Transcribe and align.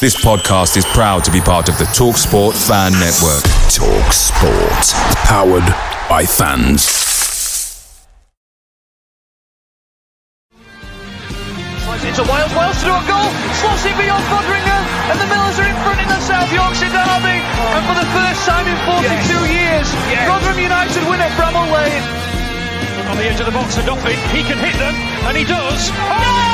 This 0.00 0.16
podcast 0.16 0.76
is 0.76 0.84
proud 0.86 1.22
to 1.24 1.30
be 1.30 1.40
part 1.40 1.68
of 1.68 1.78
the 1.78 1.84
TalkSport 1.84 2.56
Fan 2.56 2.90
Network. 2.98 3.44
TalkSport. 3.70 4.90
Powered 5.30 5.68
by 6.08 6.26
fans. 6.26 6.82
Slides 11.84 12.02
into 12.02 12.24
Wales, 12.26 12.50
Wales 12.56 12.78
to 12.82 12.86
do 12.88 12.94
a 12.98 13.04
goal, 13.06 13.30
slots 13.62 13.84
it 13.86 13.94
beyond 13.94 14.24
Foderingham, 14.26 14.82
and 15.12 15.20
the 15.22 15.28
Millers 15.30 15.60
are 15.60 15.68
in 15.70 15.76
front 15.86 16.00
in 16.02 16.08
the 16.08 16.18
South 16.26 16.50
Yorkshire 16.50 16.90
Derby. 16.90 17.38
And 17.38 17.82
for 17.86 17.94
the 17.94 18.08
first 18.10 18.42
time 18.48 18.66
in 18.66 18.74
42 18.82 19.06
years, 19.54 19.86
Rotherham 20.26 20.58
United 20.58 21.04
win 21.06 21.20
at 21.20 21.30
Bramall 21.38 21.70
Lane. 21.70 22.02
On 23.06 23.16
the 23.20 23.26
edge 23.30 23.38
of 23.38 23.46
the 23.46 23.52
box 23.52 23.76
for 23.76 23.86
Doffin, 23.86 24.18
he 24.34 24.42
can 24.42 24.58
hit 24.58 24.74
them, 24.82 24.96
and 25.30 25.36
he 25.36 25.44
does. 25.44 25.92
Oh! 25.94 26.48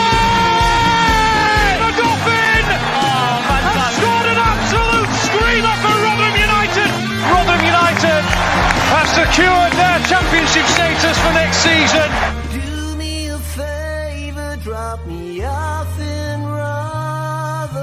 The 1.80 1.92
Dolphin 1.96 2.97
secured 9.38 9.72
their 9.74 10.00
championship 10.06 10.66
status 10.66 11.16
for 11.18 11.32
next 11.32 11.58
season. 11.58 12.10
Do 12.60 12.96
me 12.96 13.28
a 13.28 13.38
favor, 13.38 14.56
drop 14.60 15.06
me 15.06 15.44
off 15.44 16.00
in 16.00 16.42
Rotherham. 16.42 17.78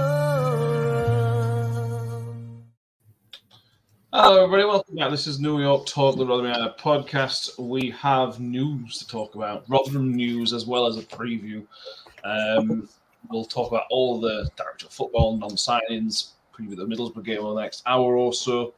Hello, 4.11 4.43
everybody. 4.43 4.65
Welcome 4.65 4.95
back. 4.95 5.11
This 5.11 5.27
is 5.27 5.39
New 5.39 5.61
York 5.61 5.85
Talk, 5.85 6.17
the 6.17 6.25
Rotherham 6.25 6.73
podcast. 6.77 7.57
We 7.57 7.89
have 7.91 8.41
news 8.41 8.97
to 8.97 9.07
talk 9.07 9.35
about, 9.35 9.63
Rotherham 9.69 10.13
news, 10.13 10.51
as 10.51 10.65
well 10.65 10.87
as 10.87 10.97
a 10.97 11.03
preview. 11.03 11.65
Um, 12.25 12.89
we'll 13.29 13.45
talk 13.45 13.71
about 13.71 13.85
all 13.89 14.19
the 14.19 14.49
director 14.57 14.87
of 14.87 14.91
football, 14.91 15.37
non-signings, 15.37 16.31
preview 16.53 16.75
the 16.75 16.85
Middlesbrough 16.85 17.23
game 17.23 17.39
over 17.39 17.53
the 17.53 17.61
next 17.61 17.81
hour 17.85 18.17
or 18.17 18.33
so. 18.33 18.73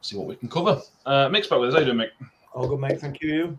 See 0.00 0.16
what 0.16 0.26
we 0.26 0.36
can 0.36 0.48
cover. 0.48 0.80
Uh, 1.04 1.28
Mick's 1.28 1.48
back 1.48 1.58
with 1.58 1.70
us. 1.70 1.74
How 1.74 1.80
you 1.80 1.86
doing, 1.86 1.98
Mick? 1.98 2.26
All 2.54 2.68
good, 2.68 2.80
mate. 2.80 3.00
Thank 3.00 3.20
you. 3.20 3.58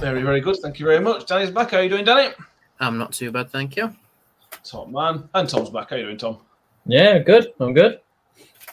Very, 0.00 0.22
very 0.22 0.40
good. 0.40 0.56
Thank 0.62 0.78
you 0.78 0.86
very 0.86 1.00
much. 1.00 1.26
Danny's 1.26 1.50
back. 1.50 1.70
How 1.70 1.78
are 1.78 1.82
you 1.82 1.88
doing, 1.88 2.04
Danny? 2.04 2.34
I'm 2.80 2.98
not 2.98 3.12
too 3.12 3.30
bad, 3.30 3.50
thank 3.50 3.76
you. 3.76 3.94
Top 4.64 4.88
man. 4.88 5.28
And 5.34 5.48
Tom's 5.48 5.70
back. 5.70 5.90
How 5.90 5.96
are 5.96 5.98
you 5.98 6.04
doing, 6.06 6.18
Tom? 6.18 6.38
Yeah, 6.86 7.18
good. 7.18 7.52
I'm 7.60 7.74
good. 7.74 8.00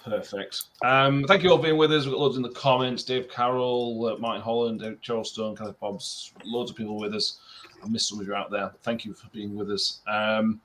Perfect. 0.03 0.63
Um, 0.81 1.25
thank 1.27 1.43
you 1.43 1.51
all 1.51 1.57
for 1.57 1.63
being 1.63 1.77
with 1.77 1.91
us. 1.91 2.05
We've 2.05 2.13
got 2.13 2.21
loads 2.21 2.37
in 2.37 2.43
the 2.43 2.49
comments. 2.49 3.03
Dave 3.03 3.29
Carroll, 3.29 4.05
uh, 4.05 4.17
Martin 4.17 4.41
Holland, 4.41 4.81
Eric 4.83 5.01
Charles 5.01 5.31
Stone, 5.31 5.55
Kenneth 5.55 5.79
Bobbs, 5.79 6.33
loads 6.43 6.71
of 6.71 6.77
people 6.77 6.97
with 6.97 7.13
us. 7.13 7.39
I 7.83 7.87
missed 7.87 8.09
some 8.09 8.19
of 8.19 8.25
you 8.27 8.33
out 8.33 8.49
there. 8.49 8.71
Thank 8.81 9.05
you 9.05 9.13
for 9.13 9.27
being 9.29 9.55
with 9.55 9.69
us. 9.69 9.99
Um, 10.07 10.61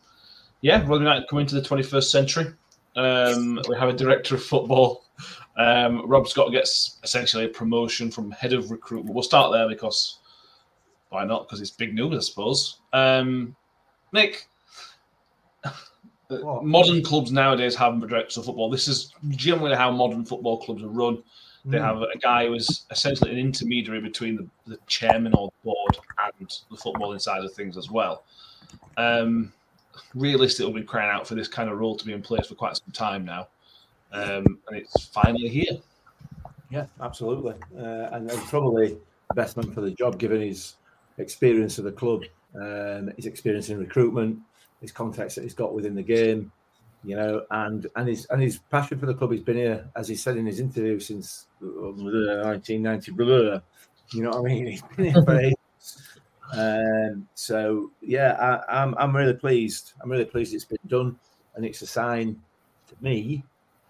yeah, 0.61 0.81
Rotherham 0.81 1.03
United 1.03 1.29
coming 1.29 1.47
to 1.47 1.55
the 1.55 1.61
21st 1.61 2.11
century. 2.11 2.47
Um, 2.97 3.61
we 3.69 3.77
have 3.77 3.89
a 3.89 3.93
director 3.93 4.37
of 4.37 4.43
football. 4.43 5.04
Um, 5.57 6.07
Rob 6.09 6.27
Scott 6.29 6.51
gets 6.53 6.99
essentially 7.03 7.45
a 7.45 7.49
promotion 7.49 8.11
from 8.11 8.31
head 8.33 8.53
of 8.53 8.71
recruitment. 8.71 9.15
We'll 9.15 9.23
start 9.23 9.53
there 9.53 9.69
because 9.69 10.19
why 11.11 11.25
not? 11.25 11.47
Because 11.47 11.61
it's 11.61 11.71
big 11.71 11.95
news, 11.95 12.17
I 12.17 12.21
suppose. 12.21 12.79
Um, 12.93 13.55
Mick, 14.13 14.47
What? 16.29 16.65
modern 16.65 17.03
clubs 17.03 17.31
nowadays 17.31 17.77
have 17.77 18.01
directors 18.01 18.37
of 18.39 18.47
football. 18.47 18.71
This 18.71 18.89
is 18.89 19.13
generally 19.31 19.77
how 19.77 19.91
modern 19.91 20.25
football 20.25 20.59
clubs 20.59 20.83
are 20.83 20.89
run. 20.89 21.23
They 21.67 21.81
have 21.81 22.03
a 22.03 22.19
guy 22.21 22.47
who 22.47 22.55
is 22.55 22.85
essentially 22.91 23.31
an 23.31 23.39
intermediary 23.39 24.01
between 24.01 24.37
the, 24.37 24.47
the 24.67 24.79
chairman 24.87 25.33
or 25.35 25.49
the 25.49 25.71
board 25.71 25.99
and 26.39 26.59
the 26.71 26.77
footballing 26.77 27.21
side 27.21 27.43
of 27.43 27.55
things 27.55 27.79
as 27.79 27.91
well. 27.91 28.25
Um, 28.99 29.51
realistically, 30.15 30.67
we've 30.67 30.83
been 30.83 30.87
crying 30.87 31.11
out 31.11 31.27
for 31.27 31.35
this 31.35 31.49
kind 31.49 31.71
of 31.71 31.79
role 31.79 31.97
to 31.97 32.05
be 32.05 32.13
in 32.13 32.21
place 32.21 32.49
for 32.49 32.55
quite 32.55 32.77
some 32.77 32.93
time 32.93 33.25
now, 33.25 33.49
um, 34.15 34.59
and 34.69 34.77
it's 34.77 35.07
finally 35.07 35.49
here. 35.49 35.79
Yeah, 36.71 36.87
absolutely. 37.01 37.55
Uh, 37.77 38.09
and, 38.13 38.31
and 38.31 38.43
probably 38.45 38.97
best 39.35 39.57
man 39.57 39.73
for 39.73 39.81
the 39.81 39.91
job, 39.91 40.19
given 40.19 40.41
his 40.41 40.77
experience 41.19 41.79
of 41.79 41.85
the 41.85 41.93
club, 41.93 42.23
um, 42.55 43.11
his 43.17 43.27
experience 43.27 43.69
in 43.69 43.79
recruitment, 43.79 44.39
his 44.81 44.93
contacts 44.93 45.35
that 45.35 45.43
he's 45.43 45.55
got 45.55 45.75
within 45.75 45.95
the 45.95 46.03
game, 46.03 46.53
you 47.05 47.17
know, 47.17 47.45
and 47.51 47.87
and 47.97 48.09
his 48.09 48.27
and 48.27 48.41
his 48.41 48.59
passion 48.71 48.99
for 48.99 49.07
the 49.07 49.15
club. 49.15 49.33
He's 49.33 49.43
been 49.43 49.57
here, 49.57 49.89
as 49.97 50.09
he 50.09 50.15
said 50.15 50.37
in 50.37 50.47
his 50.47 50.61
interview, 50.61 50.99
since 51.01 51.47
uh, 51.63 51.67
1990. 51.67 53.13
blah, 53.13 53.27
blah. 53.27 53.61
You 54.13 54.23
know 54.23 54.31
what 54.31 54.51
I 54.51 54.55
mean? 54.55 54.67
He's 54.73 54.83
been 54.83 55.07
here 55.07 55.23
for 55.23 55.39
ages. 55.39 55.57
Um, 56.53 57.29
so 57.35 57.91
yeah, 58.01 58.33
I, 58.69 58.83
I'm 58.83 58.95
I'm 58.97 59.15
really 59.15 59.35
pleased. 59.35 59.93
I'm 60.03 60.11
really 60.11 60.25
pleased 60.25 60.55
it's 60.55 60.65
been 60.65 60.79
done, 60.87 61.19
and 61.57 61.65
it's 61.65 61.83
a 61.83 61.87
sign 61.87 62.41
to 62.89 62.95
me 63.01 63.45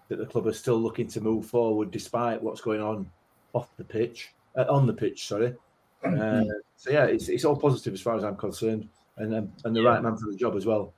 that 0.07 0.17
the 0.17 0.25
club 0.25 0.47
are 0.47 0.53
still 0.53 0.77
looking 0.77 1.07
to 1.07 1.21
move 1.21 1.45
forward 1.45 1.91
despite 1.91 2.41
what's 2.41 2.61
going 2.61 2.81
on 2.81 3.09
off 3.53 3.75
the 3.77 3.83
pitch, 3.83 4.33
uh, 4.57 4.65
on 4.69 4.85
the 4.85 4.93
pitch. 4.93 5.27
Sorry. 5.27 5.53
Uh, 6.05 6.43
so 6.75 6.91
yeah, 6.91 7.05
it's, 7.05 7.29
it's 7.29 7.45
all 7.45 7.55
positive 7.55 7.91
as 7.91 8.01
far 8.01 8.15
as 8.15 8.23
I'm 8.23 8.35
concerned, 8.35 8.87
and 9.17 9.33
um, 9.33 9.51
and 9.63 9.75
the 9.75 9.81
right 9.81 10.03
man 10.03 10.15
for 10.15 10.29
the 10.29 10.37
job 10.37 10.55
as 10.55 10.63
well. 10.63 10.93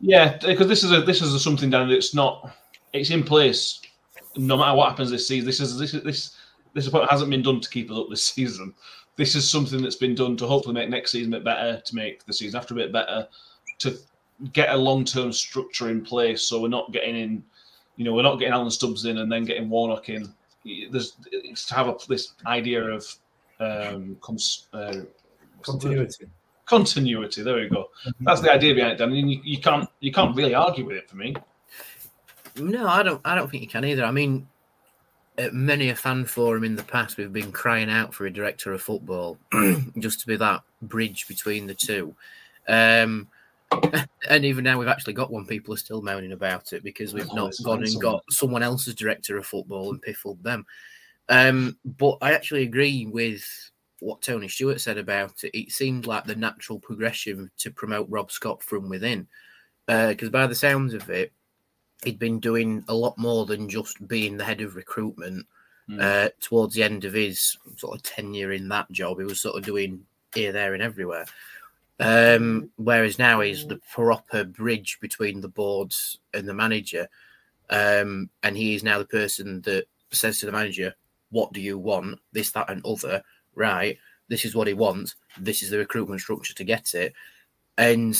Yeah, 0.00 0.36
because 0.36 0.68
this 0.68 0.84
is 0.84 0.92
a 0.92 1.00
this 1.00 1.22
is 1.22 1.32
a 1.32 1.40
something 1.40 1.70
down 1.70 1.88
that's 1.88 2.14
not 2.14 2.54
it's 2.92 3.10
in 3.10 3.22
place 3.22 3.80
no 4.36 4.56
matter 4.56 4.76
what 4.76 4.90
happens 4.90 5.10
this 5.10 5.28
season. 5.28 5.46
This 5.46 5.60
is 5.60 5.78
this 5.78 5.94
is 5.94 6.02
this 6.02 6.36
this 6.74 6.86
is 6.86 6.92
what 6.92 7.10
hasn't 7.10 7.30
been 7.30 7.42
done 7.42 7.60
to 7.60 7.70
keep 7.70 7.90
us 7.90 7.98
up 7.98 8.08
this 8.10 8.24
season. 8.34 8.74
This 9.16 9.34
is 9.34 9.48
something 9.48 9.82
that's 9.82 9.96
been 9.96 10.14
done 10.14 10.36
to 10.38 10.46
hopefully 10.46 10.74
make 10.74 10.88
next 10.88 11.12
season 11.12 11.32
a 11.34 11.36
bit 11.36 11.44
better, 11.44 11.80
to 11.84 11.94
make 11.94 12.24
the 12.24 12.32
season 12.32 12.58
after 12.58 12.74
a 12.74 12.78
bit 12.78 12.92
better, 12.92 13.28
to 13.80 13.96
get 14.52 14.70
a 14.70 14.76
long 14.76 15.04
term 15.04 15.32
structure 15.32 15.90
in 15.90 16.02
place. 16.02 16.42
So 16.42 16.60
we're 16.60 16.68
not 16.68 16.92
getting 16.92 17.16
in, 17.16 17.44
you 17.96 18.04
know, 18.04 18.14
we're 18.14 18.22
not 18.22 18.36
getting 18.36 18.54
Alan 18.54 18.70
Stubbs 18.70 19.04
in 19.04 19.18
and 19.18 19.30
then 19.30 19.44
getting 19.44 19.68
Warnock 19.68 20.08
in. 20.08 20.32
There's 20.90 21.16
it's 21.30 21.66
to 21.66 21.74
have 21.74 21.88
a, 21.88 21.96
this 22.08 22.34
idea 22.46 22.82
of 22.84 23.06
um, 23.60 24.16
cons, 24.20 24.68
uh, 24.72 24.94
what's 25.56 25.72
the? 25.72 25.72
Continuity. 25.72 26.26
continuity. 26.66 27.42
There 27.42 27.56
we 27.56 27.68
go. 27.68 27.90
That's 28.20 28.40
the 28.40 28.52
idea 28.52 28.74
behind 28.74 28.94
it, 28.94 28.98
Dan. 28.98 29.12
And 29.12 29.30
you, 29.30 29.40
you 29.44 29.58
can't 29.58 29.88
you 30.00 30.12
can't 30.12 30.36
really 30.36 30.54
argue 30.54 30.84
with 30.84 30.96
it 30.96 31.08
for 31.08 31.16
me. 31.16 31.34
No, 32.56 32.86
I 32.86 33.02
don't. 33.02 33.20
I 33.24 33.34
don't 33.34 33.50
think 33.50 33.62
you 33.62 33.68
can 33.68 33.84
either. 33.84 34.04
I 34.04 34.10
mean, 34.10 34.46
at 35.38 35.54
many 35.54 35.88
a 35.88 35.96
fan 35.96 36.24
forum 36.24 36.64
in 36.64 36.76
the 36.76 36.82
past, 36.82 37.16
we've 37.16 37.32
been 37.32 37.52
crying 37.52 37.90
out 37.90 38.14
for 38.14 38.26
a 38.26 38.32
director 38.32 38.72
of 38.72 38.82
football, 38.82 39.38
just 39.98 40.20
to 40.20 40.26
be 40.26 40.36
that 40.36 40.62
bridge 40.82 41.26
between 41.28 41.66
the 41.66 41.74
two. 41.74 42.14
Um, 42.68 43.28
and 44.28 44.44
even 44.44 44.64
now, 44.64 44.78
we've 44.78 44.88
actually 44.88 45.12
got 45.12 45.30
one. 45.30 45.46
People 45.46 45.74
are 45.74 45.78
still 45.78 46.02
moaning 46.02 46.32
about 46.32 46.72
it 46.72 46.82
because 46.82 47.14
we've 47.14 47.28
Oh, 47.30 47.34
not 47.34 47.54
gone 47.64 47.84
and 47.84 48.00
got 48.00 48.22
someone 48.30 48.62
else's 48.62 48.94
director 48.94 49.36
of 49.36 49.46
football 49.46 49.90
and 49.90 50.02
piffled 50.02 50.42
them. 50.42 50.66
Um, 51.28 51.78
but 51.84 52.18
I 52.20 52.32
actually 52.32 52.62
agree 52.62 53.06
with 53.06 53.44
what 54.00 54.22
Tony 54.22 54.48
Stewart 54.48 54.80
said 54.80 54.98
about 54.98 55.44
it. 55.44 55.56
It 55.56 55.70
seemed 55.72 56.06
like 56.06 56.24
the 56.24 56.34
natural 56.34 56.78
progression 56.78 57.50
to 57.58 57.70
promote 57.70 58.08
Rob 58.10 58.32
Scott 58.32 58.62
from 58.62 58.88
within, 58.88 59.28
because 59.86 60.30
by 60.30 60.46
the 60.46 60.54
sounds 60.54 60.94
of 60.94 61.08
it, 61.10 61.32
he'd 62.04 62.18
been 62.18 62.40
doing 62.40 62.84
a 62.88 62.94
lot 62.94 63.16
more 63.16 63.46
than 63.46 63.68
just 63.68 64.06
being 64.08 64.36
the 64.36 64.44
head 64.44 64.60
of 64.60 64.76
recruitment. 64.76 65.46
Uh, 66.00 66.30
towards 66.40 66.74
the 66.74 66.82
end 66.82 67.04
of 67.04 67.12
his 67.12 67.58
sort 67.76 67.94
of 67.94 68.02
tenure 68.02 68.52
in 68.52 68.66
that 68.68 68.90
job, 68.92 69.18
he 69.18 69.24
was 69.24 69.40
sort 69.42 69.56
of 69.56 69.62
doing 69.62 70.06
here, 70.34 70.50
there, 70.50 70.72
and 70.72 70.82
everywhere. 70.82 71.26
Um, 72.02 72.70
whereas 72.76 73.16
now 73.16 73.40
he's 73.40 73.64
the 73.64 73.80
proper 73.92 74.42
bridge 74.42 74.98
between 75.00 75.40
the 75.40 75.48
boards 75.48 76.18
and 76.34 76.48
the 76.48 76.54
manager. 76.54 77.08
Um, 77.70 78.28
and 78.42 78.56
he 78.56 78.74
is 78.74 78.82
now 78.82 78.98
the 78.98 79.04
person 79.04 79.60
that 79.62 79.86
says 80.10 80.40
to 80.40 80.46
the 80.46 80.52
manager, 80.52 80.94
What 81.30 81.52
do 81.52 81.60
you 81.60 81.78
want? 81.78 82.18
This, 82.32 82.50
that, 82.50 82.68
and 82.68 82.84
other. 82.84 83.22
Right. 83.54 83.98
This 84.28 84.44
is 84.44 84.54
what 84.54 84.66
he 84.66 84.74
wants. 84.74 85.14
This 85.38 85.62
is 85.62 85.70
the 85.70 85.78
recruitment 85.78 86.20
structure 86.20 86.54
to 86.54 86.64
get 86.64 86.92
it. 86.94 87.12
And 87.78 88.18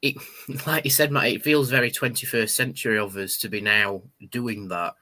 it, 0.00 0.16
like 0.66 0.86
you 0.86 0.90
said, 0.90 1.12
Matt, 1.12 1.26
it 1.26 1.44
feels 1.44 1.68
very 1.68 1.90
21st 1.90 2.50
century 2.50 2.98
of 2.98 3.16
us 3.16 3.36
to 3.38 3.50
be 3.50 3.60
now 3.60 4.00
doing 4.30 4.68
that. 4.68 4.94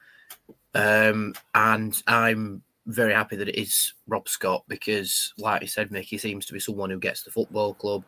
Um, 0.75 1.35
and 1.55 2.03
I'm 2.05 2.63
very 2.87 3.13
happy 3.13 3.35
that 3.35 3.49
it 3.49 3.59
is 3.59 3.93
Rob 4.07 4.27
Scott 4.27 4.63
because, 4.67 5.33
like 5.37 5.61
you 5.61 5.67
said, 5.67 5.89
Mick, 5.89 6.05
he 6.05 6.17
seems 6.17 6.45
to 6.45 6.53
be 6.53 6.59
someone 6.59 6.89
who 6.89 6.99
gets 6.99 7.23
the 7.23 7.31
football 7.31 7.73
club. 7.73 8.03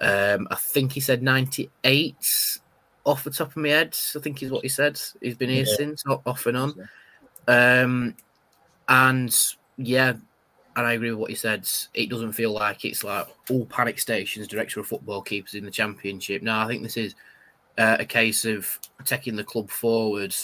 Um, 0.00 0.48
I 0.50 0.56
think 0.56 0.92
he 0.92 1.00
said 1.00 1.22
98 1.22 2.58
off 3.04 3.24
the 3.24 3.30
top 3.30 3.48
of 3.48 3.56
my 3.56 3.68
head. 3.68 3.96
I 4.16 4.18
think 4.20 4.42
is 4.42 4.50
what 4.50 4.62
he 4.62 4.68
said. 4.68 5.00
He's 5.20 5.36
been 5.36 5.50
here 5.50 5.66
yeah. 5.66 5.74
since, 5.76 6.02
off 6.06 6.46
and 6.46 6.56
on. 6.56 6.88
Um, 7.46 8.16
and 8.88 9.36
yeah, 9.76 10.14
and 10.76 10.86
I 10.86 10.94
agree 10.94 11.10
with 11.10 11.20
what 11.20 11.30
he 11.30 11.36
said. 11.36 11.68
It 11.92 12.08
doesn't 12.08 12.32
feel 12.32 12.52
like 12.52 12.84
it's 12.84 13.04
like 13.04 13.26
all 13.50 13.66
panic 13.66 13.98
stations, 13.98 14.48
director 14.48 14.80
of 14.80 14.86
football 14.86 15.20
keepers 15.20 15.54
in 15.54 15.64
the 15.64 15.70
championship. 15.70 16.42
No, 16.42 16.58
I 16.58 16.66
think 16.66 16.82
this 16.82 16.96
is 16.96 17.14
uh, 17.76 17.98
a 18.00 18.06
case 18.06 18.46
of 18.46 18.78
taking 19.04 19.36
the 19.36 19.44
club 19.44 19.70
forward 19.70 20.34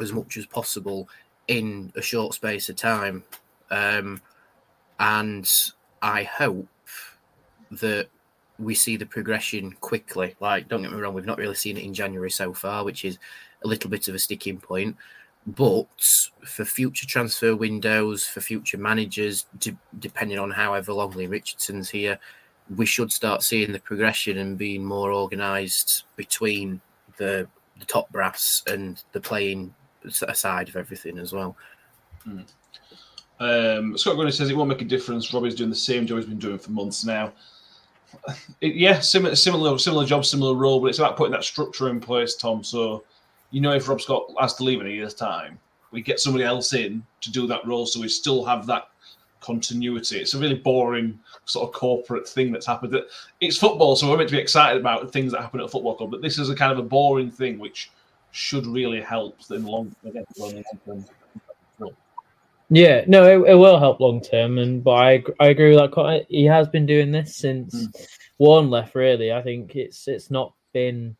as 0.00 0.12
much 0.12 0.36
as 0.36 0.46
possible 0.46 1.08
in 1.48 1.92
a 1.96 2.02
short 2.02 2.34
space 2.34 2.68
of 2.68 2.76
time. 2.76 3.24
Um, 3.70 4.20
and 4.98 5.50
I 6.00 6.22
hope 6.24 6.68
that 7.70 8.08
we 8.58 8.74
see 8.74 8.96
the 8.96 9.06
progression 9.06 9.72
quickly. 9.80 10.36
Like, 10.40 10.68
don't 10.68 10.82
get 10.82 10.92
me 10.92 10.98
wrong, 10.98 11.14
we've 11.14 11.24
not 11.26 11.38
really 11.38 11.54
seen 11.54 11.76
it 11.76 11.84
in 11.84 11.94
January 11.94 12.30
so 12.30 12.52
far, 12.52 12.84
which 12.84 13.04
is 13.04 13.18
a 13.64 13.68
little 13.68 13.90
bit 13.90 14.08
of 14.08 14.14
a 14.14 14.18
sticking 14.18 14.58
point. 14.58 14.96
But 15.46 16.28
for 16.44 16.64
future 16.64 17.06
transfer 17.06 17.56
windows, 17.56 18.24
for 18.24 18.40
future 18.40 18.78
managers, 18.78 19.46
de- 19.58 19.76
depending 19.98 20.38
on 20.38 20.52
however 20.52 20.92
long 20.92 21.10
Leam 21.12 21.30
Richardson's 21.30 21.90
here, 21.90 22.18
we 22.76 22.86
should 22.86 23.10
start 23.10 23.42
seeing 23.42 23.72
the 23.72 23.80
progression 23.80 24.38
and 24.38 24.56
being 24.56 24.84
more 24.84 25.12
organised 25.12 26.04
between 26.16 26.80
the 27.16 27.48
the 27.78 27.86
top 27.86 28.08
brass 28.12 28.62
and 28.68 29.02
the 29.12 29.20
playing 29.20 29.74
aside 30.04 30.68
of 30.68 30.76
everything 30.76 31.18
as 31.18 31.32
well. 31.32 31.56
Mm. 32.26 32.44
Um, 33.40 33.98
Scott 33.98 34.16
Gunner 34.16 34.30
says 34.30 34.50
it 34.50 34.56
won't 34.56 34.68
make 34.68 34.82
a 34.82 34.84
difference. 34.84 35.32
Robbie's 35.34 35.54
doing 35.54 35.70
the 35.70 35.76
same 35.76 36.06
job 36.06 36.18
he's 36.18 36.26
been 36.26 36.38
doing 36.38 36.58
for 36.58 36.70
months 36.70 37.04
now. 37.04 37.32
It, 38.60 38.74
yeah, 38.74 39.00
similar, 39.00 39.34
similar, 39.34 39.78
similar 39.78 40.04
job, 40.04 40.26
similar 40.26 40.54
role, 40.54 40.80
but 40.80 40.88
it's 40.88 40.98
about 40.98 41.16
putting 41.16 41.32
that 41.32 41.44
structure 41.44 41.88
in 41.88 41.98
place, 41.98 42.36
Tom. 42.36 42.62
So 42.62 43.04
you 43.52 43.60
know, 43.60 43.72
if 43.72 43.88
Rob 43.88 44.00
Scott 44.00 44.32
has 44.40 44.54
to 44.54 44.64
leave 44.64 44.80
in 44.80 44.86
a 44.86 44.90
year's 44.90 45.14
time, 45.14 45.58
we 45.92 46.00
get 46.02 46.18
somebody 46.18 46.44
else 46.44 46.72
in 46.72 47.04
to 47.20 47.30
do 47.30 47.46
that 47.46 47.64
role, 47.66 47.86
so 47.86 48.00
we 48.00 48.08
still 48.08 48.44
have 48.44 48.66
that 48.66 48.88
continuity. 49.40 50.18
It's 50.18 50.34
a 50.34 50.38
really 50.38 50.54
boring 50.54 51.18
sort 51.44 51.68
of 51.68 51.74
corporate 51.74 52.26
thing 52.26 52.50
that's 52.50 52.66
happened. 52.66 52.96
It's 53.40 53.58
football, 53.58 53.94
so 53.94 54.10
we're 54.10 54.16
meant 54.16 54.30
to 54.30 54.36
be 54.36 54.40
excited 54.40 54.80
about 54.80 55.12
things 55.12 55.32
that 55.32 55.42
happen 55.42 55.60
at 55.60 55.66
a 55.66 55.68
football 55.68 55.94
club, 55.94 56.10
but 56.10 56.22
this 56.22 56.38
is 56.38 56.48
a 56.48 56.54
kind 56.54 56.72
of 56.72 56.78
a 56.78 56.82
boring 56.82 57.30
thing 57.30 57.58
which 57.58 57.90
should 58.32 58.66
really 58.66 59.00
help 59.00 59.38
in 59.50 59.64
long, 59.64 59.94
term. 60.04 61.04
Yeah, 62.70 63.04
no, 63.06 63.24
it, 63.24 63.50
it 63.50 63.54
will 63.54 63.78
help 63.78 64.00
long 64.00 64.22
term, 64.22 64.58
and 64.58 64.82
but 64.82 64.92
I 64.92 65.22
I 65.38 65.48
agree 65.48 65.76
with 65.76 65.78
that. 65.78 66.26
He 66.28 66.46
has 66.46 66.68
been 66.68 66.86
doing 66.86 67.12
this 67.12 67.36
since 67.36 67.74
mm. 67.74 68.06
Warne 68.38 68.70
left. 68.70 68.94
Really, 68.94 69.30
I 69.30 69.42
think 69.42 69.76
it's 69.76 70.08
it's 70.08 70.30
not 70.30 70.54
been 70.72 71.14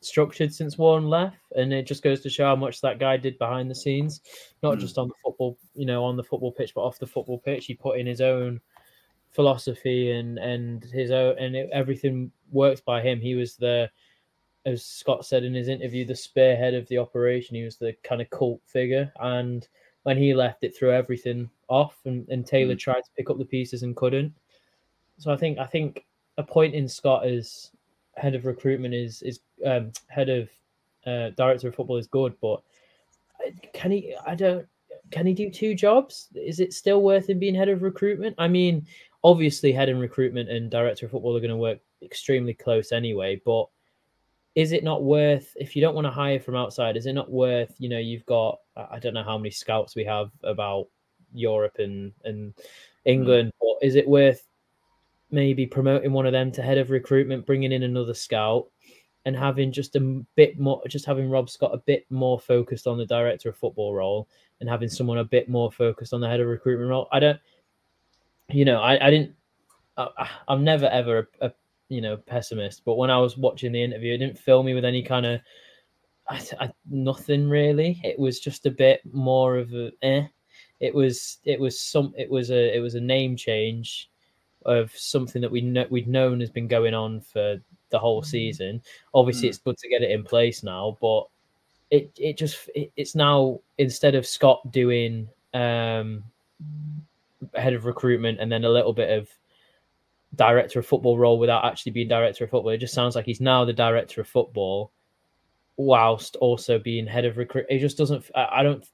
structured 0.00 0.54
since 0.54 0.78
Warne 0.78 1.08
left, 1.08 1.36
and 1.56 1.72
it 1.72 1.88
just 1.88 2.04
goes 2.04 2.20
to 2.20 2.30
show 2.30 2.44
how 2.44 2.56
much 2.56 2.80
that 2.80 3.00
guy 3.00 3.16
did 3.16 3.36
behind 3.38 3.68
the 3.68 3.74
scenes, 3.74 4.20
not 4.62 4.76
mm. 4.76 4.80
just 4.80 4.96
on 4.96 5.08
the 5.08 5.14
football, 5.24 5.58
you 5.74 5.86
know, 5.86 6.04
on 6.04 6.16
the 6.16 6.22
football 6.22 6.52
pitch, 6.52 6.72
but 6.72 6.82
off 6.82 7.00
the 7.00 7.06
football 7.06 7.38
pitch. 7.38 7.66
He 7.66 7.74
put 7.74 7.98
in 7.98 8.06
his 8.06 8.20
own 8.20 8.60
philosophy 9.32 10.12
and 10.12 10.38
and 10.38 10.84
his 10.84 11.10
own, 11.10 11.36
and 11.38 11.56
it, 11.56 11.68
everything 11.72 12.30
works 12.52 12.80
by 12.80 13.00
him. 13.00 13.20
He 13.20 13.34
was 13.34 13.56
the 13.56 13.90
as 14.66 14.84
Scott 14.84 15.26
said 15.26 15.44
in 15.44 15.54
his 15.54 15.68
interview, 15.68 16.04
the 16.04 16.16
spearhead 16.16 16.74
of 16.74 16.88
the 16.88 16.98
operation. 16.98 17.56
He 17.56 17.64
was 17.64 17.76
the 17.76 17.94
kind 18.02 18.20
of 18.20 18.30
cult 18.30 18.60
figure. 18.66 19.12
And 19.20 19.66
when 20.04 20.16
he 20.16 20.34
left, 20.34 20.64
it 20.64 20.76
threw 20.76 20.92
everything 20.92 21.50
off 21.68 21.98
and, 22.04 22.28
and 22.28 22.46
Taylor 22.46 22.74
mm. 22.74 22.78
tried 22.78 23.02
to 23.02 23.10
pick 23.16 23.30
up 23.30 23.38
the 23.38 23.44
pieces 23.44 23.82
and 23.82 23.96
couldn't. 23.96 24.32
So 25.18 25.32
I 25.32 25.36
think 25.36 25.58
I 25.58 25.66
think 25.66 26.04
appointing 26.38 26.88
Scott 26.88 27.26
as 27.26 27.70
head 28.16 28.34
of 28.34 28.46
recruitment 28.46 28.94
is 28.94 29.22
is 29.22 29.40
um, 29.64 29.92
head 30.08 30.28
of 30.28 30.50
uh, 31.06 31.30
director 31.30 31.68
of 31.68 31.74
football 31.74 31.96
is 31.96 32.06
good, 32.06 32.34
but 32.40 32.62
can 33.72 33.90
he? 33.90 34.14
I 34.26 34.34
don't. 34.34 34.66
Can 35.10 35.26
he 35.26 35.34
do 35.34 35.50
two 35.50 35.74
jobs? 35.74 36.28
Is 36.34 36.60
it 36.60 36.72
still 36.72 37.02
worth 37.02 37.28
him 37.28 37.38
being 37.38 37.54
head 37.54 37.68
of 37.68 37.82
recruitment? 37.82 38.34
I 38.38 38.48
mean, 38.48 38.86
obviously, 39.22 39.72
head 39.72 39.88
of 39.88 39.98
recruitment 39.98 40.48
and 40.48 40.70
director 40.70 41.06
of 41.06 41.12
football 41.12 41.36
are 41.36 41.40
going 41.40 41.50
to 41.50 41.56
work 41.56 41.78
extremely 42.02 42.54
close 42.54 42.90
anyway. 42.90 43.40
But 43.44 43.66
is 44.54 44.72
it 44.72 44.84
not 44.84 45.02
worth 45.02 45.52
if 45.56 45.74
you 45.74 45.82
don't 45.82 45.94
want 45.94 46.06
to 46.06 46.10
hire 46.10 46.38
from 46.38 46.54
outside 46.54 46.96
is 46.96 47.06
it 47.06 47.12
not 47.12 47.30
worth 47.30 47.74
you 47.78 47.88
know 47.88 47.98
you've 47.98 48.26
got 48.26 48.58
i 48.90 48.98
don't 48.98 49.14
know 49.14 49.22
how 49.22 49.36
many 49.36 49.50
scouts 49.50 49.96
we 49.96 50.04
have 50.04 50.30
about 50.42 50.86
europe 51.32 51.76
and 51.78 52.12
and 52.24 52.54
england 53.04 53.48
mm. 53.48 53.58
but 53.60 53.86
is 53.86 53.96
it 53.96 54.06
worth 54.06 54.46
maybe 55.30 55.66
promoting 55.66 56.12
one 56.12 56.26
of 56.26 56.32
them 56.32 56.52
to 56.52 56.62
head 56.62 56.78
of 56.78 56.90
recruitment 56.90 57.46
bringing 57.46 57.72
in 57.72 57.82
another 57.82 58.14
scout 58.14 58.66
and 59.26 59.34
having 59.34 59.72
just 59.72 59.96
a 59.96 60.24
bit 60.36 60.58
more 60.58 60.80
just 60.88 61.06
having 61.06 61.28
rob 61.28 61.50
scott 61.50 61.74
a 61.74 61.78
bit 61.78 62.06
more 62.10 62.38
focused 62.38 62.86
on 62.86 62.96
the 62.96 63.06
director 63.06 63.48
of 63.48 63.56
football 63.56 63.94
role 63.94 64.28
and 64.60 64.68
having 64.68 64.88
someone 64.88 65.18
a 65.18 65.24
bit 65.24 65.48
more 65.48 65.72
focused 65.72 66.12
on 66.12 66.20
the 66.20 66.28
head 66.28 66.40
of 66.40 66.46
recruitment 66.46 66.88
role 66.88 67.08
i 67.10 67.18
don't 67.18 67.40
you 68.50 68.64
know 68.64 68.80
i, 68.80 69.04
I 69.04 69.10
didn't 69.10 69.34
I, 69.96 70.28
am 70.48 70.62
never 70.64 70.86
ever 70.86 71.28
a, 71.40 71.46
a 71.46 71.52
you 71.88 72.00
know 72.00 72.16
pessimist 72.16 72.82
but 72.84 72.96
when 72.96 73.10
i 73.10 73.18
was 73.18 73.36
watching 73.36 73.72
the 73.72 73.82
interview 73.82 74.14
it 74.14 74.18
didn't 74.18 74.38
fill 74.38 74.62
me 74.62 74.74
with 74.74 74.84
any 74.84 75.02
kind 75.02 75.26
of 75.26 75.40
I, 76.28 76.42
I, 76.60 76.70
nothing 76.90 77.48
really 77.48 78.00
it 78.02 78.18
was 78.18 78.40
just 78.40 78.66
a 78.66 78.70
bit 78.70 79.02
more 79.12 79.56
of 79.58 79.72
a 79.74 79.92
eh. 80.02 80.24
it 80.80 80.94
was 80.94 81.38
it 81.44 81.60
was 81.60 81.78
some 81.78 82.14
it 82.16 82.30
was 82.30 82.50
a 82.50 82.74
it 82.74 82.80
was 82.80 82.94
a 82.94 83.00
name 83.00 83.36
change 83.36 84.10
of 84.64 84.90
something 84.96 85.42
that 85.42 85.50
we 85.50 85.60
know 85.60 85.86
we'd 85.90 86.08
known 86.08 86.40
has 86.40 86.50
been 86.50 86.68
going 86.68 86.94
on 86.94 87.20
for 87.20 87.60
the 87.90 87.98
whole 87.98 88.22
mm. 88.22 88.26
season 88.26 88.80
obviously 89.12 89.46
mm. 89.46 89.50
it's 89.50 89.58
good 89.58 89.76
to 89.76 89.88
get 89.88 90.02
it 90.02 90.10
in 90.10 90.24
place 90.24 90.62
now 90.62 90.96
but 91.02 91.24
it 91.90 92.10
it 92.16 92.38
just 92.38 92.70
it, 92.74 92.90
it's 92.96 93.14
now 93.14 93.60
instead 93.76 94.14
of 94.14 94.26
scott 94.26 94.72
doing 94.72 95.28
um 95.52 96.24
head 97.54 97.74
of 97.74 97.84
recruitment 97.84 98.40
and 98.40 98.50
then 98.50 98.64
a 98.64 98.68
little 98.68 98.92
bit 98.92 99.10
of 99.10 99.28
director 100.34 100.78
of 100.78 100.86
football 100.86 101.18
role 101.18 101.38
without 101.38 101.64
actually 101.64 101.92
being 101.92 102.08
director 102.08 102.44
of 102.44 102.50
football. 102.50 102.72
It 102.72 102.78
just 102.78 102.94
sounds 102.94 103.14
like 103.14 103.24
he's 103.24 103.40
now 103.40 103.64
the 103.64 103.72
director 103.72 104.20
of 104.20 104.28
football, 104.28 104.92
whilst 105.76 106.36
also 106.36 106.78
being 106.78 107.06
head 107.06 107.24
of 107.24 107.36
recruit. 107.36 107.66
It 107.68 107.78
just 107.78 107.98
doesn't. 107.98 108.30
I 108.34 108.62
don't. 108.62 108.84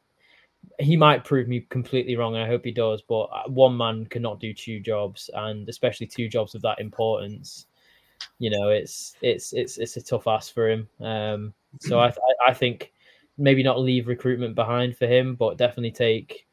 He 0.78 0.96
might 0.96 1.24
prove 1.24 1.48
me 1.48 1.66
completely 1.70 2.16
wrong, 2.16 2.34
and 2.34 2.44
I 2.44 2.46
hope 2.46 2.64
he 2.64 2.72
does. 2.72 3.02
But 3.02 3.50
one 3.50 3.76
man 3.76 4.06
cannot 4.06 4.40
do 4.40 4.52
two 4.52 4.80
jobs, 4.80 5.30
and 5.34 5.68
especially 5.68 6.06
two 6.06 6.28
jobs 6.28 6.54
of 6.54 6.62
that 6.62 6.80
importance. 6.80 7.66
You 8.38 8.50
know, 8.50 8.68
it's 8.68 9.16
it's 9.22 9.52
it's 9.52 9.78
it's 9.78 9.96
a 9.96 10.02
tough 10.02 10.26
ask 10.26 10.52
for 10.52 10.68
him. 10.68 10.88
Um, 11.00 11.54
so 11.80 12.00
I 12.00 12.12
I 12.46 12.54
think 12.54 12.92
maybe 13.38 13.62
not 13.62 13.80
leave 13.80 14.06
recruitment 14.06 14.54
behind 14.54 14.96
for 14.96 15.06
him, 15.06 15.34
but 15.34 15.56
definitely 15.56 15.92
take 15.92 16.46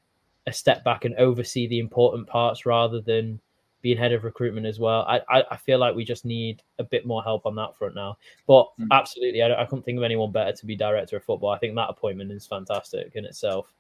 a 0.48 0.54
step 0.54 0.84
back 0.86 1.04
and 1.04 1.14
oversee 1.16 1.68
the 1.68 1.80
important 1.80 2.26
parts 2.28 2.66
rather 2.66 3.02
than 3.02 3.40
being 3.82 3.98
head 3.98 4.12
of 4.12 4.24
recruitment 4.24 4.66
as 4.66 4.80
well. 4.80 5.02
I, 5.08 5.22
I, 5.30 5.44
I, 5.52 5.58
feel 5.58 5.78
like 5.78 5.96
we 5.96 6.04
just 6.04 6.26
need 6.26 6.64
a 6.80 6.84
bit 6.84 7.06
more 7.06 7.24
help 7.24 7.46
on 7.46 7.56
that 7.56 7.78
front 7.78 7.96
now. 7.96 8.18
But 8.48 8.68
mm. 8.80 8.88
absolutely, 8.92 9.42
I, 9.42 9.62
I 9.62 9.66
couldn't 9.66 9.84
think 9.84 9.98
of 9.98 10.04
anyone 10.04 10.32
better 10.32 10.52
to 10.52 10.66
be 10.66 10.76
director 10.76 11.18
of 11.18 11.24
football. 11.24 11.52
I 11.52 11.58
think 11.60 11.76
that 11.76 11.90
appointment 11.90 12.32
is 12.32 12.48
fantastic 12.48 13.12
in 13.16 13.26
itself. 13.26 13.74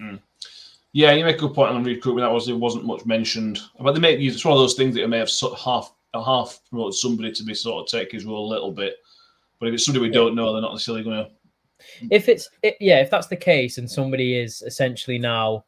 Mm. 0.00 0.20
Yeah, 0.92 1.12
you 1.12 1.24
make 1.24 1.36
a 1.36 1.40
good 1.40 1.54
point 1.54 1.72
on 1.72 1.84
recruitment. 1.84 2.26
That 2.26 2.32
was 2.32 2.48
it 2.48 2.54
wasn't 2.54 2.86
much 2.86 3.04
mentioned, 3.04 3.60
but 3.78 3.92
they 3.92 4.00
make 4.00 4.18
it's 4.18 4.44
one 4.44 4.54
of 4.54 4.58
those 4.60 4.74
things 4.74 4.94
that 4.94 5.00
you 5.00 5.08
may 5.08 5.18
have 5.18 5.30
half 5.62 5.92
half 6.14 6.60
promoted 6.70 6.94
somebody 6.94 7.30
to 7.32 7.44
be 7.44 7.54
sort 7.54 7.82
of 7.82 7.90
take 7.90 8.12
his 8.12 8.24
role 8.24 8.46
a 8.46 8.52
little 8.52 8.72
bit. 8.72 8.96
But 9.58 9.68
if 9.68 9.74
it's 9.74 9.84
somebody 9.84 10.06
we 10.06 10.12
don't 10.12 10.34
know, 10.34 10.52
they're 10.52 10.62
not 10.62 10.72
necessarily 10.72 11.04
going 11.04 11.24
to. 11.24 11.30
If 12.10 12.28
it's 12.28 12.48
it, 12.62 12.76
yeah, 12.80 13.00
if 13.00 13.10
that's 13.10 13.26
the 13.26 13.36
case, 13.36 13.78
and 13.78 13.90
somebody 13.90 14.38
is 14.38 14.62
essentially 14.62 15.18
now 15.18 15.64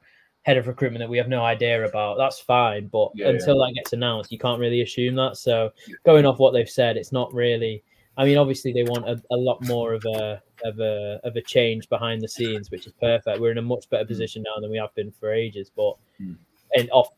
head 0.48 0.56
of 0.56 0.66
recruitment 0.66 1.00
that 1.00 1.10
we 1.10 1.18
have 1.18 1.28
no 1.28 1.44
idea 1.44 1.84
about, 1.84 2.16
that's 2.16 2.40
fine. 2.40 2.86
But 2.86 3.10
yeah, 3.14 3.28
until 3.28 3.58
yeah. 3.58 3.66
that 3.66 3.74
gets 3.74 3.92
announced, 3.92 4.32
you 4.32 4.38
can't 4.38 4.58
really 4.58 4.80
assume 4.80 5.14
that. 5.16 5.36
So 5.36 5.70
going 6.06 6.24
off 6.24 6.38
what 6.38 6.52
they've 6.52 6.68
said, 6.68 6.96
it's 6.96 7.12
not 7.12 7.32
really. 7.34 7.84
I 8.16 8.24
mean, 8.24 8.38
obviously 8.38 8.72
they 8.72 8.82
want 8.82 9.06
a, 9.06 9.22
a 9.30 9.36
lot 9.36 9.62
more 9.66 9.92
of 9.92 10.02
a 10.06 10.42
of 10.64 10.80
a 10.80 11.20
of 11.22 11.36
a 11.36 11.42
change 11.42 11.90
behind 11.90 12.22
the 12.22 12.28
scenes, 12.28 12.70
which 12.70 12.86
is 12.86 12.94
perfect. 12.94 13.38
We're 13.38 13.50
in 13.50 13.58
a 13.58 13.62
much 13.62 13.90
better 13.90 14.04
hmm. 14.04 14.08
position 14.08 14.42
now 14.42 14.58
than 14.58 14.70
we 14.70 14.78
have 14.78 14.94
been 14.94 15.12
for 15.12 15.30
ages. 15.30 15.70
But 15.76 15.96
mm. 16.18 16.34
and 16.74 16.88
off 16.92 17.10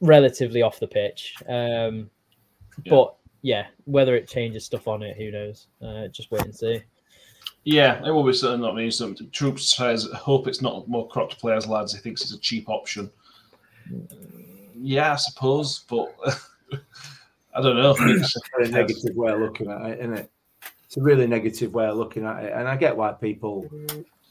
relatively 0.00 0.62
off 0.62 0.80
the 0.80 0.88
pitch. 0.88 1.36
Um, 1.48 2.10
Yeah. 2.84 2.90
But 2.90 3.14
yeah, 3.42 3.66
whether 3.84 4.16
it 4.16 4.28
changes 4.28 4.64
stuff 4.64 4.88
on 4.88 5.04
it, 5.04 5.16
who 5.16 5.30
knows? 5.30 5.68
Uh, 5.80 6.08
just 6.08 6.32
wait 6.32 6.42
and 6.42 6.54
see. 6.54 6.82
Yeah, 7.66 8.00
it 8.06 8.12
will 8.12 8.22
be 8.22 8.32
certainly 8.32 8.64
not 8.64 8.76
me. 8.76 8.92
Some 8.92 9.16
Troops 9.32 9.74
says, 9.76 10.08
hope 10.14 10.46
it's 10.46 10.62
not 10.62 10.86
more 10.86 11.08
cropped 11.08 11.40
players, 11.40 11.66
lads. 11.66 11.92
He 11.92 11.98
thinks 11.98 12.22
it's 12.22 12.32
a 12.32 12.38
cheap 12.38 12.68
option. 12.68 13.10
Yeah, 14.76 15.14
I 15.14 15.16
suppose, 15.16 15.80
but 15.90 16.14
I 17.56 17.60
don't 17.60 17.74
know. 17.74 17.96
It's 17.98 18.36
a 18.36 18.40
very 18.56 18.70
negative 18.70 19.16
way 19.16 19.32
of 19.32 19.40
looking 19.40 19.68
at 19.68 19.84
it, 19.84 19.98
isn't 19.98 20.14
it? 20.14 20.30
It's 20.84 20.96
a 20.96 21.02
really 21.02 21.26
negative 21.26 21.74
way 21.74 21.86
of 21.86 21.96
looking 21.96 22.24
at 22.24 22.44
it, 22.44 22.52
and 22.54 22.68
I 22.68 22.76
get 22.76 22.96
why 22.96 23.10
people 23.10 23.68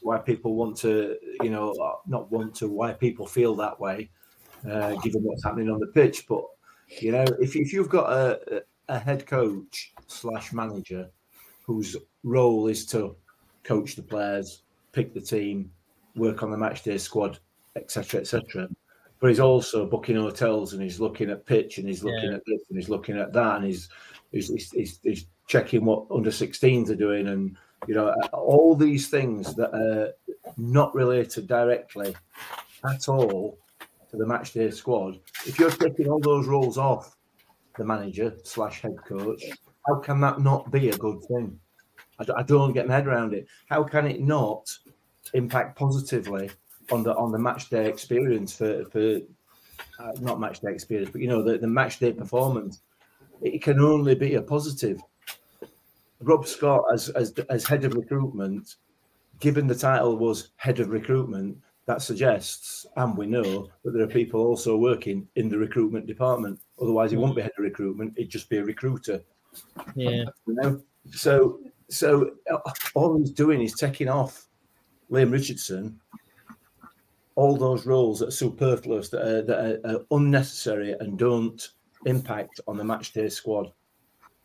why 0.00 0.16
people 0.16 0.54
want 0.54 0.78
to, 0.78 1.18
you 1.42 1.50
know, 1.50 2.00
not 2.06 2.32
want 2.32 2.54
to, 2.54 2.68
why 2.68 2.94
people 2.94 3.26
feel 3.26 3.54
that 3.56 3.78
way, 3.78 4.08
uh, 4.66 4.94
given 5.02 5.22
what's 5.22 5.44
happening 5.44 5.68
on 5.68 5.78
the 5.78 5.88
pitch. 5.88 6.26
But 6.26 6.42
you 7.02 7.12
know, 7.12 7.26
if 7.38 7.54
if 7.54 7.74
you've 7.74 7.90
got 7.90 8.10
a 8.10 8.62
a 8.88 8.98
head 8.98 9.26
coach 9.26 9.92
slash 10.06 10.54
manager 10.54 11.10
whose 11.66 11.98
role 12.22 12.68
is 12.68 12.86
to 12.86 13.14
coach 13.66 13.96
the 13.96 14.02
players, 14.02 14.62
pick 14.92 15.12
the 15.12 15.20
team, 15.20 15.70
work 16.14 16.42
on 16.42 16.50
the 16.50 16.56
match 16.56 16.82
day 16.82 16.98
squad, 16.98 17.38
etc., 17.74 18.20
etc. 18.20 18.68
But 19.20 19.28
he's 19.28 19.40
also 19.40 19.86
booking 19.86 20.16
hotels 20.16 20.72
and 20.72 20.82
he's 20.82 21.00
looking 21.00 21.30
at 21.30 21.46
pitch 21.46 21.78
and 21.78 21.88
he's 21.88 22.04
looking 22.04 22.30
Yeah. 22.30 22.36
at 22.36 22.42
this 22.46 22.62
and 22.68 22.78
he's 22.78 22.88
looking 22.88 23.18
at 23.18 23.32
that 23.32 23.56
and 23.56 23.64
he's 23.64 23.88
he's, 24.32 24.48
he's, 24.48 24.70
he's, 24.72 25.00
he's 25.02 25.26
checking 25.46 25.84
what 25.84 26.06
under 26.10 26.30
16s 26.30 26.90
are 26.90 26.96
doing 26.96 27.28
and 27.28 27.56
you 27.86 27.94
know 27.94 28.12
all 28.32 28.74
these 28.74 29.08
things 29.08 29.54
that 29.54 29.72
are 29.74 30.12
not 30.56 30.94
related 30.94 31.46
directly 31.46 32.14
at 32.84 33.08
all 33.08 33.58
to 34.10 34.16
the 34.16 34.26
match 34.26 34.52
day 34.52 34.70
squad. 34.70 35.18
If 35.46 35.58
you're 35.58 35.70
taking 35.70 36.08
all 36.08 36.20
those 36.20 36.46
roles 36.46 36.78
off 36.78 37.16
the 37.76 37.84
manager 37.84 38.34
slash 38.44 38.80
head 38.82 38.96
coach, 39.06 39.42
how 39.86 39.96
can 39.96 40.20
that 40.20 40.40
not 40.40 40.70
be 40.70 40.90
a 40.90 40.96
good 40.96 41.22
thing? 41.24 41.58
I, 42.18 42.42
don't 42.42 42.72
get 42.72 42.86
my 42.88 42.94
head 42.94 43.06
around 43.06 43.34
it. 43.34 43.46
How 43.68 43.84
can 43.84 44.06
it 44.06 44.20
not 44.20 44.70
impact 45.34 45.78
positively 45.78 46.50
on 46.90 47.02
the 47.02 47.14
on 47.16 47.32
the 47.32 47.38
match 47.38 47.68
day 47.68 47.86
experience 47.88 48.56
for 48.56 48.84
for 48.86 49.20
uh, 49.98 50.12
not 50.20 50.40
match 50.40 50.60
day 50.60 50.72
experience, 50.72 51.10
but 51.10 51.20
you 51.20 51.28
know 51.28 51.42
the, 51.42 51.58
the 51.58 51.66
match 51.66 51.98
day 51.98 52.12
performance? 52.12 52.82
It 53.42 53.62
can 53.62 53.80
only 53.80 54.14
be 54.14 54.34
a 54.34 54.42
positive. 54.42 55.00
Rob 56.20 56.46
Scott, 56.46 56.84
as 56.92 57.10
as 57.10 57.32
as 57.50 57.64
head 57.66 57.84
of 57.84 57.94
recruitment, 57.94 58.76
given 59.40 59.66
the 59.66 59.74
title 59.74 60.16
was 60.16 60.50
head 60.56 60.80
of 60.80 60.88
recruitment, 60.88 61.58
that 61.86 62.00
suggests, 62.00 62.86
and 62.96 63.16
we 63.16 63.26
know 63.26 63.68
that 63.84 63.92
there 63.92 64.02
are 64.02 64.08
people 64.08 64.40
also 64.40 64.76
working 64.76 65.28
in 65.36 65.48
the 65.48 65.58
recruitment 65.58 66.06
department. 66.06 66.58
Otherwise, 66.80 67.10
he 67.10 67.16
won't 67.16 67.36
be 67.36 67.42
head 67.42 67.52
of 67.58 67.64
recruitment; 67.64 68.14
he'd 68.16 68.30
just 68.30 68.48
be 68.48 68.58
a 68.58 68.64
recruiter. 68.64 69.22
Yeah. 69.94 70.24
You 70.46 70.54
know, 70.54 70.82
so 71.12 71.60
so 71.88 72.30
uh, 72.50 72.58
all 72.94 73.18
he's 73.18 73.30
doing 73.30 73.62
is 73.62 73.74
taking 73.74 74.08
off 74.08 74.46
Leam 75.08 75.30
Richardson 75.30 76.00
all 77.36 77.56
those 77.56 77.86
roles 77.86 78.18
that 78.18 78.28
are 78.28 78.32
superfluous, 78.32 79.10
that 79.10 79.22
are, 79.22 79.42
that 79.42 79.58
are, 79.58 79.96
are 79.96 80.06
unnecessary, 80.10 80.96
and 81.00 81.18
don't 81.18 81.68
impact 82.06 82.60
on 82.66 82.76
the 82.76 82.84
match 82.84 83.12
day 83.12 83.28
squad. 83.28 83.72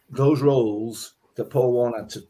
Those 0.09 0.41
roles 0.41 1.13
that 1.35 1.49
Paul 1.49 1.71
Warne 1.71 1.93
had 1.93 2.09
to 2.09 2.23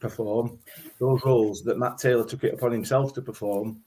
perform, 0.00 0.58
those 0.98 1.20
roles 1.24 1.62
that 1.64 1.78
Matt 1.78 1.98
Taylor 1.98 2.24
took 2.24 2.42
it 2.44 2.54
upon 2.54 2.72
himself 2.72 3.12
to 3.14 3.22
perform, 3.22 3.82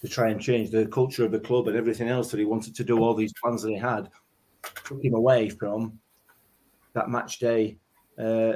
to 0.00 0.08
try 0.08 0.30
and 0.30 0.40
change 0.40 0.70
the 0.70 0.86
culture 0.86 1.24
of 1.24 1.32
the 1.32 1.40
club 1.40 1.66
and 1.66 1.76
everything 1.76 2.08
else 2.08 2.30
that 2.30 2.38
he 2.38 2.44
wanted 2.44 2.74
to 2.76 2.84
do, 2.84 3.02
all 3.02 3.14
these 3.14 3.32
plans 3.42 3.62
that 3.62 3.70
he 3.70 3.78
had, 3.78 4.08
took 4.84 5.02
him 5.02 5.14
away 5.14 5.48
from 5.48 5.98
that 6.92 7.08
match 7.08 7.40
day, 7.40 7.76
uh, 8.18 8.52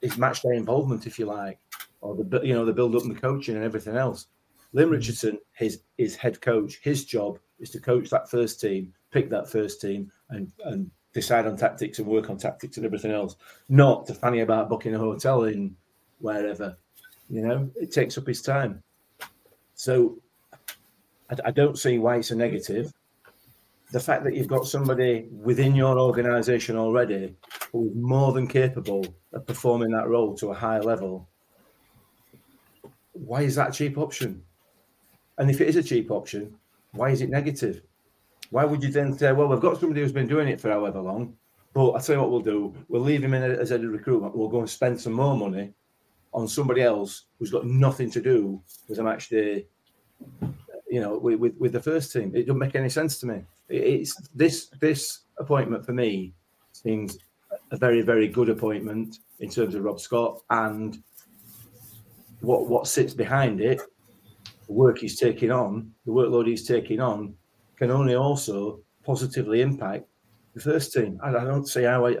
his 0.00 0.18
match 0.18 0.42
day 0.42 0.56
involvement, 0.56 1.06
if 1.06 1.18
you 1.18 1.26
like, 1.26 1.58
or 2.00 2.14
the 2.14 2.40
you 2.42 2.54
know 2.54 2.64
the 2.64 2.72
build 2.72 2.94
up 2.94 3.02
and 3.02 3.14
the 3.14 3.20
coaching 3.20 3.56
and 3.56 3.64
everything 3.64 3.96
else. 3.96 4.26
Leam 4.72 4.88
hmm. 4.88 4.94
Richardson, 4.94 5.38
his 5.52 5.82
his 5.98 6.16
head 6.16 6.40
coach, 6.40 6.78
his 6.82 7.04
job 7.04 7.38
is 7.58 7.70
to 7.70 7.80
coach 7.80 8.10
that 8.10 8.30
first 8.30 8.60
team, 8.60 8.92
pick 9.10 9.28
that 9.30 9.50
first 9.50 9.80
team, 9.80 10.10
and 10.30 10.50
and 10.64 10.90
decide 11.12 11.46
on 11.46 11.56
tactics 11.56 11.98
and 11.98 12.06
work 12.06 12.30
on 12.30 12.38
tactics 12.38 12.76
and 12.76 12.86
everything 12.86 13.10
else. 13.10 13.36
Not 13.68 14.06
to 14.06 14.14
fanny 14.14 14.40
about 14.40 14.68
booking 14.68 14.94
a 14.94 14.98
hotel 14.98 15.44
in 15.44 15.76
wherever. 16.20 16.76
You 17.28 17.42
know, 17.42 17.70
it 17.76 17.92
takes 17.92 18.18
up 18.18 18.26
his 18.26 18.42
time. 18.42 18.82
So 19.74 20.18
I, 21.30 21.36
I 21.46 21.50
don't 21.50 21.78
see 21.78 21.98
why 21.98 22.16
it's 22.16 22.30
a 22.30 22.36
negative. 22.36 22.92
The 23.92 24.00
fact 24.00 24.22
that 24.24 24.34
you've 24.34 24.46
got 24.46 24.66
somebody 24.66 25.26
within 25.32 25.74
your 25.74 25.98
organisation 25.98 26.76
already 26.76 27.34
who 27.72 27.88
is 27.88 27.96
more 27.96 28.32
than 28.32 28.46
capable 28.46 29.04
of 29.32 29.46
performing 29.46 29.90
that 29.90 30.08
role 30.08 30.36
to 30.36 30.50
a 30.50 30.54
high 30.54 30.78
level, 30.78 31.28
why 33.12 33.42
is 33.42 33.56
that 33.56 33.70
a 33.70 33.72
cheap 33.72 33.98
option? 33.98 34.42
And 35.38 35.50
if 35.50 35.60
it 35.60 35.68
is 35.68 35.76
a 35.76 35.82
cheap 35.82 36.10
option, 36.10 36.54
why 36.92 37.10
is 37.10 37.20
it 37.20 37.30
negative? 37.30 37.82
Why 38.50 38.64
would 38.64 38.82
you 38.82 38.90
then 38.90 39.16
say, 39.16 39.32
well, 39.32 39.48
we've 39.48 39.60
got 39.60 39.80
somebody 39.80 40.00
who's 40.02 40.12
been 40.12 40.28
doing 40.28 40.48
it 40.48 40.60
for 40.60 40.70
however 40.70 41.00
long, 41.00 41.36
but 41.72 41.90
I'll 41.90 42.00
tell 42.00 42.16
you 42.16 42.20
what 42.20 42.30
we'll 42.30 42.40
do. 42.40 42.74
We'll 42.88 43.02
leave 43.02 43.22
him 43.22 43.34
in 43.34 43.42
as 43.42 43.70
head 43.70 43.84
of 43.84 43.90
recruitment. 43.90 44.36
We'll 44.36 44.48
go 44.48 44.60
and 44.60 44.70
spend 44.70 45.00
some 45.00 45.12
more 45.12 45.36
money 45.36 45.72
on 46.32 46.46
somebody 46.48 46.82
else 46.82 47.26
who's 47.38 47.50
got 47.50 47.66
nothing 47.66 48.10
to 48.10 48.20
do 48.20 48.60
with 48.88 48.98
a 48.98 49.02
match 49.02 49.28
day, 49.28 49.66
you 50.88 51.00
know, 51.00 51.18
with, 51.18 51.38
with, 51.38 51.54
with 51.58 51.72
the 51.72 51.82
first 51.82 52.12
team. 52.12 52.32
It 52.34 52.46
doesn't 52.46 52.58
make 52.58 52.74
any 52.74 52.88
sense 52.88 53.18
to 53.20 53.26
me. 53.26 53.44
It- 53.70 54.00
It's 54.00 54.28
this 54.34 54.68
this 54.80 55.20
appointment 55.38 55.84
for 55.86 55.92
me 55.92 56.34
seems 56.72 57.18
a 57.72 57.76
very, 57.76 58.02
very 58.02 58.28
good 58.28 58.48
appointment 58.48 59.18
in 59.40 59.48
terms 59.50 59.74
of 59.74 59.82
Rob 59.84 60.00
Scott 60.00 60.40
and 60.50 61.02
what 62.40 62.68
what 62.68 62.86
sits 62.86 63.14
behind 63.14 63.60
it, 63.60 63.80
the 64.66 64.72
work 64.72 64.98
he's 64.98 65.18
taking 65.18 65.50
on, 65.50 65.92
the 66.06 66.12
workload 66.12 66.46
he's 66.46 66.66
taking 66.66 67.00
on, 67.00 67.34
can 67.76 67.90
only 67.90 68.14
also 68.14 68.80
positively 69.04 69.60
impact 69.60 70.06
the 70.54 70.60
first 70.60 70.92
team. 70.92 71.18
I, 71.22 71.28
I 71.30 71.44
don't 71.44 71.66
see 71.66 71.84
how 71.84 72.06
I, 72.06 72.16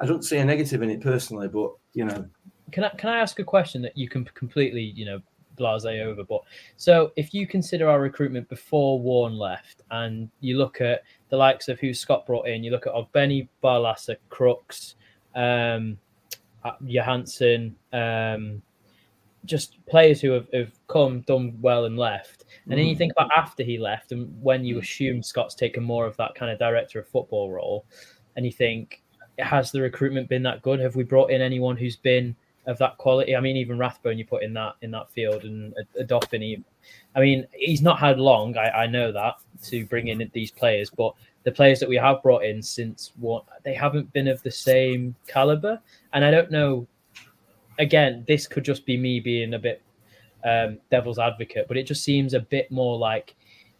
I 0.00 0.06
don't 0.06 0.24
see 0.24 0.38
a 0.38 0.44
negative 0.44 0.82
in 0.82 0.90
it 0.90 1.00
personally, 1.00 1.48
but 1.48 1.70
you 1.94 2.04
know, 2.04 2.24
Can 2.72 2.84
I 2.84 2.90
can 2.90 3.10
I 3.10 3.18
ask 3.18 3.38
a 3.38 3.44
question 3.44 3.82
that 3.82 3.96
you 3.96 4.08
can 4.08 4.24
completely 4.24 4.82
you 4.82 5.04
know 5.04 5.20
blase 5.60 5.84
over? 5.84 6.24
But 6.24 6.40
so 6.76 7.12
if 7.16 7.32
you 7.32 7.46
consider 7.46 7.88
our 7.88 8.00
recruitment 8.00 8.48
before 8.48 8.98
Warne 8.98 9.36
left, 9.36 9.82
and 9.90 10.28
you 10.40 10.58
look 10.58 10.80
at 10.80 11.02
the 11.28 11.36
likes 11.36 11.68
of 11.68 11.78
who 11.78 11.94
Scott 11.94 12.26
brought 12.26 12.48
in, 12.48 12.64
you 12.64 12.70
look 12.70 12.86
at 12.86 13.12
Benny 13.12 13.48
Barlaser, 13.62 14.16
Crooks, 14.28 14.96
um, 15.34 15.98
uh, 16.64 16.72
Johansson, 16.84 17.76
um, 17.92 18.62
just 19.46 19.78
players 19.86 20.20
who 20.20 20.32
have, 20.32 20.46
have 20.52 20.72
come, 20.88 21.22
done 21.22 21.56
well, 21.62 21.86
and 21.86 21.96
left. 21.96 22.44
And 22.68 22.78
then 22.78 22.86
you 22.86 22.94
Mm. 22.94 22.98
think 22.98 23.12
about 23.12 23.30
after 23.36 23.62
he 23.62 23.78
left, 23.78 24.12
and 24.12 24.30
when 24.42 24.64
you 24.64 24.78
assume 24.78 25.22
Scott's 25.22 25.54
taken 25.54 25.82
more 25.82 26.06
of 26.06 26.16
that 26.18 26.34
kind 26.34 26.52
of 26.52 26.58
director 26.58 26.98
of 26.98 27.08
football 27.08 27.50
role, 27.50 27.84
and 28.36 28.44
you 28.44 28.52
think, 28.52 29.02
has 29.38 29.72
the 29.72 29.80
recruitment 29.80 30.28
been 30.28 30.42
that 30.42 30.60
good? 30.60 30.80
Have 30.80 30.96
we 30.96 31.04
brought 31.04 31.30
in 31.30 31.40
anyone 31.40 31.76
who's 31.76 31.96
been 31.96 32.36
of 32.70 32.78
that 32.78 32.96
quality? 32.98 33.36
I 33.36 33.40
mean, 33.40 33.56
even 33.56 33.78
Rathbone 33.78 34.18
you 34.18 34.24
put 34.24 34.42
in 34.42 34.54
that 34.54 34.76
in 34.82 34.90
that 34.92 35.10
field, 35.10 35.44
and 35.44 35.74
a, 35.98 36.02
a. 36.02 36.38
He, 36.38 36.62
I 37.14 37.20
mean, 37.20 37.46
he's 37.52 37.82
not 37.82 37.98
had 37.98 38.18
long. 38.18 38.56
I, 38.56 38.70
I 38.70 38.86
know 38.86 39.12
that 39.12 39.36
to 39.64 39.84
bring 39.86 40.08
in 40.08 40.30
these 40.32 40.50
players, 40.50 40.90
but 40.90 41.14
the 41.42 41.52
players 41.52 41.80
that 41.80 41.88
we 41.88 41.96
have 41.96 42.22
brought 42.22 42.44
in 42.44 42.62
since 42.62 43.12
what 43.18 43.44
they 43.64 43.74
haven't 43.74 44.12
been 44.12 44.28
of 44.28 44.42
the 44.42 44.50
same 44.50 45.14
caliber, 45.26 45.80
and 46.12 46.24
I 46.24 46.30
don't 46.30 46.50
know. 46.50 46.86
Again, 47.78 48.24
this 48.28 48.46
could 48.46 48.64
just 48.64 48.84
be 48.84 48.98
me 48.98 49.20
being 49.20 49.54
a 49.54 49.58
bit 49.58 49.82
um, 50.44 50.78
devil's 50.90 51.18
advocate, 51.18 51.66
but 51.66 51.76
it 51.76 51.84
just 51.84 52.04
seems 52.04 52.34
a 52.34 52.40
bit 52.40 52.70
more 52.70 52.98
like 52.98 53.34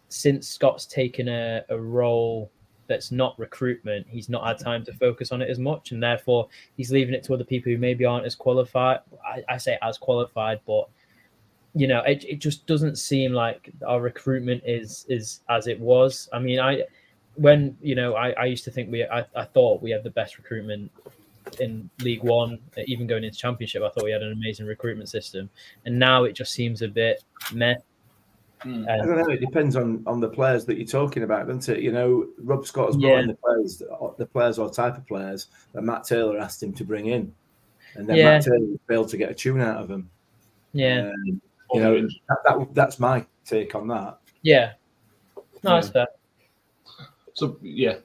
since 0.09 0.47
Scott's 0.47 0.85
taken 0.85 1.27
a, 1.29 1.63
a 1.69 1.79
role 1.79 2.51
that's 2.91 3.11
not 3.11 3.39
recruitment, 3.39 4.05
he's 4.09 4.29
not 4.29 4.45
had 4.45 4.59
time 4.59 4.83
to 4.85 4.93
focus 4.93 5.31
on 5.31 5.41
it 5.41 5.49
as 5.49 5.57
much, 5.57 5.91
and 5.91 6.03
therefore 6.03 6.49
he's 6.75 6.91
leaving 6.91 7.15
it 7.15 7.23
to 7.23 7.33
other 7.33 7.43
people 7.43 7.71
who 7.71 7.77
maybe 7.77 8.05
aren't 8.05 8.25
as 8.25 8.35
qualified. 8.35 8.99
I, 9.25 9.43
I 9.49 9.57
say 9.57 9.77
as 9.81 9.97
qualified, 9.97 10.59
but 10.67 10.89
you 11.73 11.87
know, 11.87 12.01
it, 12.01 12.25
it 12.25 12.39
just 12.39 12.67
doesn't 12.67 12.97
seem 12.97 13.31
like 13.31 13.71
our 13.87 14.01
recruitment 14.01 14.63
is 14.65 15.05
is 15.07 15.41
as 15.49 15.67
it 15.67 15.79
was. 15.79 16.27
I 16.33 16.39
mean, 16.39 16.59
I 16.59 16.83
when 17.35 17.77
you 17.81 17.95
know, 17.95 18.15
I, 18.15 18.31
I 18.31 18.45
used 18.45 18.65
to 18.65 18.71
think 18.71 18.91
we 18.91 19.05
I, 19.05 19.25
I 19.35 19.45
thought 19.45 19.81
we 19.81 19.91
had 19.91 20.03
the 20.03 20.09
best 20.09 20.37
recruitment 20.37 20.91
in 21.59 21.89
League 22.01 22.23
One, 22.23 22.59
even 22.85 23.07
going 23.07 23.23
into 23.23 23.37
Championship. 23.37 23.83
I 23.83 23.89
thought 23.89 24.03
we 24.03 24.11
had 24.11 24.21
an 24.21 24.33
amazing 24.33 24.65
recruitment 24.65 25.09
system, 25.09 25.49
and 25.85 25.97
now 25.97 26.25
it 26.25 26.33
just 26.33 26.51
seems 26.51 26.81
a 26.81 26.87
bit 26.87 27.23
meh. 27.53 27.75
I 28.63 28.97
don't 28.97 29.17
know. 29.17 29.29
It 29.29 29.39
depends 29.41 29.75
on 29.75 30.03
on 30.05 30.19
the 30.19 30.29
players 30.29 30.65
that 30.65 30.77
you're 30.77 30.85
talking 30.87 31.23
about, 31.23 31.47
doesn't 31.47 31.75
it? 31.77 31.81
You 31.83 31.91
know, 31.91 32.27
Rob 32.37 32.65
Scott 32.65 32.87
has 32.87 32.97
brought 32.97 33.09
Yeah. 33.09 33.19
in 33.21 33.27
the 33.27 33.33
players, 33.35 33.81
the 34.17 34.25
players 34.25 34.59
or 34.59 34.69
type 34.69 34.97
of 34.97 35.07
players 35.07 35.47
that 35.73 35.81
Matt 35.81 36.03
Taylor 36.03 36.37
asked 36.39 36.61
him 36.61 36.73
to 36.73 36.83
bring 36.83 37.07
in, 37.07 37.33
and 37.95 38.07
then 38.07 38.17
Yeah. 38.17 38.25
Matt 38.31 38.43
Taylor 38.43 38.67
failed 38.87 39.09
to 39.09 39.17
get 39.17 39.31
a 39.31 39.33
tune 39.33 39.61
out 39.61 39.81
of 39.81 39.87
them. 39.87 40.09
Yeah, 40.73 41.09
Um, 41.09 41.41
you 41.73 41.81
know, 41.81 42.01
that, 42.29 42.37
that, 42.45 42.67
that's 42.73 42.99
my 42.99 43.25
take 43.45 43.73
on 43.75 43.87
that. 43.89 44.19
yeah. 44.43 44.73
No, 45.63 45.75
that's 45.75 45.89
fair. 45.89 46.07
So 47.33 47.57
yeah, 47.61 47.97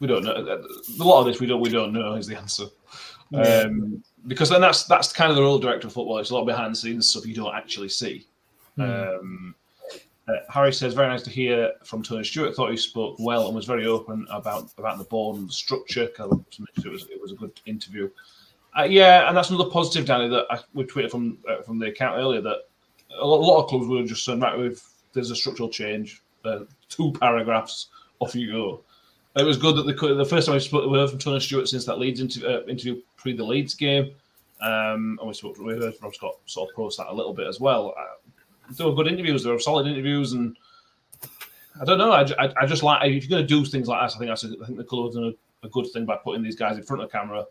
we 0.00 0.06
don't 0.06 0.24
know. 0.24 0.32
A 0.32 1.04
lot 1.04 1.20
of 1.20 1.26
this 1.26 1.40
we 1.40 1.46
don't 1.46 1.60
we 1.60 1.68
don't 1.68 1.92
know 1.92 2.14
is 2.14 2.26
the 2.26 2.36
answer. 2.36 2.64
Yeah. 3.30 3.64
Um, 3.66 4.02
because 4.26 4.50
then 4.50 4.60
that's 4.60 4.84
that's 4.84 5.12
kind 5.12 5.30
of 5.30 5.36
the 5.36 5.42
role 5.42 5.56
of 5.56 5.62
director 5.62 5.86
of 5.88 5.92
football. 5.94 6.18
It's 6.18 6.30
a 6.30 6.34
lot 6.34 6.44
behind 6.44 6.72
the 6.72 6.76
scenes 6.78 7.08
stuff 7.08 7.26
you 7.26 7.34
don't 7.34 7.54
actually 7.54 7.88
see. 7.88 8.26
Um, 8.78 9.54
uh, 10.32 10.52
Harry 10.52 10.72
says, 10.72 10.94
"Very 10.94 11.08
nice 11.08 11.22
to 11.22 11.30
hear 11.30 11.72
from 11.84 12.02
Tony 12.02 12.24
Stewart. 12.24 12.54
Thought 12.54 12.70
he 12.70 12.76
spoke 12.76 13.16
well 13.18 13.46
and 13.46 13.54
was 13.54 13.66
very 13.66 13.86
open 13.86 14.26
about 14.30 14.70
about 14.78 14.98
the 14.98 15.04
board 15.04 15.38
and 15.38 15.48
the 15.48 15.52
structure. 15.52 16.04
It 16.04 16.90
was 16.90 17.06
it 17.10 17.20
was 17.20 17.32
a 17.32 17.36
good 17.36 17.60
interview. 17.66 18.10
Uh, 18.78 18.84
yeah, 18.84 19.28
and 19.28 19.36
that's 19.36 19.50
another 19.50 19.68
positive, 19.68 20.06
Danny. 20.06 20.28
That 20.28 20.46
I, 20.50 20.60
we 20.72 20.84
tweeted 20.84 21.10
from 21.10 21.38
uh, 21.48 21.62
from 21.62 21.78
the 21.78 21.88
account 21.88 22.18
earlier 22.18 22.40
that 22.40 22.68
a 23.18 23.26
lot, 23.26 23.62
of 23.62 23.68
clubs 23.68 23.86
were 23.86 24.02
just 24.04 24.24
saying, 24.24 24.40
right, 24.40 24.58
we've, 24.58 24.82
there's 25.12 25.30
a 25.30 25.36
structural 25.36 25.68
change. 25.68 26.22
Uh, 26.44 26.60
two 26.88 27.12
paragraphs, 27.12 27.88
off 28.18 28.34
you 28.34 28.50
go. 28.50 28.80
It 29.36 29.44
was 29.44 29.56
good 29.56 29.76
that 29.76 29.86
the 29.86 30.14
the 30.14 30.24
first 30.24 30.46
time 30.46 30.54
we 30.54 30.60
spoke, 30.60 30.90
we 30.90 30.98
heard 30.98 31.10
from 31.10 31.18
Tony 31.18 31.40
Stewart 31.40 31.68
since 31.68 31.84
that 31.86 31.98
Leeds 31.98 32.20
interview, 32.20 32.48
uh, 32.48 32.62
interview 32.66 33.00
pre 33.16 33.34
the 33.36 33.44
Leeds 33.44 33.74
game, 33.74 34.14
um, 34.60 35.18
and 35.20 35.28
we 35.28 35.34
spoke 35.34 35.58
we 35.58 35.74
heard 35.74 35.94
from 35.96 36.12
Scott 36.12 36.36
sort 36.46 36.70
of 36.70 36.76
post 36.76 36.98
that 36.98 37.08
a 37.08 37.14
little 37.14 37.32
bit 37.32 37.46
as 37.46 37.60
well. 37.60 37.94
They 38.70 38.84
were 38.84 38.94
good 38.94 39.08
interviews. 39.08 39.44
They 39.44 39.50
were 39.50 39.58
solid 39.58 39.86
interviews, 39.86 40.32
and 40.32 40.56
I 41.80 41.84
don't 41.84 41.98
know. 41.98 42.12
I, 42.12 42.22
I, 42.38 42.52
I 42.62 42.66
just 42.66 42.82
like 42.82 43.04
if 43.04 43.24
you're 43.24 43.30
going 43.30 43.46
to 43.46 43.48
do 43.48 43.64
things 43.64 43.88
like 43.88 44.00
that. 44.00 44.14
I 44.14 44.18
think 44.18 44.30
that's 44.30 44.44
a, 44.44 44.54
I 44.62 44.66
think 44.66 44.78
the 44.78 44.84
club's 44.84 45.14
done 45.14 45.34
a, 45.62 45.66
a 45.66 45.70
good 45.70 45.86
thing 45.92 46.04
by 46.04 46.16
putting 46.16 46.42
these 46.42 46.56
guys 46.56 46.76
in 46.76 46.84
front 46.84 47.02
of 47.02 47.08
the 47.08 47.18
camera 47.18 47.44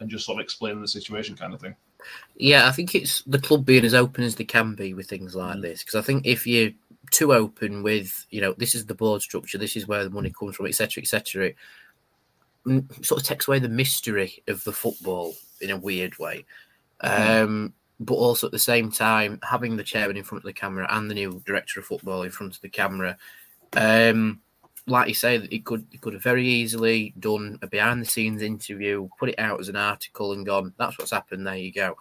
and 0.00 0.08
just 0.08 0.24
sort 0.24 0.38
of 0.38 0.44
explaining 0.44 0.80
the 0.80 0.88
situation, 0.88 1.36
kind 1.36 1.54
of 1.54 1.60
thing. 1.60 1.74
Yeah, 2.36 2.68
I 2.68 2.72
think 2.72 2.94
it's 2.94 3.22
the 3.22 3.40
club 3.40 3.64
being 3.64 3.84
as 3.84 3.94
open 3.94 4.24
as 4.24 4.36
they 4.36 4.44
can 4.44 4.74
be 4.74 4.94
with 4.94 5.08
things 5.08 5.34
like 5.34 5.60
this. 5.60 5.82
Because 5.82 5.96
I 5.96 6.02
think 6.02 6.26
if 6.26 6.46
you're 6.46 6.70
too 7.10 7.32
open 7.32 7.82
with, 7.82 8.26
you 8.30 8.40
know, 8.40 8.54
this 8.56 8.74
is 8.74 8.86
the 8.86 8.94
board 8.94 9.22
structure, 9.22 9.58
this 9.58 9.76
is 9.76 9.88
where 9.88 10.04
the 10.04 10.10
money 10.10 10.30
comes 10.30 10.56
from, 10.56 10.66
etc., 10.66 11.02
etc., 11.02 11.46
it 11.46 11.56
mm, 12.66 13.04
sort 13.04 13.20
of 13.20 13.26
takes 13.26 13.48
away 13.48 13.58
the 13.58 13.68
mystery 13.68 14.42
of 14.46 14.62
the 14.64 14.72
football 14.72 15.34
in 15.60 15.70
a 15.70 15.76
weird 15.76 16.18
way. 16.18 16.44
Um, 17.00 17.72
but 18.00 18.14
also 18.14 18.46
at 18.46 18.52
the 18.52 18.58
same 18.58 18.90
time, 18.90 19.40
having 19.42 19.76
the 19.76 19.84
chairman 19.84 20.16
in 20.16 20.24
front 20.24 20.44
of 20.44 20.46
the 20.46 20.52
camera 20.52 20.86
and 20.90 21.10
the 21.10 21.14
new 21.14 21.42
director 21.44 21.80
of 21.80 21.86
football 21.86 22.22
in 22.22 22.30
front 22.30 22.54
of 22.54 22.60
the 22.60 22.68
camera, 22.68 23.16
um, 23.76 24.40
like 24.86 25.08
you 25.08 25.14
say, 25.14 25.36
it 25.36 25.64
could 25.64 25.86
it 25.92 26.00
could 26.00 26.14
have 26.14 26.22
very 26.22 26.46
easily 26.46 27.12
done 27.18 27.58
a 27.62 27.66
behind 27.66 28.00
the 28.00 28.06
scenes 28.06 28.42
interview, 28.42 29.08
put 29.18 29.28
it 29.28 29.38
out 29.38 29.60
as 29.60 29.68
an 29.68 29.76
article, 29.76 30.32
and 30.32 30.46
gone. 30.46 30.72
That's 30.78 30.98
what's 30.98 31.10
happened. 31.10 31.46
There 31.46 31.56
you 31.56 31.72
go. 31.72 31.96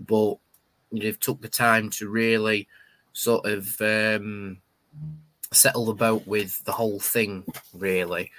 But 0.00 0.36
they've 0.92 1.18
took 1.18 1.40
the 1.40 1.48
time 1.48 1.90
to 1.90 2.08
really 2.08 2.68
sort 3.12 3.46
of 3.46 3.80
um, 3.80 4.58
settle 5.52 5.86
the 5.86 5.94
boat 5.94 6.26
with 6.26 6.62
the 6.64 6.72
whole 6.72 7.00
thing. 7.00 7.44
Really, 7.72 8.30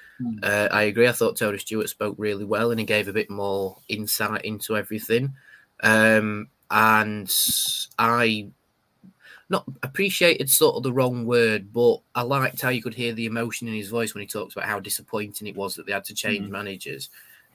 uh, 0.44 0.68
I 0.72 0.84
agree. 0.84 1.08
I 1.08 1.14
thought 1.14 1.38
Tony 1.38 1.58
Stewart 1.58 1.90
spoke 1.90 2.16
really 2.18 2.46
well, 2.46 2.72
and 2.72 2.80
he 2.80 2.86
gave 2.86 3.08
a 3.08 3.14
bit 3.14 3.30
more 3.30 3.78
insight 3.88 4.46
into 4.46 4.78
everything. 4.78 5.34
Um, 5.82 6.50
and 6.72 7.30
I 8.00 8.48
not 9.50 9.66
appreciated 9.84 10.50
sort 10.50 10.76
of 10.76 10.84
the 10.84 10.92
wrong 10.92 11.26
word, 11.26 11.72
but 11.72 12.00
I 12.16 12.22
liked 12.22 12.62
how 12.62 12.70
you 12.70 12.82
could 12.82 12.94
hear 12.94 13.14
the 13.14 13.26
emotion 13.26 13.68
in 13.68 13.74
his 13.74 13.88
voice 13.90 14.14
when 14.14 14.22
he 14.22 14.28
talks 14.28 14.54
about 14.56 14.68
how 14.68 14.80
disappointing 14.80 15.48
it 15.48 15.56
was 15.56 15.76
that 15.76 15.86
they 15.86 15.94
had 15.94 16.04
to 16.06 16.14
change 16.14 16.48
Mhm. 16.48 16.52
managers. 16.52 17.10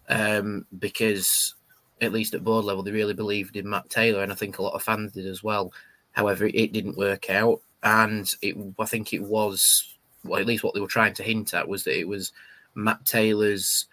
Um, 0.08 0.66
because 0.78 1.54
at 2.00 2.12
least 2.12 2.34
at 2.34 2.44
board 2.44 2.64
level, 2.64 2.82
they 2.82 2.90
really 2.90 3.14
believed 3.14 3.56
in 3.56 3.68
Matt 3.68 3.88
Taylor, 3.90 4.22
and 4.22 4.32
I 4.32 4.34
think 4.34 4.58
a 4.58 4.62
lot 4.62 4.74
of 4.74 4.82
fans 4.82 5.12
did 5.12 5.26
as 5.26 5.42
well. 5.42 5.72
However, 6.12 6.46
it 6.46 6.72
didn't 6.72 6.96
work 6.96 7.30
out, 7.30 7.60
and 7.82 8.34
it 8.42 8.56
I 8.78 8.84
think 8.86 9.12
it 9.12 9.22
was 9.22 9.94
well, 10.24 10.40
at 10.40 10.46
least 10.46 10.64
what 10.64 10.72
they 10.74 10.80
were 10.80 10.86
trying 10.86 11.14
to 11.14 11.22
hint 11.22 11.52
at 11.52 11.68
was 11.68 11.84
that 11.84 11.98
it 11.98 12.06
was 12.08 12.32
Matt 12.74 13.04
Taylor's 13.04 13.86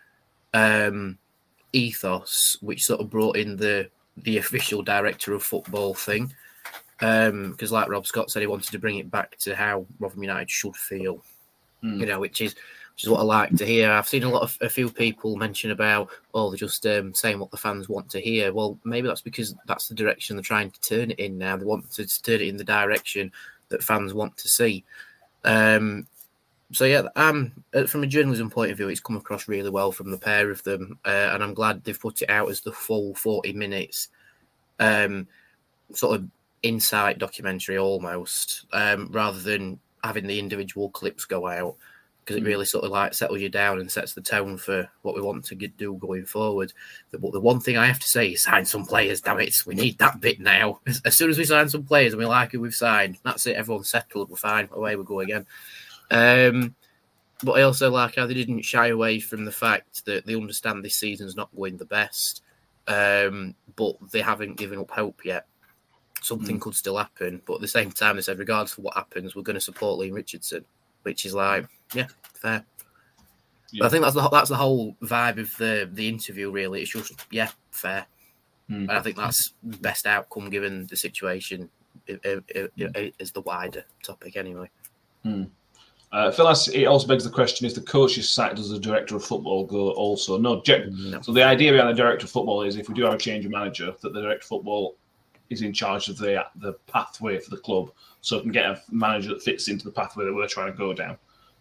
um, 0.53 1.17
ethos, 1.73 2.57
which 2.61 2.85
sort 2.85 3.01
of 3.01 3.09
brought 3.09 3.35
in 3.35 3.55
the 3.57 3.89
the 4.23 4.37
official 4.37 4.81
director 4.81 5.33
of 5.33 5.43
football 5.43 5.93
thing. 5.93 6.33
Because, 6.99 7.71
like 7.71 7.89
Rob 7.89 8.05
Scott 8.05 8.29
said, 8.29 8.41
he 8.41 8.47
wanted 8.47 8.71
to 8.71 8.79
bring 8.79 8.97
it 8.97 9.09
back 9.09 9.37
to 9.39 9.55
how 9.55 9.85
Rotherham 9.99 10.23
United 10.23 10.49
should 10.49 10.75
feel, 10.75 11.23
Hmm. 11.81 11.99
you 11.99 12.05
know, 12.05 12.19
which 12.19 12.41
is 12.41 12.55
which 12.93 13.05
is 13.05 13.09
what 13.09 13.21
I 13.21 13.23
like 13.23 13.55
to 13.55 13.65
hear. 13.65 13.89
I've 13.89 14.09
seen 14.09 14.23
a 14.23 14.29
lot 14.29 14.41
of 14.41 14.57
a 14.59 14.67
few 14.67 14.91
people 14.91 15.37
mention 15.37 15.71
about, 15.71 16.09
oh, 16.33 16.49
they're 16.49 16.57
just 16.57 16.85
um, 16.85 17.13
saying 17.13 17.39
what 17.39 17.49
the 17.49 17.55
fans 17.55 17.87
want 17.87 18.09
to 18.09 18.19
hear. 18.19 18.51
Well, 18.51 18.77
maybe 18.83 19.07
that's 19.07 19.21
because 19.21 19.55
that's 19.67 19.87
the 19.87 19.95
direction 19.95 20.35
they're 20.35 20.43
trying 20.43 20.71
to 20.71 20.81
turn 20.81 21.11
it 21.11 21.19
in 21.19 21.37
now. 21.37 21.55
They 21.55 21.63
want 21.63 21.89
to 21.91 22.21
turn 22.21 22.41
it 22.41 22.49
in 22.49 22.57
the 22.57 22.65
direction 22.65 23.31
that 23.69 23.83
fans 23.83 24.13
want 24.13 24.35
to 24.35 24.49
see. 24.49 24.83
Um, 25.45 26.07
so 26.71 26.85
yeah, 26.85 27.03
um, 27.15 27.51
uh, 27.73 27.85
from 27.85 28.03
a 28.03 28.07
journalism 28.07 28.49
point 28.49 28.71
of 28.71 28.77
view, 28.77 28.89
it's 28.89 28.99
come 28.99 29.17
across 29.17 29.47
really 29.47 29.69
well 29.69 29.91
from 29.91 30.11
the 30.11 30.17
pair 30.17 30.51
of 30.51 30.63
them, 30.63 30.99
uh, 31.05 31.31
and 31.33 31.43
I'm 31.43 31.53
glad 31.53 31.83
they've 31.83 31.99
put 31.99 32.21
it 32.21 32.29
out 32.29 32.49
as 32.49 32.61
the 32.61 32.71
full 32.71 33.15
40 33.15 33.53
minutes, 33.53 34.09
um, 34.79 35.27
sort 35.93 36.19
of 36.19 36.27
insight 36.61 37.17
documentary 37.17 37.77
almost, 37.77 38.65
um, 38.73 39.09
rather 39.11 39.39
than 39.39 39.79
having 40.03 40.27
the 40.27 40.39
individual 40.39 40.89
clips 40.89 41.25
go 41.25 41.47
out 41.47 41.75
because 42.29 42.37
it 42.37 42.43
Mm. 42.43 42.47
really 42.47 42.65
sort 42.65 42.85
of 42.85 42.91
like 42.91 43.15
settles 43.15 43.41
you 43.41 43.49
down 43.49 43.79
and 43.79 43.91
sets 43.91 44.13
the 44.13 44.21
tone 44.21 44.55
for 44.55 44.87
what 45.01 45.15
we 45.15 45.21
want 45.21 45.43
to 45.45 45.55
get, 45.55 45.75
do 45.77 45.95
going 45.95 46.27
forward. 46.27 46.71
But 47.09 47.31
the 47.31 47.39
one 47.41 47.59
thing 47.59 47.75
I 47.75 47.87
have 47.87 47.97
to 47.99 48.07
say 48.07 48.27
is 48.33 48.43
sign 48.43 48.65
some 48.65 48.85
players. 48.85 49.19
Damn 49.19 49.39
it, 49.39 49.55
we 49.65 49.73
need 49.73 49.97
that 49.97 50.21
bit 50.21 50.39
now. 50.39 50.79
As, 50.85 51.01
as 51.05 51.15
soon 51.15 51.31
as 51.31 51.39
we 51.39 51.45
sign 51.45 51.69
some 51.69 51.85
players 51.85 52.13
and 52.13 52.19
we 52.19 52.27
like 52.27 52.51
who 52.51 52.59
we've 52.59 52.75
signed, 52.75 53.17
that's 53.23 53.47
it. 53.47 53.55
Everyone's 53.55 53.89
settled. 53.89 54.29
We're 54.29 54.35
fine. 54.35 54.69
Away 54.71 54.95
we 54.95 55.03
go 55.05 55.21
again. 55.21 55.47
Um, 56.11 56.75
but 57.43 57.53
I 57.53 57.61
also 57.61 57.89
like 57.89 58.15
how 58.15 58.25
they 58.25 58.33
didn't 58.33 58.61
shy 58.63 58.87
away 58.87 59.19
from 59.19 59.45
the 59.45 59.51
fact 59.51 60.03
that 60.05 60.25
they 60.25 60.35
understand 60.35 60.83
this 60.83 60.95
season's 60.95 61.35
not 61.35 61.49
going 61.55 61.77
the 61.77 61.85
best, 61.85 62.41
um, 62.87 63.55
but 63.75 63.95
they 64.11 64.21
haven't 64.21 64.57
given 64.57 64.79
up 64.79 64.91
hope 64.91 65.21
yet. 65.23 65.45
Something 66.21 66.59
could 66.59 66.75
still 66.75 66.97
happen, 66.97 67.41
but 67.45 67.55
at 67.55 67.61
the 67.61 67.67
same 67.67 67.91
time, 67.91 68.17
they 68.17 68.21
said, 68.21 68.39
regardless 68.39 68.77
of 68.77 68.83
what 68.83 68.95
happens, 68.95 69.35
we're 69.35 69.41
going 69.41 69.53
to 69.53 69.61
support 69.61 69.99
Leam 69.99 70.13
Richardson, 70.15 70.65
which 71.03 71.25
is 71.25 71.33
like, 71.33 71.65
yeah, 71.93 72.07
fair. 72.33 72.65
But 73.79 73.85
I 73.85 73.89
think 73.89 74.03
that's 74.03 74.15
the 74.15 74.27
that's 74.29 74.49
the 74.49 74.55
whole 74.57 74.95
vibe 75.01 75.39
of 75.39 75.55
the 75.57 75.89
the 75.93 76.09
interview. 76.09 76.51
Really, 76.51 76.81
it's 76.81 76.91
just 76.91 77.13
yeah, 77.31 77.49
fair. 77.71 78.05
And 78.89 78.91
I 78.91 79.01
think 79.01 79.15
that's 79.15 79.53
the 79.63 79.77
best 79.77 80.05
outcome 80.05 80.49
given 80.49 80.87
the 80.87 80.95
situation. 80.97 81.69
It, 82.05 82.19
it, 82.25 82.43
it- 82.49 82.73
it 82.95 83.15
is 83.19 83.31
the 83.31 83.41
wider 83.41 83.85
topic 84.03 84.35
anyway. 84.35 84.69
Hmm. 85.23 85.43
Uh, 86.11 86.31
Phil 86.31 86.47
asks, 86.47 86.67
it 86.69 86.85
also 86.85 87.07
begs 87.07 87.23
the 87.23 87.29
question: 87.29 87.67
Is 87.67 87.75
the 87.75 87.81
coach's 87.81 88.29
sacked, 88.29 88.55
does 88.55 88.69
the 88.69 88.79
director 88.79 89.15
of 89.15 89.23
football 89.23 89.65
go 89.65 89.91
also? 89.91 90.37
No, 90.37 90.61
Jack. 90.61 90.81
So 91.21 91.31
the 91.31 91.43
idea 91.43 91.71
behind 91.71 91.89
the 91.89 92.01
director 92.01 92.25
of 92.25 92.31
football 92.31 92.63
is 92.63 92.77
if 92.77 92.89
we 92.89 92.95
do 92.95 93.03
have 93.03 93.13
a 93.13 93.17
change 93.17 93.45
of 93.45 93.51
manager, 93.51 93.93
that 94.01 94.13
the 94.13 94.21
director 94.21 94.43
of 94.43 94.47
football 94.47 94.95
is 95.49 95.61
in 95.61 95.71
charge 95.73 96.09
of 96.09 96.17
the 96.17 96.45
the 96.55 96.73
pathway 96.87 97.37
for 97.39 97.51
the 97.51 97.57
club, 97.57 97.91
so 98.21 98.37
it 98.37 98.41
can 98.41 98.51
get 98.51 98.65
a 98.65 98.81
manager 98.91 99.29
that 99.29 99.43
fits 99.43 99.67
into 99.67 99.85
the 99.85 99.91
pathway 99.91 100.25
that 100.25 100.33
we're 100.33 100.47
trying 100.47 100.71
to 100.71 100.77
go 100.77 100.93
down. 100.93 101.17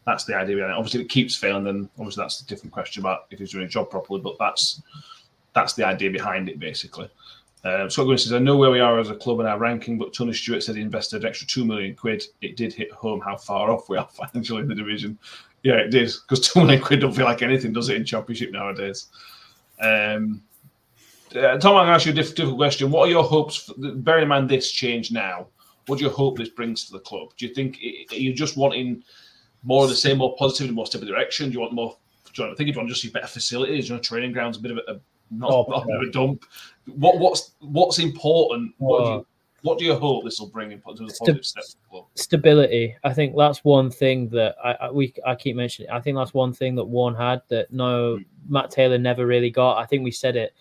That's 0.07 0.25
the 0.25 0.35
idea 0.35 0.57
behind 0.57 0.73
it. 0.73 0.77
Obviously, 0.79 1.01
if 1.01 1.07
it 1.07 1.11
keeps 1.11 1.35
failing, 1.35 1.65
then 1.65 1.91
obviously 1.99 2.23
that's 2.23 2.41
a 2.41 2.47
different 2.47 2.73
question 2.73 3.03
about 3.03 3.27
if 3.31 3.39
he's 3.39 3.53
doing 3.53 3.65
his 3.65 3.73
job 3.73 3.91
properly. 3.91 4.21
But 4.23 4.37
that's 4.39 4.81
that's 5.55 5.75
the 5.75 5.87
idea 5.87 6.11
behind 6.11 6.49
it, 6.49 6.59
basically. 6.59 7.11
Um, 7.65 7.91
Scott 7.91 8.07
Gwynn 8.07 8.19
says, 8.19 8.33
I 8.33 8.39
know 8.39 8.57
where 8.57 8.71
we 8.71 8.81
are 8.81 9.01
as 9.01 9.11
a 9.11 9.17
club 9.17 9.41
in 9.41 9.47
our 9.47 9.59
ranking, 9.59 9.99
but 9.99 10.15
Tony 10.15 10.33
Stewart 10.33 10.63
said 10.63 10.77
he 10.77 10.83
invested 10.83 11.23
an 11.23 11.29
extra 11.29 11.47
two 11.47 11.65
million 11.65 11.95
quid. 11.95 12.25
It 12.41 12.57
did 12.57 12.73
hit 12.73 12.93
home 12.93 13.21
how 13.21 13.37
far 13.37 13.71
off 13.71 13.89
we 13.89 13.97
are 13.97 14.09
financially 14.13 14.63
in 14.63 14.69
the 14.69 14.75
division. 14.75 15.19
Yeah, 15.65 15.75
it 15.75 15.91
did, 15.91 16.13
because 16.23 16.47
two 16.49 16.61
million 16.61 16.83
quid 16.83 17.01
don't 17.01 17.13
feel 17.13 17.25
like 17.25 17.43
anything, 17.43 17.73
does 17.73 17.89
it, 17.89 17.97
in 17.97 18.05
Championship 18.05 18.53
nowadays? 18.53 19.07
Um, 19.81 20.43
uh, 21.35 21.59
Tom, 21.59 21.77
I'm 21.77 21.87
going 21.87 21.87
to 21.87 21.93
ask 21.93 22.07
you 22.07 22.13
a 22.13 22.15
diff- 22.15 22.35
difficult 22.35 22.59
question. 22.59 22.91
What 22.91 23.09
are 23.09 23.11
your 23.11 23.25
hopes, 23.25 23.57
for, 23.57 23.75
bearing 23.77 24.23
in 24.23 24.29
mind 24.29 24.49
this 24.49 24.71
change 24.71 25.11
now, 25.11 25.49
what 25.87 25.99
do 25.99 26.05
you 26.05 26.11
hope 26.11 26.39
this 26.39 26.49
brings 26.49 26.85
to 26.85 26.93
the 26.93 27.01
club? 27.01 27.31
Do 27.37 27.47
you 27.47 27.55
think, 27.55 27.79
are 28.13 28.17
you 28.17 28.33
just 28.33 28.57
wanting 28.57 29.03
more 29.63 29.85
of 29.85 29.91
the 29.91 29.97
same, 29.97 30.19
more 30.19 30.37
positivity, 30.37 30.75
more 30.75 30.87
step 30.87 31.03
of 31.03 31.09
direction? 31.09 31.49
Do 31.49 31.55
you 31.55 31.61
want 31.61 31.73
more, 31.73 31.97
do 32.25 32.43
you 32.43 32.45
want, 32.45 32.55
I 32.55 32.57
think 32.57 32.69
you 32.69 32.77
want 32.77 32.89
to 32.89 32.93
just 32.93 33.03
see 33.03 33.11
better 33.11 33.27
facilities, 33.27 33.89
you 33.89 33.95
know, 33.95 34.01
training 34.01 34.33
grounds, 34.33 34.59
a 34.59 34.61
bit 34.61 34.71
of 34.71 34.79
a, 34.79 34.93
a 34.93 35.01
not, 35.31 35.51
Oh, 35.51 35.67
not 35.69 35.91
of 35.91 36.03
a 36.03 36.11
dump. 36.11 36.45
What 36.87 37.19
what's 37.19 37.53
what's 37.61 37.99
important? 37.99 38.75
What, 38.79 39.05
do 39.05 39.11
you, 39.11 39.27
what 39.63 39.79
do 39.79 39.85
you 39.85 39.95
hope 39.95 40.25
this 40.25 40.41
will 40.41 40.49
bring 40.49 40.73
in 40.73 40.81
terms 40.81 41.01
of 41.01 41.09
positive 41.19 41.45
steps? 41.45 41.75
to 41.75 41.79
the 41.93 42.21
stability. 42.23 42.97
I 43.05 43.13
think 43.13 43.35
that's 43.37 43.65
one 43.65 43.91
thing 43.91 44.29
that 44.31 44.57
I, 44.63 44.73
I 44.73 44.91
we 44.91 45.13
I 45.27 45.35
keep 45.35 45.57
mentioning. 45.57 45.91
I 45.91 46.01
think 46.01 46.17
that's 46.17 46.35
one 46.35 46.53
thing 46.53 46.75
that 46.77 46.85
Warne 46.85 47.15
had 47.15 47.43
that 47.49 47.73
no 47.73 48.17
hmm. 48.17 48.23
Matt 48.49 48.71
Taylor 48.71 48.99
never 48.99 49.27
really 49.27 49.51
got. 49.51 49.79
I 49.79 49.87
think 49.87 50.05
we 50.05 50.11
said 50.11 50.37
it 50.37 50.55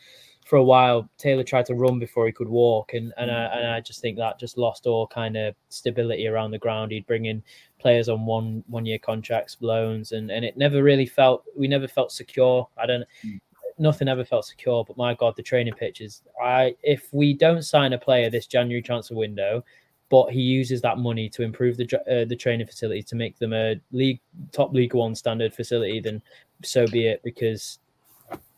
for 0.47 0.55
a 0.55 0.63
while. 0.63 1.09
Taylor 1.17 1.43
tried 1.43 1.65
to 1.67 1.75
run 1.75 1.99
before 1.99 2.25
he 2.25 2.31
could 2.31 2.47
walk, 2.47 2.93
and 2.93 3.13
and 3.17 3.29
I, 3.29 3.45
and 3.45 3.67
I 3.67 3.81
just 3.81 4.01
think 4.01 4.17
that 4.17 4.39
just 4.39 4.57
lost 4.57 4.87
all 4.87 5.05
kind 5.05 5.37
of 5.37 5.55
stability 5.69 6.27
around 6.27 6.51
the 6.51 6.57
ground. 6.57 6.91
He'd 6.91 7.05
bring 7.05 7.25
in 7.25 7.43
players 7.79 8.09
on 8.09 8.25
one 8.25 8.63
one 8.67 8.85
year 8.85 8.99
contracts, 8.99 9.57
loans, 9.59 10.13
and 10.13 10.31
and 10.31 10.43
it 10.43 10.57
never 10.57 10.81
really 10.81 11.05
felt 11.05 11.43
we 11.55 11.67
never 11.67 11.87
felt 11.87 12.11
secure. 12.11 12.67
I 12.77 12.85
don't. 12.85 13.03
Hmm. 13.21 13.35
Nothing 13.79 14.07
ever 14.07 14.25
felt 14.25 14.45
secure, 14.45 14.83
but 14.83 14.97
my 14.97 15.13
God, 15.13 15.35
the 15.35 15.43
training 15.43 15.73
pitches. 15.73 16.23
I 16.43 16.75
if 16.81 17.13
we 17.13 17.33
don't 17.33 17.61
sign 17.61 17.93
a 17.93 17.97
player 17.97 18.29
this 18.29 18.47
January 18.47 18.81
transfer 18.81 19.15
window, 19.15 19.63
but 20.09 20.31
he 20.31 20.41
uses 20.41 20.81
that 20.81 20.97
money 20.97 21.29
to 21.29 21.43
improve 21.43 21.77
the 21.77 21.85
uh, 22.09 22.25
the 22.25 22.35
training 22.35 22.67
facility 22.67 23.03
to 23.03 23.15
make 23.15 23.37
them 23.37 23.53
a 23.53 23.79
league 23.91 24.19
top 24.51 24.73
League 24.73 24.93
One 24.93 25.15
standard 25.15 25.53
facility. 25.53 25.99
Then 25.99 26.21
so 26.63 26.87
be 26.87 27.07
it, 27.07 27.21
because 27.23 27.79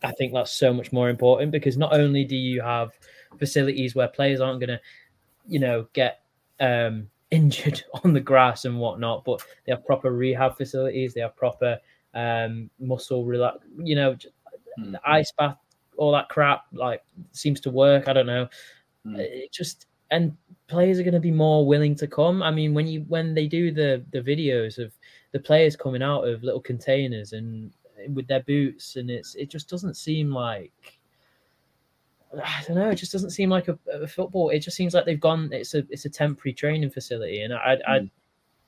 I 0.02 0.12
think 0.12 0.32
that's 0.32 0.52
so 0.52 0.72
much 0.72 0.92
more 0.92 1.10
important. 1.10 1.52
Because 1.52 1.76
not 1.76 1.92
only 1.92 2.24
do 2.24 2.36
you 2.36 2.60
have 2.62 2.92
facilities 3.38 3.94
where 3.94 4.08
players 4.08 4.40
aren't 4.40 4.60
going 4.60 4.68
to, 4.68 4.80
you 5.46 5.58
know, 5.58 5.86
get 5.92 6.22
um, 6.60 7.08
injured 7.30 7.82
on 8.04 8.12
the 8.12 8.20
grass 8.20 8.64
and 8.64 8.78
whatnot, 8.78 9.24
but 9.24 9.42
they 9.64 9.72
have 9.72 9.84
proper 9.86 10.12
rehab 10.12 10.56
facilities. 10.56 11.14
They 11.14 11.20
have 11.20 11.36
proper 11.36 11.78
um, 12.14 12.70
muscle 12.78 13.24
relax, 13.24 13.58
you 13.78 13.94
know, 13.94 14.16
mm-hmm. 14.78 14.96
ice 15.04 15.32
bath, 15.38 15.56
all 15.96 16.12
that 16.12 16.28
crap. 16.28 16.64
Like 16.72 17.02
seems 17.32 17.60
to 17.62 17.70
work. 17.70 18.08
I 18.08 18.12
don't 18.12 18.26
know. 18.26 18.48
Mm. 19.06 19.18
It 19.18 19.52
just 19.52 19.86
and 20.10 20.36
players 20.66 20.98
are 20.98 21.04
going 21.04 21.14
to 21.14 21.20
be 21.20 21.30
more 21.30 21.66
willing 21.66 21.94
to 21.96 22.06
come. 22.06 22.42
I 22.42 22.50
mean, 22.50 22.74
when 22.74 22.86
you 22.86 23.04
when 23.08 23.34
they 23.34 23.46
do 23.46 23.70
the 23.72 24.04
the 24.12 24.20
videos 24.20 24.78
of 24.78 24.92
the 25.32 25.40
players 25.40 25.76
coming 25.76 26.02
out 26.02 26.22
of 26.22 26.42
little 26.42 26.60
containers 26.60 27.32
and 27.32 27.72
with 28.14 28.26
their 28.26 28.42
boots, 28.42 28.96
and 28.96 29.10
it's 29.10 29.34
it 29.34 29.50
just 29.50 29.68
doesn't 29.68 29.94
seem 29.94 30.32
like 30.32 30.72
I 32.44 32.62
don't 32.66 32.76
know. 32.76 32.90
It 32.90 32.96
just 32.96 33.12
doesn't 33.12 33.30
seem 33.30 33.50
like 33.50 33.68
a, 33.68 33.78
a, 33.92 34.06
football. 34.06 34.50
It 34.50 34.60
just 34.60 34.76
seems 34.76 34.94
like 34.94 35.04
they've 35.04 35.18
gone. 35.18 35.50
It's 35.52 35.74
a 35.74 35.84
it's 35.90 36.04
a 36.04 36.10
temporary 36.10 36.54
training 36.54 36.90
facility, 36.90 37.42
and 37.42 37.52
I, 37.52 37.76
I, 37.86 37.98
mm. 37.98 38.10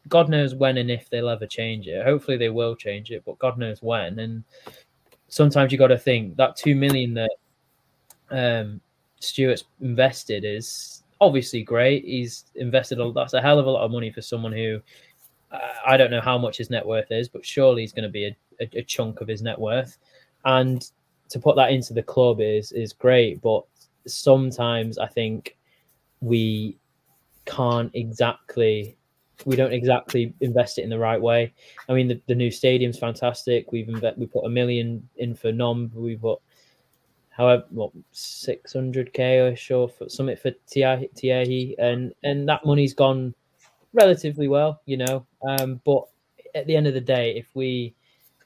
God 0.08 0.28
knows 0.28 0.54
when 0.54 0.78
and 0.78 0.90
if 0.90 1.08
they'll 1.08 1.28
ever 1.28 1.46
change 1.46 1.86
it. 1.86 2.04
Hopefully 2.04 2.36
they 2.36 2.48
will 2.48 2.74
change 2.74 3.12
it, 3.12 3.22
but 3.24 3.38
God 3.38 3.58
knows 3.58 3.80
when. 3.80 4.18
And 4.18 4.42
sometimes 5.32 5.72
you 5.72 5.78
got 5.78 5.86
to 5.86 5.98
think 5.98 6.36
that 6.36 6.56
two 6.56 6.76
million 6.76 7.14
that 7.14 7.30
um, 8.30 8.82
Stewart's 9.18 9.64
invested 9.80 10.44
is 10.44 11.02
obviously 11.22 11.62
great. 11.62 12.04
He's 12.04 12.44
invested 12.54 13.00
a 13.00 13.10
that's 13.12 13.32
a 13.32 13.40
hell 13.40 13.58
of 13.58 13.64
a 13.64 13.70
lot 13.70 13.82
of 13.82 13.90
money 13.90 14.10
for 14.12 14.20
someone 14.20 14.52
who 14.52 14.78
uh, 15.50 15.72
I 15.86 15.96
don't 15.96 16.10
know 16.10 16.20
how 16.20 16.36
much 16.36 16.58
his 16.58 16.68
net 16.68 16.86
worth 16.86 17.10
is, 17.10 17.30
but 17.30 17.46
surely 17.46 17.80
he's 17.80 17.94
going 17.94 18.04
to 18.04 18.10
be 18.10 18.26
a, 18.26 18.36
a, 18.60 18.68
a 18.80 18.82
chunk 18.82 19.22
of 19.22 19.28
his 19.28 19.40
net 19.40 19.58
worth. 19.58 19.96
And 20.44 20.86
to 21.30 21.38
put 21.38 21.56
that 21.56 21.70
into 21.70 21.94
the 21.94 22.02
club 22.02 22.42
is 22.42 22.70
is 22.72 22.92
great, 22.92 23.40
but 23.40 23.64
sometimes 24.06 24.98
I 24.98 25.06
think 25.06 25.56
we 26.20 26.76
can't 27.46 27.90
exactly 27.94 28.98
we 29.46 29.56
don't 29.56 29.72
exactly 29.72 30.34
invest 30.40 30.78
it 30.78 30.82
in 30.82 30.90
the 30.90 30.98
right 30.98 31.20
way. 31.20 31.52
I 31.88 31.92
mean, 31.92 32.08
the, 32.08 32.20
the 32.26 32.34
new 32.34 32.50
stadium's 32.50 32.98
fantastic. 32.98 33.70
We've 33.72 33.86
inve- 33.86 34.16
we 34.18 34.26
put 34.26 34.44
a 34.44 34.48
million 34.48 35.08
in 35.16 35.34
for 35.34 35.52
Nom. 35.52 35.90
We 35.94 36.16
put 36.16 36.40
however 37.30 37.64
what 37.70 37.92
six 38.12 38.72
hundred 38.72 39.12
k 39.12 39.38
or 39.38 39.56
sure 39.56 39.88
for 39.88 40.08
something 40.08 40.36
for 40.36 40.52
Tiehi, 40.70 41.74
and 41.78 42.12
and 42.22 42.48
that 42.48 42.64
money's 42.64 42.94
gone 42.94 43.34
relatively 43.92 44.48
well, 44.48 44.80
you 44.86 44.96
know. 44.96 45.26
Um, 45.46 45.80
but 45.84 46.04
at 46.54 46.66
the 46.66 46.76
end 46.76 46.86
of 46.86 46.94
the 46.94 47.00
day, 47.00 47.34
if 47.36 47.48
we 47.54 47.94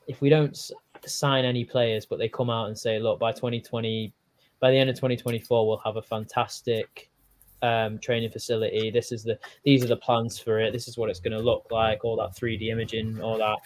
if 0.07 0.21
we 0.21 0.29
don't 0.29 0.57
sign 1.05 1.45
any 1.45 1.65
players, 1.65 2.07
but 2.07 2.19
they 2.19 2.29
come 2.29 2.51
out 2.51 2.69
and 2.69 2.79
say, 2.79 2.99
look, 2.99 3.19
by 3.19 3.33
2020, 3.33 4.13
by 4.61 4.71
the 4.71 4.79
end 4.79 4.89
of 4.89 4.97
2024, 4.97 5.67
we'll 5.67 5.79
have 5.79 5.97
a 5.97 6.03
fantastic 6.03 7.11
um, 7.63 7.99
training 7.99 8.31
facility. 8.31 8.91
This 8.91 9.13
is 9.13 9.23
the 9.23 9.39
these 9.65 9.85
are 9.85 9.89
the 9.89 9.97
plans 9.97 10.39
for 10.39 10.61
it. 10.61 10.73
This 10.73 10.89
is 10.89 10.99
what 10.99 11.11
it's 11.11 11.21
going 11.21 11.37
to 11.37 11.43
look 11.43 11.67
like. 11.71 12.05
All 12.05 12.17
that 12.17 12.37
3D 12.37 12.69
imaging, 12.69 13.21
all 13.21 13.39
that. 13.39 13.59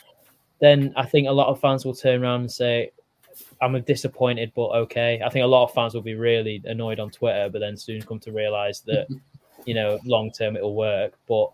Then 0.61 0.93
I 0.97 1.07
think 1.07 1.29
a 1.29 1.33
lot 1.33 1.49
of 1.49 1.61
fans 1.61 1.85
will 1.85 1.95
turn 1.95 2.23
around 2.23 2.41
and 2.41 2.53
say, 2.53 2.93
"I'm 3.61 3.81
disappointed, 3.83 4.53
but 4.55 4.69
okay." 4.71 5.21
I 5.25 5.29
think 5.31 5.45
a 5.45 5.49
lot 5.49 5.65
of 5.65 5.75
fans 5.75 5.95
will 5.95 6.03
be 6.03 6.15
really 6.15 6.63
annoyed 6.65 7.01
on 7.01 7.11
Twitter, 7.11 7.49
but 7.51 7.61
then 7.61 7.77
soon 7.77 8.03
come 8.03 8.21
to 8.21 8.33
realize 8.33 8.81
that 8.83 9.07
you 9.65 9.75
know 9.75 9.99
long 10.05 10.31
term 10.31 10.57
it'll 10.57 10.77
work. 10.77 11.15
But 11.27 11.51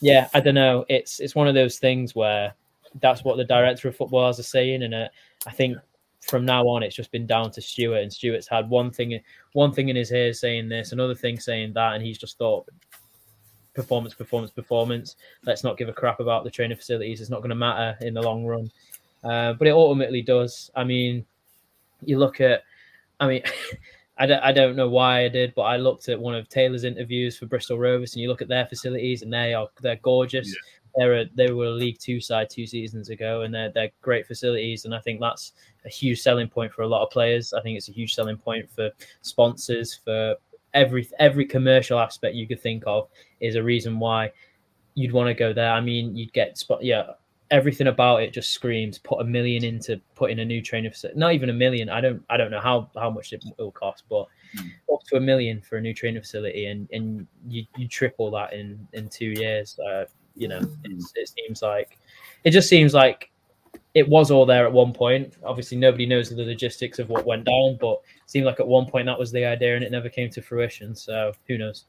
yeah, 0.00 0.28
I 0.34 0.40
don't 0.40 0.54
know. 0.54 0.84
It's 0.88 1.20
it's 1.20 1.34
one 1.34 1.48
of 1.48 1.54
those 1.54 1.78
things 1.78 2.14
where 2.14 2.54
that's 3.00 3.24
what 3.24 3.36
the 3.36 3.44
director 3.44 3.88
of 3.88 3.96
football 3.96 4.24
are 4.24 4.32
saying, 4.34 4.82
and 4.82 4.94
uh, 4.94 5.08
I 5.46 5.50
think 5.50 5.78
from 6.24 6.44
now 6.44 6.66
on 6.66 6.82
it's 6.82 6.96
just 6.96 7.12
been 7.12 7.26
down 7.26 7.50
to 7.52 7.60
Stewart, 7.60 8.02
and 8.02 8.12
Stewart's 8.12 8.48
had 8.48 8.68
one 8.68 8.90
thing 8.90 9.20
one 9.52 9.72
thing 9.72 9.88
in 9.88 9.96
his 9.96 10.12
ear 10.12 10.32
saying 10.32 10.68
this, 10.68 10.92
another 10.92 11.14
thing 11.14 11.38
saying 11.38 11.72
that, 11.74 11.94
and 11.94 12.04
he's 12.04 12.18
just 12.18 12.38
thought 12.38 12.66
performance, 13.74 14.14
performance, 14.14 14.52
performance. 14.52 15.16
Let's 15.44 15.64
not 15.64 15.76
give 15.76 15.88
a 15.88 15.92
crap 15.92 16.20
about 16.20 16.44
the 16.44 16.50
training 16.50 16.76
facilities. 16.76 17.20
It's 17.20 17.30
not 17.30 17.40
going 17.40 17.50
to 17.50 17.56
matter 17.56 17.96
in 18.04 18.14
the 18.14 18.22
long 18.22 18.44
run, 18.44 18.70
uh, 19.22 19.52
but 19.54 19.66
it 19.66 19.72
ultimately 19.72 20.22
does. 20.22 20.70
I 20.74 20.84
mean, 20.84 21.24
you 22.02 22.18
look 22.18 22.40
at, 22.40 22.62
I 23.20 23.28
mean. 23.28 23.42
I 24.16 24.26
don't, 24.26 24.44
I 24.44 24.52
don't 24.52 24.76
know 24.76 24.88
why 24.88 25.24
I 25.24 25.28
did, 25.28 25.52
but 25.56 25.62
I 25.62 25.76
looked 25.76 26.08
at 26.08 26.20
one 26.20 26.36
of 26.36 26.48
Taylor's 26.48 26.84
interviews 26.84 27.36
for 27.36 27.46
Bristol 27.46 27.80
Rovers, 27.80 28.14
and 28.14 28.22
you 28.22 28.28
look 28.28 28.42
at 28.42 28.46
their 28.46 28.64
facilities, 28.64 29.22
and 29.22 29.32
they 29.32 29.54
are 29.54 29.66
they're 29.82 29.96
gorgeous. 29.96 30.46
Yeah 30.46 30.83
they're 30.96 31.20
a, 31.20 31.24
they 31.34 31.50
were 31.50 31.66
a 31.66 31.70
League 31.70 31.98
Two 31.98 32.20
side 32.20 32.50
two 32.50 32.66
seasons 32.66 33.08
ago, 33.08 33.42
and 33.42 33.54
they're 33.54 33.70
they're 33.70 33.90
great 34.02 34.26
facilities, 34.26 34.84
and 34.84 34.94
I 34.94 35.00
think 35.00 35.20
that's 35.20 35.52
a 35.84 35.88
huge 35.88 36.20
selling 36.20 36.48
point 36.48 36.72
for 36.72 36.82
a 36.82 36.86
lot 36.86 37.02
of 37.02 37.10
players. 37.10 37.52
I 37.52 37.60
think 37.62 37.76
it's 37.76 37.88
a 37.88 37.92
huge 37.92 38.14
selling 38.14 38.36
point 38.36 38.70
for 38.70 38.90
sponsors, 39.22 39.94
for 40.04 40.36
every 40.72 41.08
every 41.18 41.46
commercial 41.46 41.98
aspect 41.98 42.34
you 42.34 42.46
could 42.46 42.60
think 42.60 42.84
of 42.86 43.08
is 43.40 43.56
a 43.56 43.62
reason 43.62 43.98
why 43.98 44.32
you'd 44.94 45.12
want 45.12 45.28
to 45.28 45.34
go 45.34 45.52
there. 45.52 45.72
I 45.72 45.80
mean, 45.80 46.16
you'd 46.16 46.32
get 46.32 46.56
spot, 46.58 46.84
yeah, 46.84 47.04
everything 47.50 47.88
about 47.88 48.22
it 48.22 48.32
just 48.32 48.50
screams 48.50 48.98
put 48.98 49.20
a 49.20 49.24
million 49.24 49.64
into 49.64 50.00
putting 50.14 50.40
a 50.40 50.44
new 50.44 50.62
training 50.62 50.90
facility. 50.90 51.18
Not 51.18 51.32
even 51.32 51.50
a 51.50 51.54
million. 51.54 51.88
I 51.88 52.00
don't 52.00 52.22
I 52.30 52.36
don't 52.36 52.50
know 52.50 52.60
how 52.60 52.90
how 52.96 53.10
much 53.10 53.32
it 53.32 53.44
will 53.58 53.72
cost, 53.72 54.04
but 54.08 54.26
mm. 54.56 54.70
up 54.92 55.00
to 55.10 55.16
a 55.16 55.20
million 55.20 55.60
for 55.60 55.76
a 55.76 55.80
new 55.80 55.94
training 55.94 56.22
facility, 56.22 56.66
and 56.66 56.88
and 56.92 57.26
you 57.46 57.64
you 57.76 57.88
triple 57.88 58.30
that 58.32 58.52
in 58.52 58.86
in 58.92 59.08
two 59.08 59.32
years. 59.36 59.78
Uh, 59.78 60.04
you 60.36 60.48
know, 60.48 60.60
it 60.84 61.28
seems 61.28 61.62
like 61.62 61.98
it 62.44 62.50
just 62.50 62.68
seems 62.68 62.94
like 62.94 63.30
it 63.94 64.08
was 64.08 64.30
all 64.30 64.44
there 64.44 64.66
at 64.66 64.72
one 64.72 64.92
point. 64.92 65.34
Obviously, 65.44 65.76
nobody 65.76 66.06
knows 66.06 66.30
the 66.30 66.44
logistics 66.44 66.98
of 66.98 67.08
what 67.08 67.24
went 67.24 67.44
down, 67.44 67.78
but 67.80 68.00
it 68.16 68.30
seemed 68.30 68.46
like 68.46 68.60
at 68.60 68.66
one 68.66 68.86
point 68.86 69.06
that 69.06 69.18
was 69.18 69.30
the 69.30 69.44
idea, 69.44 69.76
and 69.76 69.84
it 69.84 69.92
never 69.92 70.08
came 70.08 70.30
to 70.30 70.42
fruition. 70.42 70.94
So 70.94 71.32
who 71.46 71.58
knows? 71.58 71.84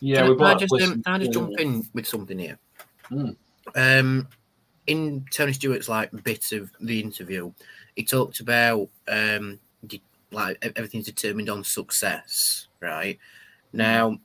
Yeah, 0.00 0.26
can, 0.26 0.42
I 0.42 0.54
just, 0.54 0.72
um, 0.72 1.02
can 1.02 1.14
I 1.14 1.18
just 1.18 1.32
jump 1.32 1.58
in 1.58 1.88
with 1.94 2.06
something 2.06 2.38
here? 2.38 2.58
Mm. 3.10 3.36
Um, 3.74 4.28
in 4.86 5.24
Tony 5.30 5.52
Stewart's 5.52 5.88
like 5.88 6.10
bit 6.24 6.52
of 6.52 6.70
the 6.80 7.00
interview, 7.00 7.52
he 7.96 8.04
talked 8.04 8.40
about 8.40 8.88
um, 9.08 9.58
like 10.30 10.58
everything's 10.76 11.06
determined 11.06 11.48
on 11.48 11.64
success, 11.64 12.68
right? 12.80 13.18
Now, 13.72 14.18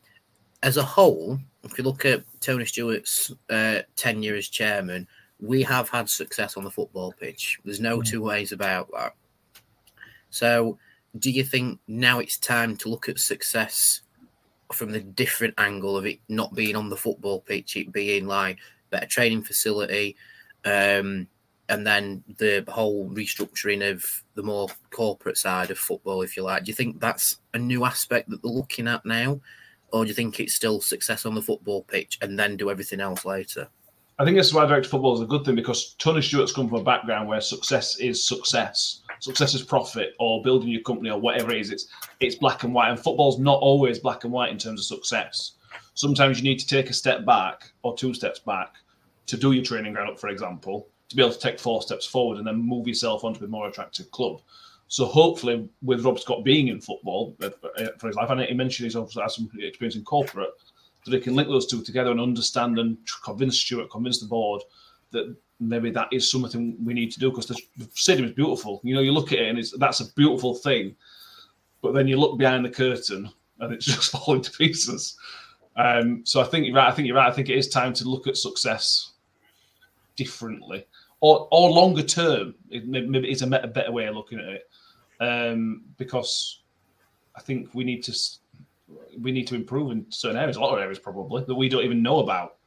as 0.62 0.78
a 0.78 0.84
whole, 0.84 1.40
if 1.64 1.78
you 1.78 1.84
look 1.84 2.06
at 2.06 2.24
Tony 2.40 2.66
Stewart's 2.66 3.32
uh, 3.50 3.80
tenure 3.96 4.36
as 4.36 4.48
chairman, 4.48 5.08
we 5.40 5.64
have 5.64 5.90
had 5.90 6.10
success 6.10 6.58
on 6.58 6.64
the 6.64 6.72
football 6.72 7.14
pitch. 7.14 7.60
There's 7.64 7.80
no 7.80 8.00
mm. 8.00 8.06
two 8.06 8.22
ways 8.22 8.52
about 8.52 8.90
that. 8.94 9.14
So, 10.30 10.78
do 11.18 11.32
you 11.32 11.44
think 11.44 11.80
now 11.88 12.20
it's 12.20 12.38
time 12.38 12.78
to 12.78 12.90
look 12.90 13.10
at 13.10 13.20
success 13.20 14.02
from 14.72 14.92
the 14.92 15.00
different 15.00 15.56
angle 15.58 15.98
of 15.98 16.06
it 16.06 16.20
not 16.30 16.54
being 16.54 16.76
on 16.76 16.90
the 16.90 16.98
football 16.98 17.42
pitch, 17.42 17.76
it 17.76 17.92
being 17.92 18.28
like 18.28 18.60
better 18.92 19.08
training 19.08 19.44
facility, 19.44 20.16
um, 20.66 21.28
and 21.68 21.86
then 21.86 22.24
the 22.38 22.64
whole 22.68 23.10
restructuring 23.10 23.90
of 23.90 24.24
the 24.36 24.44
more 24.44 24.68
corporate 24.92 25.38
side 25.38 25.72
of 25.72 25.78
football, 25.78 26.22
if 26.22 26.38
you 26.38 26.44
like? 26.44 26.64
Do 26.64 26.70
you 26.70 26.76
think 26.76 27.00
that's 27.00 27.38
a 27.54 27.60
new 27.60 27.86
aspect 27.86 28.30
that 28.30 28.42
they're 28.42 28.52
looking 28.52 28.88
at 28.88 29.06
now? 29.06 29.40
Or 29.92 30.04
do 30.04 30.10
you 30.10 30.14
think 30.14 30.40
it's 30.40 30.54
still 30.54 30.82
success 30.82 31.26
on 31.26 31.36
the 31.36 31.42
football 31.42 31.84
pitch 31.84 32.18
and 32.22 32.38
then 32.38 32.58
do 32.58 32.70
everything 32.70 33.00
else 33.00 33.26
later? 33.26 33.68
I 34.20 34.26
think 34.26 34.36
this 34.36 34.48
is 34.48 34.54
why 34.54 34.66
direct 34.66 34.88
football 34.88 35.16
is 35.16 35.22
a 35.22 35.26
good 35.26 35.46
thing 35.46 35.56
because 35.56 35.94
Tony 35.98 36.22
Stewart's 36.22 36.52
come 36.52 36.68
from 36.68 36.80
a 36.80 36.84
background 36.84 37.30
where 37.30 37.40
success 37.40 37.98
is 38.00 38.22
success. 38.22 39.00
Success 39.22 39.54
is 39.54 39.62
profit 39.62 40.14
or 40.20 40.44
building 40.44 40.68
your 40.68 40.82
company 40.82 41.10
or 41.10 41.20
whatever 41.20 41.54
it 41.54 41.62
is. 41.62 41.72
It's 41.72 41.88
it's 42.20 42.36
black 42.36 42.64
and 42.64 42.74
white, 42.74 42.90
and 42.90 43.00
football's 43.00 43.40
not 43.40 43.62
always 43.62 44.00
black 44.00 44.26
and 44.26 44.34
white 44.34 44.52
in 44.52 44.58
terms 44.58 44.82
of 44.82 44.98
success. 44.98 45.54
Sometimes 45.94 46.38
you 46.38 46.44
need 46.44 46.60
to 46.60 46.68
take 46.68 46.90
a 46.90 46.94
step 46.94 47.26
back 47.26 47.72
or 47.82 47.96
two 47.96 48.14
steps 48.14 48.40
back 48.40 48.76
to 49.28 49.38
do 49.38 49.54
your 49.54 49.64
training 49.64 49.94
ground 49.94 50.10
up, 50.10 50.20
for 50.20 50.28
example, 50.28 50.88
to 51.08 51.16
be 51.16 51.22
able 51.22 51.34
to 51.34 51.40
take 51.40 51.60
four 51.60 51.82
steps 51.82 52.06
forward 52.06 52.40
and 52.40 52.48
then 52.48 52.56
move 52.56 52.88
yourself 52.88 53.24
onto 53.24 53.46
a 53.46 53.48
more 53.48 53.70
attractive 53.70 54.12
club. 54.12 54.42
So 54.90 55.06
hopefully, 55.06 55.70
with 55.84 56.04
Rob 56.04 56.20
Scott 56.20 56.44
being 56.44 56.70
in 56.70 56.82
football 56.82 57.38
uh, 57.44 57.50
for 58.00 58.08
his 58.08 58.16
life, 58.16 58.32
and 58.32 58.42
he 58.42 58.56
mentioned 58.56 58.86
he's 58.86 58.96
also 58.96 59.22
had 59.22 59.30
some 59.30 59.48
experience 59.60 59.96
in 59.96 60.04
corporate, 60.04 60.50
that 61.06 61.14
he 61.14 61.20
can 61.20 61.36
link 61.36 61.48
those 61.48 61.68
two 61.68 61.84
together 61.84 62.10
and 62.10 62.20
understand 62.20 62.80
and 62.80 62.98
convince 63.24 63.60
Stewart, 63.60 63.92
convince 63.92 64.20
the 64.20 64.28
board 64.28 64.64
that 65.12 65.36
maybe 65.60 65.92
that 65.92 66.08
is 66.12 66.30
something 66.30 66.76
we 66.84 66.96
need 66.96 67.12
to 67.12 67.20
do 67.20 67.30
because 67.30 67.46
the 67.46 67.88
stadium 67.94 68.28
is 68.28 68.34
beautiful. 68.34 68.82
You 68.84 68.96
know, 68.96 69.02
you 69.02 69.12
look 69.12 69.32
at 69.32 69.38
it 69.38 69.50
and 69.50 69.60
it's 69.60 69.78
that's 69.78 70.00
a 70.00 70.12
beautiful 70.14 70.56
thing, 70.56 70.96
but 71.84 71.94
then 71.94 72.08
you 72.08 72.18
look 72.18 72.40
behind 72.40 72.66
the 72.66 72.72
curtain 72.72 73.30
and 73.60 73.72
it's 73.72 73.86
just 73.96 74.12
falling 74.12 74.42
to 74.42 74.52
pieces. 74.52 75.20
Um, 75.76 76.26
so 76.26 76.42
I 76.42 76.46
think 76.46 76.66
you're 76.66 76.76
right. 76.76 76.92
I 76.92 76.96
think 76.96 77.08
you're 77.08 77.16
right. 77.16 77.32
I 77.32 77.36
think 77.36 77.50
it 77.50 77.60
is 77.60 77.70
time 77.70 77.94
to 77.94 78.10
look 78.10 78.26
at 78.26 78.38
success 78.38 79.12
differently, 80.16 80.88
or 81.20 81.48
or 81.52 81.70
longer 81.70 82.04
term. 82.04 82.56
It, 82.72 82.88
maybe 82.88 83.30
it's 83.30 83.44
a 83.44 83.48
better 83.48 83.92
way 83.92 84.08
of 84.08 84.16
looking 84.16 84.40
at 84.40 84.46
it 84.46 84.69
um, 85.20 85.84
because 85.98 86.62
I 87.36 87.42
think 87.42 87.74
we 87.74 87.84
need 87.84 88.04
to 88.04 88.18
we 89.22 89.32
need 89.32 89.48
to 89.48 89.56
improve 89.56 89.92
in 89.92 90.06
certain 90.10 90.38
areas, 90.38 90.58
a 90.58 90.62
lot 90.62 90.74
of 90.74 90.80
areas 90.80 91.00
probably 91.00 91.44
that 91.44 91.56
we 91.56 91.70
don't 91.70 91.84
even 91.84 92.02
know 92.02 92.20
about. 92.20 92.58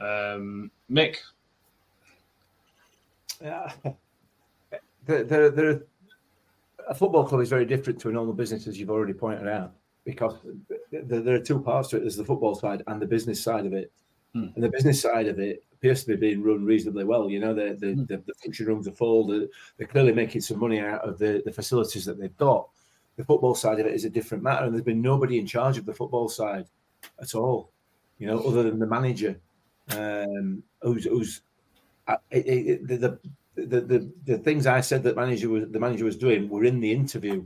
Um, 0.00 0.70
Mick, 0.90 1.16
Yeah. 3.42 3.72
There, 5.06 5.48
there, 5.48 5.84
a 6.86 6.94
football 6.94 7.24
club 7.24 7.40
is 7.40 7.48
very 7.48 7.64
different 7.64 7.98
to 8.00 8.10
a 8.10 8.12
normal 8.12 8.34
business, 8.34 8.66
as 8.66 8.78
you've 8.78 8.90
already 8.90 9.14
pointed 9.14 9.48
out, 9.48 9.72
because 10.04 10.36
there, 10.92 11.22
there 11.22 11.34
are 11.34 11.40
two 11.40 11.60
parts 11.60 11.88
to 11.88 11.96
it. 11.96 12.00
There's 12.00 12.16
the 12.16 12.26
football 12.26 12.54
side 12.54 12.82
and 12.86 13.00
the 13.00 13.06
business 13.06 13.42
side 13.42 13.64
of 13.64 13.72
it. 13.72 13.90
Hmm. 14.34 14.46
And 14.54 14.64
the 14.64 14.68
business 14.68 15.00
side 15.00 15.26
of 15.26 15.38
it 15.38 15.64
appears 15.72 16.04
to 16.04 16.08
be 16.08 16.16
being 16.16 16.42
run 16.42 16.64
reasonably 16.64 17.04
well. 17.04 17.30
You 17.30 17.40
know, 17.40 17.54
the 17.54 17.76
the, 17.78 17.92
Hmm. 17.92 18.04
the, 18.04 18.16
the 18.18 18.34
function 18.42 18.66
rooms 18.66 18.88
are 18.88 18.92
full. 18.92 19.26
They're, 19.26 19.46
they're 19.76 19.86
clearly 19.86 20.12
making 20.12 20.42
some 20.42 20.58
money 20.58 20.80
out 20.80 21.00
of 21.00 21.18
the, 21.18 21.42
the 21.44 21.52
facilities 21.52 22.04
that 22.04 22.18
they've 22.18 22.36
got. 22.36 22.68
The 23.16 23.24
football 23.24 23.54
side 23.54 23.80
of 23.80 23.86
it 23.86 23.94
is 23.94 24.04
a 24.04 24.10
different 24.10 24.44
matter, 24.44 24.64
and 24.64 24.72
there's 24.74 24.84
been 24.84 25.02
nobody 25.02 25.38
in 25.38 25.46
charge 25.46 25.76
of 25.76 25.86
the 25.86 25.94
football 25.94 26.28
side 26.28 26.66
at 27.20 27.34
all. 27.34 27.70
You 28.18 28.26
know, 28.28 28.38
other 28.40 28.62
than 28.64 28.78
the 28.78 28.86
manager, 28.86 29.40
um, 29.96 30.62
who's 30.82 31.04
who's 31.04 31.40
uh, 32.06 32.16
it, 32.30 32.46
it, 32.46 32.88
the, 32.88 32.96
the 32.96 33.18
the, 33.56 33.80
the 33.80 34.12
the 34.24 34.38
things 34.38 34.66
I 34.66 34.80
said 34.80 35.02
that 35.02 35.16
manager 35.16 35.48
was 35.48 35.68
the 35.70 35.80
manager 35.80 36.04
was 36.04 36.16
doing 36.16 36.48
were 36.48 36.64
in 36.64 36.80
the 36.80 36.92
interview. 36.92 37.44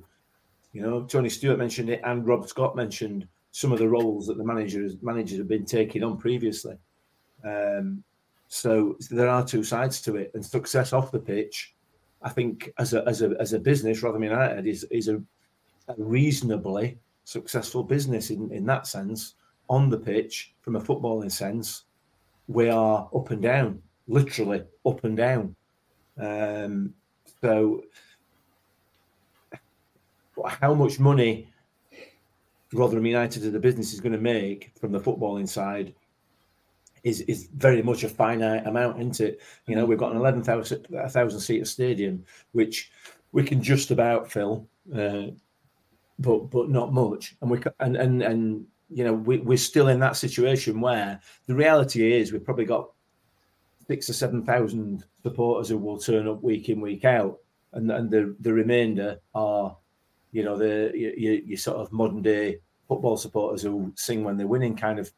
You 0.72 0.82
know, 0.82 1.02
Tony 1.04 1.28
Stewart 1.28 1.58
mentioned 1.58 1.90
it, 1.90 2.00
and 2.04 2.26
Rob 2.26 2.48
Scott 2.48 2.76
mentioned 2.76 3.28
some 3.52 3.70
of 3.70 3.78
the 3.78 3.88
roles 3.88 4.26
that 4.26 4.38
the 4.38 4.44
managers 4.44 4.96
managers 5.02 5.38
have 5.38 5.48
been 5.48 5.66
taking 5.66 6.02
on 6.02 6.16
previously. 6.16 6.76
Um, 7.44 8.02
so 8.48 8.96
there 9.10 9.28
are 9.28 9.46
two 9.46 9.62
sides 9.62 10.00
to 10.02 10.16
it, 10.16 10.32
and 10.34 10.44
success 10.44 10.92
off 10.92 11.12
the 11.12 11.18
pitch, 11.18 11.74
I 12.22 12.30
think, 12.30 12.72
as 12.78 12.94
a 12.94 13.06
as 13.06 13.22
a 13.22 13.34
as 13.38 13.52
a 13.52 13.58
business, 13.58 14.02
Rotherham 14.02 14.24
United 14.24 14.66
is 14.66 14.84
is 14.90 15.08
a, 15.08 15.16
a 15.88 15.94
reasonably 15.96 16.98
successful 17.24 17.84
business 17.84 18.30
in 18.30 18.50
in 18.50 18.66
that 18.66 18.86
sense. 18.86 19.34
On 19.68 19.88
the 19.88 19.98
pitch, 19.98 20.54
from 20.60 20.76
a 20.76 20.80
footballing 20.80 21.32
sense, 21.32 21.84
we 22.48 22.68
are 22.68 23.08
up 23.14 23.30
and 23.30 23.40
down, 23.40 23.80
literally 24.06 24.62
up 24.84 25.04
and 25.04 25.16
down. 25.16 25.54
Um, 26.18 26.94
so, 27.40 27.84
how 30.46 30.74
much 30.74 30.98
money 30.98 31.51
Rotherham 32.72 33.06
United 33.06 33.44
as 33.44 33.54
a 33.54 33.60
business 33.60 33.92
is 33.92 34.00
going 34.00 34.12
to 34.12 34.18
make 34.18 34.72
from 34.80 34.92
the 34.92 35.00
footballing 35.00 35.48
side 35.48 35.94
is 37.04 37.20
is 37.22 37.48
very 37.56 37.82
much 37.82 38.04
a 38.04 38.08
finite 38.08 38.66
amount, 38.66 39.00
isn't 39.00 39.20
it? 39.20 39.40
You 39.66 39.76
know, 39.76 39.84
we've 39.84 39.98
got 39.98 40.12
an 40.12 40.18
11,000 40.18 40.86
1,000 40.88 41.40
seater 41.40 41.64
stadium, 41.64 42.24
which 42.52 42.90
we 43.32 43.42
can 43.42 43.62
just 43.62 43.90
about 43.90 44.30
fill, 44.30 44.68
uh, 44.94 45.26
but 46.18 46.50
but 46.50 46.70
not 46.70 46.92
much. 46.92 47.36
And 47.40 47.50
we 47.50 47.60
and 47.80 47.96
and 47.96 48.22
and 48.22 48.66
you 48.88 49.04
know 49.04 49.14
we, 49.14 49.38
we're 49.38 49.58
still 49.58 49.88
in 49.88 50.00
that 50.00 50.16
situation 50.16 50.80
where 50.80 51.20
the 51.46 51.54
reality 51.54 52.12
is 52.12 52.32
we've 52.32 52.44
probably 52.44 52.66
got 52.66 52.90
six 53.86 54.08
or 54.08 54.12
seven 54.12 54.44
thousand 54.44 55.04
supporters 55.22 55.68
who 55.68 55.78
will 55.78 55.98
turn 55.98 56.28
up 56.28 56.42
week 56.42 56.68
in 56.68 56.80
week 56.80 57.04
out, 57.04 57.38
and 57.72 57.90
and 57.90 58.10
the 58.10 58.36
the 58.40 58.52
remainder 58.52 59.18
are, 59.34 59.76
you 60.32 60.42
know, 60.44 60.56
the 60.56 60.90
your, 60.94 61.34
your 61.34 61.58
sort 61.58 61.78
of 61.78 61.92
modern 61.92 62.22
day 62.22 62.58
football 62.88 63.16
supporters 63.16 63.62
who 63.62 63.92
sing 63.96 64.24
when 64.24 64.36
they're 64.36 64.46
winning 64.46 64.76
kind 64.76 64.98
of 64.98 65.10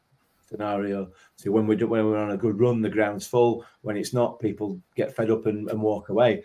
scenario. 0.47 1.09
So 1.37 1.51
when 1.51 1.67
we 1.67 1.75
do 1.75 1.87
when 1.87 2.05
we're 2.05 2.17
on 2.17 2.31
a 2.31 2.37
good 2.37 2.59
run, 2.59 2.81
the 2.81 2.89
ground's 2.89 3.25
full. 3.27 3.65
When 3.81 3.97
it's 3.97 4.13
not, 4.13 4.39
people 4.39 4.79
get 4.95 5.15
fed 5.15 5.31
up 5.31 5.45
and, 5.47 5.69
and 5.69 5.81
walk 5.81 6.09
away. 6.09 6.43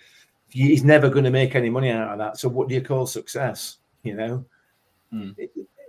He's 0.48 0.83
never 0.83 1.09
going 1.09 1.24
to 1.24 1.30
make 1.30 1.54
any 1.54 1.70
money 1.70 1.90
out 1.90 2.12
of 2.12 2.18
that. 2.18 2.38
So 2.38 2.48
what 2.48 2.68
do 2.68 2.74
you 2.74 2.80
call 2.83 3.06
success? 3.06 3.76
You 4.02 4.14
know, 4.14 4.44
Hmm. 5.11 5.30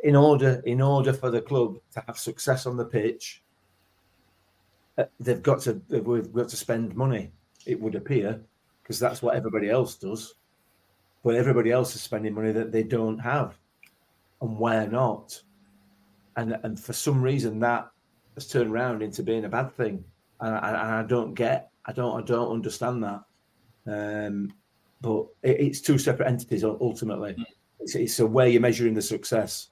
in 0.03 0.15
order 0.15 0.61
in 0.65 0.81
order 0.81 1.13
for 1.13 1.29
the 1.29 1.41
club 1.41 1.77
to 1.93 2.03
have 2.07 2.17
success 2.17 2.65
on 2.65 2.75
the 2.75 2.85
pitch, 2.85 3.43
uh, 4.97 5.05
they've 5.19 5.43
got 5.43 5.61
to 5.61 5.79
we've 5.89 6.33
got 6.33 6.49
to 6.49 6.57
spend 6.57 6.95
money. 6.95 7.31
It 7.67 7.79
would 7.79 7.95
appear 7.95 8.41
because 8.81 8.99
that's 8.99 9.21
what 9.21 9.35
everybody 9.35 9.69
else 9.69 9.95
does, 9.95 10.35
but 11.23 11.35
everybody 11.35 11.71
else 11.71 11.95
is 11.95 12.01
spending 12.01 12.33
money 12.33 12.51
that 12.51 12.71
they 12.71 12.83
don't 12.83 13.19
have, 13.19 13.57
and 14.41 14.57
we're 14.57 14.87
not. 14.87 15.41
And 16.35 16.57
and 16.63 16.79
for 16.79 16.93
some 16.93 17.21
reason 17.21 17.59
that 17.59 17.91
has 18.35 18.47
turned 18.47 18.71
around 18.71 19.01
into 19.01 19.23
being 19.23 19.45
a 19.45 19.49
bad 19.49 19.75
thing, 19.75 20.03
and 20.39 20.55
I, 20.55 20.69
and 20.69 20.77
I 20.77 21.03
don't 21.03 21.33
get, 21.33 21.71
I 21.85 21.91
don't, 21.91 22.19
I 22.19 22.23
don't 22.23 22.51
understand 22.51 23.03
that. 23.03 23.23
Um, 23.85 24.53
but 25.01 25.25
it, 25.43 25.59
it's 25.59 25.81
two 25.81 25.97
separate 25.97 26.27
entities 26.27 26.63
ul- 26.63 26.77
ultimately. 26.81 27.35
It's, 27.79 27.95
it's 27.95 28.19
a 28.19 28.25
way 28.25 28.51
you're 28.51 28.61
measuring 28.61 28.93
the 28.93 29.01
success, 29.01 29.69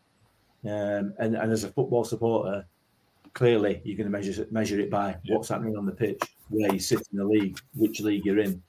um, 0.66 1.14
and 1.20 1.36
and 1.36 1.52
as 1.52 1.64
a 1.64 1.70
football 1.70 2.04
supporter, 2.04 2.66
clearly 3.34 3.82
you're 3.84 3.98
going 3.98 4.12
to 4.12 4.18
measure 4.18 4.46
measure 4.52 4.80
it 4.80 4.90
by 4.90 5.16
what's 5.28 5.50
happening 5.50 5.78
on 5.78 5.86
the 5.86 5.92
pitch, 5.92 6.22
where 6.50 6.72
you 6.74 6.80
sit 6.80 7.08
in 7.12 7.18
the 7.18 7.26
league, 7.26 7.60
which 7.76 8.02
league 8.02 8.26
you're 8.26 8.40
in. 8.40 8.62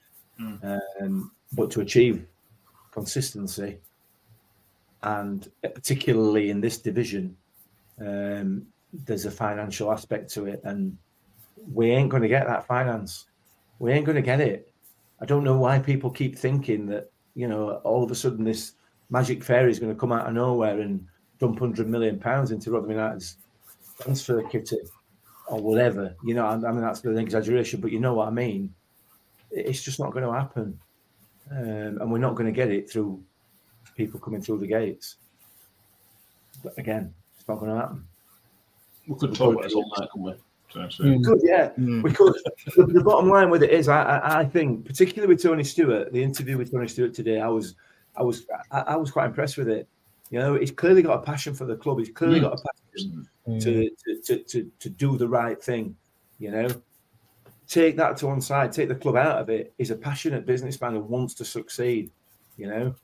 Um, 1.02 1.32
but 1.52 1.70
to 1.72 1.80
achieve 1.80 2.26
consistency, 2.90 3.78
and 5.02 5.50
particularly 5.62 6.50
in 6.50 6.60
this 6.60 6.78
division, 6.78 7.36
um, 8.00 8.66
there's 8.92 9.26
a 9.26 9.30
financial 9.30 9.92
aspect 9.92 10.32
to 10.34 10.46
it, 10.46 10.60
and 10.64 10.96
we 11.72 11.90
ain't 11.90 12.10
going 12.10 12.22
to 12.22 12.28
get 12.28 12.46
that 12.46 12.66
finance. 12.66 13.26
We 13.78 13.92
ain't 13.92 14.06
going 14.06 14.16
to 14.16 14.22
get 14.22 14.40
it. 14.40 14.72
I 15.20 15.26
don't 15.26 15.44
know 15.44 15.58
why 15.58 15.78
people 15.78 16.10
keep 16.10 16.38
thinking 16.38 16.86
that 16.86 17.10
you 17.34 17.46
know 17.46 17.80
all 17.84 18.02
of 18.02 18.10
a 18.10 18.14
sudden 18.14 18.44
this 18.44 18.72
magic 19.10 19.44
fairy 19.44 19.70
is 19.70 19.78
going 19.78 19.92
to 19.92 19.98
come 19.98 20.12
out 20.12 20.26
of 20.26 20.34
nowhere 20.34 20.80
and 20.80 21.06
dump 21.38 21.58
hundred 21.58 21.88
million 21.88 22.18
pounds 22.18 22.50
into 22.50 22.70
Rotherham 22.70 22.92
United's 22.92 23.36
transfer 24.00 24.42
kitty 24.42 24.78
or 25.48 25.60
whatever. 25.60 26.14
You 26.24 26.34
know, 26.34 26.46
I, 26.46 26.54
I 26.54 26.72
mean 26.72 26.80
that's 26.80 27.04
an 27.04 27.18
exaggeration, 27.18 27.80
but 27.80 27.92
you 27.92 28.00
know 28.00 28.14
what 28.14 28.28
I 28.28 28.30
mean. 28.30 28.72
It's 29.50 29.82
just 29.82 29.98
not 29.98 30.12
going 30.12 30.24
to 30.24 30.32
happen, 30.32 30.78
um, 31.50 31.98
and 32.00 32.10
we're 32.12 32.18
not 32.18 32.34
going 32.34 32.46
to 32.46 32.52
get 32.52 32.70
it 32.70 32.90
through 32.90 33.22
people 33.96 34.20
coming 34.20 34.40
through 34.42 34.58
the 34.58 34.66
gates. 34.66 35.16
But 36.62 36.76
again, 36.78 37.14
it's 37.38 37.48
not 37.48 37.58
going 37.58 37.70
to 37.72 37.76
happen. 37.78 38.04
we 39.06 39.16
could 39.18 39.34
talk 39.34 39.52
about 39.52 39.64
this 39.64 39.74
all 39.74 39.90
night, 39.98 40.08
couldn't 40.12 40.26
we? 40.26 40.34
So, 40.72 40.88
so- 40.88 41.04
We 41.04 41.22
could, 41.22 41.40
yeah, 41.42 41.70
we 41.76 42.12
could. 42.12 42.34
The, 42.76 42.86
the 42.86 43.02
bottom 43.02 43.28
line 43.28 43.50
with 43.50 43.62
it 43.62 43.70
is, 43.70 43.88
I, 43.88 44.02
I, 44.02 44.38
I 44.40 44.44
think, 44.44 44.84
particularly 44.86 45.32
with 45.34 45.42
Tony 45.42 45.64
Stewart, 45.64 46.12
the 46.12 46.22
interview 46.22 46.56
with 46.58 46.70
Tony 46.70 46.86
Stewart 46.88 47.12
today, 47.14 47.40
I 47.40 47.48
was, 47.48 47.74
I 48.16 48.22
was, 48.22 48.46
I, 48.70 48.80
I 48.80 48.96
was 48.96 49.10
quite 49.10 49.26
impressed 49.26 49.56
with 49.56 49.68
it. 49.68 49.88
You 50.30 50.38
know, 50.38 50.54
he's 50.54 50.70
clearly 50.70 51.02
got 51.02 51.14
a 51.18 51.22
passion 51.22 51.54
for 51.54 51.64
the 51.64 51.74
club. 51.76 51.98
He's 51.98 52.10
clearly 52.10 52.38
Mm. 52.38 52.42
got 52.42 52.60
a 52.60 52.62
passion 52.94 53.28
to, 53.60 53.90
to, 53.90 54.20
to, 54.22 54.38
to, 54.44 54.70
to 54.78 54.88
do 54.90 55.16
the 55.18 55.26
right 55.28 55.60
thing. 55.60 55.96
You 56.38 56.52
know, 56.52 56.68
take 57.70 57.96
that 57.96 58.16
to 58.16 58.26
one 58.26 58.40
side, 58.40 58.72
take 58.72 58.88
the 58.88 58.94
club 58.94 59.16
out 59.16 59.40
of 59.40 59.48
it. 59.48 59.72
He's 59.78 59.92
a 59.92 59.96
passionate 59.96 60.44
businessman 60.44 60.94
who 60.94 61.00
wants 61.00 61.34
to 61.34 61.44
succeed. 61.44 62.10
You 62.56 62.66
know, 62.66 62.94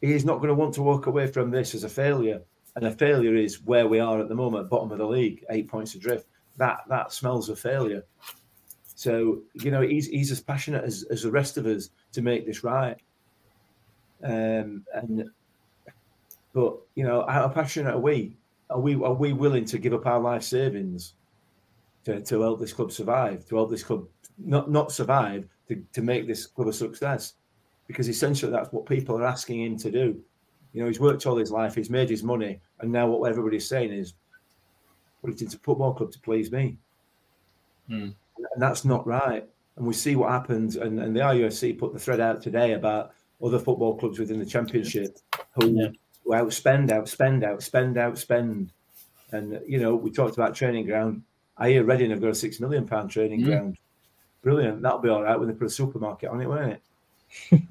he's 0.00 0.24
not 0.24 0.36
going 0.36 0.48
to 0.48 0.54
want 0.54 0.72
to 0.74 0.82
walk 0.82 1.06
away 1.06 1.26
from 1.26 1.50
this 1.50 1.74
as 1.74 1.82
a 1.82 1.88
failure. 1.88 2.40
And 2.76 2.86
a 2.86 2.92
failure 2.92 3.34
is 3.34 3.62
where 3.62 3.88
we 3.88 3.98
are 3.98 4.20
at 4.20 4.28
the 4.28 4.34
moment, 4.34 4.70
bottom 4.70 4.92
of 4.92 4.98
the 4.98 5.06
league, 5.06 5.44
eight 5.50 5.68
points 5.68 5.94
adrift. 5.94 6.26
That 6.56 6.80
that 6.88 7.12
smells 7.12 7.48
of 7.48 7.58
failure. 7.58 8.04
So 8.94 9.42
you 9.54 9.72
know 9.72 9.80
he's 9.80 10.06
he's 10.06 10.30
as 10.30 10.40
passionate 10.40 10.84
as, 10.84 11.04
as 11.10 11.22
the 11.22 11.30
rest 11.30 11.56
of 11.56 11.66
us 11.66 11.90
to 12.12 12.22
make 12.22 12.46
this 12.46 12.62
right. 12.62 12.96
Um, 14.22 14.84
and 14.94 15.28
but 16.52 16.78
you 16.94 17.04
know 17.04 17.24
how 17.28 17.48
passionate 17.48 17.94
are 17.94 18.00
we? 18.00 18.36
Are 18.70 18.80
we 18.80 18.94
are 18.94 19.12
we 19.12 19.32
willing 19.32 19.64
to 19.66 19.78
give 19.78 19.92
up 19.92 20.06
our 20.06 20.20
life 20.20 20.44
savings 20.44 21.14
to, 22.04 22.20
to 22.20 22.40
help 22.40 22.60
this 22.60 22.72
club 22.72 22.92
survive? 22.92 23.46
To 23.48 23.56
help 23.56 23.70
this 23.70 23.82
club 23.82 24.06
not 24.38 24.70
not 24.70 24.92
survive 24.92 25.48
to, 25.68 25.82
to 25.92 26.02
make 26.02 26.26
this 26.26 26.46
club 26.46 26.68
a 26.68 26.72
success? 26.72 27.34
Because 27.86 28.08
essentially 28.08 28.50
that's 28.50 28.72
what 28.72 28.86
people 28.86 29.18
are 29.18 29.26
asking 29.26 29.62
him 29.62 29.76
to 29.78 29.90
do. 29.90 30.20
You 30.72 30.80
know, 30.80 30.88
he's 30.88 31.00
worked 31.00 31.26
all 31.26 31.36
his 31.36 31.52
life, 31.52 31.74
he's 31.74 31.90
made 31.90 32.10
his 32.10 32.22
money, 32.22 32.60
and 32.80 32.90
now 32.90 33.06
what 33.06 33.30
everybody's 33.30 33.68
saying 33.68 33.92
is, 33.92 34.14
put 35.20 35.32
it 35.32 35.42
into 35.42 35.58
football 35.58 35.94
club 35.94 36.10
to 36.12 36.18
please 36.18 36.50
me. 36.50 36.76
Hmm. 37.88 38.10
And 38.36 38.58
that's 38.58 38.84
not 38.84 39.06
right. 39.06 39.48
And 39.76 39.86
we 39.86 39.94
see 39.94 40.16
what 40.16 40.30
happens. 40.30 40.76
And, 40.76 41.00
and 41.00 41.14
the 41.14 41.20
RUFC 41.20 41.78
put 41.78 41.92
the 41.92 41.98
thread 41.98 42.20
out 42.20 42.42
today 42.42 42.72
about 42.72 43.12
other 43.42 43.58
football 43.58 43.96
clubs 43.96 44.18
within 44.18 44.38
the 44.38 44.46
championship 44.46 45.18
who, 45.54 45.92
who 46.24 46.30
outspend, 46.30 46.90
outspend, 46.90 47.42
outspend, 47.42 47.94
outspend. 47.94 48.70
And, 49.32 49.60
you 49.66 49.78
know, 49.78 49.94
we 49.94 50.10
talked 50.10 50.34
about 50.34 50.54
training 50.54 50.86
ground. 50.86 51.22
I 51.56 51.70
hear 51.70 51.84
Reading 51.84 52.10
have 52.10 52.20
got 52.20 52.30
a 52.30 52.34
six 52.34 52.60
million 52.60 52.86
pound 52.86 53.10
training 53.10 53.40
Mm. 53.42 53.44
ground. 53.46 53.78
Brilliant. 54.42 54.82
That'll 54.82 54.98
be 54.98 55.08
all 55.08 55.22
right 55.22 55.38
when 55.38 55.48
they 55.48 55.54
put 55.54 55.66
a 55.68 55.70
supermarket 55.70 56.28
on 56.30 56.40
it, 56.40 56.48
won't 56.48 56.72
it? 57.52 57.62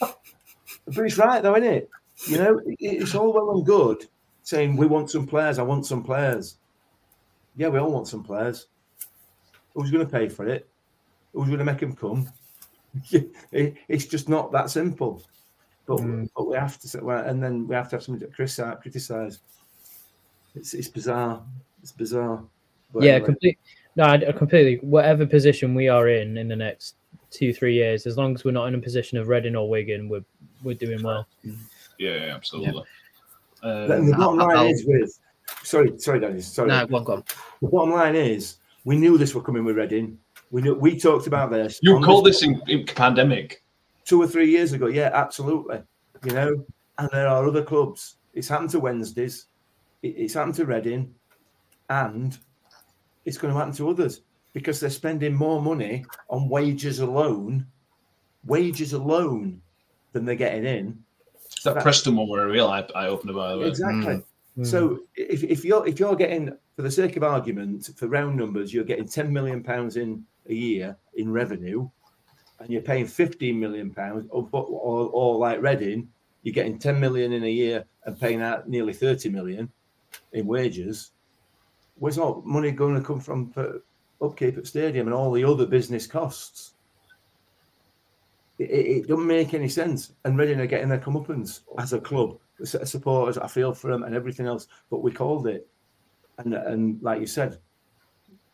but 0.00 1.04
it's 1.04 1.18
right 1.18 1.42
though, 1.42 1.56
isn't 1.56 1.72
it? 1.72 1.90
You 2.26 2.38
know, 2.38 2.60
it's 2.66 3.14
all 3.14 3.32
well 3.32 3.50
and 3.50 3.66
good 3.66 4.06
saying 4.42 4.76
we 4.76 4.86
want 4.86 5.10
some 5.10 5.26
players. 5.26 5.58
I 5.58 5.62
want 5.62 5.84
some 5.86 6.02
players. 6.02 6.56
Yeah, 7.56 7.68
we 7.68 7.78
all 7.78 7.90
want 7.92 8.08
some 8.08 8.22
players. 8.22 8.68
Who's 9.74 9.90
going 9.90 10.06
to 10.06 10.10
pay 10.12 10.28
for 10.28 10.46
it? 10.48 10.66
Who's 11.32 11.46
going 11.48 11.58
to 11.58 11.64
make 11.64 11.80
them 11.80 11.94
come? 11.94 12.28
It's 13.52 14.06
just 14.06 14.28
not 14.28 14.52
that 14.52 14.70
simple. 14.70 15.22
But, 15.86 16.00
but 16.34 16.48
we 16.48 16.56
have 16.56 16.78
to, 16.80 16.88
say- 16.88 17.00
and 17.02 17.42
then 17.42 17.66
we 17.68 17.74
have 17.74 17.88
to 17.90 17.96
have 17.96 18.02
something 18.02 18.26
to 18.26 18.34
criticize. 18.34 19.40
It's 20.54 20.72
it's 20.72 20.88
bizarre. 20.88 21.42
It's 21.82 21.92
bizarre. 21.92 22.42
But 22.92 23.02
yeah, 23.04 23.12
anyway. 23.12 23.26
complete. 23.26 23.58
No, 23.96 24.04
I 24.04 24.14
I 24.14 24.32
completely. 24.32 24.76
Whatever 24.86 25.26
position 25.26 25.74
we 25.74 25.88
are 25.88 26.08
in 26.08 26.36
in 26.36 26.48
the 26.48 26.56
next 26.56 26.96
two 27.30 27.52
three 27.52 27.74
years, 27.74 28.06
as 28.06 28.16
long 28.16 28.34
as 28.34 28.44
we're 28.44 28.52
not 28.52 28.66
in 28.66 28.74
a 28.74 28.78
position 28.80 29.18
of 29.18 29.28
Reading 29.28 29.56
or 29.56 29.68
Wigan, 29.68 30.08
we're 30.08 30.24
we're 30.62 30.74
doing 30.74 31.02
well. 31.02 31.26
Yeah, 31.44 31.52
yeah, 32.26 32.34
absolutely. 32.34 32.82
Then 33.62 33.90
Um, 33.90 34.06
the 34.06 34.12
bottom 34.16 34.40
I'll- 34.40 34.46
line 34.48 34.56
I'll- 34.58 34.66
is 34.66 34.84
with 34.86 35.18
sorry, 35.62 35.98
sorry, 35.98 36.20
Danny. 36.20 36.40
Sorry. 36.40 36.68
No, 36.68 36.86
go 36.86 36.96
on, 36.96 37.04
go 37.04 37.12
on. 37.14 37.24
The 37.62 37.68
bottom 37.68 37.90
line 37.92 38.14
is 38.16 38.56
we 38.84 38.96
knew 38.96 39.16
this 39.18 39.34
were 39.34 39.42
coming 39.42 39.64
with 39.64 39.76
Reading. 39.76 40.18
We 40.50 40.62
knew 40.62 40.74
we 40.74 40.98
talked 40.98 41.26
about 41.26 41.50
this. 41.50 41.80
you 41.82 41.96
on 41.96 42.02
called 42.02 42.26
this 42.26 42.42
in, 42.42 42.60
in 42.68 42.86
pandemic. 42.86 43.62
two 44.04 44.22
or 44.22 44.28
three 44.28 44.48
years 44.50 44.72
ago. 44.72 44.86
Yeah, 44.86 45.10
absolutely. 45.12 45.82
You 46.24 46.32
know, 46.32 46.64
and 46.98 47.08
there 47.12 47.26
are 47.26 47.44
other 47.46 47.62
clubs. 47.64 48.16
It's 48.34 48.46
happened 48.48 48.70
to 48.70 48.78
Wednesdays. 48.80 49.46
it- 50.02 50.14
It's 50.16 50.34
happened 50.34 50.54
to 50.56 50.64
Reading, 50.66 51.12
and 51.90 52.38
it's 53.26 53.36
going 53.36 53.52
to 53.52 53.58
happen 53.58 53.74
to 53.74 53.90
others 53.90 54.22
because 54.54 54.80
they're 54.80 54.88
spending 54.88 55.34
more 55.34 55.60
money 55.60 56.04
on 56.30 56.48
wages 56.48 57.00
alone, 57.00 57.66
wages 58.46 58.94
alone, 58.94 59.60
than 60.12 60.24
they're 60.24 60.34
getting 60.34 60.64
in. 60.64 60.98
It's 61.44 61.62
that 61.64 61.82
Preston 61.82 62.16
one 62.16 62.28
where 62.28 62.48
a 62.48 62.50
real 62.50 62.68
eye, 62.68 62.86
eye 62.94 63.08
opener, 63.08 63.34
by 63.34 63.52
the 63.52 63.58
way. 63.58 63.68
Exactly. 63.68 64.14
Mm. 64.14 64.24
Mm. 64.58 64.66
So 64.66 65.00
if, 65.14 65.44
if 65.44 65.64
you're 65.64 65.86
if 65.86 66.00
you're 66.00 66.16
getting, 66.16 66.56
for 66.74 66.82
the 66.82 66.90
sake 66.90 67.16
of 67.16 67.22
argument, 67.22 67.90
for 67.96 68.08
round 68.08 68.36
numbers, 68.36 68.72
you're 68.72 68.84
getting 68.84 69.06
ten 69.06 69.30
million 69.30 69.62
pounds 69.62 69.96
in 69.96 70.24
a 70.48 70.54
year 70.54 70.96
in 71.16 71.30
revenue, 71.30 71.88
and 72.60 72.70
you're 72.70 72.80
paying 72.80 73.06
fifteen 73.06 73.60
million 73.60 73.90
pounds, 73.90 74.26
or, 74.30 74.48
or 74.52 75.10
or 75.12 75.36
like 75.36 75.60
Reading, 75.60 76.08
you're 76.42 76.54
getting 76.54 76.78
ten 76.78 76.98
million 76.98 77.34
in 77.34 77.44
a 77.44 77.50
year 77.50 77.84
and 78.04 78.18
paying 78.18 78.40
out 78.40 78.68
nearly 78.68 78.94
thirty 78.94 79.28
million 79.28 79.70
in 80.32 80.46
wages. 80.46 81.10
Where's 81.98 82.18
all 82.18 82.42
money 82.44 82.70
going 82.70 82.94
to 82.94 83.00
come 83.00 83.20
from 83.20 83.50
for 83.50 83.82
upkeep 84.20 84.58
at 84.58 84.66
stadium 84.66 85.06
and 85.06 85.14
all 85.14 85.32
the 85.32 85.44
other 85.44 85.66
business 85.66 86.06
costs? 86.06 86.72
It, 88.58 88.70
it, 88.70 88.86
it 88.86 89.08
doesn't 89.08 89.26
make 89.26 89.54
any 89.54 89.68
sense. 89.68 90.12
And 90.24 90.38
Reading 90.38 90.60
are 90.60 90.66
getting 90.66 90.88
their 90.88 90.98
comeuppance 90.98 91.60
as 91.78 91.92
a 91.92 92.00
club. 92.00 92.38
The 92.58 92.66
set 92.66 92.82
of 92.82 92.88
supporters, 92.88 93.38
I 93.38 93.46
feel 93.48 93.74
for 93.74 93.90
them 93.90 94.02
and 94.02 94.14
everything 94.14 94.46
else. 94.46 94.66
But 94.90 95.02
we 95.02 95.12
called 95.12 95.46
it, 95.46 95.68
and 96.38 96.54
and 96.54 97.02
like 97.02 97.20
you 97.20 97.26
said, 97.26 97.58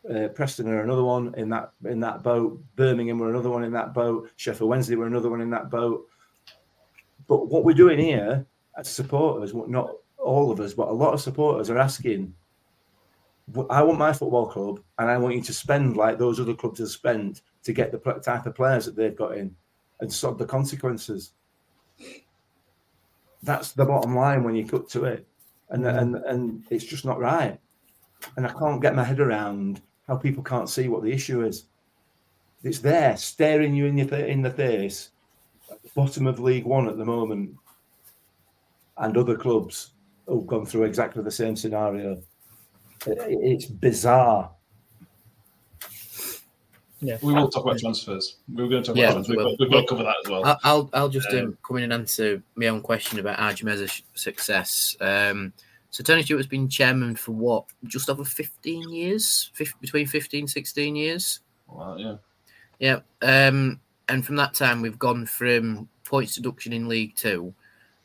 uh, 0.09 0.27
Preston 0.29 0.67
are 0.67 0.83
another 0.83 1.03
one 1.03 1.33
in 1.37 1.49
that 1.49 1.71
in 1.85 1.99
that 2.01 2.23
boat. 2.23 2.61
Birmingham 2.75 3.17
were 3.17 3.29
another 3.29 3.49
one 3.49 3.63
in 3.63 3.71
that 3.73 3.93
boat. 3.93 4.29
Sheffield 4.35 4.69
Wednesday 4.69 4.95
were 4.95 5.07
another 5.07 5.29
one 5.29 5.39
in 5.39 5.49
that 5.51 5.69
boat. 5.69 6.05
But 7.27 7.47
what 7.47 7.63
we're 7.63 7.73
doing 7.73 7.99
here 7.99 8.45
as 8.77 8.89
supporters, 8.89 9.53
what 9.53 9.69
not 9.69 9.91
all 10.17 10.51
of 10.51 10.59
us, 10.59 10.73
but 10.73 10.89
a 10.89 10.91
lot 10.91 11.13
of 11.13 11.21
supporters 11.21 11.69
are 11.69 11.77
asking. 11.77 12.33
"Well, 13.51 13.67
I 13.69 13.81
want 13.83 13.99
my 13.99 14.13
football 14.13 14.47
club, 14.47 14.79
and 14.97 15.09
I 15.09 15.17
want 15.17 15.35
you 15.35 15.41
to 15.41 15.53
spend 15.53 15.97
like 15.97 16.17
those 16.17 16.39
other 16.39 16.53
clubs 16.53 16.79
have 16.79 16.89
spent 16.89 17.41
to 17.63 17.73
get 17.73 17.91
the 17.91 18.21
type 18.23 18.45
of 18.45 18.55
players 18.55 18.85
that 18.85 18.95
they've 18.95 19.15
got 19.15 19.37
in, 19.37 19.55
and 19.99 20.11
sort 20.11 20.37
the 20.37 20.45
consequences. 20.45 21.31
That's 23.41 23.73
the 23.73 23.85
bottom 23.85 24.15
line 24.15 24.43
when 24.43 24.55
you 24.55 24.65
cut 24.65 24.89
to 24.89 25.05
it, 25.05 25.27
and 25.69 25.85
and 25.85 26.15
and 26.15 26.63
it's 26.69 26.85
just 26.85 27.05
not 27.05 27.19
right. 27.19 27.59
And 28.37 28.47
I 28.47 28.53
can't 28.53 28.81
get 28.81 28.95
my 28.95 29.03
head 29.03 29.19
around 29.19 29.81
how 30.07 30.15
people 30.15 30.43
can't 30.43 30.69
see 30.69 30.87
what 30.87 31.03
the 31.03 31.11
issue 31.11 31.43
is. 31.43 31.65
It's 32.63 32.79
there, 32.79 33.17
staring 33.17 33.73
you 33.73 33.85
in 33.87 33.97
your 33.97 34.07
in 34.15 34.41
the 34.41 34.49
face, 34.49 35.09
at 35.69 35.83
the 35.83 35.89
bottom 35.93 36.27
of 36.27 36.39
League 36.39 36.65
One 36.65 36.87
at 36.87 36.97
the 36.97 37.05
moment, 37.05 37.55
and 38.97 39.17
other 39.17 39.35
clubs 39.35 39.91
who've 40.27 40.47
gone 40.47 40.65
through 40.65 40.83
exactly 40.83 41.21
the 41.21 41.31
same 41.31 41.57
scenario. 41.57 42.21
It- 43.07 43.17
It's 43.41 43.65
bizarre. 43.65 44.51
Yeah. 47.01 47.17
We 47.21 47.33
will 47.33 47.49
talk 47.49 47.65
about 47.65 47.79
transfers. 47.79 48.37
We 48.53 48.63
were 48.63 48.69
going 48.69 48.83
to 48.83 48.87
talk 48.87 48.95
Yeah, 48.97 49.05
about 49.11 49.25
transfers. 49.25 49.35
we 49.37 49.43
will. 49.43 49.49
We've, 49.51 49.59
we've 49.59 49.71
got 49.71 49.81
to 49.81 49.87
cover 49.87 50.03
that 50.03 50.15
as 50.23 50.29
well. 50.31 50.45
I- 50.45 50.57
I'll 50.63 50.89
I'll 50.93 51.09
just 51.09 51.29
Um, 51.31 51.37
um, 51.39 51.57
come 51.67 51.77
in 51.77 51.83
and 51.83 51.93
answer 51.93 52.41
my 52.55 52.67
own 52.67 52.81
question 52.81 53.19
about 53.19 53.39
Arjumeza's 53.39 54.03
success. 54.13 54.95
Um, 55.01 55.51
so 55.89 56.01
Tony 56.03 56.23
Stewart's 56.23 56.47
been 56.47 56.69
chairman 56.69 57.15
for 57.17 57.33
what, 57.33 57.65
just 57.85 58.09
over 58.09 58.23
15 58.23 58.89
years, 58.89 59.51
Fif- 59.53 59.79
between 59.81 60.07
15 60.07 60.47
16 60.47 60.95
years. 60.95 61.41
Well, 61.67 61.99
yeah. 61.99 62.15
Yeah. 62.79 62.99
Um, 63.21 63.79
and 64.07 64.25
from 64.25 64.37
that 64.37 64.53
time, 64.53 64.81
we've 64.81 64.97
gone 64.99 65.25
from 65.25 65.89
points 66.05 66.35
deduction 66.35 66.71
in 66.73 66.87
League 66.87 67.15
Two 67.15 67.53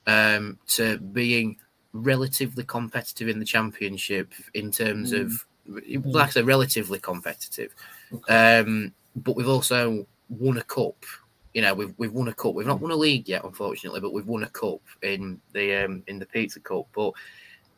um, 0.08 0.58
to 0.68 0.98
being 0.98 1.56
relatively 1.92 2.64
competitive 2.64 3.29
in 3.29 3.38
the 3.38 3.44
Championship 3.44 4.33
in 4.55 4.70
terms 4.70 5.12
of, 5.12 5.46
like 5.66 6.29
I 6.29 6.31
said, 6.31 6.46
relatively 6.46 6.98
competitive. 6.98 7.74
Um, 8.29 8.92
but 9.16 9.37
we've 9.37 9.48
also 9.48 10.07
won 10.29 10.59
a 10.59 10.62
cup. 10.62 11.05
You 11.55 11.62
know, 11.62 11.74
we've 11.74 11.94
we've 11.96 12.12
won 12.12 12.29
a 12.29 12.35
cup. 12.35 12.55
We've 12.55 12.66
not 12.66 12.81
won 12.81 12.90
a 12.90 12.96
league 12.96 13.29
yet, 13.29 13.44
unfortunately, 13.44 14.01
but 14.01 14.12
we've 14.12 14.27
won 14.27 14.44
a 14.44 14.51
cup 14.51 14.81
in 15.03 15.40
the 15.53 15.85
um, 15.85 16.03
in 16.07 16.18
the 16.18 16.27
Pizza 16.27 16.61
Cup. 16.61 16.87
But 16.94 17.12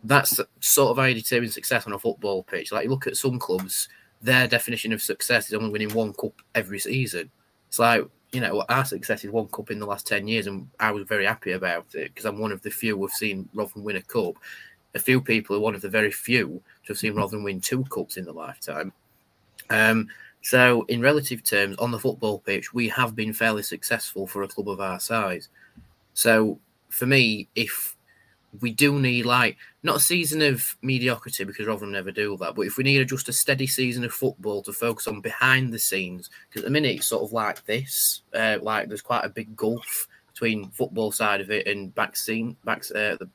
that's 0.04 0.40
sort 0.60 0.90
of 0.90 0.96
how 0.96 1.04
you 1.04 1.14
determine 1.14 1.50
success 1.50 1.86
on 1.86 1.92
a 1.92 1.98
football 1.98 2.42
pitch. 2.42 2.72
Like 2.72 2.84
you 2.84 2.90
look 2.90 3.06
at 3.06 3.16
some 3.16 3.38
clubs, 3.38 3.88
their 4.22 4.46
definition 4.48 4.92
of 4.92 5.02
success 5.02 5.48
is 5.48 5.54
only 5.54 5.70
winning 5.70 5.94
one 5.94 6.12
cup 6.12 6.32
every 6.54 6.78
season. 6.78 7.30
It's 7.68 7.78
like 7.78 8.04
you 8.32 8.40
know 8.40 8.64
our 8.68 8.84
success 8.84 9.24
is 9.24 9.30
one 9.30 9.48
cup 9.48 9.70
in 9.70 9.78
the 9.78 9.86
last 9.86 10.06
ten 10.06 10.28
years, 10.28 10.46
and 10.46 10.68
I 10.78 10.90
was 10.92 11.06
very 11.06 11.26
happy 11.26 11.52
about 11.52 11.86
it 11.94 12.14
because 12.14 12.24
I'm 12.24 12.38
one 12.38 12.52
of 12.52 12.62
the 12.62 12.70
few 12.70 12.98
who've 12.98 13.10
seen 13.10 13.48
Rotherham 13.54 13.84
win 13.84 13.96
a 13.96 14.02
cup. 14.02 14.34
A 14.94 14.98
few 14.98 15.20
people 15.20 15.56
are 15.56 15.60
one 15.60 15.74
of 15.74 15.82
the 15.82 15.88
very 15.88 16.10
few 16.10 16.60
to 16.84 16.88
have 16.88 16.98
seen 16.98 17.14
Rotherham 17.14 17.44
win 17.44 17.60
two 17.60 17.84
cups 17.84 18.16
in 18.16 18.24
their 18.24 18.34
lifetime. 18.34 18.92
Um, 19.68 20.08
so, 20.42 20.84
in 20.88 21.00
relative 21.00 21.44
terms, 21.44 21.76
on 21.76 21.90
the 21.90 21.98
football 21.98 22.38
pitch, 22.40 22.72
we 22.72 22.88
have 22.88 23.14
been 23.14 23.32
fairly 23.32 23.62
successful 23.62 24.26
for 24.26 24.42
a 24.42 24.48
club 24.48 24.68
of 24.68 24.80
our 24.80 24.98
size. 24.98 25.48
So, 26.14 26.58
for 26.88 27.06
me, 27.06 27.48
if 27.54 27.96
we 28.60 28.72
do 28.72 28.98
need 28.98 29.26
like 29.26 29.56
not 29.82 29.96
a 29.96 30.00
season 30.00 30.42
of 30.42 30.76
mediocrity 30.82 31.44
because 31.44 31.66
Rotherham 31.66 31.92
never 31.92 32.10
do 32.10 32.36
that, 32.38 32.54
but 32.54 32.62
if 32.62 32.76
we 32.76 32.84
need 32.84 33.00
a, 33.00 33.04
just 33.04 33.28
a 33.28 33.32
steady 33.32 33.66
season 33.66 34.04
of 34.04 34.12
football 34.12 34.62
to 34.62 34.72
focus 34.72 35.06
on 35.06 35.20
behind 35.20 35.72
the 35.72 35.78
scenes, 35.78 36.30
because 36.48 36.62
at 36.62 36.64
the 36.64 36.70
minute 36.70 36.96
it's 36.96 37.06
sort 37.06 37.22
of 37.22 37.32
like 37.32 37.64
this, 37.66 38.22
uh, 38.34 38.58
like 38.60 38.88
there's 38.88 39.02
quite 39.02 39.24
a 39.24 39.28
big 39.28 39.54
gulf 39.56 40.08
between 40.32 40.70
football 40.70 41.12
side 41.12 41.40
of 41.40 41.50
it 41.50 41.66
and 41.66 41.94
back 41.94 42.16
scene, 42.16 42.56
back 42.64 42.82
uh, 42.90 43.16
the 43.16 43.28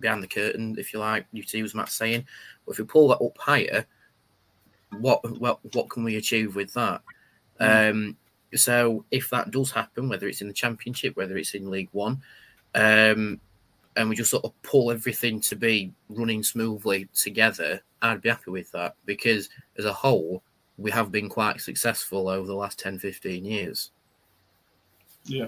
behind 0.00 0.22
the 0.22 0.28
curtain, 0.28 0.76
if 0.78 0.92
you 0.92 0.98
like. 0.98 1.26
You 1.32 1.42
see, 1.42 1.62
was 1.62 1.74
Matt 1.74 1.88
saying, 1.90 2.24
but 2.64 2.72
if 2.72 2.78
we 2.78 2.84
pull 2.84 3.08
that 3.08 3.24
up 3.24 3.36
higher, 3.38 3.86
what 4.98 5.20
what 5.40 5.58
what 5.74 5.90
can 5.90 6.04
we 6.04 6.16
achieve 6.16 6.54
with 6.54 6.72
that? 6.74 7.00
Um, 7.58 8.16
so 8.54 9.04
if 9.10 9.30
that 9.30 9.50
does 9.50 9.70
happen, 9.70 10.08
whether 10.08 10.28
it's 10.28 10.40
in 10.40 10.48
the 10.48 10.54
championship, 10.54 11.16
whether 11.16 11.36
it's 11.36 11.54
in 11.54 11.70
League 11.70 11.88
One, 11.92 12.22
um, 12.74 13.40
and 13.96 14.08
we 14.08 14.16
just 14.16 14.30
sort 14.30 14.44
of 14.44 14.60
pull 14.62 14.90
everything 14.90 15.40
to 15.40 15.56
be 15.56 15.92
running 16.08 16.42
smoothly 16.42 17.08
together, 17.14 17.80
I'd 18.00 18.22
be 18.22 18.28
happy 18.28 18.50
with 18.50 18.70
that 18.72 18.96
because 19.06 19.48
as 19.78 19.84
a 19.84 19.92
whole, 19.92 20.42
we 20.78 20.90
have 20.90 21.12
been 21.12 21.28
quite 21.28 21.60
successful 21.60 22.28
over 22.28 22.46
the 22.46 22.54
last 22.54 22.78
10, 22.78 22.98
15 22.98 23.44
years. 23.44 23.90
Yeah. 25.24 25.46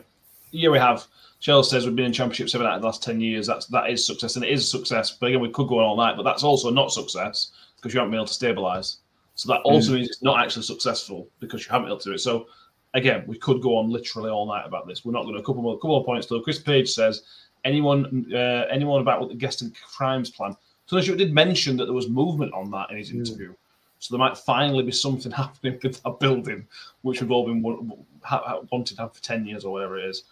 Yeah, 0.50 0.70
we 0.70 0.78
have. 0.78 1.04
Chelsea 1.40 1.70
says 1.70 1.84
we've 1.84 1.96
been 1.96 2.06
in 2.06 2.12
championship 2.12 2.48
seven 2.48 2.66
out 2.66 2.76
of 2.76 2.80
the 2.80 2.86
last 2.86 3.02
ten 3.02 3.20
years. 3.20 3.44
That's 3.44 3.66
that 3.66 3.90
is 3.90 4.06
success, 4.06 4.36
and 4.36 4.44
it 4.44 4.52
is 4.52 4.70
success. 4.70 5.10
But 5.10 5.30
again, 5.30 5.40
we 5.40 5.50
could 5.50 5.66
go 5.66 5.78
on 5.78 5.84
all 5.84 5.96
night, 5.96 6.16
but 6.16 6.22
that's 6.22 6.44
also 6.44 6.70
not 6.70 6.92
success 6.92 7.50
because 7.76 7.92
you 7.92 7.98
haven't 7.98 8.12
been 8.12 8.20
able 8.20 8.28
to 8.28 8.32
stabilise. 8.32 8.98
So 9.34 9.52
that 9.52 9.62
also 9.62 9.90
mm. 9.90 9.94
means 9.96 10.10
it's 10.10 10.22
not 10.22 10.40
actually 10.40 10.62
successful 10.62 11.28
because 11.40 11.66
you 11.66 11.72
haven't 11.72 11.86
been 11.86 11.92
able 11.92 12.00
to 12.00 12.10
do 12.10 12.14
it. 12.14 12.20
So 12.20 12.46
again, 12.94 13.24
we 13.26 13.36
could 13.36 13.60
go 13.62 13.76
on 13.76 13.90
literally 13.90 14.30
all 14.30 14.46
night 14.46 14.64
about 14.64 14.86
this. 14.86 15.04
We're 15.04 15.12
not 15.12 15.24
going 15.24 15.34
to. 15.34 15.40
A 15.40 15.44
couple 15.44 15.60
more, 15.60 15.74
couple 15.76 15.90
more 15.90 16.04
points 16.04 16.28
though. 16.28 16.40
Chris 16.40 16.60
Page 16.60 16.90
says, 16.90 17.24
anyone, 17.64 18.26
uh, 18.32 18.66
anyone 18.70 19.00
about 19.00 19.20
what 19.20 19.28
the 19.28 19.34
Guest 19.34 19.62
and 19.62 19.74
Chrimes 19.74 20.30
plan? 20.30 20.56
So 20.86 21.00
Stewart 21.00 21.18
did 21.18 21.32
mention 21.32 21.76
that 21.78 21.86
there 21.86 21.94
was 21.94 22.08
movement 22.08 22.52
on 22.52 22.70
that 22.72 22.90
in 22.90 22.98
his 22.98 23.10
interview. 23.10 23.54
So 23.98 24.14
there 24.14 24.18
might 24.18 24.36
finally 24.36 24.82
be 24.82 24.92
something 24.92 25.32
happening 25.42 25.78
with 25.82 26.02
that 26.02 26.18
building, 26.20 26.66
which 27.02 27.20
we've 27.20 27.30
all 27.30 27.46
been 27.46 27.62
wa- 27.62 27.78
ha- 28.22 28.42
ha- 28.44 28.60
wanting 28.70 28.96
to 28.96 29.02
have 29.02 29.14
for 29.14 29.22
ten 29.22 29.46
years 29.46 29.64
or 29.64 29.72
whatever 29.72 29.98
it 29.98 30.04
is. 30.04 30.24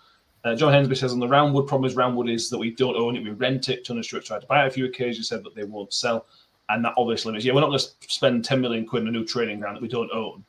Uh, 0.45 0.55
John 0.57 0.73
Hensby 0.73 0.97
says 0.97 1.13
on 1.13 1.21
the 1.21 1.27
Roundwood 1.27 1.69
problem 1.69 1.89
is 1.89 1.97
Roundwood 1.97 2.29
is 2.31 2.51
that 2.51 2.59
we 2.59 2.73
don't 2.73 2.97
own 2.97 3.17
it, 3.17 3.23
we 3.23 3.31
rent 3.31 3.69
it. 3.69 3.85
Tony 3.85 4.03
Stewart 4.03 4.25
tried 4.25 4.41
to 4.41 4.47
buy 4.49 4.65
it 4.65 4.69
a 4.69 4.71
few 4.71 4.85
occasions, 4.87 5.29
said 5.29 5.45
that 5.45 5.55
they 5.55 5.63
won't 5.65 5.93
sell, 5.95 6.27
and 6.69 6.85
that 6.85 6.95
obviously 6.99 7.33
means 7.33 7.45
yeah, 7.45 7.55
we're 7.55 7.61
not 7.61 7.69
going 7.69 7.79
to 7.79 7.87
spend 8.09 8.45
ten 8.45 8.61
million 8.61 8.85
quid 8.85 9.03
on 9.03 9.09
a 9.09 9.13
new 9.13 9.25
training 9.25 9.61
ground 9.61 9.77
that 9.77 9.83
we 9.83 9.89
don't 9.89 10.11
own. 10.13 10.45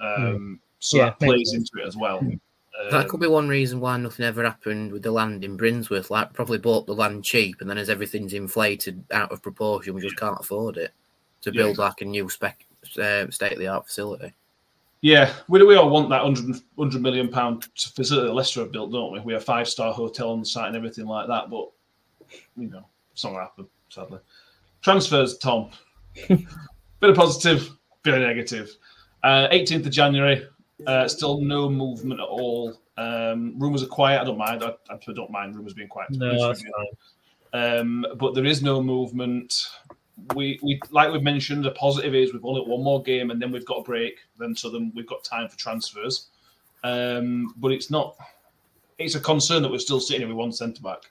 Um, 0.00 0.60
So 0.80 0.96
Yeah, 0.98 1.04
that 1.06 1.18
plays 1.18 1.52
into 1.54 1.70
it 1.82 1.86
as 1.86 1.96
well. 1.96 2.20
that 2.20 2.40
Um, 2.92 3.08
could 3.08 3.20
be 3.20 3.26
one 3.26 3.48
reason 3.48 3.80
why 3.80 3.96
nothing 3.96 4.24
ever 4.24 4.44
happened 4.44 4.92
with 4.92 5.02
the 5.02 5.10
land 5.10 5.44
in 5.44 5.56
Brinsworth. 5.58 6.10
Like, 6.10 6.32
probably 6.32 6.58
bought 6.58 6.86
the 6.86 6.94
land 6.94 7.24
cheap, 7.24 7.60
and 7.60 7.68
then 7.68 7.78
as 7.78 7.90
everything's 7.90 8.32
inflated 8.32 9.04
out 9.12 9.32
of 9.32 9.42
proportion, 9.42 9.94
we 9.94 10.00
just 10.00 10.16
can't 10.16 10.38
afford 10.40 10.76
it 10.76 10.92
to 11.42 11.50
Yeah. 11.52 11.62
build 11.62 11.78
like 11.78 12.00
a 12.00 12.04
new 12.04 12.28
spec, 12.28 12.64
uh, 12.98 13.28
state 13.30 13.52
of 13.52 13.58
the 13.58 13.66
art 13.68 13.86
facility. 13.86 14.32
Yeah, 15.02 15.32
we, 15.48 15.62
we 15.64 15.76
all 15.76 15.88
want 15.90 16.10
that 16.10 16.22
100, 16.22 16.60
100 16.74 17.02
million 17.02 17.28
pound 17.28 17.64
facility 17.74 18.26
that 18.26 18.34
Leicester 18.34 18.60
have 18.60 18.72
built, 18.72 18.92
don't 18.92 19.12
we? 19.12 19.20
We 19.20 19.32
have 19.32 19.44
five 19.44 19.68
star 19.68 19.92
hotel 19.92 20.30
on 20.30 20.40
the 20.40 20.46
site 20.46 20.68
and 20.68 20.76
everything 20.76 21.06
like 21.06 21.26
that, 21.26 21.48
but 21.50 21.70
you 22.56 22.68
know, 22.68 22.84
it's 23.12 23.24
not 23.24 23.30
to 23.30 23.38
happen, 23.38 23.66
sadly. 23.88 24.18
Transfers, 24.82 25.38
Tom. 25.38 25.70
bit 26.28 26.40
of 27.10 27.16
positive, 27.16 27.70
bit 28.02 28.14
of 28.14 28.20
negative. 28.20 28.76
Uh, 29.22 29.48
18th 29.48 29.86
of 29.86 29.92
January, 29.92 30.46
uh, 30.86 31.08
still 31.08 31.40
no 31.40 31.68
movement 31.68 32.20
at 32.20 32.26
all. 32.26 32.80
Um, 32.96 33.54
rumors 33.58 33.82
are 33.82 33.86
quiet. 33.86 34.20
I 34.20 34.24
don't 34.24 34.38
mind. 34.38 34.62
I, 34.62 34.74
I 34.90 34.98
don't 35.14 35.30
mind 35.30 35.56
rumors 35.56 35.74
being 35.74 35.88
quiet. 35.88 36.10
No. 36.10 36.54
Um, 37.52 38.06
but 38.16 38.34
there 38.34 38.44
is 38.44 38.62
no 38.62 38.82
movement. 38.82 39.66
We, 40.34 40.58
we 40.62 40.80
like 40.90 41.10
we've 41.10 41.22
mentioned, 41.22 41.64
the 41.64 41.70
positive 41.72 42.14
is 42.14 42.32
we've 42.32 42.44
only 42.44 42.60
got 42.60 42.68
one 42.68 42.84
more 42.84 43.02
game 43.02 43.30
and 43.30 43.40
then 43.40 43.50
we've 43.50 43.64
got 43.64 43.78
a 43.78 43.82
break. 43.82 44.18
Then 44.38 44.54
so 44.54 44.70
then 44.70 44.92
we've 44.94 45.06
got 45.06 45.24
time 45.24 45.48
for 45.48 45.56
transfers. 45.56 46.28
Um, 46.84 47.54
but 47.56 47.72
it's 47.72 47.90
not. 47.90 48.16
It's 48.98 49.14
a 49.14 49.20
concern 49.20 49.62
that 49.62 49.70
we're 49.70 49.78
still 49.78 50.00
sitting 50.00 50.20
here 50.20 50.28
with 50.28 50.36
one 50.36 50.52
centre 50.52 50.82
back, 50.82 51.10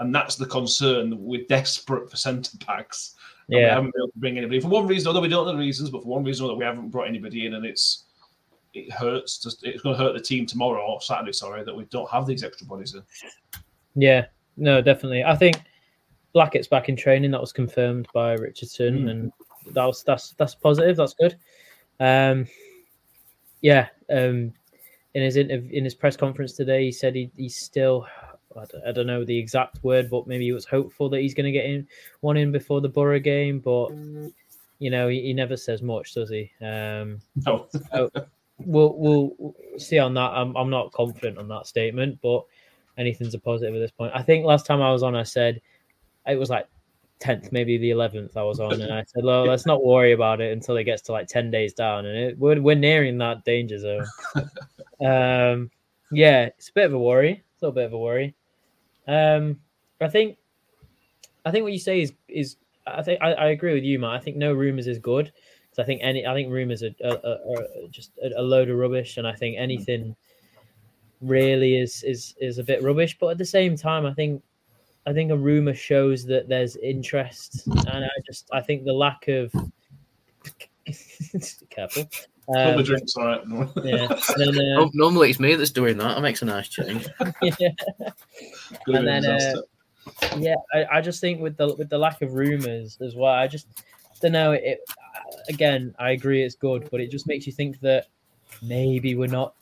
and 0.00 0.14
that's 0.14 0.36
the 0.36 0.46
concern. 0.46 1.16
We're 1.16 1.46
desperate 1.48 2.10
for 2.10 2.16
centre 2.16 2.56
backs. 2.66 3.14
Yeah, 3.48 3.58
we 3.58 3.64
haven't 3.64 3.94
been 3.94 4.02
able 4.02 4.12
to 4.12 4.18
bring 4.18 4.38
anybody 4.38 4.60
for 4.60 4.68
one 4.68 4.86
reason, 4.86 5.08
although 5.08 5.20
we 5.20 5.28
don't 5.28 5.46
know 5.46 5.52
the 5.52 5.58
reasons, 5.58 5.90
but 5.90 6.02
for 6.02 6.08
one 6.08 6.24
reason 6.24 6.44
or 6.44 6.48
another, 6.48 6.58
we 6.58 6.64
haven't 6.64 6.90
brought 6.90 7.08
anybody 7.08 7.46
in, 7.46 7.54
and 7.54 7.64
it's 7.64 8.04
it 8.74 8.92
hurts. 8.92 9.38
Just 9.38 9.64
it's 9.64 9.82
going 9.82 9.96
to 9.96 10.02
hurt 10.02 10.14
the 10.14 10.20
team 10.20 10.46
tomorrow 10.46 10.84
or 10.84 11.00
Saturday, 11.00 11.32
sorry, 11.32 11.64
that 11.64 11.74
we 11.74 11.84
don't 11.86 12.10
have 12.10 12.26
these 12.26 12.44
extra 12.44 12.66
bodies 12.66 12.94
in. 12.94 13.02
Yeah, 13.94 14.26
no, 14.56 14.80
definitely. 14.80 15.24
I 15.24 15.34
think 15.36 15.60
Blackett's 16.32 16.68
back 16.68 16.88
in 16.88 16.96
training. 16.96 17.30
That 17.32 17.40
was 17.40 17.52
confirmed 17.52 18.06
by 18.14 18.34
Richardson, 18.34 19.04
Mm. 19.04 19.10
and 19.10 19.32
that 19.72 19.84
was 19.84 20.02
that's 20.04 20.30
that's 20.38 20.54
positive. 20.54 20.96
That's 20.96 21.14
good. 21.14 21.36
Um, 21.98 22.46
yeah. 23.60 23.88
Um, 24.10 24.52
in 25.14 25.22
his 25.24 25.36
interv- 25.36 25.70
in 25.72 25.82
his 25.84 25.94
press 25.94 26.16
conference 26.16 26.52
today, 26.52 26.84
he 26.84 26.92
said 26.92 27.14
he, 27.14 27.30
he's 27.36 27.56
still. 27.56 28.06
I 28.56 28.64
don't, 28.64 28.84
I 28.88 28.92
don't 28.92 29.06
know 29.06 29.24
the 29.24 29.38
exact 29.38 29.82
word, 29.84 30.10
but 30.10 30.26
maybe 30.26 30.44
he 30.44 30.52
was 30.52 30.64
hopeful 30.64 31.08
that 31.10 31.20
he's 31.20 31.34
going 31.34 31.44
to 31.46 31.52
get 31.52 31.66
in 31.66 31.86
one 32.20 32.36
in 32.36 32.50
before 32.50 32.80
the 32.80 32.88
Borough 32.88 33.20
game. 33.20 33.60
But 33.60 33.90
you 34.80 34.90
know, 34.90 35.06
he, 35.08 35.20
he 35.22 35.32
never 35.32 35.56
says 35.56 35.82
much, 35.82 36.14
does 36.14 36.30
he? 36.30 36.50
Um, 36.60 37.20
No. 37.46 37.68
so 37.92 38.10
we'll 38.64 38.94
we'll 38.96 39.54
see 39.78 39.98
on 39.98 40.14
that. 40.14 40.32
I'm 40.32 40.56
I'm 40.56 40.70
not 40.70 40.92
confident 40.92 41.38
on 41.38 41.48
that 41.48 41.66
statement, 41.66 42.18
but 42.22 42.44
anything's 42.98 43.34
a 43.34 43.38
positive 43.38 43.74
at 43.74 43.78
this 43.78 43.90
point. 43.90 44.12
I 44.14 44.22
think 44.22 44.44
last 44.44 44.66
time 44.66 44.82
I 44.82 44.92
was 44.92 45.02
on, 45.02 45.14
I 45.14 45.22
said 45.22 45.60
it 46.26 46.38
was 46.38 46.50
like 46.50 46.68
tenth, 47.18 47.52
maybe 47.52 47.78
the 47.78 47.90
eleventh. 47.90 48.36
I 48.36 48.42
was 48.42 48.60
on, 48.60 48.80
and 48.80 48.92
I 48.92 49.04
said, 49.04 49.24
"Well, 49.24 49.44
let's 49.44 49.66
not 49.66 49.84
worry 49.84 50.12
about 50.12 50.40
it 50.40 50.52
until 50.52 50.76
it 50.76 50.84
gets 50.84 51.02
to 51.02 51.12
like 51.12 51.28
ten 51.28 51.50
days 51.50 51.72
down." 51.72 52.06
And 52.06 52.16
it, 52.16 52.38
we're 52.38 52.60
we're 52.60 52.76
nearing 52.76 53.18
that 53.18 53.44
danger 53.44 53.78
zone. 53.78 54.06
um, 55.00 55.70
yeah, 56.12 56.46
it's 56.46 56.68
a 56.68 56.72
bit 56.72 56.86
of 56.86 56.94
a 56.94 56.98
worry. 56.98 57.42
It's 57.54 57.62
a 57.62 57.66
little 57.66 57.74
bit 57.74 57.86
of 57.86 57.92
a 57.92 57.98
worry. 57.98 58.34
Um, 59.06 59.60
I 60.00 60.08
think 60.08 60.38
I 61.44 61.50
think 61.50 61.62
what 61.62 61.72
you 61.72 61.78
say 61.78 62.02
is 62.02 62.12
is 62.28 62.56
I 62.86 63.02
think 63.02 63.20
I, 63.22 63.32
I 63.32 63.46
agree 63.48 63.74
with 63.74 63.84
you, 63.84 63.98
Matt. 63.98 64.12
I 64.12 64.18
think 64.18 64.36
no 64.36 64.52
rumors 64.52 64.86
is 64.86 64.98
good. 64.98 65.32
So 65.72 65.82
I 65.82 65.86
think 65.86 66.00
any 66.02 66.26
I 66.26 66.34
think 66.34 66.50
rumors 66.50 66.82
are, 66.82 66.94
are, 67.04 67.18
are, 67.24 67.58
are 67.58 67.66
just 67.90 68.12
a, 68.22 68.40
a 68.40 68.42
load 68.42 68.70
of 68.70 68.76
rubbish, 68.76 69.16
and 69.18 69.26
I 69.26 69.34
think 69.34 69.56
anything 69.58 70.16
really 71.20 71.76
is 71.78 72.02
is 72.02 72.34
is 72.40 72.58
a 72.58 72.64
bit 72.64 72.82
rubbish. 72.82 73.18
But 73.18 73.28
at 73.28 73.38
the 73.38 73.44
same 73.44 73.76
time, 73.76 74.06
I 74.06 74.14
think 74.14 74.42
I 75.06 75.12
think 75.12 75.30
a 75.30 75.36
rumor 75.36 75.74
shows 75.74 76.24
that 76.26 76.48
there's 76.48 76.76
interest, 76.76 77.66
and 77.66 78.04
I 78.04 78.08
just 78.26 78.48
I 78.52 78.60
think 78.60 78.84
the 78.84 78.92
lack 78.92 79.28
of 79.28 79.52
careful. 81.70 82.04
Couple 82.46 82.72
Um, 82.72 82.78
of 82.80 82.86
drinks, 82.86 83.14
all 83.16 83.26
right. 83.26 83.40
yeah. 83.84 84.08
Then, 84.36 84.48
uh, 84.48 84.80
No- 84.80 84.90
Normally, 84.92 85.30
it's 85.30 85.38
me 85.38 85.54
that's 85.54 85.70
doing 85.70 85.96
that. 85.98 86.16
That 86.16 86.20
makes 86.20 86.42
a 86.42 86.46
nice 86.46 86.68
change. 86.68 87.06
yeah. 87.42 87.68
Could 88.84 88.94
and 88.96 89.06
then 89.06 89.24
uh, 89.24 89.54
yeah, 90.36 90.56
I, 90.74 90.98
I 90.98 91.00
just 91.00 91.20
think 91.20 91.40
with 91.40 91.56
the 91.56 91.74
with 91.76 91.90
the 91.90 91.98
lack 91.98 92.22
of 92.22 92.32
rumors 92.32 92.98
as 93.00 93.14
well, 93.14 93.32
I 93.32 93.46
just 93.46 93.68
don't 94.20 94.32
know. 94.32 94.50
It 94.52 94.80
again, 95.48 95.94
I 95.98 96.10
agree 96.10 96.42
it's 96.42 96.54
good, 96.54 96.88
but 96.90 97.00
it 97.00 97.10
just 97.10 97.26
makes 97.26 97.46
you 97.46 97.52
think 97.52 97.80
that 97.80 98.06
maybe 98.62 99.14
we're 99.14 99.28
not. 99.28 99.54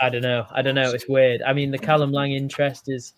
I 0.00 0.10
don't 0.10 0.22
know. 0.22 0.46
I 0.50 0.62
don't 0.62 0.74
know. 0.74 0.90
It's 0.92 1.08
weird. 1.08 1.42
I 1.42 1.52
mean, 1.52 1.70
the 1.70 1.78
Callum 1.78 2.12
Lang 2.12 2.32
interest 2.32 2.88
is 2.88 3.14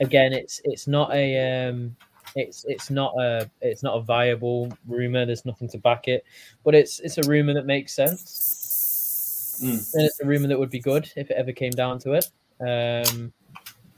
again. 0.00 0.32
It's 0.32 0.60
it's 0.64 0.86
not 0.86 1.12
a 1.14 1.68
um. 1.68 1.96
It's 2.36 2.64
it's 2.68 2.90
not 2.90 3.14
a 3.18 3.48
it's 3.62 3.82
not 3.82 3.96
a 3.96 4.00
viable 4.02 4.72
rumor. 4.86 5.24
There's 5.24 5.46
nothing 5.46 5.68
to 5.70 5.78
back 5.78 6.08
it, 6.08 6.24
but 6.64 6.74
it's 6.74 7.00
it's 7.00 7.18
a 7.18 7.22
rumor 7.28 7.54
that 7.54 7.66
makes 7.66 7.94
sense, 7.94 9.58
Mm. 9.62 9.94
and 9.94 10.04
it's 10.04 10.20
a 10.20 10.26
rumor 10.26 10.46
that 10.48 10.58
would 10.58 10.70
be 10.70 10.78
good 10.78 11.10
if 11.16 11.30
it 11.30 11.36
ever 11.36 11.52
came 11.52 11.72
down 11.72 11.98
to 12.00 12.12
it. 12.12 12.30
Um, 12.60 13.32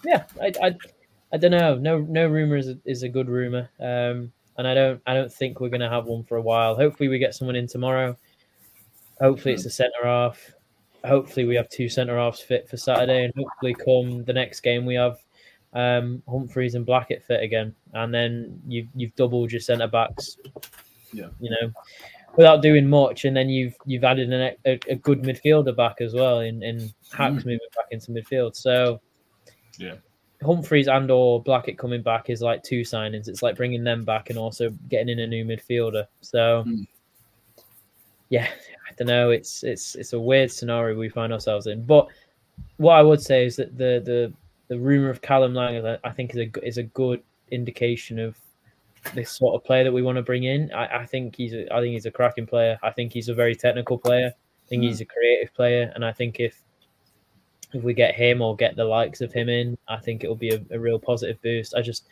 yeah, 0.05 0.25
I, 0.41 0.53
I, 0.63 0.77
I 1.33 1.37
don't 1.37 1.51
know. 1.51 1.75
No, 1.75 1.99
no 1.99 2.29
rumor 2.29 2.57
is 2.57 2.69
a, 2.69 2.79
is 2.87 3.03
a 3.03 3.09
good 3.09 3.29
rumor, 3.29 3.69
um, 3.79 4.33
and 4.61 4.69
I 4.69 4.75
don't, 4.75 5.01
I 5.07 5.15
don't 5.15 5.33
think 5.33 5.59
we're 5.59 5.71
gonna 5.71 5.89
have 5.89 6.05
one 6.05 6.23
for 6.23 6.37
a 6.37 6.43
while. 6.43 6.77
Hopefully, 6.77 7.09
we 7.09 7.19
get 7.19 7.35
someone 7.35 7.57
in 7.57 7.67
tomorrow. 7.67 8.15
Hopefully, 9.19 9.55
it's 9.55 9.65
a 9.65 9.71
centre 9.71 10.05
half. 10.05 10.53
Hopefully, 11.03 11.47
we 11.47 11.55
have 11.55 11.71
two 11.71 11.89
centre 11.89 12.19
halves 12.19 12.41
fit 12.41 12.69
for 12.69 12.77
Saturday, 12.77 13.25
and 13.25 13.33
hopefully, 13.35 13.75
come 13.75 14.23
the 14.25 14.35
next 14.35 14.61
game, 14.61 14.85
we 14.85 14.97
have 14.97 15.17
um, 15.73 16.23
Humphreys 16.29 16.75
and 16.75 16.85
Blackett 16.85 17.25
fit 17.25 17.43
again, 17.43 17.75
and 17.95 18.13
then 18.13 18.61
you've 18.69 18.89
you've 18.95 19.17
doubled 19.17 19.51
your 19.51 19.63
centre 19.63 19.89
backs. 19.89 20.37
Yeah. 21.13 21.29
you 21.41 21.51
know, 21.51 21.73
without 22.37 22.61
doing 22.61 22.87
much, 22.87 23.25
and 23.25 23.35
then 23.35 23.49
you've 23.49 23.75
you've 23.87 24.05
added 24.05 24.31
an, 24.31 24.55
a, 24.67 24.79
a 24.89 24.95
good 24.97 25.23
midfielder 25.23 25.75
back 25.75 26.03
as 26.03 26.13
well 26.13 26.41
in 26.41 26.63
in 26.63 26.93
Hacks 27.13 27.47
moving 27.47 27.59
back 27.75 27.87
into 27.93 28.11
midfield. 28.13 28.55
So 28.55 29.01
Yeah. 29.79 29.95
Humphreys 30.43 30.89
and 30.89 31.11
or 31.11 31.43
Blackett 31.43 31.79
coming 31.79 32.03
back 32.03 32.31
is 32.31 32.41
like 32.41 32.63
two 32.63 32.81
signings. 32.81 33.29
It's 33.29 33.43
like 33.43 33.57
bringing 33.57 33.85
them 33.85 34.05
back 34.05 34.31
and 34.31 34.39
also 34.39 34.71
getting 34.89 35.09
in 35.11 35.19
a 35.21 35.27
new 35.27 35.45
midfielder. 35.45 36.07
So 36.23 36.65
Mm. 36.67 36.87
yeah, 38.31 38.49
I 38.89 38.93
don't 38.97 39.09
know. 39.09 39.31
It's 39.31 39.63
it's 39.63 39.95
it's 39.97 40.13
a 40.13 40.21
weird 40.21 40.51
scenario 40.51 40.97
we 40.99 41.09
find 41.09 41.33
ourselves 41.33 41.67
in. 41.67 41.85
But 41.85 42.09
what 42.79 42.95
I 42.95 43.03
would 43.03 43.21
say 43.21 43.45
is 43.45 43.57
that 43.57 43.77
the 43.77 44.01
the 44.05 44.33
the 44.69 44.79
rumor 44.79 45.11
of 45.11 45.21
Callum 45.21 45.55
Lang, 45.55 45.99
I 46.05 46.11
think, 46.11 46.35
is 46.35 46.39
a 46.39 46.67
is 46.67 46.79
a 46.79 46.85
good 46.85 47.23
indication 47.51 48.19
of 48.19 48.37
this 49.15 49.31
sort 49.33 49.55
of 49.55 49.65
player 49.65 49.83
that 49.85 49.93
we 49.93 50.03
want 50.03 50.17
to 50.17 50.23
bring 50.23 50.45
in. 50.45 50.71
I, 50.73 51.01
I 51.01 51.07
think 51.07 51.35
he's 51.37 51.53
a, 51.55 51.73
I 51.75 51.81
think 51.81 51.93
he's 51.93 52.07
a 52.07 52.11
cracking 52.11 52.47
player. 52.47 52.79
I 52.83 52.91
think 52.91 53.13
he's 53.13 53.29
a 53.29 53.35
very 53.35 53.55
technical 53.57 53.99
player. 53.99 54.33
I 54.65 54.69
think 54.69 54.85
he's 54.85 55.01
a 55.01 55.05
creative 55.07 55.53
player, 55.55 55.91
and 55.95 56.05
I 56.05 56.13
think 56.13 56.39
if 56.39 56.63
if 57.73 57.83
we 57.83 57.95
get 57.95 58.15
him 58.15 58.43
or 58.43 58.57
get 58.57 58.77
the 58.77 58.85
likes 58.85 59.21
of 59.21 59.33
him 59.33 59.49
in, 59.49 59.79
I 59.89 59.97
think 59.97 60.25
it'll 60.25 60.37
be 60.37 60.51
a, 60.51 60.61
a 60.71 60.79
real 60.79 60.99
positive 60.99 61.41
boost. 61.43 61.75
I 61.75 61.83
just 61.83 62.07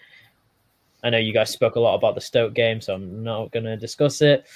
I 1.03 1.11
know 1.11 1.19
you 1.19 1.33
guys 1.33 1.51
spoke 1.51 1.77
a 1.77 1.81
lot 1.81 1.95
about 1.95 2.15
the 2.15 2.21
Stoke 2.21 2.55
game, 2.55 2.81
so 2.81 2.95
I'm 2.95 3.23
not 3.23 3.53
going 3.53 3.65
to 3.65 3.77
discuss 3.77 4.21
it. 4.21 4.47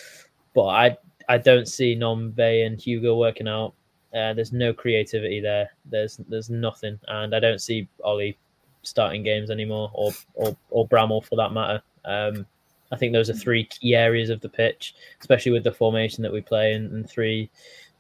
But 0.55 0.67
I 0.67 0.97
I 1.29 1.39
don't 1.39 1.69
see 1.69 1.97
Nombe 1.97 2.67
and 2.67 2.81
Hugo 2.81 3.17
working 3.17 3.49
out. 3.49 3.75
Uh, 4.15 4.35
there's 4.35 4.53
no 4.53 4.73
creativity 4.73 5.41
there. 5.41 5.71
There's 5.87 6.19
there's 6.29 6.51
nothing, 6.51 6.99
and 7.09 7.35
I 7.35 7.41
don't 7.41 7.61
see 7.61 7.89
Ollie 8.05 8.39
starting 8.83 9.23
games 9.23 9.51
anymore, 9.51 9.91
or 9.95 10.13
or 10.35 10.57
or 10.71 10.89
Bramall 10.89 11.25
for 11.25 11.37
that 11.37 11.53
matter. 11.53 11.83
Um, 12.05 12.47
I 12.91 12.97
think 12.97 13.13
those 13.13 13.31
are 13.31 13.35
three 13.35 13.65
key 13.65 13.95
areas 13.95 14.29
of 14.29 14.41
the 14.41 14.49
pitch, 14.49 14.95
especially 15.21 15.53
with 15.53 15.65
the 15.65 15.73
formation 15.73 16.23
that 16.23 16.33
we 16.33 16.43
play, 16.43 16.75
and, 16.75 16.93
and 16.93 17.09
three 17.09 17.49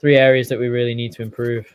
three 0.01 0.17
areas 0.17 0.49
that 0.49 0.59
we 0.59 0.69
really 0.69 0.95
need 0.95 1.13
to 1.13 1.23
improve. 1.23 1.75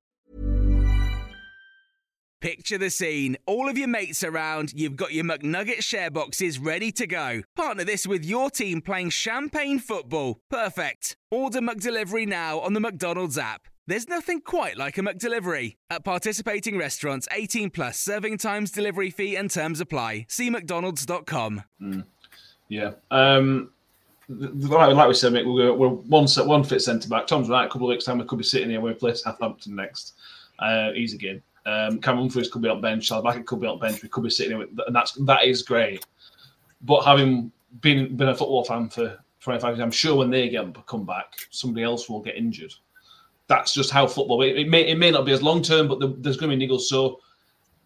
Picture 2.41 2.79
the 2.79 2.89
scene. 2.89 3.37
All 3.45 3.69
of 3.69 3.77
your 3.77 3.87
mates 3.87 4.23
around, 4.23 4.73
you've 4.73 4.95
got 4.95 5.13
your 5.13 5.23
McNugget 5.23 5.83
share 5.83 6.09
boxes 6.09 6.57
ready 6.57 6.91
to 6.93 7.05
go. 7.05 7.43
Partner 7.55 7.83
this 7.83 8.07
with 8.07 8.25
your 8.25 8.49
team 8.49 8.81
playing 8.81 9.11
champagne 9.11 9.77
football. 9.77 10.39
Perfect. 10.49 11.15
Order 11.29 11.59
McDelivery 11.59 12.27
now 12.27 12.59
on 12.59 12.73
the 12.73 12.79
McDonald's 12.79 13.37
app. 13.37 13.67
There's 13.85 14.07
nothing 14.07 14.41
quite 14.41 14.75
like 14.75 14.97
a 14.97 15.01
McDelivery. 15.01 15.75
At 15.91 16.03
participating 16.03 16.79
restaurants, 16.79 17.27
18 17.31 17.69
plus 17.69 17.99
serving 17.99 18.39
times, 18.39 18.71
delivery 18.71 19.11
fee, 19.11 19.35
and 19.35 19.51
terms 19.51 19.79
apply. 19.79 20.25
See 20.27 20.49
McDonald's.com. 20.49 21.63
Yeah. 22.69 22.93
Um, 23.11 23.69
like, 24.29 24.95
like 24.95 25.07
we 25.07 25.13
said, 25.13 25.33
mate, 25.33 25.45
we're, 25.45 25.73
we're 25.73 25.89
one 25.89 26.27
set, 26.27 26.47
one 26.47 26.63
fit 26.63 26.81
centre 26.81 27.07
back. 27.07 27.27
Tom's 27.27 27.49
right. 27.49 27.65
A 27.65 27.69
couple 27.69 27.87
of 27.87 27.89
weeks 27.89 28.05
time, 28.05 28.17
we 28.17 28.25
could 28.25 28.39
be 28.39 28.43
sitting 28.43 28.71
here 28.71 28.81
when 28.81 28.93
we 28.93 28.97
play 28.97 29.13
Southampton 29.13 29.75
next. 29.75 30.15
Uh, 30.57 30.89
easy 30.95 31.19
game. 31.19 31.43
Um, 31.65 32.01
Cameron 32.01 32.23
Humphreys 32.23 32.49
could 32.49 32.61
be 32.61 32.69
on 32.69 32.81
bench. 32.81 33.09
Salabaka 33.09 33.45
could 33.45 33.61
be 33.61 33.67
on 33.67 33.79
bench. 33.79 34.01
We 34.01 34.09
could 34.09 34.23
be 34.23 34.29
sitting 34.29 34.57
with, 34.57 34.69
and 34.85 34.95
that's 34.95 35.13
that 35.13 35.45
is 35.45 35.61
great. 35.61 36.05
But 36.81 37.01
having 37.01 37.51
been 37.81 38.15
been 38.15 38.29
a 38.29 38.35
football 38.35 38.63
fan 38.63 38.89
for 38.89 39.19
25 39.41 39.75
years, 39.75 39.79
I'm 39.79 39.91
sure 39.91 40.15
when 40.15 40.29
they 40.29 40.49
get 40.49 40.85
come 40.87 41.05
back, 41.05 41.33
somebody 41.51 41.83
else 41.83 42.09
will 42.09 42.21
get 42.21 42.35
injured. 42.35 42.73
That's 43.47 43.73
just 43.73 43.91
how 43.91 44.07
football. 44.07 44.41
It, 44.41 44.57
it 44.57 44.69
may 44.69 44.87
it 44.87 44.97
may 44.97 45.11
not 45.11 45.25
be 45.25 45.33
as 45.33 45.43
long 45.43 45.61
term, 45.61 45.87
but 45.87 45.99
the, 45.99 46.15
there's 46.19 46.37
going 46.37 46.51
to 46.51 46.57
be 46.57 46.67
niggles. 46.67 46.81
So 46.81 47.19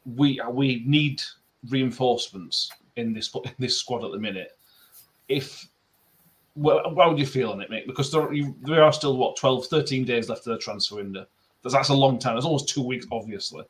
we 0.06 0.40
we 0.52 0.84
need 0.86 1.22
reinforcements 1.70 2.72
in 2.96 3.14
this 3.14 3.34
in 3.36 3.54
this 3.60 3.78
squad 3.78 4.06
at 4.06 4.12
the 4.12 4.20
minute. 4.20 4.58
If 5.28 5.68
well, 6.56 6.82
how 6.96 7.10
would 7.10 7.20
you 7.20 7.26
feel 7.26 7.52
on 7.52 7.62
it, 7.62 7.70
mate? 7.70 7.86
Because 7.86 8.12
there, 8.12 8.32
you, 8.32 8.56
there 8.62 8.84
are 8.84 8.94
still 8.94 9.18
what 9.18 9.36
12, 9.36 9.68
13 9.68 10.06
days 10.06 10.30
left 10.30 10.48
of 10.48 10.54
the 10.54 10.58
transfer 10.58 10.96
window. 10.96 11.26
That's, 11.66 11.74
that's 11.74 11.90
a 11.90 11.96
long 11.96 12.20
time. 12.20 12.38
It's 12.38 12.46
almost 12.46 12.70
two 12.70 12.84
weeks, 12.84 13.08
obviously. 13.12 13.66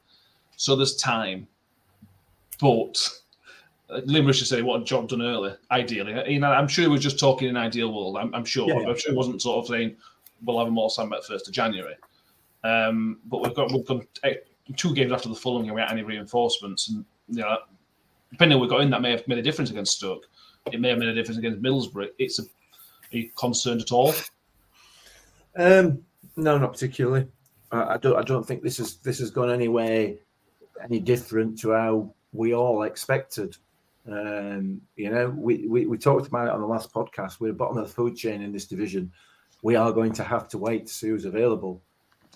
So 0.58 0.76
there's 0.76 0.98
time. 0.98 1.48
But 2.60 3.10
uh, 3.89 4.02
Limerick 4.04 4.36
should 4.36 4.48
say 4.48 4.62
what 4.62 4.82
a 4.82 4.84
job 4.84 5.08
done 5.08 5.22
early, 5.22 5.56
ideally. 5.72 6.34
You 6.34 6.39
know, 6.41 6.52
I'm 6.52 6.68
sure 6.68 6.89
we're 6.89 6.98
just 6.98 7.18
talking 7.18 7.48
in 7.48 7.56
ideal 7.56 7.93
world. 7.93 8.18
I'm, 8.18 8.36
I'm 8.36 8.43
sure. 8.43 8.68
Yeah, 8.68 8.89
I'm 8.89 8.98
sure 8.98 9.14
it 9.14 9.18
wasn't 9.18 9.41
sort 9.41 9.60
of 9.60 9.68
saying 9.68 9.96
we'll 10.43 10.58
have 10.58 10.68
them 10.68 10.78
all 10.78 10.89
signed 10.89 11.10
by 11.10 11.20
first 11.26 11.48
of 11.48 11.54
January. 11.54 11.96
Um, 12.66 13.20
but 13.26 13.41
we've 13.41 13.56
got 13.56 13.72
we've 13.72 13.86
got 13.86 14.02
eh, 14.24 14.36
two 14.76 14.93
games 14.93 15.14
after 15.14 15.30
the 15.30 15.36
Fulham 15.36 15.64
game 15.64 15.74
without 15.74 15.91
any 15.91 16.04
reinforcements, 16.04 16.89
and 16.89 17.06
you 17.30 17.41
know, 17.43 17.60
depending 18.32 18.58
on 18.58 18.62
we 18.62 18.68
got 18.68 18.82
in, 18.82 18.89
that 18.89 19.02
may 19.02 19.12
have 19.12 19.26
made 19.28 19.38
a 19.38 19.41
difference 19.41 19.70
against 19.70 19.96
Stoke. 19.98 20.26
It 20.72 20.82
may 20.82 20.89
have 20.89 20.98
made 20.98 21.10
a 21.10 21.14
difference 21.14 21.38
against 21.38 21.62
Middlesbrough. 21.62 22.10
It's 22.18 22.39
a, 22.39 22.41
are 22.43 23.18
you 23.18 23.30
concerned 23.38 23.82
at 23.82 23.91
all? 23.91 24.14
Um, 25.56 26.04
no, 26.36 26.58
not 26.58 26.74
particularly. 26.74 27.28
I, 27.72 27.97
don't. 27.97 28.18
I 28.18 28.22
don't 28.22 28.45
think 28.45 28.63
this 28.63 28.80
is 28.80 28.97
this 28.97 29.20
has 29.20 29.32
gone 29.32 29.51
any 29.51 29.68
way 29.68 30.20
any 30.84 30.99
different 30.99 31.59
to 31.59 31.72
how 31.72 32.13
we 32.34 32.53
all 32.53 32.84
expected. 32.84 33.57
Um, 34.07 34.82
you 34.95 35.09
know, 35.09 35.30
we, 35.30 35.68
we, 35.68 35.86
we 35.86 35.97
talked 35.97 36.28
about 36.28 36.47
it 36.47 36.53
on 36.53 36.61
the 36.61 36.68
last 36.68 36.93
podcast. 36.93 37.39
We're 37.39 37.53
bottom 37.53 37.78
of 37.78 37.88
the 37.88 37.93
food 37.93 38.16
chain 38.16 38.41
in 38.41 38.51
this 38.51 38.66
division. 38.66 39.11
We 39.63 39.76
are 39.76 39.91
going 39.91 40.13
to 40.13 40.24
have 40.24 40.47
to 40.49 40.57
wait 40.57 40.88
to 40.88 40.93
see 40.93 41.09
who's 41.09 41.26
available. 41.26 41.82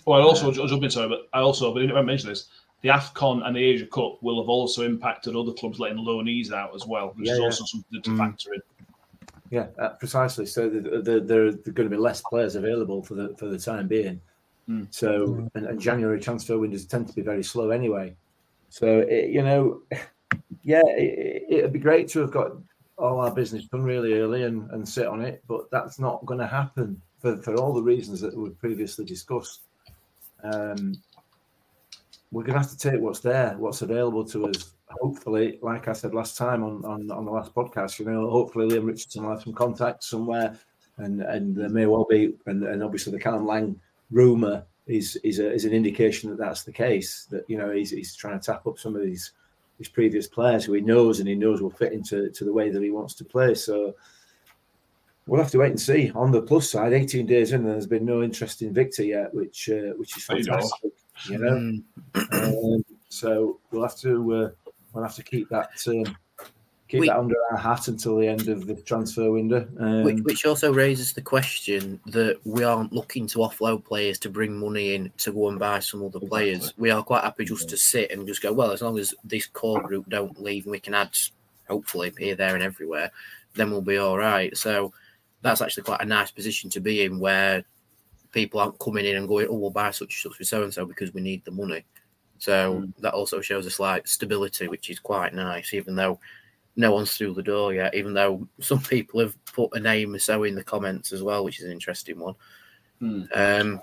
Well, 0.04 0.20
I 0.20 0.22
also, 0.22 0.46
I'll 0.46 0.66
jump 0.66 0.82
in, 0.82 0.90
sorry, 0.90 1.08
but 1.08 1.28
I 1.32 1.40
also, 1.40 1.72
but 1.72 1.82
I 1.82 1.86
didn't 1.86 2.06
mention 2.06 2.30
this. 2.30 2.48
The 2.82 2.88
AFCON 2.88 3.46
and 3.46 3.54
the 3.54 3.62
Asia 3.62 3.86
Cup 3.86 4.22
will 4.22 4.40
have 4.42 4.48
also 4.48 4.84
impacted 4.84 5.36
other 5.36 5.52
clubs 5.52 5.78
letting 5.78 5.98
loanees 5.98 6.50
out 6.50 6.74
as 6.74 6.86
well, 6.86 7.12
which 7.14 7.28
yeah, 7.28 7.34
is 7.34 7.38
yeah. 7.38 7.44
also 7.44 7.64
something 7.66 8.02
to 8.02 8.10
mm. 8.10 8.18
factor 8.18 8.54
in. 8.54 8.60
Yeah, 9.50 9.66
uh, 9.78 9.90
precisely. 9.90 10.46
So 10.46 10.70
the, 10.70 11.02
the, 11.02 11.20
there 11.20 11.46
are 11.46 11.52
going 11.52 11.88
to 11.88 11.94
be 11.94 11.96
less 11.96 12.22
players 12.22 12.56
available 12.56 13.02
for 13.02 13.14
the 13.14 13.36
for 13.36 13.46
the 13.46 13.58
time 13.58 13.86
being. 13.86 14.20
Mm. 14.70 14.86
So 14.90 15.48
and, 15.54 15.66
and, 15.66 15.80
January 15.80 16.20
transfer 16.20 16.56
windows 16.56 16.86
tend 16.86 17.08
to 17.08 17.14
be 17.14 17.22
very 17.22 17.42
slow 17.42 17.70
anyway. 17.70 18.14
So 18.68 19.00
it, 19.00 19.30
you 19.30 19.42
know, 19.42 19.82
yeah, 20.62 20.82
it, 20.86 21.62
would 21.62 21.72
be 21.72 21.80
great 21.80 22.08
to 22.10 22.20
have 22.20 22.30
got 22.30 22.52
all 22.96 23.20
our 23.20 23.34
business 23.34 23.64
done 23.64 23.82
really 23.82 24.14
early 24.14 24.44
and, 24.44 24.70
and 24.70 24.88
sit 24.88 25.06
on 25.06 25.22
it, 25.22 25.42
but 25.48 25.70
that's 25.72 25.98
not 25.98 26.24
going 26.24 26.38
to 26.38 26.46
happen 26.46 27.00
for, 27.18 27.36
for 27.38 27.56
all 27.56 27.72
the 27.72 27.82
reasons 27.82 28.20
that 28.20 28.36
we 28.36 28.50
previously 28.50 29.04
discussed. 29.04 29.62
Um, 30.44 31.02
we're 32.30 32.44
going 32.44 32.54
to 32.54 32.60
have 32.60 32.70
to 32.70 32.78
take 32.78 33.00
what's 33.00 33.20
there, 33.20 33.56
what's 33.58 33.82
available 33.82 34.24
to 34.26 34.46
us. 34.46 34.74
Hopefully, 35.00 35.58
like 35.62 35.88
I 35.88 35.92
said 35.92 36.14
last 36.14 36.36
time 36.36 36.62
on, 36.62 36.84
on, 36.84 37.10
on 37.10 37.24
the 37.24 37.30
last 37.30 37.54
podcast, 37.54 37.98
you 37.98 38.04
know, 38.04 38.30
hopefully 38.30 38.66
Leam 38.66 38.86
Richardson 38.86 39.24
will 39.24 39.30
have 39.30 39.42
some 39.42 39.52
contacts 39.52 40.08
somewhere, 40.08 40.58
and 40.98 41.22
and 41.22 41.56
there 41.56 41.68
may 41.68 41.86
well 41.86 42.06
be, 42.08 42.34
and, 42.46 42.64
and 42.64 42.82
obviously 42.82 43.12
the 43.12 43.18
Callum 43.18 43.46
Lang 43.46 43.80
rumor 44.10 44.64
is 44.86 45.16
is, 45.16 45.38
a, 45.38 45.52
is 45.52 45.64
an 45.64 45.72
indication 45.72 46.30
that 46.30 46.38
that's 46.38 46.64
the 46.64 46.72
case. 46.72 47.26
That 47.30 47.44
you 47.48 47.58
know 47.58 47.70
he's, 47.70 47.90
he's 47.90 48.14
trying 48.14 48.38
to 48.38 48.44
tap 48.44 48.66
up 48.66 48.78
some 48.78 48.96
of 48.96 49.02
these 49.02 49.32
his 49.78 49.88
previous 49.88 50.26
players 50.26 50.64
who 50.64 50.74
he 50.74 50.80
knows 50.82 51.20
and 51.20 51.28
he 51.28 51.34
knows 51.34 51.62
will 51.62 51.70
fit 51.70 51.92
into 51.92 52.28
to 52.30 52.44
the 52.44 52.52
way 52.52 52.68
that 52.70 52.82
he 52.82 52.90
wants 52.90 53.14
to 53.14 53.24
play. 53.24 53.54
So 53.54 53.94
we'll 55.26 55.40
have 55.40 55.50
to 55.52 55.58
wait 55.58 55.70
and 55.70 55.80
see. 55.80 56.10
On 56.14 56.30
the 56.30 56.42
plus 56.42 56.68
side, 56.68 56.92
18 56.92 57.24
days 57.24 57.52
in, 57.52 57.64
there's 57.64 57.86
been 57.86 58.04
no 58.04 58.22
interest 58.22 58.60
in 58.62 58.74
Victor 58.74 59.04
yet, 59.04 59.32
which 59.32 59.70
uh, 59.70 59.94
which 59.96 60.16
is 60.16 60.24
fantastic. 60.24 60.92
You 61.28 61.38
know, 61.38 61.80
um, 62.32 62.84
so 63.08 63.60
we'll 63.70 63.82
have 63.82 63.96
to 64.00 64.34
uh, 64.34 64.50
we'll 64.92 65.04
have 65.04 65.14
to 65.16 65.22
keep 65.22 65.48
that 65.50 65.70
um, 65.86 66.16
keep 66.90 67.00
we, 67.00 67.08
that 67.08 67.18
under 67.18 67.36
our 67.50 67.56
hat 67.56 67.86
until 67.88 68.16
the 68.16 68.26
end 68.26 68.48
of 68.48 68.66
the 68.66 68.74
transfer 68.74 69.30
window. 69.30 69.66
Um, 69.78 70.02
which, 70.02 70.18
which, 70.22 70.44
also 70.44 70.72
raises 70.72 71.12
the 71.12 71.22
question 71.22 72.00
that 72.06 72.40
we 72.44 72.64
aren't 72.64 72.92
looking 72.92 73.26
to 73.28 73.38
offload 73.38 73.84
players 73.84 74.18
to 74.20 74.28
bring 74.28 74.58
money 74.58 74.94
in 74.94 75.12
to 75.18 75.32
go 75.32 75.48
and 75.48 75.58
buy 75.58 75.78
some 75.78 76.00
other 76.00 76.18
exactly. 76.18 76.28
players. 76.28 76.74
We 76.76 76.90
are 76.90 77.02
quite 77.02 77.22
happy 77.22 77.44
just 77.44 77.68
to 77.68 77.76
sit 77.76 78.10
and 78.10 78.26
just 78.26 78.42
go, 78.42 78.52
well, 78.52 78.72
as 78.72 78.82
long 78.82 78.98
as 78.98 79.14
this 79.22 79.46
core 79.46 79.80
group 79.80 80.08
don't 80.08 80.42
leave 80.42 80.64
and 80.64 80.72
we 80.72 80.80
can 80.80 80.94
add, 80.94 81.16
hopefully, 81.68 82.12
here, 82.18 82.34
there, 82.34 82.54
and 82.54 82.62
everywhere, 82.62 83.12
then 83.54 83.70
we'll 83.70 83.82
be 83.82 83.98
all 83.98 84.18
right. 84.18 84.56
So 84.56 84.92
that's 85.42 85.62
actually 85.62 85.84
quite 85.84 86.02
a 86.02 86.06
nice 86.06 86.32
position 86.32 86.70
to 86.70 86.80
be 86.80 87.04
in 87.04 87.20
where 87.20 87.64
people 88.32 88.60
aren't 88.60 88.78
coming 88.80 89.06
in 89.06 89.16
and 89.16 89.28
going, 89.28 89.46
oh, 89.48 89.54
we'll 89.54 89.70
buy 89.70 89.90
such 89.90 90.24
and 90.24 90.32
such 90.32 90.36
for 90.36 90.44
so 90.44 90.64
and 90.64 90.74
so 90.74 90.84
because 90.84 91.14
we 91.14 91.20
need 91.20 91.44
the 91.44 91.50
money. 91.52 91.84
So 92.38 92.80
mm. 92.80 92.92
that 93.00 93.14
also 93.14 93.40
shows 93.40 93.66
a 93.66 93.70
slight 93.70 94.08
stability, 94.08 94.66
which 94.66 94.90
is 94.90 94.98
quite 94.98 95.34
nice, 95.34 95.74
even 95.74 95.94
though 95.94 96.18
no 96.76 96.92
one's 96.92 97.16
through 97.16 97.34
the 97.34 97.42
door 97.42 97.74
yet, 97.74 97.94
even 97.94 98.14
though 98.14 98.46
some 98.60 98.80
people 98.80 99.20
have 99.20 99.36
put 99.46 99.74
a 99.74 99.80
name 99.80 100.14
or 100.14 100.18
so 100.18 100.44
in 100.44 100.54
the 100.54 100.64
comments 100.64 101.12
as 101.12 101.22
well, 101.22 101.44
which 101.44 101.58
is 101.58 101.66
an 101.66 101.72
interesting 101.72 102.18
one. 102.18 102.34
Hmm. 102.98 103.22
Um, 103.34 103.80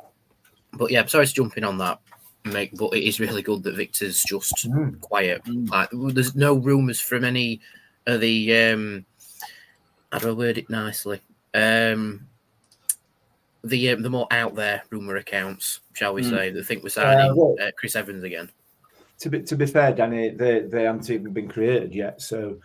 but 0.74 0.92
yeah, 0.92 1.06
sorry 1.06 1.28
to 1.28 1.34
jump 1.34 1.58
in 1.58 1.64
on 1.64 1.78
that, 1.80 2.00
mate, 2.46 2.72
but 2.78 2.94
it 2.94 3.04
is 3.04 3.20
really 3.20 3.42
good 3.42 3.64
that 3.64 3.76
Victor's 3.76 4.24
just 4.24 4.54
mm. 4.68 5.00
quiet. 5.02 5.44
Mm. 5.46 5.70
Like, 5.70 5.90
there's 6.14 6.36
no 6.36 6.56
rumours 6.56 7.00
from 7.00 7.24
any 7.24 7.62
of 8.06 8.22
the, 8.22 8.56
um, 8.56 9.06
how 10.12 10.20
do 10.20 10.30
I 10.30 10.34
word 10.34 10.58
it 10.58 10.70
nicely? 10.70 11.22
Um, 11.54 12.28
the 13.64 13.92
um, 13.92 14.02
the 14.02 14.10
more 14.10 14.28
out 14.32 14.56
there 14.56 14.84
rumor 14.90 15.18
accounts, 15.18 15.82
shall 15.94 16.14
we 16.14 16.22
mm. 16.22 16.30
say, 16.30 16.52
that 16.52 16.66
think 16.66 16.84
we're 16.84 16.90
signing 16.90 17.32
uh, 17.32 17.36
well, 17.36 17.56
uh, 17.62 17.72
Chris 17.78 17.96
Evans 17.96 18.24
again. 18.24 18.50
To 19.20 19.30
be 19.30 19.42
to 19.42 19.56
be 19.56 19.66
fair, 19.66 19.94
Danny, 19.94 20.30
they 20.30 20.62
they 20.62 20.84
haven't 20.84 21.10
even 21.10 21.34
been 21.34 21.48
created 21.48 21.94
yet, 21.94 22.22
so 22.22 22.58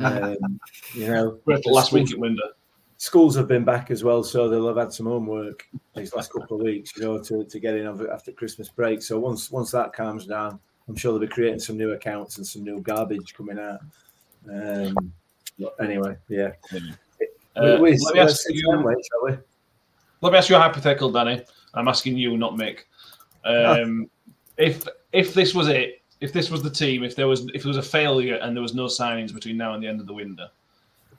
um, 0.00 0.60
you 0.94 1.08
know, 1.08 1.38
last 1.66 1.92
week 1.92 2.12
at 2.12 2.18
window. 2.18 2.50
Schools 2.96 3.36
have 3.36 3.46
been 3.46 3.64
back 3.64 3.92
as 3.92 4.02
well, 4.02 4.24
so 4.24 4.48
they'll 4.48 4.66
have 4.66 4.76
had 4.76 4.92
some 4.92 5.06
homework 5.06 5.68
these 5.94 6.14
last 6.14 6.32
couple 6.32 6.56
of 6.56 6.64
weeks, 6.64 6.92
you 6.96 7.04
know, 7.04 7.22
to, 7.22 7.44
to 7.44 7.60
get 7.60 7.76
in 7.76 7.86
after 8.10 8.32
Christmas 8.32 8.68
break. 8.68 9.02
So 9.02 9.20
once 9.20 9.52
once 9.52 9.70
that 9.70 9.92
calms 9.92 10.26
down, 10.26 10.58
I'm 10.88 10.96
sure 10.96 11.12
they'll 11.12 11.20
be 11.20 11.28
creating 11.28 11.60
some 11.60 11.76
new 11.76 11.92
accounts 11.92 12.38
and 12.38 12.46
some 12.46 12.64
new 12.64 12.80
garbage 12.80 13.34
coming 13.34 13.58
out. 13.58 13.80
Um, 14.50 15.12
anyway, 15.80 16.16
yeah. 16.28 16.52
Uh, 17.54 17.78
we, 17.80 17.96
let, 17.98 18.14
me 18.14 18.20
ask 18.20 18.44
you, 18.48 18.68
let 20.20 20.32
me 20.32 20.38
ask 20.38 20.48
you 20.48 20.56
a 20.56 20.60
hypothetical, 20.60 21.12
Danny. 21.12 21.44
I'm 21.74 21.88
asking 21.88 22.16
you, 22.16 22.36
not 22.36 22.54
Mick. 22.54 22.80
Um, 23.44 24.10
if 24.56 24.86
if 25.12 25.34
this 25.34 25.54
was 25.54 25.68
it, 25.68 25.97
if 26.20 26.32
this 26.32 26.50
was 26.50 26.62
the 26.62 26.70
team, 26.70 27.04
if 27.04 27.14
there 27.14 27.28
was 27.28 27.46
if 27.54 27.64
it 27.64 27.66
was 27.66 27.76
a 27.76 27.82
failure 27.82 28.36
and 28.36 28.56
there 28.56 28.62
was 28.62 28.74
no 28.74 28.86
signings 28.86 29.32
between 29.32 29.56
now 29.56 29.74
and 29.74 29.82
the 29.82 29.88
end 29.88 30.00
of 30.00 30.06
the 30.06 30.14
window, 30.14 30.48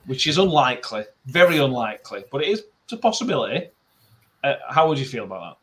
which 0.06 0.26
is 0.26 0.38
unlikely, 0.38 1.04
very 1.26 1.58
unlikely, 1.58 2.24
but 2.30 2.42
it 2.42 2.48
is 2.48 2.64
a 2.92 2.96
possibility. 2.96 3.70
Uh, 4.42 4.54
how 4.68 4.88
would 4.88 4.98
you 4.98 5.04
feel 5.04 5.24
about 5.24 5.56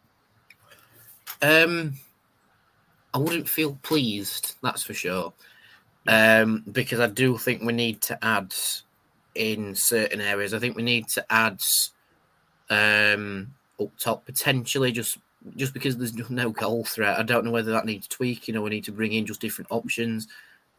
that? 1.41 1.63
Um, 1.65 1.93
I 3.13 3.17
wouldn't 3.17 3.49
feel 3.49 3.77
pleased, 3.83 4.55
that's 4.61 4.83
for 4.83 4.93
sure, 4.93 5.33
um, 6.07 6.63
because 6.71 6.99
I 6.99 7.07
do 7.07 7.37
think 7.37 7.61
we 7.61 7.73
need 7.73 8.01
to 8.03 8.23
add 8.23 8.53
in 9.35 9.75
certain 9.75 10.21
areas. 10.21 10.53
I 10.53 10.59
think 10.59 10.75
we 10.75 10.83
need 10.83 11.07
to 11.09 11.25
add 11.29 11.61
um, 12.69 13.53
up 13.79 13.91
top 13.99 14.25
potentially 14.25 14.91
just 14.91 15.17
just 15.55 15.73
because 15.73 15.97
there's 15.97 16.29
no 16.29 16.49
goal 16.49 16.83
threat, 16.83 17.19
I 17.19 17.23
don't 17.23 17.45
know 17.45 17.51
whether 17.51 17.71
that 17.71 17.85
needs 17.85 18.07
tweaking 18.07 18.55
or 18.55 18.61
we 18.61 18.69
need 18.69 18.83
to 18.85 18.91
bring 18.91 19.13
in 19.13 19.25
just 19.25 19.41
different 19.41 19.71
options 19.71 20.27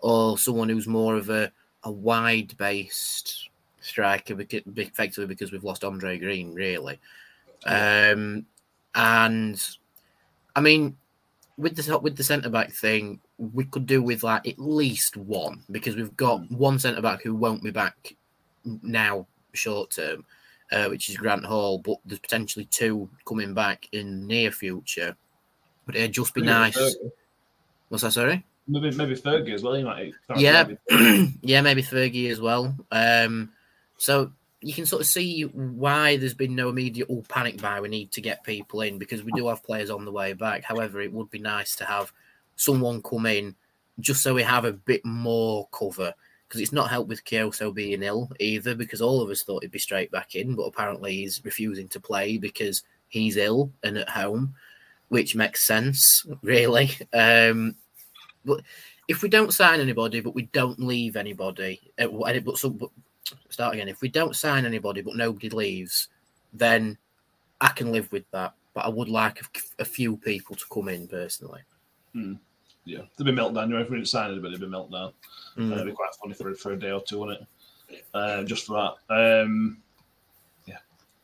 or 0.00 0.38
someone 0.38 0.68
who's 0.68 0.86
more 0.86 1.16
of 1.16 1.30
a, 1.30 1.50
a 1.84 1.90
wide 1.90 2.56
based 2.56 3.48
striker, 3.80 4.36
effectively 4.38 5.26
because 5.26 5.52
we've 5.52 5.64
lost 5.64 5.84
Andre 5.84 6.18
Green, 6.18 6.54
really. 6.54 6.98
Um, 7.66 8.46
and 8.94 9.60
I 10.54 10.60
mean, 10.60 10.96
with 11.56 11.76
the 11.76 11.98
with 11.98 12.16
the 12.16 12.24
centre 12.24 12.50
back 12.50 12.72
thing, 12.72 13.20
we 13.38 13.64
could 13.64 13.86
do 13.86 14.02
with 14.02 14.22
like 14.22 14.46
at 14.46 14.58
least 14.58 15.16
one 15.16 15.62
because 15.70 15.96
we've 15.96 16.16
got 16.16 16.46
hmm. 16.46 16.56
one 16.56 16.78
centre 16.78 17.02
back 17.02 17.22
who 17.22 17.34
won't 17.34 17.62
be 17.62 17.70
back 17.70 18.14
now 18.64 19.26
short 19.52 19.90
term 19.90 20.24
uh, 20.72 20.86
which 20.88 21.08
is 21.08 21.16
Grant 21.16 21.44
Hall, 21.44 21.78
but 21.78 21.96
there's 22.04 22.18
potentially 22.18 22.66
two 22.66 23.08
coming 23.26 23.54
back 23.54 23.88
in 23.92 24.26
near 24.26 24.50
future. 24.50 25.16
But 25.86 25.96
it'd 25.96 26.12
just 26.12 26.34
be 26.34 26.42
maybe 26.42 26.52
nice. 26.52 26.76
Fergie. 26.76 27.10
What's 27.88 28.02
that? 28.02 28.12
Sorry. 28.12 28.44
Maybe 28.66 28.90
maybe 28.90 29.14
Fergie 29.14 29.54
as 29.54 29.62
well. 29.62 29.78
You 29.78 29.86
might. 29.86 30.12
Yeah, 30.36 30.68
yeah, 31.40 31.62
maybe 31.62 31.82
Fergie 31.82 32.30
as 32.30 32.40
well. 32.40 32.74
Um, 32.92 33.50
so 33.96 34.32
you 34.60 34.74
can 34.74 34.84
sort 34.86 35.00
of 35.00 35.06
see 35.06 35.42
why 35.42 36.16
there's 36.16 36.34
been 36.34 36.54
no 36.54 36.68
immediate 36.68 37.08
all 37.08 37.24
panic 37.28 37.60
buy. 37.60 37.80
We 37.80 37.88
need 37.88 38.12
to 38.12 38.20
get 38.20 38.44
people 38.44 38.82
in 38.82 38.98
because 38.98 39.22
we 39.22 39.32
do 39.32 39.48
have 39.48 39.64
players 39.64 39.88
on 39.88 40.04
the 40.04 40.12
way 40.12 40.34
back. 40.34 40.64
However, 40.64 41.00
it 41.00 41.12
would 41.12 41.30
be 41.30 41.38
nice 41.38 41.76
to 41.76 41.84
have 41.84 42.12
someone 42.56 43.02
come 43.02 43.24
in 43.26 43.54
just 44.00 44.22
so 44.22 44.34
we 44.34 44.42
have 44.42 44.64
a 44.64 44.72
bit 44.72 45.04
more 45.04 45.68
cover 45.72 46.12
because 46.48 46.62
it's 46.62 46.72
not 46.72 46.88
helped 46.88 47.10
with 47.10 47.24
Kyoto 47.24 47.70
being 47.70 48.02
ill 48.02 48.30
either 48.40 48.74
because 48.74 49.02
all 49.02 49.20
of 49.20 49.28
us 49.28 49.42
thought 49.42 49.62
he'd 49.62 49.70
be 49.70 49.78
straight 49.78 50.10
back 50.10 50.34
in, 50.34 50.54
but 50.54 50.62
apparently 50.62 51.12
he's 51.14 51.44
refusing 51.44 51.88
to 51.88 52.00
play 52.00 52.38
because 52.38 52.82
he's 53.08 53.36
ill 53.36 53.70
and 53.82 53.98
at 53.98 54.08
home, 54.08 54.54
which 55.08 55.36
makes 55.36 55.66
sense, 55.66 56.24
really. 56.42 56.90
Um, 57.12 57.76
but 58.46 58.62
if 59.08 59.22
we 59.22 59.28
don't 59.28 59.52
sign 59.52 59.80
anybody, 59.80 60.20
but 60.20 60.34
we 60.34 60.44
don't 60.52 60.80
leave 60.80 61.16
anybody, 61.16 61.80
uh, 61.98 62.08
but, 62.08 62.56
so, 62.56 62.70
but 62.70 62.90
start 63.50 63.74
again. 63.74 63.88
If 63.88 64.00
we 64.00 64.08
don't 64.08 64.36
sign 64.36 64.64
anybody, 64.64 65.02
but 65.02 65.16
nobody 65.16 65.50
leaves, 65.50 66.08
then 66.54 66.96
I 67.60 67.68
can 67.68 67.92
live 67.92 68.10
with 68.10 68.24
that. 68.30 68.54
But 68.72 68.86
I 68.86 68.88
would 68.88 69.08
like 69.08 69.40
a, 69.40 69.82
a 69.82 69.84
few 69.84 70.16
people 70.16 70.56
to 70.56 70.64
come 70.72 70.88
in 70.88 71.08
personally. 71.08 71.60
Hmm. 72.12 72.34
Yeah, 72.88 73.00
there'd 73.16 73.26
be 73.26 73.38
meltdown. 73.38 73.70
If 73.80 73.90
we 73.90 73.96
didn't 73.96 74.08
sign 74.08 74.30
anybody, 74.30 74.56
there'd 74.56 74.70
be 74.70 74.74
meltdown. 74.74 75.12
Mm. 75.58 75.70
Uh, 75.70 75.74
it'd 75.74 75.86
be 75.88 75.92
quite 75.92 76.14
funny 76.20 76.32
for 76.32 76.54
for 76.54 76.72
a 76.72 76.78
day 76.78 76.90
or 76.90 77.02
two, 77.02 77.18
wouldn't 77.18 77.46
it? 77.90 78.04
Uh, 78.14 78.44
just 78.44 78.64
for 78.64 78.96
that. 79.08 79.42
Um, 79.44 79.82
yeah, 80.66 80.78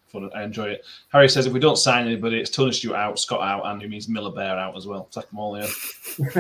fun. 0.09 0.31
I 0.35 0.43
enjoy 0.43 0.67
it. 0.67 0.85
Harry 1.09 1.27
says 1.27 1.47
if 1.47 1.55
we 1.55 1.61
don't 1.61 1.79
sign 1.79 2.07
anybody, 2.07 2.39
it's 2.39 2.51
Tony 2.51 2.73
Stewart 2.73 2.99
out, 2.99 3.19
Scott 3.19 3.41
out, 3.41 3.65
and 3.65 3.83
it 3.83 3.89
means 3.89 4.11
Miller 4.11 4.31
Bear 4.31 4.59
out 4.59 4.77
as 4.77 4.87
well. 4.87 5.09
Take 5.11 5.31
them 5.31 5.39
all, 5.39 5.57
yeah. 5.57 5.65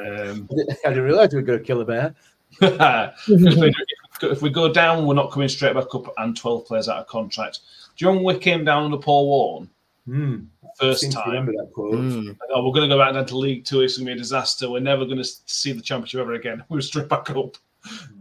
um, 0.00 0.48
I 0.86 0.88
didn't 0.88 1.02
realise 1.02 1.32
we 1.32 1.40
were 1.40 1.46
going 1.46 1.58
to 1.58 1.64
kill 1.64 1.80
a 1.80 1.84
bear. 1.84 2.14
if, 2.60 4.40
we, 4.40 4.50
go 4.50 4.72
down, 4.72 5.04
we're 5.04 5.14
not 5.14 5.32
coming 5.32 5.48
straight 5.48 5.74
back 5.74 5.92
up, 5.94 6.14
and 6.18 6.36
twelve 6.36 6.64
players 6.64 6.88
out 6.88 6.98
of 6.98 7.08
contract. 7.08 7.58
Do 7.96 8.04
you 8.04 8.08
remember 8.08 8.28
we 8.28 8.38
came 8.38 8.64
down 8.64 8.84
under 8.84 8.98
Paul 8.98 9.26
Warne? 9.26 9.70
Mm. 10.08 10.46
First 10.76 11.12
time. 11.12 11.28
remember 11.28 11.52
that 11.52 11.70
quote. 11.72 11.94
Mm. 11.94 12.36
Oh, 12.50 12.64
we're 12.64 12.72
going 12.72 12.88
to 12.88 12.94
go 12.94 12.98
back 12.98 13.12
down 13.12 13.26
to 13.26 13.36
League 13.36 13.64
Two. 13.64 13.82
It's 13.82 13.96
going 13.98 14.06
to 14.06 14.12
be 14.14 14.16
a 14.16 14.18
disaster. 14.18 14.70
We're 14.70 14.80
never 14.80 15.04
going 15.04 15.18
to 15.18 15.24
see 15.24 15.72
the 15.72 15.82
championship 15.82 16.20
ever 16.20 16.32
again. 16.32 16.64
We're 16.68 16.80
straight 16.80 17.08
back 17.08 17.30
up. 17.30 17.56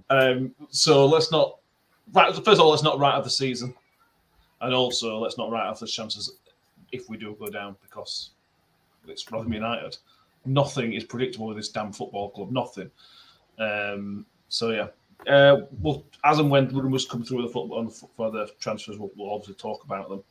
Um, 0.09 0.53
so 0.69 1.05
let's 1.05 1.31
not. 1.31 1.59
Right, 2.13 2.33
first 2.33 2.47
of 2.47 2.59
all, 2.59 2.71
let's 2.71 2.83
not 2.83 2.99
write 2.99 3.15
off 3.15 3.23
the 3.23 3.29
season, 3.29 3.73
and 4.61 4.73
also 4.73 5.17
let's 5.17 5.38
not 5.38 5.49
write 5.49 5.67
off 5.67 5.79
the 5.79 5.88
chances 5.88 6.38
if 6.91 7.09
we 7.09 7.17
do 7.17 7.35
go 7.39 7.47
down 7.47 7.75
because 7.81 8.31
it's 9.07 9.29
Rotherham 9.31 9.53
United. 9.53 9.97
Nothing 10.45 10.93
is 10.93 11.03
predictable 11.03 11.47
with 11.47 11.57
this 11.57 11.69
damn 11.69 11.91
football 11.91 12.29
club. 12.29 12.51
Nothing. 12.51 12.89
Um, 13.59 14.25
so 14.49 14.71
yeah, 14.71 14.88
uh, 15.25 15.65
well, 15.81 16.05
as 16.23 16.39
and 16.39 16.49
when 16.49 16.67
rumours 16.69 17.05
come 17.05 17.23
through 17.23 17.41
the 17.41 17.49
football 17.49 17.89
for 17.89 18.31
the 18.31 18.49
transfers, 18.59 18.97
we'll, 18.97 19.11
we'll 19.15 19.33
obviously 19.33 19.55
talk 19.55 19.83
about 19.83 20.09
them. 20.09 20.23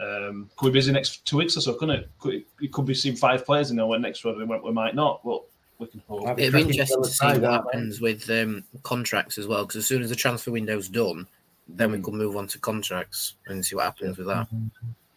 Um, 0.00 0.48
could 0.56 0.72
be 0.72 0.78
busy 0.78 0.92
next 0.92 1.26
two 1.26 1.38
weeks 1.38 1.56
or 1.56 1.60
so, 1.60 1.74
couldn't 1.74 1.96
it? 1.96 2.10
Could, 2.20 2.44
you 2.60 2.68
could 2.68 2.86
be 2.86 2.94
seeing 2.94 3.16
five 3.16 3.44
players 3.44 3.70
in 3.70 3.76
there 3.76 3.86
when 3.86 4.02
next 4.02 4.24
we, 4.24 4.32
we 4.32 4.72
might 4.72 4.94
not. 4.94 5.20
But 5.24 5.42
we 5.78 5.86
can 5.86 6.02
hope. 6.08 6.38
It'd 6.38 6.52
be 6.52 6.60
interesting 6.60 7.02
to 7.02 7.08
see 7.08 7.26
what 7.26 7.42
happens 7.42 8.00
with 8.00 8.28
um, 8.30 8.64
contracts 8.82 9.38
as 9.38 9.46
well, 9.46 9.64
because 9.64 9.76
as 9.76 9.86
soon 9.86 10.02
as 10.02 10.10
the 10.10 10.16
transfer 10.16 10.52
window's 10.52 10.88
done, 10.88 11.26
then 11.68 11.92
we 11.92 12.00
could 12.00 12.14
move 12.14 12.36
on 12.36 12.46
to 12.48 12.58
contracts 12.58 13.34
and 13.46 13.64
see 13.64 13.76
what 13.76 13.84
happens 13.84 14.18
with 14.18 14.26
that. 14.28 14.46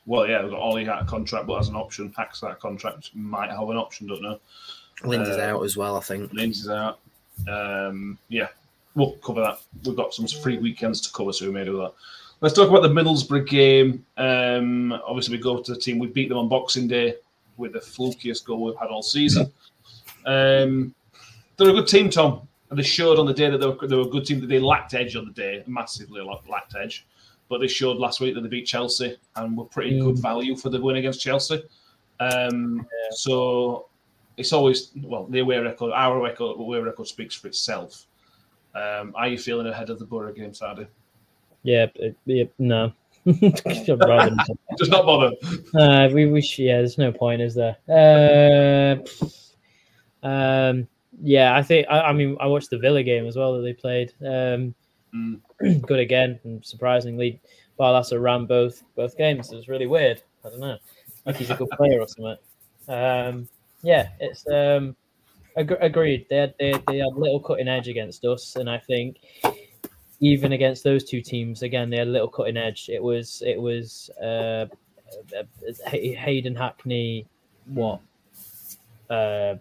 Well, 0.06 0.28
yeah, 0.28 0.42
we've 0.42 0.52
got 0.52 0.60
Ollie 0.60 0.90
out 0.90 1.02
of 1.02 1.08
contract, 1.08 1.48
but 1.48 1.60
as 1.60 1.70
an 1.70 1.76
option, 1.76 2.14
Hacks 2.18 2.44
out 2.44 2.52
of 2.52 2.60
contract 2.60 3.12
might 3.14 3.52
have 3.52 3.70
an 3.70 3.78
option, 3.78 4.08
don't 4.08 4.22
know. 4.22 4.40
Lindsay's 5.04 5.38
Uh, 5.38 5.42
out 5.42 5.64
as 5.64 5.78
well, 5.78 5.96
I 5.96 6.02
think. 6.02 6.34
Lindsay's 6.34 6.70
out. 6.70 7.00
Um, 7.48 8.18
yeah, 8.28 8.48
we'll 8.96 9.14
cover 9.14 9.42
that. 9.42 9.60
We've 9.86 9.96
got 9.96 10.14
some 10.14 10.28
free 10.28 10.58
weekends 10.58 11.02
to 11.02 11.14
cover, 11.14 11.34
so 11.34 11.46
we 11.46 11.52
may 11.52 11.66
do 11.66 11.78
that. 11.78 11.94
Let's 12.42 12.56
talk 12.56 12.70
about 12.70 12.82
the 12.82 12.90
Middlesbrough 12.90 13.48
game. 13.48 14.04
Um, 14.18 14.94
obviously, 15.06 15.38
we 15.38 15.44
go 15.44 15.62
to 15.62 15.74
the 15.74 15.80
team. 15.80 16.00
We 16.00 16.08
beat 16.08 16.28
them 16.28 16.40
on 16.40 16.50
Boxing 16.50 16.88
Day 16.88 17.16
with 17.58 17.74
the 17.74 17.80
flukiest 17.80 18.46
goal 18.46 18.64
we've 18.64 18.76
had 18.78 18.90
all 18.90 19.04
season. 19.04 19.52
Um, 20.26 20.96
they're 21.58 21.70
a 21.70 21.74
good 21.74 21.88
team, 21.88 22.10
Tom, 22.10 22.48
and 22.72 22.80
they 22.80 22.84
showed 22.84 23.20
on 23.20 23.28
the 23.28 23.34
day 23.34 23.52
that 23.52 23.60
they 23.60 23.68
were, 23.68 23.88
they 23.88 23.96
were 23.96 24.08
a 24.08 24.10
good 24.10 24.26
team. 24.26 24.42
That 24.42 24.48
they 24.48 24.60
lacked 24.60 24.96
edge 24.96 25.16
on 25.16 25.26
the 25.26 25.32
day, 25.32 25.64
massively 25.68 26.22
lacked 26.22 26.76
edge. 26.76 27.06
But 27.48 27.60
they 27.60 27.68
showed 27.68 27.98
last 27.98 28.22
week 28.22 28.34
that 28.34 28.42
they 28.42 28.50
beat 28.50 28.66
Chelsea 28.66 29.18
and 29.36 29.56
were 29.56 29.66
pretty 29.66 30.00
good 30.00 30.18
value 30.18 30.56
for 30.56 30.70
the 30.70 30.82
win 30.82 30.96
against 30.96 31.22
Chelsea. 31.22 31.62
Um, 32.20 32.88
So 33.12 33.88
it's 34.38 34.54
always 34.54 34.92
well 35.04 35.26
the 35.28 35.40
away 35.40 35.60
record, 35.60 35.92
our 35.92 36.20
record, 36.20 36.60
away 36.60 36.80
record 36.80 37.08
speaks 37.08 37.36
for 37.36 37.48
itself. 37.48 38.08
Um, 38.74 39.14
are 39.16 39.28
you 39.28 39.38
feeling 39.38 39.68
ahead 39.68 39.90
of 39.92 40.00
the 40.00 40.06
Borough 40.06 40.34
game 40.34 40.54
Saturday? 40.54 40.90
Yeah, 41.64 41.88
but- 41.96 42.16
yeah 42.26 42.46
no. 42.60 42.94
Rather 43.26 44.32
not. 44.36 44.48
Just 44.80 44.90
not 44.92 45.06
bother. 45.06 45.32
Uh, 45.76 46.10
we 46.12 46.26
wish, 46.26 46.58
yeah, 46.58 46.78
there's 46.78 46.98
no 46.98 47.12
point, 47.12 47.42
is 47.42 47.54
there? 47.56 47.78
Uh, 47.88 48.96
um, 50.24 50.88
yeah, 51.22 51.56
I 51.56 51.62
think, 51.62 51.88
I, 51.90 52.02
I 52.02 52.14
mean, 52.14 52.36
I 52.40 52.48
watched 52.48 52.70
the 52.72 52.80
Villa 52.80 53.04
game 53.04 53.28
as 53.28 53.36
well 53.36 53.54
that 53.56 53.62
they 53.62 53.74
played. 53.74 54.14
Um, 54.26 54.74
Mm. 55.14 55.42
good 55.86 56.00
again, 56.00 56.40
and 56.46 56.66
surprisingly, 56.66 57.42
Barlaser 57.78 58.22
ran 58.22 58.46
both 58.46 58.82
both 58.96 59.18
games. 59.18 59.52
It 59.52 59.58
was 59.58 59.68
really 59.68 59.86
weird. 59.86 60.22
I 60.46 60.50
don't 60.50 60.62
know, 60.62 60.78
like 61.26 61.36
he's 61.36 61.50
a 61.50 61.56
good 61.56 61.70
player 61.72 62.00
or 62.00 62.08
something. 62.08 62.38
Um, 62.88 63.50
yeah, 63.84 64.08
it's 64.22 64.48
um, 64.48 64.96
ag- 65.58 65.76
agreed. 65.82 66.28
They 66.30 66.38
had 66.38 66.54
they, 66.58 66.72
they 66.88 67.00
had 67.00 67.14
little 67.18 67.42
cutting 67.42 67.68
edge 67.68 67.90
against 67.90 68.24
us, 68.24 68.56
and 68.56 68.70
I 68.70 68.78
think 68.78 69.18
even 70.22 70.54
against 70.54 70.84
those 70.84 71.04
two 71.04 71.22
teams, 71.22 71.64
again 71.64 71.90
they 71.90 71.98
had 71.98 72.08
a 72.08 72.12
little 72.12 72.30
cutting 72.30 72.58
edge. 72.58 72.90
It 72.90 73.04
was 73.04 73.44
it 73.46 73.60
was 73.60 74.10
uh, 74.22 74.68
uh, 75.38 75.44
Hay- 75.88 76.14
Hayden 76.14 76.56
Hackney, 76.56 77.26
what 77.66 78.00
uh, 79.10 79.56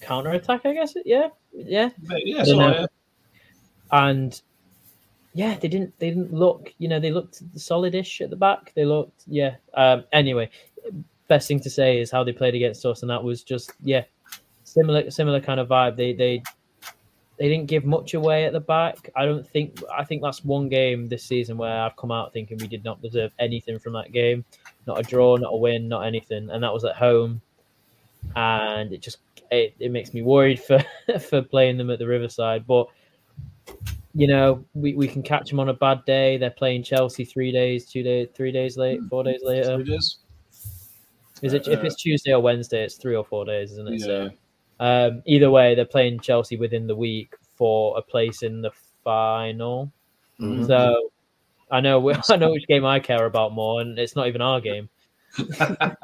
counter 0.00 0.30
attack? 0.30 0.64
I 0.64 0.74
guess. 0.74 0.94
Yeah, 1.04 1.28
yeah, 1.52 1.90
Yeah, 2.10 2.40
I 2.40 2.44
so, 2.44 2.60
yeah. 2.60 2.86
and 3.92 4.40
yeah, 5.34 5.56
they 5.58 5.68
didn't 5.68 5.98
they 5.98 6.10
didn't 6.10 6.32
look. 6.32 6.72
You 6.78 6.88
know, 6.88 7.00
they 7.00 7.10
looked 7.12 7.42
solidish 7.56 8.20
at 8.20 8.30
the 8.30 8.36
back. 8.36 8.72
They 8.74 8.84
looked 8.84 9.24
yeah. 9.26 9.56
Um, 9.74 10.04
anyway, 10.12 10.50
best 11.28 11.48
thing 11.48 11.60
to 11.60 11.70
say 11.70 12.00
is 12.00 12.10
how 12.10 12.24
they 12.24 12.32
played 12.32 12.54
against 12.54 12.84
us, 12.86 13.02
and 13.02 13.10
that 13.10 13.22
was 13.22 13.42
just 13.42 13.72
yeah, 13.82 14.04
similar 14.64 15.10
similar 15.10 15.40
kind 15.40 15.60
of 15.60 15.68
vibe. 15.68 15.96
They 15.96 16.12
they 16.12 16.42
they 17.38 17.48
didn't 17.48 17.66
give 17.66 17.84
much 17.84 18.14
away 18.14 18.46
at 18.46 18.52
the 18.52 18.60
back. 18.60 19.10
I 19.14 19.26
don't 19.26 19.46
think. 19.46 19.82
I 19.92 20.04
think 20.04 20.22
that's 20.22 20.44
one 20.44 20.68
game 20.68 21.08
this 21.08 21.24
season 21.24 21.56
where 21.56 21.80
I've 21.80 21.96
come 21.96 22.10
out 22.10 22.32
thinking 22.32 22.58
we 22.58 22.68
did 22.68 22.84
not 22.84 23.02
deserve 23.02 23.32
anything 23.38 23.78
from 23.78 23.92
that 23.94 24.12
game. 24.12 24.44
Not 24.86 24.98
a 24.98 25.02
draw, 25.02 25.36
not 25.36 25.52
a 25.52 25.56
win, 25.56 25.88
not 25.88 26.06
anything, 26.06 26.48
and 26.50 26.62
that 26.62 26.72
was 26.72 26.84
at 26.84 26.96
home. 26.96 27.40
And 28.34 28.92
it 28.92 29.02
just 29.02 29.18
it, 29.50 29.74
it 29.78 29.90
makes 29.90 30.14
me 30.14 30.22
worried 30.22 30.60
for 30.60 30.82
for 31.20 31.42
playing 31.42 31.76
them 31.76 31.90
at 31.90 31.98
the 31.98 32.06
Riverside, 32.06 32.66
but 32.66 32.88
you 34.14 34.26
know, 34.26 34.64
we, 34.72 34.94
we 34.94 35.06
can 35.06 35.22
catch 35.22 35.50
them 35.50 35.60
on 35.60 35.68
a 35.68 35.74
bad 35.74 36.02
day. 36.06 36.38
They're 36.38 36.48
playing 36.48 36.84
Chelsea 36.84 37.26
three 37.26 37.52
days, 37.52 37.84
two 37.84 38.02
days, 38.02 38.28
three 38.34 38.50
days 38.50 38.78
late, 38.78 38.98
four 39.10 39.22
days 39.22 39.40
later. 39.44 39.76
Three 39.76 39.84
days. 39.84 40.16
Is 41.42 41.52
it 41.52 41.68
if 41.68 41.84
it's 41.84 41.96
uh, 41.96 41.98
Tuesday 41.98 42.32
or 42.32 42.40
Wednesday? 42.40 42.82
It's 42.82 42.94
three 42.94 43.14
or 43.14 43.24
four 43.24 43.44
days, 43.44 43.72
isn't 43.72 43.88
it? 43.88 44.00
Yeah. 44.00 44.06
So, 44.06 44.30
um, 44.80 45.22
either 45.26 45.50
way, 45.50 45.74
they're 45.74 45.84
playing 45.84 46.20
Chelsea 46.20 46.56
within 46.56 46.86
the 46.86 46.96
week 46.96 47.34
for 47.56 47.96
a 47.98 48.02
place 48.02 48.42
in 48.42 48.62
the 48.62 48.70
final. 49.04 49.90
Mhm. 50.40 50.66
So, 50.66 51.10
I 51.70 51.80
know 51.80 52.10
I 52.30 52.36
know 52.36 52.52
which 52.52 52.66
game 52.66 52.84
I 52.84 53.00
care 53.00 53.26
about 53.26 53.52
more, 53.52 53.80
and 53.80 53.98
it's 53.98 54.16
not 54.16 54.28
even 54.28 54.42
our 54.42 54.60
game. 54.60 54.88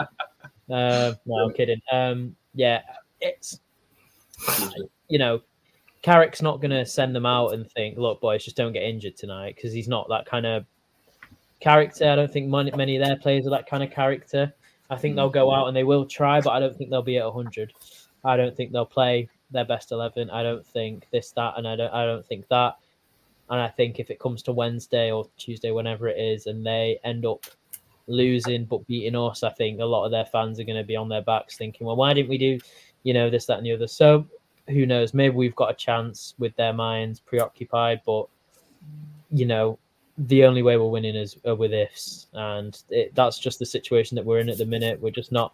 Uh, 0.70 1.12
no, 1.26 1.34
I'm 1.34 1.52
kidding. 1.52 1.82
Um, 1.90 2.34
yeah, 2.54 2.80
it's 3.20 3.60
you 5.08 5.18
know, 5.18 5.42
Carrick's 6.00 6.40
not 6.40 6.60
going 6.62 6.70
to 6.70 6.86
send 6.86 7.14
them 7.14 7.26
out 7.26 7.48
and 7.48 7.70
think, 7.70 7.98
"Look, 7.98 8.20
boys, 8.22 8.44
just 8.44 8.56
don't 8.56 8.72
get 8.72 8.82
injured 8.82 9.16
tonight," 9.16 9.54
because 9.56 9.72
he's 9.72 9.88
not 9.88 10.08
that 10.08 10.24
kind 10.24 10.46
of 10.46 10.64
character. 11.60 12.08
I 12.08 12.16
don't 12.16 12.32
think 12.32 12.48
many, 12.48 12.70
many 12.70 12.96
of 12.96 13.04
their 13.04 13.16
players 13.16 13.46
are 13.46 13.50
that 13.50 13.68
kind 13.68 13.82
of 13.82 13.90
character. 13.90 14.52
I 14.88 14.96
think 14.96 15.16
they'll 15.16 15.30
go 15.30 15.52
out 15.52 15.68
and 15.68 15.76
they 15.76 15.84
will 15.84 16.06
try, 16.06 16.40
but 16.40 16.50
I 16.50 16.60
don't 16.60 16.76
think 16.76 16.90
they'll 16.90 17.02
be 17.02 17.18
at 17.18 17.30
hundred. 17.30 17.72
I 18.24 18.36
don't 18.36 18.56
think 18.56 18.72
they'll 18.72 18.86
play 18.86 19.28
their 19.50 19.64
best 19.64 19.92
eleven. 19.92 20.30
I 20.30 20.42
don't 20.42 20.66
think 20.66 21.06
this, 21.10 21.32
that, 21.32 21.54
and 21.56 21.66
I 21.66 21.76
don't. 21.76 21.92
I 21.92 22.04
don't 22.04 22.26
think 22.26 22.48
that. 22.48 22.76
And 23.50 23.60
I 23.60 23.68
think 23.68 23.98
if 23.98 24.10
it 24.10 24.18
comes 24.18 24.42
to 24.44 24.52
Wednesday 24.52 25.10
or 25.10 25.28
Tuesday, 25.36 25.72
whenever 25.72 26.08
it 26.08 26.18
is, 26.18 26.46
and 26.46 26.64
they 26.64 26.98
end 27.04 27.26
up 27.26 27.44
losing 28.06 28.64
but 28.64 28.86
beating 28.86 29.16
us, 29.16 29.42
I 29.42 29.50
think 29.50 29.80
a 29.80 29.84
lot 29.84 30.04
of 30.04 30.10
their 30.10 30.24
fans 30.24 30.58
are 30.58 30.64
going 30.64 30.78
to 30.78 30.84
be 30.84 30.96
on 30.96 31.08
their 31.08 31.22
backs 31.22 31.56
thinking, 31.56 31.86
well, 31.86 31.96
why 31.96 32.14
didn't 32.14 32.30
we 32.30 32.38
do, 32.38 32.58
you 33.02 33.12
know, 33.12 33.28
this, 33.28 33.46
that, 33.46 33.58
and 33.58 33.66
the 33.66 33.72
other? 33.72 33.86
So 33.86 34.26
who 34.68 34.86
knows? 34.86 35.12
Maybe 35.12 35.34
we've 35.34 35.54
got 35.54 35.70
a 35.70 35.74
chance 35.74 36.34
with 36.38 36.54
their 36.56 36.72
minds 36.72 37.20
preoccupied, 37.20 38.00
but, 38.06 38.26
you 39.30 39.44
know, 39.44 39.78
the 40.16 40.44
only 40.44 40.62
way 40.62 40.76
we're 40.76 40.88
winning 40.88 41.16
is 41.16 41.36
uh, 41.46 41.54
with 41.54 41.72
ifs. 41.72 42.26
And 42.32 42.80
it, 42.88 43.14
that's 43.14 43.38
just 43.38 43.58
the 43.58 43.66
situation 43.66 44.14
that 44.14 44.24
we're 44.24 44.38
in 44.38 44.48
at 44.48 44.58
the 44.58 44.66
minute. 44.66 45.00
We're 45.00 45.10
just 45.10 45.32
not, 45.32 45.52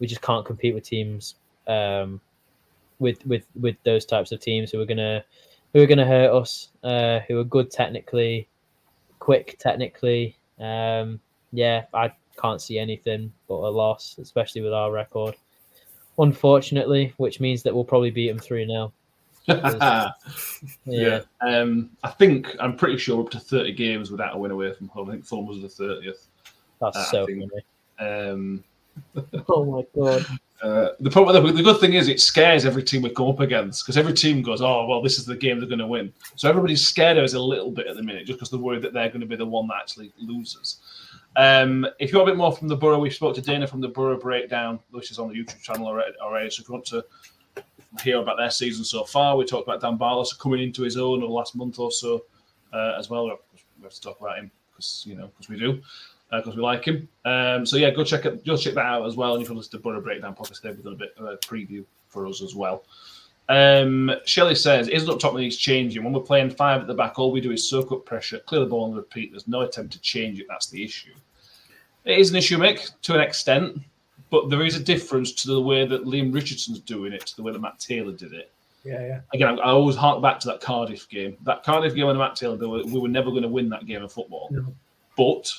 we 0.00 0.06
just 0.06 0.22
can't 0.22 0.44
compete 0.44 0.74
with 0.74 0.84
teams. 0.84 1.36
Um, 1.66 2.20
with 2.98 3.24
with 3.26 3.44
with 3.60 3.76
those 3.84 4.04
types 4.06 4.32
of 4.32 4.40
teams 4.40 4.70
who 4.70 4.80
are 4.80 4.86
gonna 4.86 5.24
who 5.72 5.82
are 5.82 5.86
gonna 5.86 6.06
hurt 6.06 6.32
us, 6.32 6.68
uh, 6.82 7.20
who 7.28 7.38
are 7.38 7.44
good 7.44 7.70
technically, 7.70 8.48
quick 9.18 9.56
technically. 9.58 10.36
Um, 10.58 11.20
yeah, 11.52 11.84
I 11.92 12.12
can't 12.40 12.60
see 12.60 12.78
anything 12.78 13.32
but 13.48 13.54
a 13.54 13.70
loss, 13.70 14.16
especially 14.18 14.62
with 14.62 14.72
our 14.72 14.90
record. 14.90 15.36
unfortunately, 16.18 17.12
which 17.18 17.40
means 17.40 17.62
that 17.62 17.74
we'll 17.74 17.84
probably 17.84 18.10
beat 18.10 18.28
them 18.28 18.38
3 18.38 18.66
0. 18.66 18.92
yeah. 19.46 20.10
Yeah. 20.86 21.20
Um, 21.42 21.90
I 22.02 22.10
think 22.10 22.56
I'm 22.58 22.74
pretty 22.76 22.96
sure 22.98 23.22
up 23.22 23.30
to 23.30 23.38
30 23.38 23.72
games 23.74 24.10
without 24.10 24.34
a 24.34 24.38
win 24.38 24.50
away 24.50 24.72
from 24.72 24.88
home. 24.88 25.08
I 25.08 25.12
think 25.12 25.26
Fulham 25.26 25.46
was 25.46 25.60
the 25.60 25.68
30th. 25.84 26.26
That's 26.80 26.96
Uh, 26.96 27.04
so 27.04 27.26
funny. 27.26 27.48
Um, 27.98 28.64
Oh 29.48 29.64
my 29.64 29.84
god. 29.94 30.26
uh, 30.62 30.88
the 31.00 31.10
problem, 31.10 31.54
the, 31.54 31.62
good 31.62 31.80
thing 31.80 31.94
is, 31.94 32.08
it 32.08 32.20
scares 32.20 32.64
every 32.64 32.82
team 32.82 33.02
we 33.02 33.10
go 33.10 33.30
up 33.30 33.40
against 33.40 33.84
because 33.84 33.96
every 33.96 34.12
team 34.12 34.42
goes, 34.42 34.60
"Oh, 34.60 34.86
well, 34.86 35.02
this 35.02 35.18
is 35.18 35.24
the 35.24 35.36
game 35.36 35.58
they're 35.58 35.68
going 35.68 35.78
to 35.78 35.86
win." 35.86 36.12
So 36.34 36.48
everybody's 36.48 36.86
scared 36.86 37.18
of 37.18 37.24
us 37.24 37.34
a 37.34 37.40
little 37.40 37.70
bit 37.70 37.86
at 37.86 37.96
the 37.96 38.02
minute, 38.02 38.26
just 38.26 38.38
because 38.38 38.50
they're 38.50 38.60
worried 38.60 38.82
that 38.82 38.92
they're 38.92 39.08
going 39.08 39.20
to 39.20 39.26
be 39.26 39.36
the 39.36 39.46
one 39.46 39.68
that 39.68 39.76
actually 39.80 40.12
loses. 40.18 40.78
Um, 41.36 41.86
if 41.98 42.10
you 42.10 42.18
want 42.18 42.30
a 42.30 42.32
bit 42.32 42.38
more 42.38 42.52
from 42.52 42.68
the 42.68 42.76
Borough, 42.76 42.98
we 42.98 43.10
spoke 43.10 43.34
to 43.34 43.42
Dana 43.42 43.66
from 43.66 43.80
the 43.80 43.88
Borough 43.88 44.18
Breakdown, 44.18 44.80
which 44.90 45.10
is 45.10 45.18
on 45.18 45.28
the 45.28 45.34
YouTube 45.34 45.60
channel 45.60 45.86
already. 45.86 46.16
already. 46.20 46.50
So 46.50 46.62
if 46.62 46.68
you 46.68 46.72
want 46.72 46.86
to 46.86 47.04
hear 48.02 48.18
about 48.18 48.36
their 48.36 48.50
season 48.50 48.84
so 48.84 49.04
far, 49.04 49.36
we 49.36 49.44
talked 49.44 49.68
about 49.68 49.80
Dan 49.80 49.98
Barlaser 49.98 50.38
coming 50.38 50.62
into 50.62 50.82
his 50.82 50.96
own 50.96 51.18
over 51.18 51.26
the 51.26 51.32
last 51.32 51.54
month 51.54 51.78
or 51.78 51.92
so 51.92 52.24
uh, 52.72 52.94
as 52.98 53.10
well. 53.10 53.26
We 53.26 53.82
have 53.82 53.92
to 53.92 54.00
talk 54.00 54.20
about 54.20 54.38
him 54.38 54.50
because 54.70 55.04
you 55.06 55.14
know 55.14 55.28
because 55.28 55.48
we 55.48 55.58
do 55.58 55.82
because 56.30 56.56
we 56.56 56.62
like 56.62 56.84
him. 56.84 57.08
Um, 57.24 57.64
so 57.64 57.76
yeah, 57.76 57.90
go 57.90 58.04
check 58.04 58.24
it. 58.24 58.44
Go 58.44 58.56
check 58.56 58.74
that 58.74 58.84
out 58.84 59.06
as 59.06 59.16
well. 59.16 59.34
And 59.34 59.42
if 59.42 59.48
you 59.48 59.54
listen 59.54 59.72
to 59.72 59.78
Borough 59.78 60.00
Breakdown 60.00 60.34
podcast. 60.34 60.62
They've 60.62 60.82
done 60.82 60.94
a 60.94 60.96
bit 60.96 61.14
of 61.18 61.26
a 61.26 61.36
preview 61.38 61.84
for 62.08 62.26
us 62.26 62.42
as 62.42 62.54
well. 62.54 62.84
Um, 63.48 64.10
Shelley 64.24 64.56
says, 64.56 64.88
"Isn't 64.88 65.08
up 65.08 65.20
top 65.20 65.34
needs 65.34 65.56
changing. 65.56 66.02
When 66.02 66.12
we're 66.12 66.20
playing 66.20 66.50
five 66.50 66.80
at 66.80 66.86
the 66.88 66.94
back, 66.94 67.18
all 67.18 67.30
we 67.30 67.40
do 67.40 67.52
is 67.52 67.68
soak 67.68 67.92
up 67.92 68.04
pressure, 68.04 68.40
clear 68.40 68.60
the 68.60 68.66
ball, 68.66 68.86
and 68.86 68.96
repeat. 68.96 69.30
There's 69.30 69.46
no 69.46 69.60
attempt 69.60 69.92
to 69.92 70.00
change 70.00 70.40
it. 70.40 70.46
That's 70.48 70.68
the 70.68 70.84
issue. 70.84 71.14
It 72.04 72.18
is 72.18 72.30
an 72.30 72.36
issue, 72.36 72.58
Mick, 72.58 72.90
to 73.02 73.14
an 73.14 73.20
extent, 73.20 73.78
but 74.30 74.50
there 74.50 74.62
is 74.62 74.76
a 74.76 74.80
difference 74.80 75.32
to 75.32 75.48
the 75.48 75.60
way 75.60 75.86
that 75.86 76.06
Leam 76.06 76.32
Richardson's 76.32 76.80
doing 76.80 77.12
it 77.12 77.26
to 77.26 77.36
the 77.36 77.42
way 77.42 77.52
that 77.52 77.60
Matt 77.60 77.78
Taylor 77.78 78.12
did 78.12 78.32
it. 78.32 78.50
Yeah, 78.84 79.00
yeah. 79.04 79.20
Again, 79.32 79.48
I 79.48 79.62
I 79.62 79.70
always 79.70 79.96
hark 79.96 80.22
back 80.22 80.40
to 80.40 80.48
that 80.48 80.60
Cardiff 80.60 81.08
game. 81.08 81.36
That 81.42 81.62
Cardiff 81.62 81.94
game 81.94 82.06
when 82.06 82.16
Matt 82.16 82.36
Taylor, 82.36 82.56
we 82.56 83.00
were 83.00 83.08
never 83.08 83.30
going 83.30 83.42
to 83.42 83.48
win 83.48 83.68
that 83.70 83.86
game 83.86 84.02
of 84.02 84.12
football. 84.12 84.50
But 85.16 85.52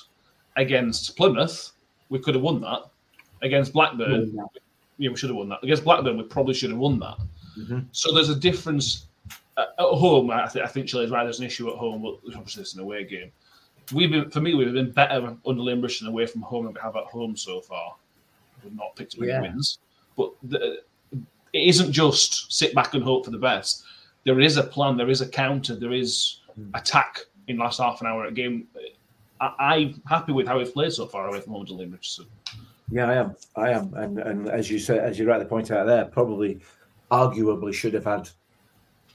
against 0.58 1.16
Plymouth, 1.16 1.72
we 2.10 2.20
could 2.20 2.36
have 2.36 2.44
won 2.44 2.60
that. 2.62 2.82
Against 3.42 3.72
Blackburn, 3.74 4.36
yeah, 4.98 5.10
we 5.10 5.16
should 5.16 5.30
have 5.30 5.38
won 5.38 5.50
that. 5.50 5.60
Against 5.64 5.84
Blackburn, 5.84 6.18
we 6.18 6.24
probably 6.24 6.54
should 6.54 6.72
have 6.72 6.80
won 6.80 7.00
that. 7.00 7.18
So 7.92 8.14
there's 8.14 8.30
a 8.30 8.36
difference 8.36 9.06
uh, 9.58 9.66
at 9.80 9.86
home. 9.86 10.30
I, 10.30 10.48
th- 10.48 10.64
I 10.64 10.68
think 10.68 10.88
Shelley's 10.90 11.10
right. 11.12 11.24
There's 11.24 11.40
an 11.40 11.46
issue 11.46 11.70
at 11.70 11.76
home, 11.76 12.02
but 12.04 12.36
obviously 12.36 12.62
it's 12.62 12.74
an 12.76 12.82
away 12.82 13.04
game. 13.04 13.32
We've 13.94 14.12
been, 14.12 14.30
for 14.30 14.42
me, 14.42 14.54
we've 14.54 14.74
been 14.74 14.92
better 14.92 15.36
under 15.46 15.62
Leam 15.62 15.82
Richardson 15.82 16.08
away 16.08 16.26
from 16.26 16.42
home 16.42 16.66
than 16.66 16.74
we 16.74 16.80
have 16.82 16.96
at 16.96 17.06
home 17.06 17.36
so 17.38 17.62
far. 17.62 17.96
We've 18.64 18.76
not 18.76 18.96
picked 18.96 19.16
up 19.16 19.22
any 19.22 19.30
Yeah. 19.30 19.42
wins, 19.42 19.80
but 20.18 20.32
the, 20.44 20.82
it 21.54 21.68
isn't 21.70 21.92
just 21.92 22.52
sit 22.52 22.76
back 22.76 22.94
and 22.94 23.04
hope 23.04 23.26
for 23.26 23.32
the 23.32 23.38
best. 23.38 23.84
There 24.26 24.40
is 24.40 24.58
a 24.58 24.64
plan. 24.64 24.98
There 24.98 25.10
is 25.10 25.22
a 25.22 25.28
counter. 25.28 25.76
There 25.76 25.94
is 25.94 26.40
attack 26.74 27.22
in 27.48 27.58
last 27.58 27.80
half 27.80 28.02
an 28.02 28.08
hour 28.08 28.26
at 28.26 28.34
game. 28.34 28.68
I, 29.40 29.54
I'm 29.60 30.02
happy 30.08 30.32
with 30.32 30.48
how 30.48 30.58
we've 30.58 30.74
played 30.74 30.94
so 30.94 31.06
far 31.06 31.28
away 31.28 31.42
from 31.42 31.54
home 31.54 31.66
to 31.68 31.74
Leam 31.74 31.92
Richardson. 31.92 32.26
Yeah, 32.92 33.10
I 33.10 33.16
am. 33.16 33.36
I 33.56 33.70
am. 33.72 33.94
And 33.96 34.20
and 34.20 34.50
as 34.50 34.72
you 34.72 34.80
said, 34.80 35.00
as 35.00 35.20
you 35.20 35.28
rightly 35.28 35.46
point 35.46 35.72
out 35.72 35.88
there, 35.88 36.06
probably 36.06 36.60
arguably 37.12 37.74
should 37.74 37.94
have 37.94 38.06
had 38.06 38.30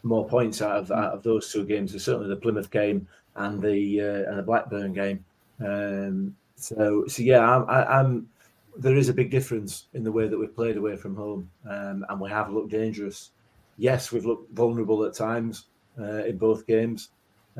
more 0.02 0.26
points 0.26 0.60
out 0.60 0.76
of 0.76 0.90
out 0.90 1.14
of 1.14 1.22
those 1.22 1.50
two 1.50 1.64
games. 1.64 1.92
Certainly 2.02 2.28
the 2.28 2.36
Plymouth 2.36 2.70
game 2.70 3.06
and 3.36 3.62
the 3.62 4.00
uh, 4.00 4.30
and 4.30 4.38
the 4.38 4.42
Blackburn 4.42 4.92
game. 4.92 5.24
Um, 5.64 6.36
so 6.56 7.06
so 7.06 7.22
yeah, 7.22 7.40
I'm, 7.40 7.68
I, 7.68 7.84
I'm. 7.84 8.28
There 8.76 8.96
is 8.96 9.10
a 9.10 9.14
big 9.14 9.30
difference 9.30 9.88
in 9.92 10.02
the 10.02 10.12
way 10.12 10.28
that 10.28 10.38
we've 10.38 10.54
played 10.54 10.76
away 10.76 10.96
from 10.96 11.14
home, 11.14 11.50
um, 11.68 12.06
and 12.08 12.20
we 12.20 12.30
have 12.30 12.50
looked 12.50 12.70
dangerous. 12.70 13.30
Yes, 13.76 14.12
we've 14.12 14.24
looked 14.24 14.54
vulnerable 14.54 15.04
at 15.04 15.14
times 15.14 15.66
uh, 15.98 16.24
in 16.24 16.38
both 16.38 16.66
games, 16.66 17.10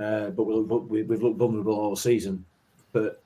uh, 0.01 0.31
but 0.31 0.45
we, 0.45 1.03
we've 1.03 1.23
looked 1.23 1.39
vulnerable 1.39 1.75
all 1.79 1.97
season. 1.97 2.45
But 2.93 3.23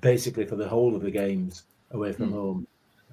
basically, 0.00 0.44
for 0.46 0.56
the 0.56 0.68
whole 0.68 0.94
of 0.94 1.02
the 1.02 1.10
games 1.10 1.64
away 1.92 2.12
from 2.12 2.28
Hmm. 2.28 2.32
home 2.34 2.66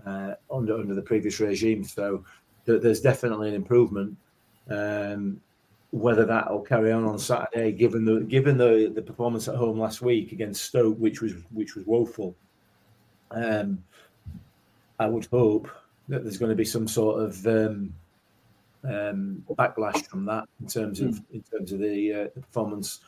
uh, 0.05 0.33
under 0.51 0.75
under 0.75 0.95
the 0.95 1.01
previous 1.01 1.39
regime, 1.39 1.83
so 1.83 2.23
th- 2.65 2.81
there's 2.81 3.01
definitely 3.01 3.49
an 3.49 3.55
improvement. 3.55 4.17
Um, 4.69 5.41
whether 5.91 6.25
that 6.25 6.51
will 6.51 6.61
carry 6.61 6.91
on 6.91 7.05
on 7.05 7.17
Saturday, 7.17 7.71
given 7.71 8.03
the 8.03 8.19
given 8.21 8.57
the, 8.57 8.91
the 8.93 9.01
performance 9.01 9.47
at 9.47 9.55
home 9.55 9.79
last 9.79 10.01
week 10.01 10.33
against 10.33 10.65
Stoke, 10.65 10.97
which 10.99 11.21
was 11.21 11.33
which 11.51 11.75
was 11.75 11.85
woeful, 11.85 12.35
um, 13.31 13.81
I 14.99 15.07
would 15.07 15.25
hope 15.31 15.69
that 16.09 16.23
there's 16.23 16.37
going 16.37 16.49
to 16.51 16.55
be 16.55 16.65
some 16.65 16.87
sort 16.87 17.21
of 17.21 17.47
um, 17.47 17.93
um, 18.83 19.43
backlash 19.51 20.05
from 20.07 20.25
that 20.25 20.45
in 20.61 20.67
terms 20.67 20.99
of 20.99 21.21
in 21.31 21.41
terms 21.41 21.71
of 21.71 21.79
the, 21.79 22.13
uh, 22.13 22.27
the 22.35 22.41
performance 22.41 22.99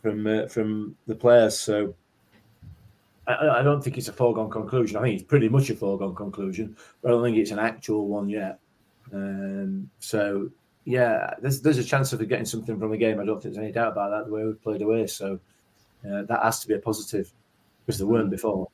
from 0.00 0.26
uh, 0.26 0.46
from 0.46 0.96
the 1.06 1.14
players. 1.14 1.58
So 1.58 1.94
I, 3.26 3.60
I 3.60 3.62
don't 3.62 3.82
think 3.82 3.98
it's 3.98 4.08
a 4.08 4.12
foregone 4.12 4.50
conclusion. 4.50 4.96
I 4.96 5.02
think 5.02 5.14
it's 5.20 5.28
pretty 5.28 5.48
much 5.48 5.70
a 5.70 5.76
foregone 5.76 6.14
conclusion, 6.14 6.76
but 7.02 7.08
I 7.08 7.10
don't 7.12 7.24
think 7.24 7.36
it's 7.36 7.50
an 7.50 7.58
actual 7.58 8.08
one 8.08 8.28
yet. 8.28 8.58
Um, 9.12 9.90
so 10.00 10.50
yeah, 10.84 11.34
there's 11.40 11.62
there's 11.62 11.78
a 11.78 11.84
chance 11.84 12.12
of 12.12 12.26
getting 12.28 12.44
something 12.44 12.78
from 12.78 12.90
the 12.90 12.96
game. 12.96 13.20
I 13.20 13.24
don't 13.24 13.42
think 13.42 13.54
there's 13.54 13.64
any 13.64 13.72
doubt 13.72 13.92
about 13.92 14.10
that. 14.10 14.26
The 14.26 14.32
way 14.32 14.44
we 14.44 14.52
played 14.52 14.82
away, 14.82 15.06
so 15.06 15.38
uh, 16.04 16.22
that 16.22 16.42
has 16.42 16.60
to 16.60 16.68
be 16.68 16.74
a 16.74 16.78
positive 16.78 17.32
because 17.84 17.98
there 17.98 18.06
weren't 18.06 18.30
before. 18.30 18.68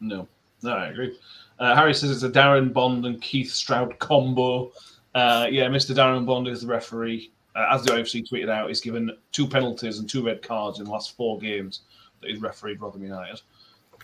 No, 0.00 0.28
no, 0.62 0.72
I 0.72 0.86
agree. 0.86 1.18
Uh, 1.58 1.74
Harry 1.74 1.94
says 1.94 2.10
it's 2.10 2.22
a 2.22 2.30
Darren 2.30 2.72
Bond 2.72 3.04
and 3.06 3.20
Keith 3.20 3.50
Stroud 3.50 3.98
combo. 3.98 4.72
Uh, 5.14 5.46
yeah, 5.50 5.66
Mr. 5.66 5.94
Darren 5.94 6.26
Bond 6.26 6.48
is 6.48 6.62
the 6.62 6.66
referee. 6.66 7.30
Uh, 7.54 7.66
as 7.70 7.84
the 7.84 7.92
IFC 7.92 8.28
tweeted 8.28 8.50
out, 8.50 8.68
he's 8.68 8.80
given 8.80 9.10
two 9.30 9.46
penalties 9.46 10.00
and 10.00 10.08
two 10.08 10.24
red 10.24 10.42
cards 10.42 10.80
in 10.80 10.84
the 10.84 10.90
last 10.90 11.16
four 11.16 11.38
games 11.38 11.82
that 12.20 12.30
he's 12.30 12.40
refereed 12.40 12.80
Rotherham 12.80 13.04
United. 13.04 13.40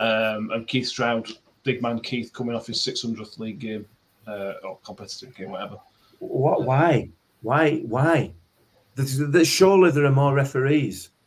Um, 0.01 0.51
and 0.51 0.67
Keith 0.67 0.89
Stroud, 0.89 1.29
big 1.63 1.83
man 1.83 2.01
Keith, 2.01 2.33
coming 2.33 2.57
off 2.57 2.67
his 2.67 2.79
600th 2.79 3.39
league 3.39 3.59
game 3.59 3.87
uh, 4.27 4.55
or 4.65 4.79
competitive 4.85 5.35
game, 5.35 5.51
whatever. 5.51 5.77
What? 6.19 6.65
Why? 6.65 7.11
Why? 7.43 7.77
Why? 7.87 8.33
There's, 8.97 9.19
there's, 9.19 9.49
surely 9.49 9.91
there 9.93 10.07
are 10.07 10.11
more 10.11 10.35
referees. 10.35 11.11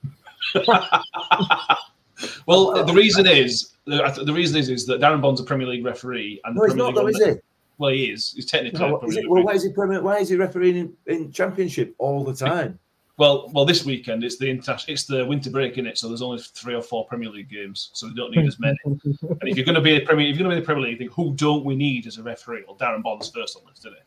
Well, 2.45 2.85
the 2.85 2.93
reason 2.93 3.25
is 3.27 3.73
the, 3.85 4.23
the 4.25 4.33
reason 4.33 4.57
is 4.57 4.69
is 4.69 4.85
that 4.85 5.01
Darren 5.01 5.21
Bond's 5.21 5.41
a 5.41 5.43
Premier 5.43 5.67
League 5.67 5.85
referee, 5.85 6.41
and 6.45 6.55
No, 6.55 6.63
he's 6.65 6.75
not, 6.75 6.95
though, 6.95 7.07
is 7.07 7.17
he? 7.17 7.33
Well, 7.77 7.91
he 7.91 8.05
is. 8.05 8.33
He's 8.33 8.45
technically. 8.45 8.79
No, 8.79 8.95
a 8.95 8.99
Premier 8.99 9.19
is 9.19 9.25
it- 9.25 9.29
well, 9.29 9.43
why 9.43 9.53
is 9.53 9.63
he 9.63 9.69
premier, 9.71 10.01
Why 10.01 10.17
is 10.17 10.29
he 10.29 10.35
refereeing 10.35 10.77
in, 10.77 10.93
in 11.07 11.31
Championship 11.31 11.93
all 11.97 12.23
the 12.23 12.33
time? 12.33 12.79
Well, 13.17 13.49
well, 13.53 13.65
this 13.65 13.85
weekend 13.85 14.23
it's 14.23 14.37
the 14.37 14.49
inter- 14.49 14.77
it's 14.87 15.03
the 15.03 15.23
winter 15.25 15.51
break 15.51 15.77
in 15.77 15.85
it, 15.85 15.99
so 15.99 16.07
there's 16.07 16.23
only 16.23 16.39
three 16.39 16.73
or 16.73 16.81
four 16.81 17.05
Premier 17.05 17.29
League 17.29 17.49
games, 17.49 17.91
so 17.93 18.07
we 18.07 18.15
don't 18.15 18.35
need 18.35 18.47
as 18.47 18.59
many. 18.59 18.77
and 18.85 19.39
if 19.41 19.55
you're 19.55 19.65
going 19.65 19.75
to 19.75 19.81
be 19.81 19.97
a 19.97 20.01
Premier, 20.01 20.27
if 20.27 20.35
you're 20.35 20.47
going 20.47 20.55
to 20.55 20.55
be 20.55 20.61
the 20.61 20.65
Premier 20.65 20.89
League, 20.89 20.97
think 20.97 21.11
who 21.11 21.33
don't 21.35 21.63
we 21.63 21.75
need 21.75 22.07
as 22.07 22.17
a 22.17 22.23
referee? 22.23 22.63
Well, 22.65 22.75
Darren 22.75 23.03
Bond's 23.03 23.29
first 23.29 23.55
on 23.55 23.63
the 23.63 23.69
list, 23.69 23.81
isn't 23.81 23.93
it? 23.93 24.03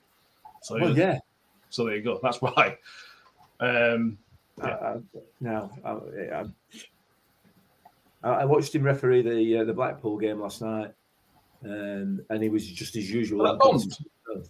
So 0.63 0.81
Well, 0.81 0.99
yeah. 0.99 1.19
So 1.71 1.85
there 1.85 1.97
you 1.97 2.03
go. 2.03 2.19
That's 2.21 2.43
why. 2.43 2.79
Um, 3.61 4.19
I, 4.61 4.71
I, 4.71 4.97
no, 5.41 5.71
I, 5.85 6.45
I, 8.25 8.29
I 8.29 8.45
watched 8.45 8.75
him 8.75 8.83
referee 8.83 9.23
the 9.23 9.59
uh, 9.59 9.65
the 9.65 9.73
Blackpool 9.73 10.19
game 10.19 10.41
last 10.41 10.63
night, 10.63 10.93
um, 11.65 12.21
and 12.29 12.43
he 12.43 12.49
was 12.49 12.67
just 12.67 12.97
as 12.97 13.11
usual. 13.11 13.39
Was 13.39 13.53
that 13.53 13.59
Bond? 13.61 14.47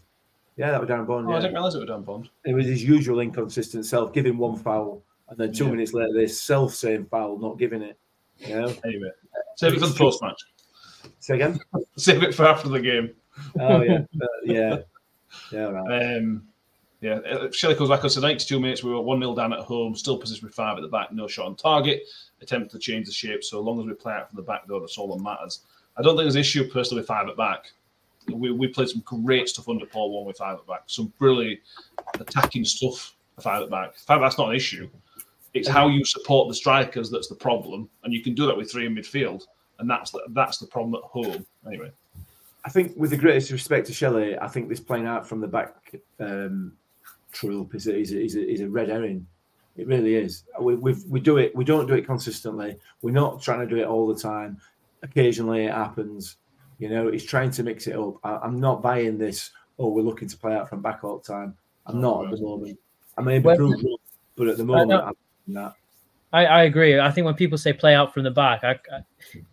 Yeah, 0.57 0.71
that 0.71 0.81
was 0.81 0.89
Darren 0.89 1.07
Bond. 1.07 1.27
oh, 1.27 1.31
yeah. 1.31 1.37
I 1.37 1.41
didn't 1.41 1.55
realise 1.55 1.75
it 1.75 1.81
was 1.81 1.89
Darren 1.91 2.05
Bond. 2.05 2.31
It 2.45 2.55
was 2.55 2.67
his 2.67 2.83
usual 2.83 3.21
inconsistent 3.21 3.85
self, 3.87 4.13
giving 4.13 4.39
one 4.39 4.57
foul, 4.57 5.03
and 5.29 5.39
then 5.39 5.53
two 5.53 5.65
Yeah. 5.67 5.71
minutes 5.73 5.93
later, 5.93 6.13
this 6.15 6.41
self 6.41 6.75
same 6.75 7.05
foul, 7.07 7.39
not 7.39 7.59
giving 7.59 7.83
it. 7.83 7.99
You 8.39 8.61
know? 8.61 8.75
Anyway, 8.85 9.11
save 9.57 9.75
it 9.75 9.81
for 9.81 9.87
the 9.87 9.95
post 9.95 10.23
match. 10.23 10.41
Say 11.21 11.35
again? 11.37 11.59
Save 11.97 12.23
it 12.23 12.35
for 12.35 12.47
after 12.47 12.69
the 12.69 12.81
game. 12.81 13.11
Oh 13.61 13.83
yeah, 13.83 14.01
Uh, 14.21 14.27
yeah, 14.45 14.79
yeah. 15.53 15.65
Right. 15.65 16.17
Um, 16.17 16.47
yeah, 17.01 17.17
uh, 17.17 17.51
Shelley 17.53 17.75
comes 17.75 17.91
back 17.91 18.03
on 18.05 18.11
so 18.11 18.21
92 18.21 18.59
minutes. 18.59 18.83
We 18.83 18.91
were 18.91 19.01
1 19.01 19.21
0 19.21 19.35
down 19.35 19.53
at 19.53 19.61
home, 19.61 19.95
still 19.95 20.19
positioned 20.19 20.47
with 20.47 20.55
five 20.55 20.77
at 20.79 20.83
the 20.83 20.89
back, 20.89 21.13
no 21.13 21.27
shot 21.27 21.47
on 21.47 21.55
target. 21.57 22.03
Attempt 22.41 22.71
to 22.73 22.79
change 22.79 23.07
the 23.07 23.13
shape. 23.13 23.45
So 23.45 23.61
long 23.61 23.81
as 23.81 23.87
we 23.87 23.95
play 23.95 24.15
out 24.15 24.29
from 24.31 24.37
the 24.37 24.43
back, 24.43 24.63
though, 24.67 24.81
that's 24.81 24.97
all 24.99 25.15
that 25.17 25.23
matters. 25.23 25.61
I 25.97 26.03
don't 26.03 26.13
think 26.17 26.25
there's 26.25 26.35
an 26.35 26.41
issue 26.41 26.69
personally 26.69 27.01
with 27.01 27.09
five 27.09 27.29
at 27.29 27.37
back. 27.37 27.73
We, 28.33 28.51
we 28.51 28.69
played 28.69 28.89
some 28.89 29.03
great 29.05 29.49
stuff 29.49 29.69
under 29.69 29.87
Paul 29.87 30.11
Warne 30.11 30.27
with 30.27 30.39
five 30.39 30.59
at 30.59 30.67
back, 30.67 30.83
some 30.87 31.13
brilliant 31.19 31.61
attacking 32.19 32.65
stuff 32.65 33.15
five 33.41 33.63
at 33.63 33.71
back. 33.71 33.97
Five 33.97 34.21
that's 34.21 34.39
not 34.39 34.51
an 34.51 34.57
issue. 34.57 34.89
It's 35.55 35.69
how 35.69 35.89
you 35.89 36.05
support 36.05 36.49
the 36.49 36.55
strikers 36.55 37.11
that's 37.11 37.29
the 37.29 37.35
problem, 37.35 37.89
and 38.05 38.13
you 38.13 38.23
can 38.23 38.35
do 38.35 38.47
that 38.47 38.57
with 38.57 38.71
three 38.71 38.87
in 38.87 38.95
midfield, 38.95 39.45
and 39.79 39.89
that's 39.89 40.11
the, 40.11 40.21
that's 40.31 40.59
the 40.59 40.67
problem 40.67 40.95
at 40.95 41.09
home. 41.09 41.47
Anyway, 41.67 41.91
I 42.65 42.69
think, 42.69 42.95
with 42.97 43.11
the 43.11 43.17
greatest 43.17 43.51
respect 43.51 43.87
to 43.87 43.95
Shelley, 43.95 44.39
I 44.39 44.49
think 44.49 44.69
this 44.69 44.81
playing 44.81 45.07
out 45.07 45.27
from 45.27 45.41
the 45.41 45.47
back 45.47 45.95
um, 46.21 46.73
trope 47.33 47.75
is 47.75 47.87
a, 47.87 47.97
is, 47.97 48.13
a, 48.13 48.23
is, 48.23 48.37
a, 48.37 48.53
is 48.53 48.61
a 48.61 48.69
red 48.69 48.89
herring. 48.89 49.27
It 49.77 49.87
really 49.87 50.15
is. 50.15 50.45
We 50.61 50.75
we 50.75 51.21
do 51.21 51.37
it. 51.37 51.55
We 51.55 51.65
don't 51.65 51.87
do 51.87 51.95
it 51.95 52.07
consistently. 52.07 52.77
We're 53.03 53.11
not 53.11 53.43
trying 53.43 53.61
to 53.61 53.67
do 53.67 53.81
it 53.81 53.87
all 53.87 54.07
the 54.07 54.19
time. 54.19 54.59
Occasionally, 55.03 55.67
it 55.67 55.73
happens. 55.73 56.37
You 56.79 56.91
know, 56.91 57.11
he's 57.11 57.25
trying 57.25 57.51
to 57.53 57.63
mix 57.63 57.87
it 57.87 57.97
up. 57.97 58.17
I, 58.23 58.45
am 58.45 58.61
not 58.61 58.83
buying 58.83 59.19
this. 59.19 59.51
Oh, 59.79 59.89
we're 59.89 60.03
looking 60.03 60.29
to 60.29 60.37
play 60.37 60.55
out 60.55 60.69
from 60.69 60.83
back 60.83 61.05
all 61.05 61.19
the 61.19 61.25
time. 61.25 61.57
I'm 61.87 62.01
not 62.01 62.27
at 62.27 62.31
the 62.33 62.43
moment. 62.43 62.79
I 63.17 63.23
may 63.23 63.39
be 63.39 63.45
well, 63.45 63.75
but 64.37 64.49
at 64.49 64.57
the 64.57 64.65
moment, 64.65 64.93
I'm 64.93 65.15
not. 65.47 65.77
I, 66.33 66.45
I 66.45 66.63
agree. 66.65 66.99
I 66.99 67.11
think 67.11 67.25
when 67.25 67.35
people 67.35 67.57
say 67.57 67.73
play 67.73 67.95
out 67.95 68.13
from 68.13 68.25
the 68.25 68.31
back, 68.31 68.65
I, 68.65 68.73
I, 68.73 69.01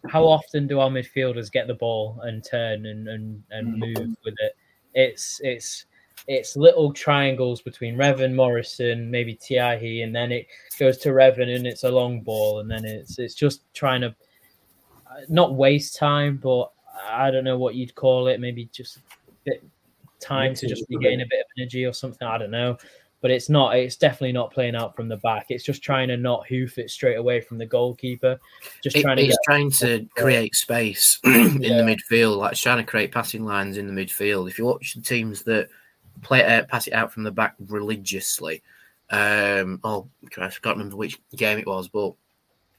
how 0.09 0.23
often 0.23 0.67
do 0.67 0.79
our 0.79 0.89
midfielders 0.89 1.51
get 1.51 1.67
the 1.67 1.75
ball 1.75 2.19
and 2.23 2.43
turn 2.43 2.85
and 2.87 3.07
and, 3.07 3.43
and 3.51 3.75
mm. 3.75 3.79
move 3.79 4.17
with 4.25 4.35
it? 4.39 4.57
It's 4.93 5.39
it's 5.43 5.85
it's 6.27 6.55
little 6.55 6.91
triangles 6.91 7.61
between 7.61 7.95
Revan, 7.95 8.33
Morrison, 8.33 9.09
maybe 9.09 9.35
Tiehi, 9.35 10.03
and 10.03 10.15
then 10.15 10.31
it 10.31 10.47
goes 10.79 10.97
to 10.99 11.09
Revan 11.09 11.55
and 11.55 11.67
it's 11.67 11.83
a 11.83 11.91
long 11.91 12.21
ball, 12.21 12.59
and 12.59 12.69
then 12.69 12.85
it's 12.85 13.19
it's 13.19 13.35
just 13.35 13.61
trying 13.73 14.01
to 14.01 14.07
uh, 14.07 15.21
not 15.29 15.55
waste 15.55 15.95
time, 15.95 16.39
but 16.41 16.71
I 17.09 17.31
don't 17.31 17.43
know 17.43 17.57
what 17.57 17.75
you'd 17.75 17.95
call 17.95 18.27
it. 18.27 18.39
Maybe 18.39 18.69
just 18.71 18.97
a 18.97 19.01
bit 19.45 19.63
time 20.19 20.53
to 20.55 20.67
just 20.67 20.85
regain 20.89 21.21
a 21.21 21.25
bit 21.29 21.41
of 21.41 21.45
energy 21.57 21.85
or 21.85 21.93
something. 21.93 22.27
I 22.27 22.37
don't 22.37 22.51
know 22.51 22.77
but 23.23 23.31
it's 23.31 23.49
not. 23.49 23.77
It's 23.77 23.95
definitely 23.95 24.33
not 24.33 24.51
playing 24.51 24.75
out 24.75 24.97
from 24.97 25.07
the 25.07 25.15
back. 25.15 25.45
It's 25.47 25.63
just 25.63 25.81
trying 25.81 26.09
to 26.09 26.17
not 26.17 26.45
hoof 26.45 26.77
it 26.77 26.89
straight 26.89 27.15
away 27.15 27.39
from 27.39 27.57
the 27.57 27.65
goalkeeper. 27.65 28.37
Just 28.83 28.97
trying 28.97 29.17
it, 29.17 29.21
to. 29.21 29.27
It's 29.27 29.37
trying 29.45 29.71
to 29.71 30.05
create 30.17 30.53
space 30.53 31.21
in 31.23 31.63
yeah. 31.63 31.77
the 31.77 31.83
midfield, 31.83 32.35
like 32.35 32.51
it's 32.51 32.61
trying 32.61 32.79
to 32.79 32.83
create 32.83 33.13
passing 33.13 33.45
lines 33.45 33.77
in 33.77 33.87
the 33.87 33.93
midfield. 33.93 34.49
If 34.49 34.59
you 34.59 34.65
watch 34.65 34.93
the 34.93 35.01
teams 35.01 35.43
that 35.43 35.69
play 36.21 36.43
uh, 36.43 36.65
pass 36.65 36.87
it 36.87 36.93
out 36.93 37.13
from 37.13 37.23
the 37.23 37.31
back 37.31 37.55
religiously, 37.69 38.61
um, 39.09 39.79
oh, 39.85 40.09
I 40.25 40.49
can't 40.49 40.65
remember 40.65 40.97
which 40.97 41.17
game 41.33 41.59
it 41.59 41.65
was, 41.65 41.87
but 41.87 42.15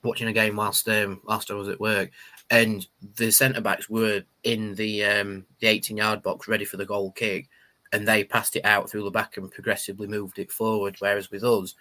watching 0.03 0.29
a 0.29 0.33
game 0.35 0.57
whilst 0.57 0.87
um, 0.91 1.23
whilst 1.25 1.51
I 1.51 1.55
was 1.55 1.69
at 1.69 1.81
work, 1.81 2.11
and 2.51 2.87
the 3.17 3.31
centre 3.31 3.61
backs 3.61 3.89
were 3.89 4.23
in 4.43 4.75
the 4.75 5.05
um, 5.05 5.45
the 5.61 5.67
18 5.67 5.97
yard 5.97 6.23
box 6.23 6.47
ready 6.49 6.65
for 6.65 6.77
the 6.77 6.87
goal 6.87 7.11
kick 7.13 7.49
and 7.95 8.09
they 8.09 8.25
passed 8.25 8.57
it 8.57 8.65
out 8.65 8.91
through 8.91 9.05
the 9.05 9.11
back 9.11 9.37
and 9.37 9.53
progressively 9.53 10.09
moved 10.09 10.41
it 10.41 10.51
forward. 10.51 10.97
Whereas 10.99 11.31
with 11.31 11.45
us, 11.45 11.77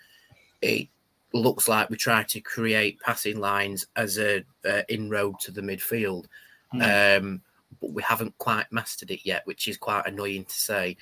it 0.61 0.87
looks 1.33 1.67
like 1.67 1.89
we 1.89 1.97
try 1.97 2.21
to 2.21 2.39
create 2.39 2.99
passing 2.99 3.39
lines 3.39 3.87
as 3.95 4.19
a 4.19 4.43
uh, 4.63 4.83
inroad 4.89 5.39
to 5.39 5.51
the 5.51 5.61
midfield, 5.61 6.25
mm. 6.73 7.17
um, 7.19 7.41
but 7.81 7.93
we 7.93 8.03
haven't 8.03 8.37
quite 8.37 8.71
mastered 8.71 9.09
it 9.09 9.21
yet, 9.23 9.41
which 9.45 9.67
is 9.67 9.75
quite 9.75 10.05
annoying 10.05 10.45
to 10.45 10.53
say. 10.53 10.95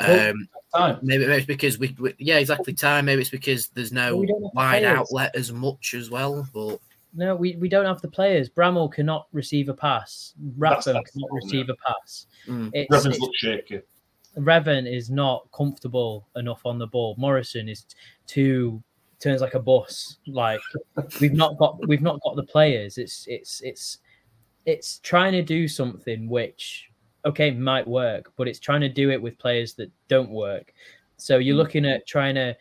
Um, 0.00 0.48
maybe, 1.00 1.26
maybe 1.26 1.38
it's 1.38 1.46
because 1.46 1.78
we, 1.78 1.94
we, 2.00 2.14
yeah, 2.18 2.38
exactly 2.38 2.74
time. 2.74 3.04
Maybe 3.04 3.20
it's 3.20 3.30
because 3.30 3.68
there's 3.68 3.92
no 3.92 4.16
well, 4.16 4.50
wide 4.52 4.82
outlet 4.84 5.36
as 5.36 5.52
much 5.52 5.94
as 5.94 6.10
well. 6.10 6.46
But 6.52 6.80
no, 7.14 7.34
we, 7.34 7.56
we 7.56 7.68
don't 7.68 7.86
have 7.86 8.02
the 8.02 8.08
players. 8.08 8.48
Bramall 8.48 8.92
cannot 8.92 9.28
receive 9.32 9.68
a 9.68 9.74
pass. 9.74 10.34
Rathbone 10.56 11.02
cannot 11.12 11.30
receive 11.32 11.68
a 11.68 11.74
pass. 11.76 12.26
Mm. 12.46 12.70
It's, 12.74 13.18
look 13.18 13.34
shaky. 13.34 13.80
Revan 14.38 14.90
is 14.90 15.10
not 15.10 15.48
comfortable 15.52 16.28
enough 16.36 16.60
on 16.66 16.78
the 16.78 16.86
ball. 16.86 17.14
Morrison 17.18 17.68
is 17.68 17.86
too 18.26 18.82
turns 19.18 19.40
like 19.40 19.54
a 19.54 19.60
bus. 19.60 20.18
Like 20.26 20.60
we've 21.20 21.32
not 21.32 21.56
got 21.56 21.86
we've 21.88 22.02
not 22.02 22.20
got 22.22 22.36
the 22.36 22.44
players. 22.44 22.98
It's 22.98 23.26
it's 23.26 23.60
it's 23.62 23.98
it's 24.66 24.98
trying 24.98 25.32
to 25.32 25.42
do 25.42 25.68
something 25.68 26.28
which 26.28 26.90
okay 27.24 27.50
might 27.50 27.86
work, 27.86 28.32
but 28.36 28.48
it's 28.48 28.60
trying 28.60 28.82
to 28.82 28.88
do 28.88 29.10
it 29.10 29.20
with 29.20 29.38
players 29.38 29.74
that 29.74 29.90
don't 30.08 30.30
work. 30.30 30.74
So 31.16 31.38
you're 31.38 31.54
hmm. 31.54 31.60
looking 31.60 31.86
at 31.86 32.06
trying 32.06 32.34
to. 32.34 32.56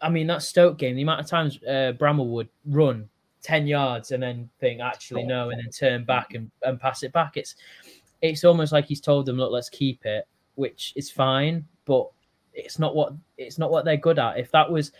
I 0.00 0.10
mean 0.10 0.26
that 0.26 0.42
Stoke 0.42 0.78
game, 0.78 0.94
the 0.94 1.02
amount 1.02 1.20
of 1.20 1.26
times 1.26 1.58
uh, 1.66 1.92
Bramall 1.98 2.30
would 2.32 2.48
run 2.66 3.08
ten 3.46 3.66
yards 3.66 4.10
and 4.10 4.22
then 4.22 4.50
think 4.60 4.80
actually 4.80 5.22
no, 5.24 5.50
and 5.50 5.60
then 5.60 5.70
turn 5.70 6.04
back 6.04 6.34
and, 6.34 6.50
and 6.62 6.80
pass 6.80 7.02
it 7.02 7.12
back. 7.12 7.36
It's 7.36 7.54
it's 8.22 8.44
almost 8.44 8.72
like 8.72 8.86
he's 8.86 9.00
told 9.00 9.26
them, 9.26 9.36
look, 9.36 9.52
let's 9.52 9.68
keep 9.68 10.04
it 10.04 10.26
which 10.56 10.92
is 10.96 11.10
fine, 11.10 11.64
but 11.84 12.08
it's 12.52 12.78
not 12.78 12.96
what 12.96 13.12
it's 13.38 13.58
not 13.58 13.70
what 13.70 13.84
they're 13.84 13.96
good 13.96 14.18
at. 14.18 14.38
If 14.38 14.50
that 14.50 14.68
was, 14.68 14.90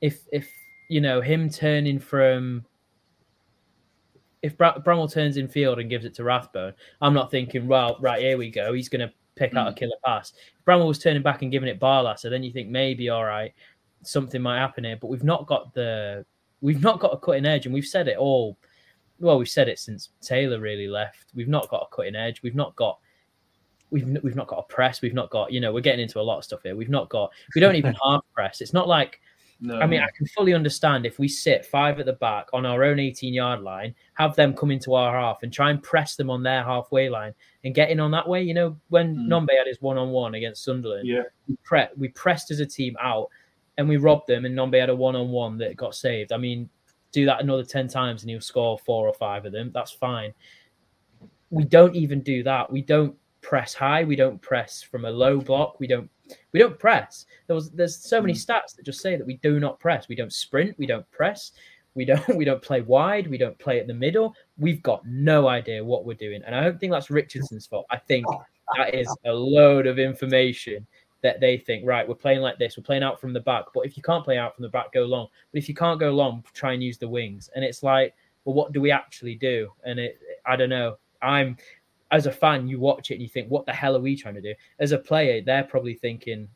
if 0.00 0.26
if 0.32 0.50
you 0.88 1.00
know 1.00 1.20
him 1.20 1.48
turning 1.48 1.98
from, 2.00 2.64
if 4.42 4.56
Br- 4.56 4.80
Bramall 4.84 5.12
turns 5.12 5.36
in 5.36 5.46
field 5.46 5.78
and 5.78 5.88
gives 5.88 6.04
it 6.04 6.14
to 6.14 6.24
Rathbone, 6.24 6.74
I'm 7.00 7.14
not 7.14 7.30
thinking, 7.30 7.68
well, 7.68 7.96
right 8.00 8.20
here 8.20 8.36
we 8.36 8.50
go, 8.50 8.72
he's 8.72 8.88
going 8.88 9.06
to 9.06 9.14
pick 9.36 9.52
mm. 9.52 9.58
out 9.58 9.68
a 9.68 9.70
hmm. 9.70 9.76
killer 9.76 9.96
pass. 10.04 10.32
If 10.58 10.64
Bramall 10.64 10.88
was 10.88 10.98
turning 10.98 11.22
back 11.22 11.42
and 11.42 11.52
giving 11.52 11.68
it 11.68 11.80
Barlaser, 11.80 12.30
then 12.30 12.42
you 12.42 12.52
think 12.52 12.68
maybe 12.68 13.10
all 13.10 13.24
right, 13.24 13.52
something 14.02 14.42
might 14.42 14.58
happen 14.58 14.84
here. 14.84 14.98
But 15.00 15.08
we've 15.08 15.24
not 15.24 15.46
got 15.46 15.72
the 15.74 16.24
we've 16.64 16.82
not 16.82 16.98
got 16.98 17.12
a 17.12 17.18
cutting 17.18 17.44
edge, 17.44 17.66
and 17.66 17.74
we've 17.74 17.84
said 17.84 18.08
it 18.08 18.16
all. 18.16 18.56
Well, 19.20 19.38
we've 19.38 19.48
said 19.48 19.68
it 19.68 19.78
since 19.78 20.08
Taylor 20.22 20.58
really 20.58 20.88
left. 20.88 21.26
We've 21.34 21.46
not 21.46 21.68
got 21.68 21.86
a 21.90 21.94
cutting 21.94 22.16
edge. 22.16 22.42
We've 22.42 22.54
not 22.54 22.74
got 22.74 22.98
we've 23.90 24.06
we've 24.22 24.34
not 24.34 24.48
got 24.48 24.58
a 24.58 24.62
press. 24.62 25.02
We've 25.02 25.14
not 25.14 25.30
got 25.30 25.52
you 25.52 25.60
know 25.60 25.72
we're 25.72 25.80
getting 25.80 26.00
into 26.00 26.18
a 26.18 26.22
lot 26.22 26.38
of 26.38 26.44
stuff 26.44 26.62
here. 26.62 26.74
We've 26.74 26.88
not 26.88 27.10
got 27.10 27.30
we 27.54 27.60
don't 27.60 27.76
even 27.76 27.94
half 28.04 28.22
press. 28.34 28.62
It's 28.62 28.72
not 28.72 28.88
like 28.88 29.20
no. 29.60 29.78
I 29.78 29.86
mean 29.86 30.00
I 30.00 30.08
can 30.16 30.26
fully 30.26 30.54
understand 30.54 31.04
if 31.04 31.18
we 31.18 31.28
sit 31.28 31.66
five 31.66 32.00
at 32.00 32.06
the 32.06 32.14
back 32.14 32.48
on 32.52 32.64
our 32.64 32.82
own 32.82 32.98
18 32.98 33.32
yard 33.34 33.60
line, 33.60 33.94
have 34.14 34.34
them 34.34 34.54
come 34.54 34.70
into 34.70 34.94
our 34.94 35.14
half 35.18 35.42
and 35.42 35.52
try 35.52 35.70
and 35.70 35.82
press 35.82 36.16
them 36.16 36.30
on 36.30 36.42
their 36.42 36.64
halfway 36.64 37.10
line 37.10 37.34
and 37.62 37.74
get 37.74 37.90
in 37.90 38.00
on 38.00 38.10
that 38.10 38.26
way. 38.26 38.42
You 38.42 38.54
know 38.54 38.76
when 38.88 39.14
mm. 39.14 39.26
Nombe 39.28 39.56
had 39.56 39.66
his 39.66 39.82
one 39.82 39.98
on 39.98 40.10
one 40.10 40.34
against 40.34 40.64
Sunderland, 40.64 41.06
yeah, 41.06 41.22
we, 41.46 41.56
pre- 41.62 41.88
we 41.96 42.08
pressed 42.08 42.50
as 42.50 42.60
a 42.60 42.66
team 42.66 42.96
out 43.00 43.28
and 43.78 43.88
we 43.88 43.96
robbed 43.96 44.26
them 44.26 44.44
and 44.44 44.56
Nombe 44.56 44.78
had 44.78 44.90
a 44.90 44.96
one 44.96 45.16
on 45.16 45.30
one 45.30 45.58
that 45.58 45.76
got 45.76 45.94
saved. 45.94 46.32
I 46.32 46.36
mean 46.36 46.68
do 47.12 47.24
that 47.26 47.40
another 47.40 47.62
10 47.62 47.86
times 47.86 48.22
and 48.22 48.30
he'll 48.30 48.40
score 48.40 48.76
four 48.76 49.06
or 49.06 49.14
five 49.14 49.46
of 49.46 49.52
them. 49.52 49.70
That's 49.72 49.92
fine. 49.92 50.34
We 51.50 51.64
don't 51.64 51.94
even 51.94 52.22
do 52.22 52.42
that. 52.42 52.70
We 52.72 52.82
don't 52.82 53.14
press 53.40 53.72
high. 53.72 54.02
We 54.02 54.16
don't 54.16 54.42
press 54.42 54.82
from 54.82 55.04
a 55.04 55.10
low 55.10 55.38
block. 55.40 55.78
We 55.78 55.86
don't 55.86 56.10
we 56.52 56.58
don't 56.58 56.78
press. 56.78 57.26
There 57.46 57.54
was 57.54 57.70
there's 57.70 57.96
so 57.96 58.20
many 58.20 58.32
hmm. 58.32 58.38
stats 58.38 58.74
that 58.74 58.84
just 58.84 59.00
say 59.00 59.16
that 59.16 59.26
we 59.26 59.36
do 59.36 59.60
not 59.60 59.78
press. 59.78 60.08
We 60.08 60.16
don't 60.16 60.32
sprint. 60.32 60.76
We 60.78 60.86
don't 60.86 61.08
press. 61.10 61.52
We 61.94 62.04
don't 62.04 62.26
we 62.36 62.44
don't 62.44 62.62
play 62.62 62.80
wide. 62.80 63.28
We 63.28 63.38
don't 63.38 63.58
play 63.58 63.78
at 63.78 63.86
the 63.86 63.94
middle. 63.94 64.34
We've 64.58 64.82
got 64.82 65.06
no 65.06 65.48
idea 65.48 65.84
what 65.84 66.04
we're 66.04 66.14
doing, 66.14 66.42
and 66.44 66.54
I 66.54 66.62
don't 66.62 66.80
think 66.80 66.92
that's 66.92 67.10
Richardson's 67.10 67.66
fault. 67.66 67.86
I 67.90 67.98
think 67.98 68.26
that 68.76 68.94
is 68.94 69.14
a 69.24 69.32
load 69.32 69.86
of 69.86 69.98
information 69.98 70.86
that 71.24 71.40
they 71.40 71.56
think 71.56 71.86
right. 71.86 72.06
We're 72.06 72.14
playing 72.14 72.42
like 72.42 72.58
this. 72.58 72.76
We're 72.76 72.84
playing 72.84 73.02
out 73.02 73.18
from 73.18 73.32
the 73.32 73.40
back. 73.40 73.64
But 73.74 73.86
if 73.86 73.96
you 73.96 74.02
can't 74.02 74.22
play 74.22 74.36
out 74.36 74.54
from 74.54 74.62
the 74.62 74.68
back, 74.68 74.92
go 74.92 75.04
long. 75.04 75.26
But 75.50 75.58
if 75.58 75.70
you 75.70 75.74
can't 75.74 75.98
go 75.98 76.10
long, 76.10 76.44
try 76.52 76.74
and 76.74 76.82
use 76.82 76.98
the 76.98 77.08
wings. 77.08 77.48
And 77.56 77.64
it's 77.64 77.82
like, 77.82 78.14
well, 78.44 78.54
what 78.54 78.72
do 78.72 78.80
we 78.82 78.90
actually 78.90 79.34
do? 79.34 79.70
And 79.84 79.98
it, 79.98 80.20
I 80.44 80.54
don't 80.54 80.68
know. 80.68 80.98
I'm 81.22 81.56
as 82.10 82.26
a 82.26 82.30
fan, 82.30 82.68
you 82.68 82.78
watch 82.78 83.10
it 83.10 83.14
and 83.14 83.22
you 83.22 83.28
think, 83.28 83.50
what 83.50 83.64
the 83.64 83.72
hell 83.72 83.96
are 83.96 84.00
we 84.00 84.14
trying 84.14 84.34
to 84.34 84.42
do? 84.42 84.54
As 84.78 84.92
a 84.92 84.98
player, 84.98 85.40
they're 85.40 85.64
probably 85.64 85.94
thinking, 85.94 86.46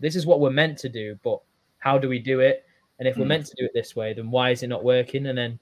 this 0.00 0.16
is 0.16 0.26
what 0.26 0.40
we're 0.40 0.50
meant 0.50 0.76
to 0.78 0.88
do, 0.88 1.16
but 1.22 1.40
how 1.78 1.96
do 1.96 2.08
we 2.08 2.18
do 2.18 2.40
it? 2.40 2.66
And 2.98 3.06
if 3.06 3.14
mm. 3.14 3.18
we're 3.18 3.24
hmm. 3.24 3.28
meant 3.28 3.46
to 3.46 3.54
do 3.56 3.64
it 3.64 3.70
this 3.74 3.94
way, 3.94 4.12
then 4.12 4.30
why 4.30 4.50
is 4.50 4.64
it 4.64 4.66
not 4.66 4.82
working? 4.82 5.26
And 5.26 5.38
then 5.38 5.58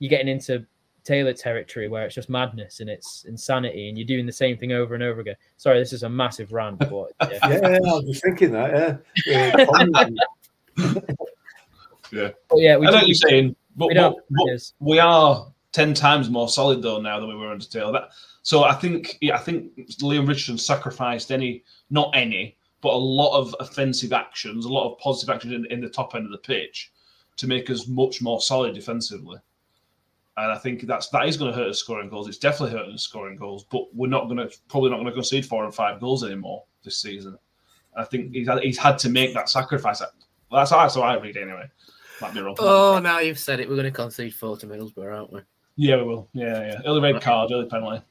you're 0.00 0.10
getting 0.10 0.28
into 0.28 0.66
Taylor 1.04 1.32
territory 1.32 1.88
where 1.88 2.04
it's 2.04 2.14
just 2.14 2.28
madness 2.28 2.80
and 2.80 2.90
it's 2.90 3.24
insanity, 3.24 3.88
and 3.88 3.98
you're 3.98 4.06
doing 4.06 4.26
the 4.26 4.32
same 4.32 4.56
thing 4.56 4.72
over 4.72 4.94
and 4.94 5.02
over 5.02 5.20
again. 5.20 5.36
Sorry, 5.56 5.78
this 5.78 5.92
is 5.92 6.02
a 6.02 6.08
massive 6.08 6.52
rant, 6.52 6.78
but 6.78 6.90
yeah, 7.30 7.38
yeah 7.42 7.78
I 7.84 8.00
was 8.00 8.20
thinking 8.22 8.52
that. 8.52 9.02
Yeah, 9.26 9.56
yeah. 12.12 12.30
But 12.48 12.58
yeah, 12.58 12.76
we 12.76 12.86
I 12.86 12.90
know 12.90 12.96
what 12.96 13.06
you're 13.06 13.14
saying, 13.14 13.54
but, 13.76 13.88
we, 13.88 13.94
but, 13.94 14.16
but 14.30 14.72
we 14.80 14.98
are 14.98 15.46
ten 15.72 15.94
times 15.94 16.28
more 16.28 16.48
solid 16.48 16.82
though 16.82 17.00
now 17.00 17.20
than 17.20 17.28
we 17.28 17.36
were 17.36 17.52
under 17.52 17.64
Taylor. 17.64 17.92
That 17.92 18.10
so 18.42 18.64
I 18.64 18.74
think 18.74 19.18
yeah, 19.20 19.36
I 19.36 19.38
think 19.38 19.72
Leam 20.02 20.26
Richardson 20.26 20.58
sacrificed 20.58 21.30
any, 21.30 21.64
not 21.90 22.10
any, 22.14 22.56
but 22.80 22.92
a 22.92 22.96
lot 22.96 23.38
of 23.38 23.54
offensive 23.60 24.12
actions, 24.12 24.64
a 24.64 24.72
lot 24.72 24.90
of 24.90 24.98
positive 24.98 25.34
actions 25.34 25.52
in, 25.52 25.66
in 25.66 25.80
the 25.80 25.88
top 25.88 26.14
end 26.14 26.26
of 26.26 26.32
the 26.32 26.38
pitch 26.38 26.92
to 27.36 27.46
make 27.46 27.70
us 27.70 27.86
much 27.86 28.20
more 28.20 28.40
solid 28.40 28.74
defensively. 28.74 29.38
And 30.36 30.50
I 30.50 30.56
think 30.56 30.82
that's 30.82 31.08
that 31.08 31.26
is 31.26 31.36
going 31.36 31.52
to 31.52 31.56
hurt 31.56 31.68
us 31.68 31.78
scoring 31.78 32.08
goals. 32.08 32.28
It's 32.28 32.38
definitely 32.38 32.78
hurting 32.78 32.94
us 32.94 33.02
scoring 33.02 33.36
goals, 33.36 33.64
but 33.70 33.94
we're 33.94 34.08
not 34.08 34.24
going 34.24 34.36
to 34.38 34.50
probably 34.68 34.90
not 34.90 34.96
going 34.96 35.06
to 35.06 35.12
concede 35.12 35.44
four 35.44 35.64
and 35.64 35.74
five 35.74 36.00
goals 36.00 36.24
anymore 36.24 36.64
this 36.84 36.98
season. 36.98 37.36
I 37.96 38.04
think 38.04 38.32
he's 38.32 38.48
had, 38.48 38.62
he's 38.62 38.78
had 38.78 38.98
to 38.98 39.10
make 39.10 39.34
that 39.34 39.48
sacrifice. 39.48 39.98
That's, 39.98 40.70
that's 40.70 40.94
how 40.94 41.02
I 41.02 41.18
read 41.18 41.36
it 41.36 41.42
anyway. 41.42 41.68
Might 42.22 42.34
be 42.34 42.40
wrong. 42.40 42.54
Oh, 42.58 43.00
now 43.02 43.18
you've 43.18 43.38
said 43.38 43.60
it. 43.60 43.68
We're 43.68 43.74
going 43.74 43.84
to 43.84 43.90
concede 43.90 44.34
four 44.34 44.56
to 44.58 44.66
Middlesbrough, 44.66 45.14
aren't 45.14 45.32
we? 45.32 45.40
Yeah, 45.76 45.96
we 45.96 46.04
will. 46.04 46.28
Yeah, 46.34 46.60
yeah. 46.60 46.80
Early 46.84 47.00
red 47.00 47.22
card, 47.22 47.50
early 47.52 47.66
penalty. 47.66 48.04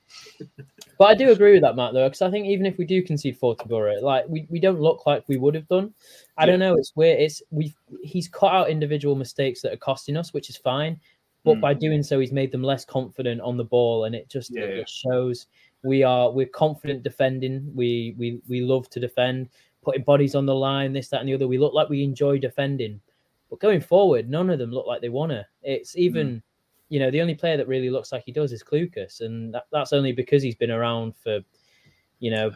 But 0.98 1.06
I 1.06 1.14
do 1.14 1.32
agree 1.32 1.54
with 1.54 1.62
that, 1.62 1.76
Matt, 1.76 1.94
though, 1.94 2.08
because 2.08 2.24
I 2.24 2.32
think 2.32 2.48
even 2.48 2.66
if 2.66 2.78
we 2.78 2.86
do 2.86 3.04
concede 3.04 3.38
four 3.38 3.56
to 3.56 3.68
Borough, 3.68 4.02
like 4.02 4.26
we, 4.28 4.48
we 4.50 4.60
don't 4.60 4.82
look 4.82 5.06
like 5.06 5.24
we 5.28 5.38
would 5.38 5.54
have 5.54 5.68
done. 5.68 5.94
I 6.38 6.44
yeah. 6.44 6.46
don't 6.48 6.60
know. 6.60 6.76
It's 6.76 6.96
weird. 6.96 7.20
It's 7.20 7.44
we 7.52 7.76
he's 8.02 8.28
cut 8.28 8.54
out 8.54 8.70
individual 8.70 9.16
mistakes 9.16 9.62
that 9.62 9.72
are 9.72 9.78
costing 9.78 10.18
us, 10.18 10.34
which 10.34 10.50
is 10.50 10.58
fine. 10.58 11.00
But 11.44 11.58
mm. 11.58 11.62
by 11.62 11.74
doing 11.74 12.04
so, 12.04 12.20
he's 12.20 12.32
made 12.32 12.52
them 12.52 12.64
less 12.64 12.84
confident 12.84 13.42
on 13.42 13.58
the 13.58 13.64
ball, 13.64 14.06
and 14.06 14.14
it 14.14 14.30
just, 14.30 14.52
yeah, 14.54 14.64
it 14.64 14.78
yeah. 14.78 14.84
shows 15.12 15.48
we 15.84 16.04
are 16.04 16.32
we're 16.32 16.48
confident 16.48 17.04
defending. 17.04 17.72
We 17.74 18.16
we 18.18 18.42
we 18.48 18.62
love 18.62 18.90
to 18.92 19.00
defend, 19.00 19.50
putting 19.84 20.04
bodies 20.04 20.36
on 20.36 20.46
the 20.46 20.56
line, 20.56 20.94
this, 20.94 21.10
that, 21.10 21.22
and 21.22 21.30
the 21.30 21.34
other. 21.34 21.48
We 21.48 21.58
look 21.58 21.74
like 21.74 21.90
we 21.90 22.04
enjoy 22.04 22.40
defending, 22.40 23.00
but 23.50 23.60
going 23.60 23.82
forward, 23.82 24.30
none 24.30 24.50
of 24.50 24.60
them 24.60 24.72
look 24.72 24.86
like 24.86 25.02
they 25.02 25.10
wanna. 25.10 25.46
It's 25.64 25.98
even. 25.98 26.28
Mm 26.28 26.42
you 26.90 27.00
know, 27.00 27.12
the 27.12 27.22
only 27.22 27.36
player 27.36 27.56
that 27.56 27.68
really 27.68 27.90
looks 27.90 28.12
like 28.12 28.24
he 28.26 28.32
does 28.32 28.52
is 28.52 28.64
Clucas, 28.64 29.22
and 29.22 29.54
that, 29.54 29.68
that's 29.72 29.94
only 29.94 30.12
because 30.12 30.42
he's 30.42 30.56
been 30.56 30.72
around 30.72 31.16
for, 31.16 31.40
you 32.20 32.32
know, 32.32 32.52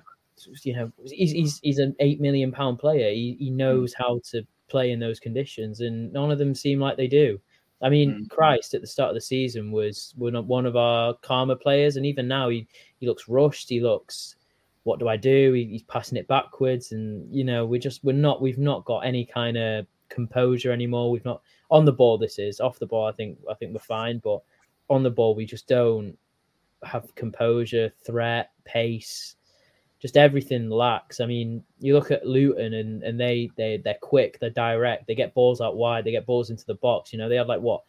you 0.64 0.76
know, 0.76 0.92
he's 1.06 1.32
he's, 1.32 1.60
he's 1.60 1.78
an 1.78 1.96
eight 2.00 2.20
million 2.20 2.52
pound 2.52 2.80
player. 2.80 3.12
He 3.12 3.38
he 3.40 3.52
knows 3.52 3.94
how 3.94 4.20
to 4.32 4.42
play 4.68 4.92
in 4.92 5.00
those 5.00 5.20
conditions, 5.20 5.82
and 5.82 6.12
none 6.12 6.32
of 6.32 6.40
them 6.40 6.56
seem 6.56 6.80
like 6.80 6.98
they 6.98 7.08
do. 7.08 7.40
I 7.84 7.90
mean, 7.90 8.26
mm. 8.26 8.30
Christ 8.30 8.74
at 8.74 8.82
the 8.82 8.88
start 8.88 9.10
of 9.10 9.16
the 9.16 9.22
season 9.22 9.72
was 9.72 10.14
one 10.18 10.66
of 10.66 10.76
our 10.76 11.14
calmer 11.16 11.56
players, 11.56 11.98
and 11.98 12.06
even 12.06 12.28
now 12.28 12.50
he 12.50 12.68
he 13.00 13.08
looks 13.08 13.28
rushed. 13.28 13.70
He 13.70 13.82
looks, 13.82 14.36
what 14.84 15.00
do 15.00 15.10
I 15.10 15.18
do? 15.18 15.54
He, 15.54 15.66
he's 15.66 15.84
passing 15.84 16.18
it 16.18 16.28
backwards, 16.28 16.94
and 16.94 17.34
you 17.34 17.44
know, 17.44 17.66
we 17.66 17.80
just 17.80 18.04
we're 18.04 18.14
not 18.14 18.42
we've 18.42 18.58
not 18.58 18.86
got 18.86 19.00
any 19.00 19.26
kind 19.26 19.58
of 19.58 19.86
composure 20.10 20.72
anymore. 20.72 21.12
We've 21.12 21.26
not 21.26 21.42
on 21.70 21.84
the 21.84 21.92
ball. 21.92 22.18
This 22.18 22.40
is 22.40 22.62
off 22.62 22.80
the 22.80 22.88
ball. 22.88 23.06
I 23.06 23.12
think 23.12 23.38
I 23.52 23.54
think 23.54 23.74
we're 23.74 23.80
fine, 23.80 24.20
but 24.24 24.42
on 24.90 25.04
the 25.04 25.12
ball 25.12 25.36
we 25.36 25.46
just 25.46 25.68
don't 25.68 26.18
have 26.84 27.14
composure, 27.16 27.92
threat, 28.06 28.52
pace. 28.66 29.36
Just 30.04 30.18
everything 30.18 30.70
lacks. 30.70 31.22
I 31.22 31.26
mean, 31.26 31.64
you 31.80 31.94
look 31.94 32.12
at 32.12 32.28
Luton 32.28 32.74
and, 32.74 33.02
and 33.04 33.18
they 33.18 33.50
they 33.56 33.78
they're 33.78 33.96
quick, 34.02 34.38
they're 34.38 34.50
direct, 34.50 35.08
they 35.08 35.16
get 35.16 35.34
balls 35.34 35.62
out 35.62 35.78
wide, 35.78 36.04
they 36.04 36.12
get 36.12 36.26
balls 36.26 36.50
into 36.50 36.66
the 36.66 36.76
box. 36.76 37.14
You 37.14 37.20
know, 37.20 37.30
they 37.30 37.38
had 37.38 37.48
like 37.48 37.62
what 37.62 37.84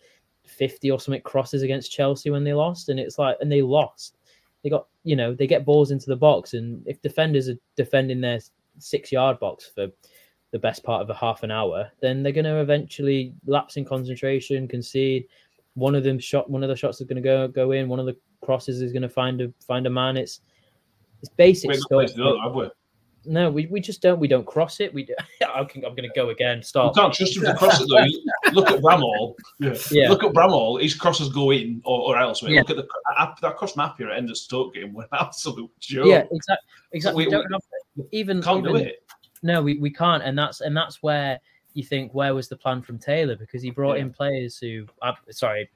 50 0.47 0.93
or 0.93 1.01
something 1.01 1.23
crosses 1.23 1.63
against 1.63 1.91
Chelsea 1.91 2.31
when 2.31 2.45
they 2.45 2.55
lost, 2.55 2.89
and 2.89 3.01
it's 3.01 3.19
like 3.19 3.37
and 3.41 3.51
they 3.51 3.63
lost. 3.63 4.17
They 4.63 4.71
got, 4.71 4.87
you 5.03 5.17
know, 5.17 5.35
they 5.35 5.49
get 5.49 5.65
balls 5.65 5.91
into 5.91 6.07
the 6.07 6.15
box, 6.15 6.55
and 6.55 6.87
if 6.87 7.03
defenders 7.03 7.49
are 7.49 7.59
defending 7.75 8.21
their 8.21 8.39
six 8.79 9.11
yard 9.11 9.41
box 9.41 9.69
for 9.75 9.89
the 10.53 10.59
best 10.61 10.85
part 10.85 11.03
of 11.03 11.11
a 11.11 11.15
half 11.15 11.43
an 11.43 11.51
hour, 11.51 11.91
then 12.01 12.23
they're 12.23 12.31
going 12.31 12.45
to 12.45 12.61
eventually 12.61 13.35
lapse 13.45 13.77
in 13.77 13.85
concentration, 13.85 14.69
concede. 14.69 15.27
One 15.75 15.97
of 15.97 16.05
them 16.05 16.21
shot, 16.21 16.49
one 16.49 16.63
of 16.63 16.69
the 16.69 16.77
shots 16.77 17.01
is 17.01 17.09
going 17.09 17.21
to 17.21 17.29
go 17.29 17.49
go 17.49 17.73
in. 17.73 17.89
One 17.89 17.99
of 17.99 18.07
the 18.07 18.17
crosses 18.41 18.81
is 18.81 18.93
going 18.93 19.03
to 19.03 19.09
find 19.09 19.41
a 19.41 19.53
find 19.67 19.85
a 19.89 19.91
man. 19.91 20.17
It's 20.17 20.43
it's 21.25 21.35
basic 21.37 21.71
Wait, 21.71 22.11
stuff. 22.11 22.37
have 22.43 22.55
we? 22.55 22.69
No, 23.27 23.51
we, 23.51 23.67
we 23.67 23.81
just 23.81 24.03
don't. 24.03 24.21
We 24.21 24.29
don't 24.29 24.47
cross 24.47 24.81
it. 24.81 24.93
We 24.93 25.05
do, 25.05 25.15
I'm, 25.55 25.67
I'm 25.77 25.81
going 25.81 26.03
to 26.03 26.11
go 26.15 26.29
again. 26.29 26.63
Stop. 26.63 26.95
You 26.95 27.03
can't 27.03 27.15
trust 27.15 27.37
him 27.37 27.45
to 27.45 27.55
cross 27.55 27.81
it 27.81 27.89
though. 27.89 28.53
Look 28.53 28.71
at 28.71 28.81
Bramall. 28.81 29.35
Yeah. 29.59 29.75
Yeah. 29.91 30.11
Look 30.11 30.23
at 30.23 30.33
Bramall. 30.33 30.83
His 30.83 30.95
crosses 30.95 31.31
go 31.31 31.51
in 31.51 31.81
or, 31.85 32.01
or 32.01 32.19
elsewhere. 32.19 32.53
Yeah. 32.53 32.61
Look 32.61 32.71
at 32.71 32.77
the 32.77 32.87
that, 33.19 33.39
that 33.41 33.57
cross 33.57 33.77
map 33.77 33.97
here 33.97 34.11
at 34.11 34.19
end 34.19 34.29
of 34.29 34.37
Stoke 34.37 34.75
game. 34.75 34.93
What 34.93 35.09
an 35.13 35.19
absolute 35.21 35.71
joke. 35.81 36.07
Yeah, 36.07 36.25
exactly. 36.31 36.69
Exactly. 36.93 37.25
We- 37.25 37.27
We, 37.27 37.31
don't 37.33 37.51
have 37.53 37.63
even 38.13 38.43
Can't 38.43 38.63
do 38.63 38.77
it. 38.77 39.03
No, 39.43 39.63
we, 39.63 39.79
we 39.79 39.91
can't, 39.91 40.23
and 40.23 40.39
that's 40.39 40.61
and 40.61 40.77
that's 40.77 41.03
where 41.03 41.39
you 41.75 41.83
think 41.83 42.15
where 42.15 42.35
was 42.35 42.49
the 42.49 42.57
plan 42.57 42.83
from 42.83 42.99
Taylor 42.99 43.37
because 43.37 43.63
he 43.63 43.71
brought 43.71 43.99
in 43.99 44.11
players 44.11 44.57
who, 44.59 44.87
uh, 45.03 45.13
sorry, 45.31 45.69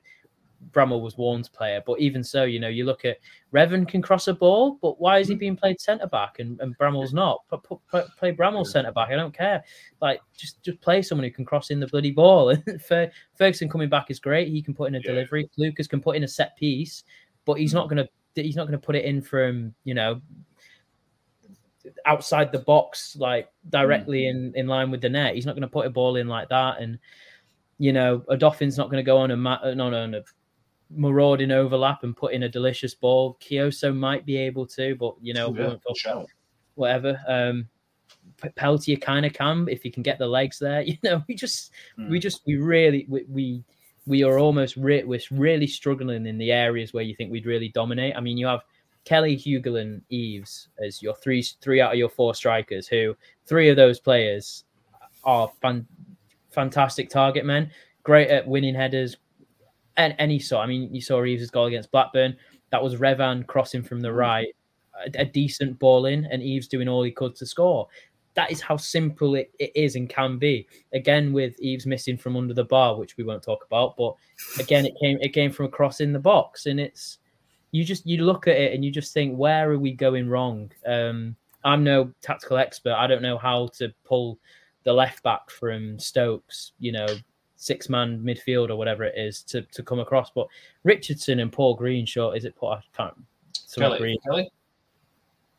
Bramall 0.70 1.00
was 1.00 1.16
Warne's 1.16 1.48
player, 1.48 1.82
but 1.86 2.00
even 2.00 2.22
so, 2.22 2.44
you 2.44 2.58
know, 2.58 2.68
you 2.68 2.84
look 2.84 3.04
at 3.04 3.18
Revan 3.54 3.86
can 3.86 4.02
cross 4.02 4.28
a 4.28 4.34
ball, 4.34 4.78
but 4.82 5.00
why 5.00 5.18
is 5.18 5.28
he 5.28 5.34
mm. 5.34 5.38
being 5.38 5.56
played 5.56 5.80
centre 5.80 6.06
back 6.06 6.38
and, 6.38 6.60
and 6.60 6.76
Bramall's 6.78 7.14
not? 7.14 7.42
Put, 7.48 7.62
put, 7.62 8.06
play 8.16 8.32
Bramall 8.32 8.66
centre 8.66 8.92
back. 8.92 9.10
I 9.10 9.16
don't 9.16 9.34
care. 9.34 9.62
Like 10.00 10.20
just 10.36 10.62
just 10.62 10.80
play 10.80 11.02
someone 11.02 11.24
who 11.24 11.30
can 11.30 11.44
cross 11.44 11.70
in 11.70 11.80
the 11.80 11.86
bloody 11.86 12.10
ball. 12.10 12.54
Fer- 12.86 13.10
Ferguson 13.36 13.68
coming 13.68 13.88
back 13.88 14.10
is 14.10 14.18
great. 14.18 14.48
He 14.48 14.62
can 14.62 14.74
put 14.74 14.88
in 14.88 14.96
a 14.96 15.00
delivery. 15.00 15.48
Clucas 15.58 15.88
can 15.88 16.00
put 16.00 16.16
in 16.16 16.24
a 16.24 16.28
set 16.28 16.56
piece, 16.56 17.04
but 17.44 17.54
he's 17.54 17.74
not 17.74 17.86
mm. 17.86 17.90
gonna 17.90 18.08
he's 18.34 18.56
not 18.56 18.66
gonna 18.66 18.78
put 18.78 18.96
it 18.96 19.04
in 19.04 19.22
from 19.22 19.74
you 19.84 19.94
know 19.94 20.20
outside 22.06 22.52
the 22.52 22.58
box, 22.58 23.16
like 23.16 23.48
directly 23.68 24.22
mm. 24.22 24.30
in, 24.30 24.52
in 24.56 24.66
line 24.66 24.90
with 24.90 25.00
the 25.00 25.08
net. 25.08 25.34
He's 25.34 25.46
not 25.46 25.54
going 25.54 25.62
to 25.62 25.68
put 25.68 25.86
a 25.86 25.90
ball 25.90 26.16
in 26.16 26.28
like 26.28 26.48
that. 26.48 26.80
And, 26.80 26.98
you 27.78 27.92
know, 27.92 28.24
a 28.28 28.36
Dolphin's 28.36 28.76
not 28.76 28.90
going 28.90 29.02
to 29.02 29.06
go 29.06 29.18
on 29.18 29.30
a, 29.30 29.36
ma- 29.36 29.60
no, 29.64 29.90
no, 29.90 30.06
no, 30.06 30.22
marauding 30.90 31.50
overlap 31.50 32.02
and 32.04 32.16
put 32.16 32.32
in 32.32 32.44
a 32.44 32.48
delicious 32.48 32.94
ball. 32.94 33.36
Kioso 33.40 33.94
might 33.94 34.24
be 34.24 34.36
able 34.36 34.66
to, 34.68 34.94
but, 34.96 35.14
you 35.20 35.34
know, 35.34 35.54
Yeah, 35.54 35.66
won't 35.68 35.84
go- 35.84 35.94
shout. 35.94 36.26
whatever. 36.74 37.20
Um, 37.28 37.68
Peltier 38.56 38.96
kind 38.96 39.26
of 39.26 39.32
can 39.32 39.66
if 39.68 39.82
he 39.82 39.90
can 39.90 40.02
get 40.02 40.18
the 40.18 40.26
legs 40.26 40.58
there. 40.58 40.82
You 40.86 40.96
know, 41.02 41.22
we 41.28 41.34
just, 41.34 41.72
we 42.08 42.18
just, 42.18 42.42
we 42.46 42.56
really, 42.56 43.04
we, 43.08 43.24
we, 43.28 43.64
we 44.06 44.22
are 44.24 44.38
almost 44.38 44.76
re- 44.76 45.04
we're 45.04 45.20
really 45.30 45.66
struggling 45.66 46.26
in 46.26 46.38
the 46.38 46.52
areas 46.52 46.94
where 46.94 47.04
you 47.04 47.14
think 47.16 47.30
we'd 47.30 47.46
really 47.46 47.68
dominate. 47.68 48.16
I 48.16 48.20
mean, 48.20 48.38
you 48.38 48.46
have 48.46 48.60
Kelly, 49.04 49.36
Hugill, 49.36 49.80
and 49.80 50.00
Eaves 50.08 50.68
as 50.82 51.02
your 51.02 51.14
three 51.16 51.42
three 51.60 51.80
out 51.80 51.92
of 51.92 51.98
your 51.98 52.08
four 52.08 52.34
strikers. 52.34 52.86
Who 52.88 53.14
three 53.46 53.68
of 53.68 53.76
those 53.76 53.98
players 54.00 54.64
are 55.24 55.50
fan, 55.60 55.86
fantastic 56.50 57.10
target 57.10 57.44
men, 57.44 57.70
great 58.02 58.28
at 58.28 58.46
winning 58.46 58.74
headers, 58.74 59.16
and 59.98 60.14
any 60.18 60.38
sort. 60.38 60.64
I 60.64 60.66
mean, 60.66 60.94
you 60.94 61.02
saw 61.02 61.22
Eaves' 61.24 61.50
goal 61.50 61.66
against 61.66 61.90
Blackburn. 61.90 62.36
That 62.70 62.82
was 62.82 62.96
Revan 62.96 63.46
crossing 63.46 63.82
from 63.82 64.00
the 64.00 64.12
right, 64.12 64.54
a, 65.06 65.20
a 65.20 65.24
decent 65.26 65.78
ball 65.78 66.06
in, 66.06 66.24
and 66.26 66.42
Eaves 66.42 66.68
doing 66.68 66.88
all 66.88 67.02
he 67.02 67.10
could 67.10 67.34
to 67.36 67.46
score. 67.46 67.88
That 68.34 68.52
is 68.52 68.60
how 68.60 68.76
simple 68.76 69.34
it, 69.34 69.50
it 69.58 69.72
is 69.74 69.96
and 69.96 70.08
can 70.08 70.38
be. 70.38 70.68
Again, 70.94 71.32
with 71.32 71.60
Eaves 71.60 71.86
missing 71.86 72.16
from 72.16 72.36
under 72.36 72.54
the 72.54 72.64
bar, 72.64 72.96
which 72.96 73.16
we 73.16 73.24
won't 73.24 73.42
talk 73.42 73.64
about, 73.66 73.96
but 73.96 74.14
again, 74.58 74.86
it 74.86 74.94
came 75.02 75.18
it 75.20 75.34
came 75.34 75.50
from 75.50 75.66
a 75.66 75.70
cross 75.70 76.00
in 76.00 76.12
the 76.12 76.18
box, 76.18 76.66
and 76.66 76.78
it's 76.78 77.18
you 77.72 77.84
just 77.84 78.06
you 78.06 78.24
look 78.24 78.46
at 78.46 78.56
it 78.56 78.72
and 78.72 78.84
you 78.84 78.90
just 78.90 79.12
think, 79.12 79.36
where 79.36 79.70
are 79.70 79.78
we 79.78 79.92
going 79.92 80.28
wrong? 80.28 80.70
Um, 80.86 81.34
I'm 81.64 81.82
no 81.82 82.12
tactical 82.22 82.58
expert. 82.58 82.94
I 82.94 83.08
don't 83.08 83.22
know 83.22 83.38
how 83.38 83.68
to 83.78 83.92
pull 84.04 84.38
the 84.84 84.92
left 84.92 85.24
back 85.24 85.50
from 85.50 85.98
Stokes, 85.98 86.72
you 86.78 86.92
know, 86.92 87.08
six 87.60 87.88
man 87.88 88.20
midfield 88.20 88.70
or 88.70 88.76
whatever 88.76 89.04
it 89.04 89.18
is 89.18 89.42
to, 89.42 89.62
to 89.62 89.82
come 89.82 89.98
across. 89.98 90.30
But 90.30 90.46
Richardson 90.84 91.40
and 91.40 91.52
Paul 91.52 91.74
Green, 91.74 92.06
sure, 92.06 92.34
is 92.34 92.44
it 92.44 92.56
Paul? 92.56 92.74
I 92.74 92.82
can't. 92.96 93.14
Kelly. 93.76 93.98
Green. 93.98 94.18
Kelly? 94.24 94.50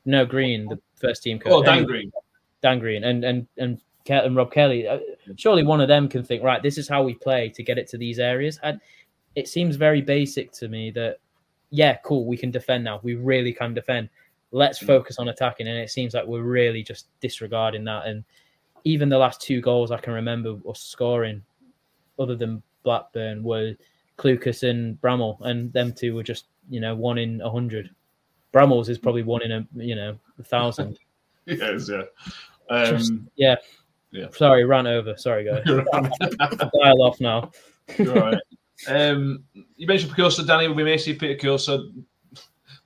No, 0.06 0.26
Green, 0.26 0.66
the 0.68 0.80
first 0.96 1.22
team 1.22 1.38
coach. 1.38 1.52
Oh, 1.54 1.62
Dan 1.62 1.86
Green. 1.86 2.12
Dan 2.62 2.80
Green 2.80 3.04
and 3.04 3.24
and 3.24 3.48
and, 3.58 3.80
Ke- 4.06 4.26
and 4.26 4.36
Rob 4.36 4.52
Kelly. 4.52 4.88
Uh, 4.88 5.00
Surely 5.36 5.64
one 5.64 5.82
of 5.82 5.88
them 5.88 6.08
can 6.08 6.24
think, 6.24 6.42
right, 6.42 6.64
this 6.64 6.78
is 6.78 6.88
how 6.88 7.04
we 7.04 7.14
play 7.14 7.50
to 7.50 7.62
get 7.62 7.78
it 7.78 7.88
to 7.90 7.98
these 7.98 8.18
areas. 8.18 8.60
And 8.64 8.80
it 9.36 9.48
seems 9.48 9.76
very 9.76 10.02
basic 10.02 10.52
to 10.54 10.68
me 10.68 10.90
that, 10.92 11.18
yeah, 11.70 11.98
cool, 12.04 12.26
we 12.26 12.38
can 12.38 12.50
defend 12.50 12.84
now. 12.84 13.00
We 13.04 13.16
really 13.16 13.54
can 13.54 13.74
defend. 13.74 14.10
Let's 14.52 14.80
focus 14.80 15.20
on 15.20 15.28
attacking. 15.28 15.68
And 15.68 15.78
it 15.78 15.92
seems 15.92 16.14
like 16.14 16.26
we're 16.26 16.42
really 16.42 16.82
just 16.82 17.08
disregarding 17.20 17.84
that. 17.84 18.08
And 18.08 18.24
even 18.84 19.10
the 19.10 19.18
last 19.18 19.42
two 19.42 19.62
goals 19.62 19.92
I 19.92 19.98
can 19.98 20.14
remember 20.14 20.56
us 20.68 20.82
scoring, 20.82 21.44
other 22.20 22.36
than 22.36 22.62
Blackburn, 22.84 23.44
were 23.44 23.76
Clucas 24.18 24.70
and 24.70 25.00
Bramall, 25.02 25.40
and 25.42 25.72
them 25.74 25.94
two 25.94 26.16
were 26.16 26.24
just 26.24 26.46
you 26.70 26.80
know 26.80 26.96
one 26.96 27.18
in 27.18 27.42
a 27.42 27.50
hundred. 27.50 27.90
Bramall's 28.54 28.90
is 28.90 28.98
probably 28.98 29.24
one 29.24 29.42
in 29.44 29.52
a 29.52 29.68
you 29.76 29.96
know 29.96 30.18
a 30.40 30.44
thousand. 30.44 31.00
Yes, 31.46 31.90
yeah. 31.90 32.04
Just- 32.86 33.12
Um, 33.12 33.28
yeah. 33.36 33.56
yeah. 34.12 34.28
Sorry, 34.32 34.66
ran 34.66 34.86
over. 34.86 35.18
Sorry, 35.18 35.44
guys. 35.46 35.64
Dial 36.38 37.02
off 37.02 37.20
now. 37.20 37.50
You're 37.98 38.16
all 38.24 38.32
right. 38.32 38.42
Um, 38.88 39.44
you 39.76 39.88
mentioned 39.88 40.14
Kioso, 40.14 40.46
Danny. 40.46 40.68
We 40.68 40.84
may 40.84 40.98
see 41.00 41.16
Peter 41.16 41.34
Kioso. 41.36 41.92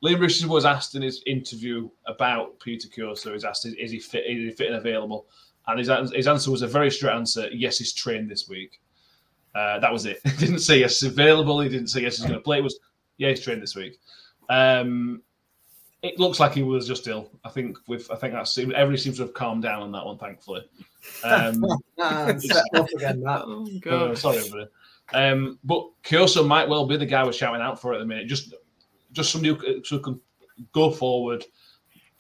Leam 0.01 0.19
Richardson 0.19 0.47
was 0.47 0.63
asked 0.63 0.95
in 0.95 1.01
his 1.01 1.21
interview 1.25 1.89
about 2.07 2.57
Peter 2.61 2.87
Kioso. 2.87 3.33
He's 3.33 3.43
asked, 3.43 3.65
is, 3.65 3.73
is 3.73 3.91
he 3.91 3.99
fit? 3.99 4.23
Is 4.25 4.37
he 4.37 4.51
fit 4.51 4.67
and 4.67 4.77
available? 4.77 5.25
And 5.67 5.77
his, 5.79 5.89
his 6.13 6.27
answer 6.27 6.49
was 6.49 6.61
a 6.61 6.67
very 6.67 6.89
straight 6.89 7.13
answer. 7.15 7.49
Yes, 7.51 7.77
he's 7.79 7.91
trained 7.91 8.29
this 8.31 8.47
week. 8.47 8.79
Uh, 9.55 9.79
that 9.79 9.91
was 9.91 10.05
it. 10.05 10.19
He 10.25 10.45
didn't 10.45 10.59
say 10.59 10.79
yes, 10.79 10.99
he's 10.99 11.11
available. 11.11 11.59
He 11.61 11.69
didn't 11.69 11.87
say 11.87 12.01
yes, 12.01 12.17
he's 12.17 12.25
going 12.25 12.37
to 12.37 12.43
play. 12.43 12.57
It 12.57 12.63
was 12.63 12.79
yeah, 13.17 13.29
he's 13.29 13.41
trained 13.41 13.61
this 13.61 13.75
week. 13.75 13.99
Um, 14.49 15.21
it 16.01 16.19
looks 16.19 16.39
like 16.39 16.53
he 16.53 16.63
was 16.63 16.87
just 16.87 17.07
ill. 17.07 17.29
I 17.45 17.49
think 17.49 17.77
with 17.87 18.11
I 18.11 18.15
think 18.15 18.33
that's 18.33 18.57
everybody 18.57 18.97
seems 18.97 19.17
to 19.17 19.23
have 19.23 19.33
calmed 19.33 19.63
down 19.63 19.81
on 19.81 19.91
that 19.93 20.05
one, 20.05 20.17
thankfully. 20.17 20.67
Um, 21.23 21.63
Ah, 21.99 22.33
set 22.37 22.63
off 22.75 22.89
again, 22.95 23.21
that. 23.21 23.43
Oh, 23.45 24.13
sorry, 24.15 24.37
everybody. 24.39 24.67
Um, 25.13 25.59
but 25.63 25.89
Kioso 26.03 26.45
might 26.45 26.67
well 26.67 26.85
be 26.85 26.97
the 26.97 27.05
guy 27.05 27.23
we're 27.23 27.31
shouting 27.31 27.61
out 27.61 27.79
for 27.79 27.93
at 27.93 27.99
the 27.99 28.05
minute. 28.05 28.27
Just, 28.27 28.53
just 29.11 29.31
somebody 29.31 29.53
who, 29.53 29.81
who 29.89 29.99
can 29.99 30.19
go 30.73 30.91
forward. 30.91 31.45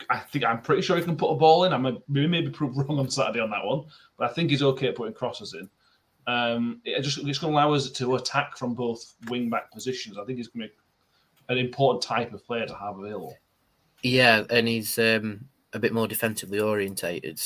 I 0.09 0.19
think 0.19 0.45
I'm 0.45 0.61
pretty 0.61 0.81
sure 0.81 0.95
he 0.95 1.03
can 1.03 1.17
put 1.17 1.31
a 1.31 1.35
ball 1.35 1.65
in. 1.65 1.73
I 1.73 1.77
may, 1.77 1.97
we 2.07 2.27
may 2.27 2.41
be 2.41 2.49
proved 2.49 2.77
wrong 2.77 2.99
on 2.99 3.09
Saturday 3.09 3.39
on 3.39 3.49
that 3.49 3.65
one, 3.65 3.85
but 4.17 4.29
I 4.29 4.33
think 4.33 4.49
he's 4.49 4.63
okay 4.63 4.89
at 4.89 4.95
putting 4.95 5.13
crosses 5.13 5.53
in. 5.53 5.69
Um, 6.27 6.81
it 6.85 7.01
just 7.01 7.17
it's 7.19 7.39
going 7.39 7.53
to 7.53 7.59
allow 7.59 7.73
us 7.73 7.89
to 7.91 8.15
attack 8.15 8.57
from 8.57 8.73
both 8.73 9.15
wing 9.29 9.49
back 9.49 9.71
positions. 9.71 10.17
I 10.17 10.25
think 10.25 10.37
he's 10.37 10.47
going 10.47 10.67
to 10.67 10.73
be 10.73 10.73
an 11.49 11.57
important 11.57 12.03
type 12.03 12.33
of 12.33 12.45
player 12.45 12.65
to 12.65 12.75
have 12.75 12.97
available. 12.97 13.37
Yeah, 14.01 14.43
and 14.49 14.67
he's 14.67 14.97
um, 14.99 15.45
a 15.73 15.79
bit 15.79 15.93
more 15.93 16.07
defensively 16.07 16.59
orientated 16.59 17.41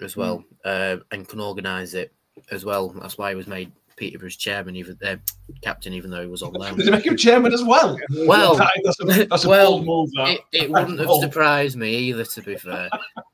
as 0.00 0.16
well, 0.16 0.44
uh, 0.64 0.98
and 1.10 1.28
can 1.28 1.40
organise 1.40 1.94
it 1.94 2.12
as 2.50 2.64
well. 2.64 2.88
That's 2.88 3.18
why 3.18 3.30
he 3.30 3.34
was 3.34 3.46
made 3.46 3.72
Peterborough's 3.96 4.36
chairman, 4.36 4.76
even 4.76 4.98
uh, 5.04 5.16
captain, 5.62 5.94
even 5.94 6.10
though 6.10 6.20
he 6.20 6.28
was 6.28 6.42
on 6.42 6.52
loan. 6.52 6.76
Did 6.76 6.86
they 6.86 6.90
make 6.90 7.06
him 7.06 7.16
chairman 7.16 7.52
as 7.52 7.64
well? 7.64 7.98
Well, 8.10 8.56
that's 8.84 9.00
a, 9.00 9.24
that's 9.26 9.44
a 9.44 9.48
well, 9.48 9.82
move. 9.82 10.10
It, 10.14 10.40
it 10.52 10.70
wouldn't 10.70 11.00
have 11.00 11.10
surprised 11.20 11.76
me 11.76 11.94
either, 11.96 12.24
to 12.24 12.42
be 12.42 12.56
fair. 12.56 12.90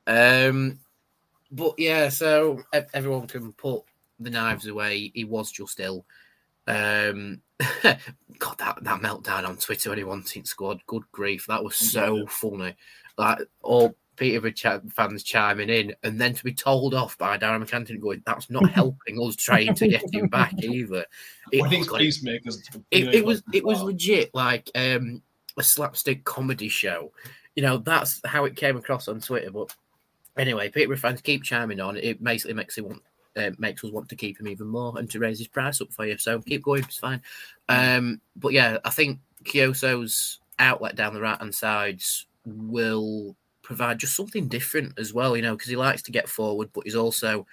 um, 0.07 0.79
but 1.51 1.75
yeah, 1.77 2.09
so 2.09 2.63
everyone 2.93 3.27
can 3.27 3.51
put 3.53 3.83
the 4.23 4.29
knives 4.29 4.67
away. 4.67 5.11
He 5.13 5.23
was 5.23 5.51
just 5.51 5.79
ill. 5.79 6.05
Um, 6.67 7.41
God, 7.83 8.57
that, 8.57 8.77
that 8.81 9.01
meltdown 9.01 9.47
on 9.47 9.57
Twitter 9.57 9.89
when 9.89 9.97
he 9.97 10.03
wanted 10.03 10.47
squad, 10.47 10.81
good 10.87 11.03
grief, 11.11 11.45
that 11.47 11.63
was 11.63 11.75
so 11.75 12.25
funny. 12.27 12.75
Like 13.17 13.39
all 13.61 13.95
Peterborough 14.15 14.81
fans 14.91 15.23
chiming 15.23 15.69
in, 15.69 15.95
and 16.03 16.19
then 16.19 16.33
to 16.33 16.43
be 16.43 16.53
told 16.53 16.93
off 16.93 17.17
by 17.17 17.37
Darragh 17.37 17.61
MacAnthony 17.63 17.99
going, 17.99 18.23
that's 18.25 18.49
not 18.49 18.69
helping 18.71 19.19
us 19.19 19.35
trying 19.35 19.73
to 19.75 19.87
get 19.87 20.13
him 20.13 20.27
back 20.27 20.53
either. 20.63 21.05
I 21.53 21.69
think 21.69 21.85
was 21.85 21.89
like- 21.91 22.01
it, 22.91 23.15
it 23.15 23.25
was 23.25 23.43
it 23.53 23.65
was 23.65 23.81
legit 23.81 24.33
like 24.33 24.69
um 24.75 25.21
a 25.57 25.63
slapstick 25.63 26.23
comedy 26.23 26.69
show. 26.69 27.11
You 27.55 27.63
know, 27.63 27.77
that's 27.77 28.21
how 28.25 28.45
it 28.45 28.55
came 28.55 28.77
across 28.77 29.07
on 29.07 29.19
Twitter. 29.19 29.51
But 29.51 29.75
anyway, 30.37 30.69
Peterborough 30.69 30.97
fans 30.97 31.21
keep 31.21 31.43
chiming 31.43 31.79
on. 31.79 31.97
It 31.97 32.23
basically 32.23 32.55
makes 32.55 32.77
it 32.77 32.85
want 32.85 33.01
uh, 33.35 33.51
makes 33.57 33.83
us 33.83 33.91
want 33.91 34.09
to 34.09 34.15
keep 34.15 34.39
him 34.39 34.47
even 34.47 34.67
more 34.67 34.97
and 34.97 35.09
to 35.11 35.19
raise 35.19 35.37
his 35.37 35.47
price 35.47 35.81
up 35.81 35.91
for 35.91 36.05
you. 36.05 36.17
So 36.17 36.39
keep 36.39 36.63
going, 36.63 36.83
it's 36.83 36.97
fine. 36.97 37.21
Um, 37.69 38.21
but 38.35 38.53
yeah, 38.53 38.77
I 38.85 38.89
think 38.89 39.19
Kioso's 39.43 40.39
outlet 40.59 40.95
down 40.95 41.13
the 41.13 41.21
right 41.21 41.39
hand 41.39 41.55
sides 41.55 42.27
will 42.45 43.35
provide 43.61 43.99
just 43.99 44.15
something 44.15 44.47
different 44.47 44.93
as 44.97 45.13
well. 45.13 45.35
You 45.35 45.41
know, 45.41 45.55
because 45.55 45.69
he 45.69 45.75
likes 45.75 46.01
to 46.03 46.11
get 46.11 46.29
forward, 46.29 46.69
but 46.73 46.83
he's 46.83 46.95
also 46.95 47.45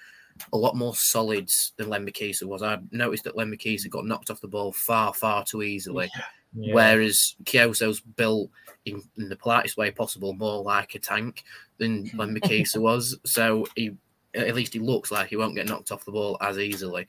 a 0.53 0.57
lot 0.57 0.77
more 0.77 0.95
solid 0.95 1.51
than 1.77 1.89
Lembikisa 1.89 2.45
was. 2.45 2.63
I 2.63 2.79
noticed 2.91 3.25
that 3.25 3.37
Lembikisa 3.37 3.91
got 3.91 4.07
knocked 4.07 4.31
off 4.31 4.41
the 4.41 4.49
ball 4.49 4.73
far, 4.73 5.13
far 5.13 5.45
too 5.45 5.63
easily. 5.63 6.11
Yeah. 6.55 6.75
Whereas 6.75 7.37
Kioso's 7.45 8.01
built 8.01 8.51
in, 8.85 9.03
in 9.19 9.29
the 9.29 9.37
politest 9.37 9.77
way 9.77 9.91
possible, 9.91 10.33
more 10.33 10.63
like 10.63 10.95
a 10.95 10.99
tank 10.99 11.45
than 11.79 12.09
Lembikisa 12.11 12.79
was. 12.79 13.19
So 13.25 13.67
he, 13.77 13.93
at 14.35 14.55
least 14.55 14.73
he 14.73 14.79
looks 14.79 15.11
like 15.11 15.29
he 15.29 15.37
won't 15.37 15.55
get 15.55 15.69
knocked 15.69 15.93
off 15.93 16.05
the 16.05 16.13
ball 16.13 16.37
as 16.41 16.59
easily, 16.59 17.07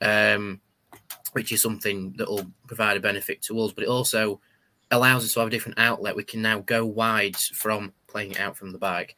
um, 0.00 0.60
which 1.32 1.52
is 1.52 1.62
something 1.62 2.14
that 2.18 2.28
will 2.28 2.50
provide 2.66 2.96
a 2.96 3.00
benefit 3.00 3.42
to 3.42 3.60
us. 3.60 3.72
But 3.72 3.84
it 3.84 3.90
also 3.90 4.40
allows 4.90 5.24
us 5.24 5.32
to 5.34 5.40
have 5.40 5.48
a 5.48 5.50
different 5.50 5.78
outlet. 5.78 6.16
We 6.16 6.24
can 6.24 6.42
now 6.42 6.60
go 6.60 6.84
wide 6.84 7.36
from 7.36 7.92
playing 8.06 8.32
it 8.32 8.40
out 8.40 8.56
from 8.56 8.72
the 8.72 8.78
back, 8.78 9.14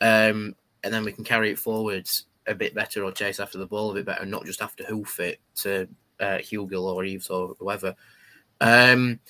um, 0.00 0.54
and 0.84 0.92
then 0.92 1.04
we 1.04 1.12
can 1.12 1.24
carry 1.24 1.50
it 1.50 1.58
forwards 1.58 2.26
a 2.46 2.54
bit 2.54 2.74
better 2.74 3.04
or 3.04 3.12
chase 3.12 3.38
after 3.38 3.58
the 3.58 3.66
ball 3.66 3.90
a 3.90 3.94
bit 3.94 4.06
better, 4.06 4.26
not 4.26 4.44
just 4.44 4.60
have 4.60 4.76
to 4.76 4.84
hoof 4.84 5.20
it 5.20 5.40
to 5.54 5.88
uh, 6.20 6.38
or 6.52 7.04
Eaves 7.04 7.28
or 7.28 7.54
whoever. 7.58 7.94
Um, 8.60 9.20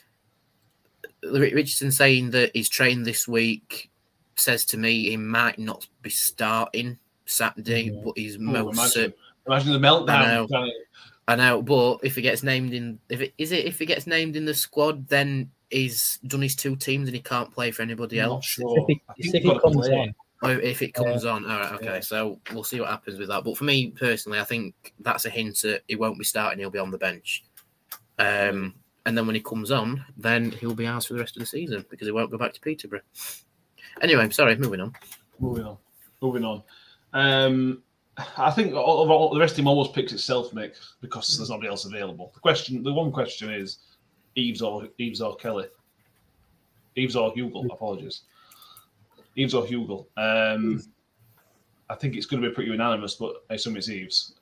Richardson 1.22 1.92
saying 1.92 2.30
that 2.30 2.50
he's 2.54 2.68
trained 2.68 3.06
this 3.06 3.28
week 3.28 3.90
says 4.34 4.64
to 4.64 4.78
me 4.78 5.10
he 5.10 5.16
might 5.16 5.58
not 5.58 5.86
be 6.00 6.10
starting 6.10 6.98
Saturday, 7.26 7.90
but 8.04 8.16
he's 8.16 8.36
Oh, 8.36 8.40
most 8.40 8.74
imagine, 8.74 9.12
cer- 9.12 9.14
imagine 9.46 9.72
the 9.72 9.78
I 9.78 9.90
meltdown. 9.90 10.50
know. 10.50 10.70
I 11.28 11.36
know, 11.36 11.62
but 11.62 12.00
if 12.02 12.16
he 12.16 12.22
gets 12.22 12.42
named 12.42 12.72
in, 12.74 12.98
if 13.08 13.20
it 13.20 13.32
is 13.38 13.52
it 13.52 13.64
if 13.64 13.78
he 13.78 13.86
gets 13.86 14.06
named 14.06 14.34
in 14.36 14.44
the 14.44 14.54
squad, 14.54 15.06
then 15.08 15.50
he's 15.70 16.18
done 16.26 16.42
his 16.42 16.56
two 16.56 16.74
teams 16.76 17.08
and 17.08 17.14
he 17.14 17.22
can't 17.22 17.50
play 17.52 17.70
for 17.70 17.82
anybody 17.82 18.16
Not 18.18 18.24
else. 18.24 18.44
sure. 18.46 18.76
If 18.80 18.84
he, 18.88 19.02
I 19.08 19.12
if 19.16 19.26
you've 19.26 19.34
he 19.34 19.40
got 19.48 19.54
to 19.54 19.60
comes 19.60 19.88
on, 19.88 20.14
Or 20.42 20.50
if 20.50 20.82
it 20.82 20.92
comes 20.92 21.22
Yeah. 21.24 21.30
on, 21.30 21.48
all 21.48 21.60
right, 21.60 21.72
okay. 21.74 21.84
Yeah. 21.86 22.00
So 22.00 22.40
we'll 22.52 22.64
see 22.64 22.80
what 22.80 22.90
happens 22.90 23.16
with 23.18 23.28
that. 23.28 23.44
But 23.44 23.56
for 23.56 23.62
me 23.62 23.90
personally, 23.90 24.40
I 24.40 24.44
think 24.44 24.74
that's 24.98 25.24
a 25.24 25.30
hint 25.30 25.60
that 25.62 25.82
he 25.86 25.94
won't 25.94 26.18
be 26.18 26.24
starting. 26.24 26.58
He'll 26.58 26.68
be 26.70 26.80
on 26.80 26.90
the 26.90 26.98
bench. 26.98 27.44
Um, 28.18 28.74
and 29.06 29.16
then 29.16 29.24
when 29.26 29.36
he 29.36 29.40
comes 29.40 29.70
on, 29.70 30.04
then 30.16 30.50
he'll 30.50 30.74
be 30.74 30.86
ours 30.88 31.06
for 31.06 31.14
the 31.14 31.20
rest 31.20 31.36
of 31.36 31.40
the 31.40 31.46
season 31.46 31.84
because 31.88 32.08
he 32.08 32.12
won't 32.12 32.30
go 32.32 32.38
back 32.38 32.52
to 32.54 32.60
Peterborough. 32.60 33.00
Anyway, 34.00 34.28
sorry, 34.30 34.56
moving 34.56 34.80
on. 34.80 34.92
Moving 35.38 35.64
on. 35.64 35.76
Moving 36.20 36.44
on. 36.44 36.62
Um, 37.12 37.82
I 38.36 38.50
think 38.50 38.74
all, 38.74 39.10
all, 39.10 39.32
the 39.32 39.40
rest 39.40 39.54
of 39.54 39.60
him 39.60 39.68
almost 39.68 39.94
picks 39.94 40.12
itself, 40.12 40.52
Mick, 40.52 40.74
because 41.00 41.36
there's 41.36 41.50
nobody 41.50 41.68
else 41.68 41.84
available. 41.84 42.30
The 42.34 42.40
question, 42.40 42.82
the 42.82 42.92
one 42.92 43.10
question 43.10 43.50
is, 43.50 43.78
Eaves 44.34 44.62
or 44.62 44.88
Eaves 44.98 45.20
or 45.20 45.36
Kelly, 45.36 45.66
Eaves 46.96 47.16
or 47.16 47.32
Hugill. 47.32 47.72
Apologies, 47.72 48.22
Eaves 49.36 49.54
or 49.54 49.64
Hugill. 49.64 50.06
Um, 50.16 50.82
I 51.88 51.94
think 51.94 52.16
it's 52.16 52.26
going 52.26 52.42
to 52.42 52.48
be 52.48 52.54
pretty 52.54 52.70
unanimous, 52.70 53.14
but 53.14 53.44
I 53.50 53.54
assume 53.54 53.76
it's 53.76 53.88
Eaves. 53.88 54.34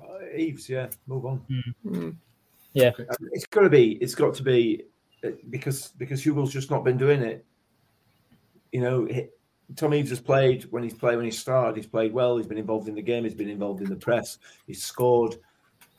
Uh, 0.00 0.26
Eaves, 0.34 0.68
yeah, 0.68 0.88
move 1.06 1.26
on. 1.26 2.18
yeah, 2.72 2.90
It's 3.32 3.46
got 3.46 3.62
to 3.62 3.70
be. 3.70 3.92
It's 3.92 4.14
got 4.14 4.34
to 4.34 4.42
be 4.42 4.84
uh, 5.24 5.30
because 5.48 5.88
because 5.98 6.22
Hugill's 6.22 6.52
just 6.52 6.70
not 6.70 6.84
been 6.84 6.98
doing 6.98 7.22
it. 7.22 7.44
You 8.72 8.80
know, 8.80 9.06
he, 9.06 9.28
Tom 9.74 9.94
Eaves 9.94 10.10
has 10.10 10.20
played 10.20 10.64
when 10.70 10.82
he's 10.84 10.94
played 10.94 11.16
when 11.16 11.24
he 11.24 11.30
started. 11.30 11.76
He's 11.76 11.86
played 11.86 12.12
well. 12.12 12.36
He's 12.36 12.46
been 12.46 12.58
involved 12.58 12.88
in 12.88 12.94
the 12.94 13.02
game. 13.02 13.24
He's 13.24 13.34
been 13.34 13.50
involved 13.50 13.80
in 13.82 13.88
the 13.90 13.96
press. 13.96 14.38
He's 14.66 14.82
scored. 14.84 15.36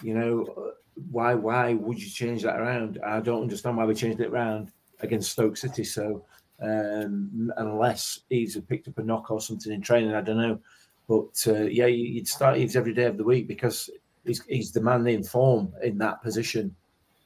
You 0.01 0.13
know, 0.13 0.45
uh, 0.57 0.71
why 1.11 1.33
why 1.33 1.73
would 1.73 2.01
you 2.01 2.09
change 2.09 2.43
that 2.43 2.59
around? 2.59 2.99
I 3.05 3.19
don't 3.19 3.41
understand 3.41 3.75
why 3.77 3.85
we 3.85 3.93
changed 3.93 4.21
it 4.21 4.29
around 4.29 4.71
against 5.01 5.31
Stoke 5.31 5.57
City. 5.57 5.83
So 5.83 6.23
um, 6.61 7.51
unless 7.57 8.21
Eaves 8.29 8.53
had 8.55 8.67
picked 8.67 8.87
up 8.87 8.97
a 8.99 9.03
knock 9.03 9.29
or 9.31 9.41
something 9.41 9.71
in 9.73 9.81
training, 9.81 10.13
I 10.13 10.21
don't 10.21 10.37
know. 10.37 10.59
But 11.07 11.43
uh, 11.47 11.63
yeah, 11.65 11.85
you- 11.87 12.05
you'd 12.13 12.27
start 12.27 12.57
Eaves 12.57 12.75
every 12.75 12.93
day 12.93 13.03
of 13.05 13.17
the 13.17 13.23
week 13.23 13.47
because 13.47 13.89
he's, 14.25 14.43
he's 14.45 14.71
the 14.71 14.81
man 14.81 15.05
in 15.07 15.23
form 15.23 15.71
in 15.83 15.97
that 15.99 16.21
position. 16.21 16.75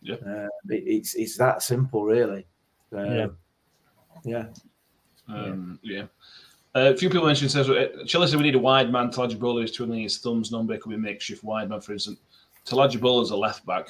Yeah. 0.02 0.16
Uh, 0.16 0.48
it- 0.70 0.84
it's 0.88 1.16
it's 1.16 1.38
that 1.38 1.62
simple, 1.62 2.04
really. 2.04 2.46
Uh, 2.94 3.04
Yeah. 3.04 3.28
yeah. 4.24 4.46
Um, 5.28 5.80
yeah. 5.84 6.04
Uh, 6.74 6.92
a 6.94 6.98
few 6.98 7.10
people 7.10 7.26
mentioned 7.28 7.52
says 7.52 7.70
uh, 7.70 7.88
Chelsea 8.06 8.38
we 8.38 8.44
need 8.44 8.56
a 8.56 8.60
wide 8.60 8.92
man. 8.92 9.10
Tolaji 9.10 9.38
Bola 9.38 9.62
is 9.62 9.72
twiddling 9.72 10.02
his 10.04 10.18
thumbs. 10.20 10.52
Number 10.52 10.78
could 10.78 10.90
be 10.90 10.98
makeshift 10.98 11.44
wide 11.44 11.70
man, 11.70 11.82
for 11.82 11.92
instance. 11.94 12.20
Tolaji 12.66 13.00
Bola 13.00 13.24
is 13.24 13.32
a 13.32 13.36
left 13.36 13.66
back. 13.66 13.90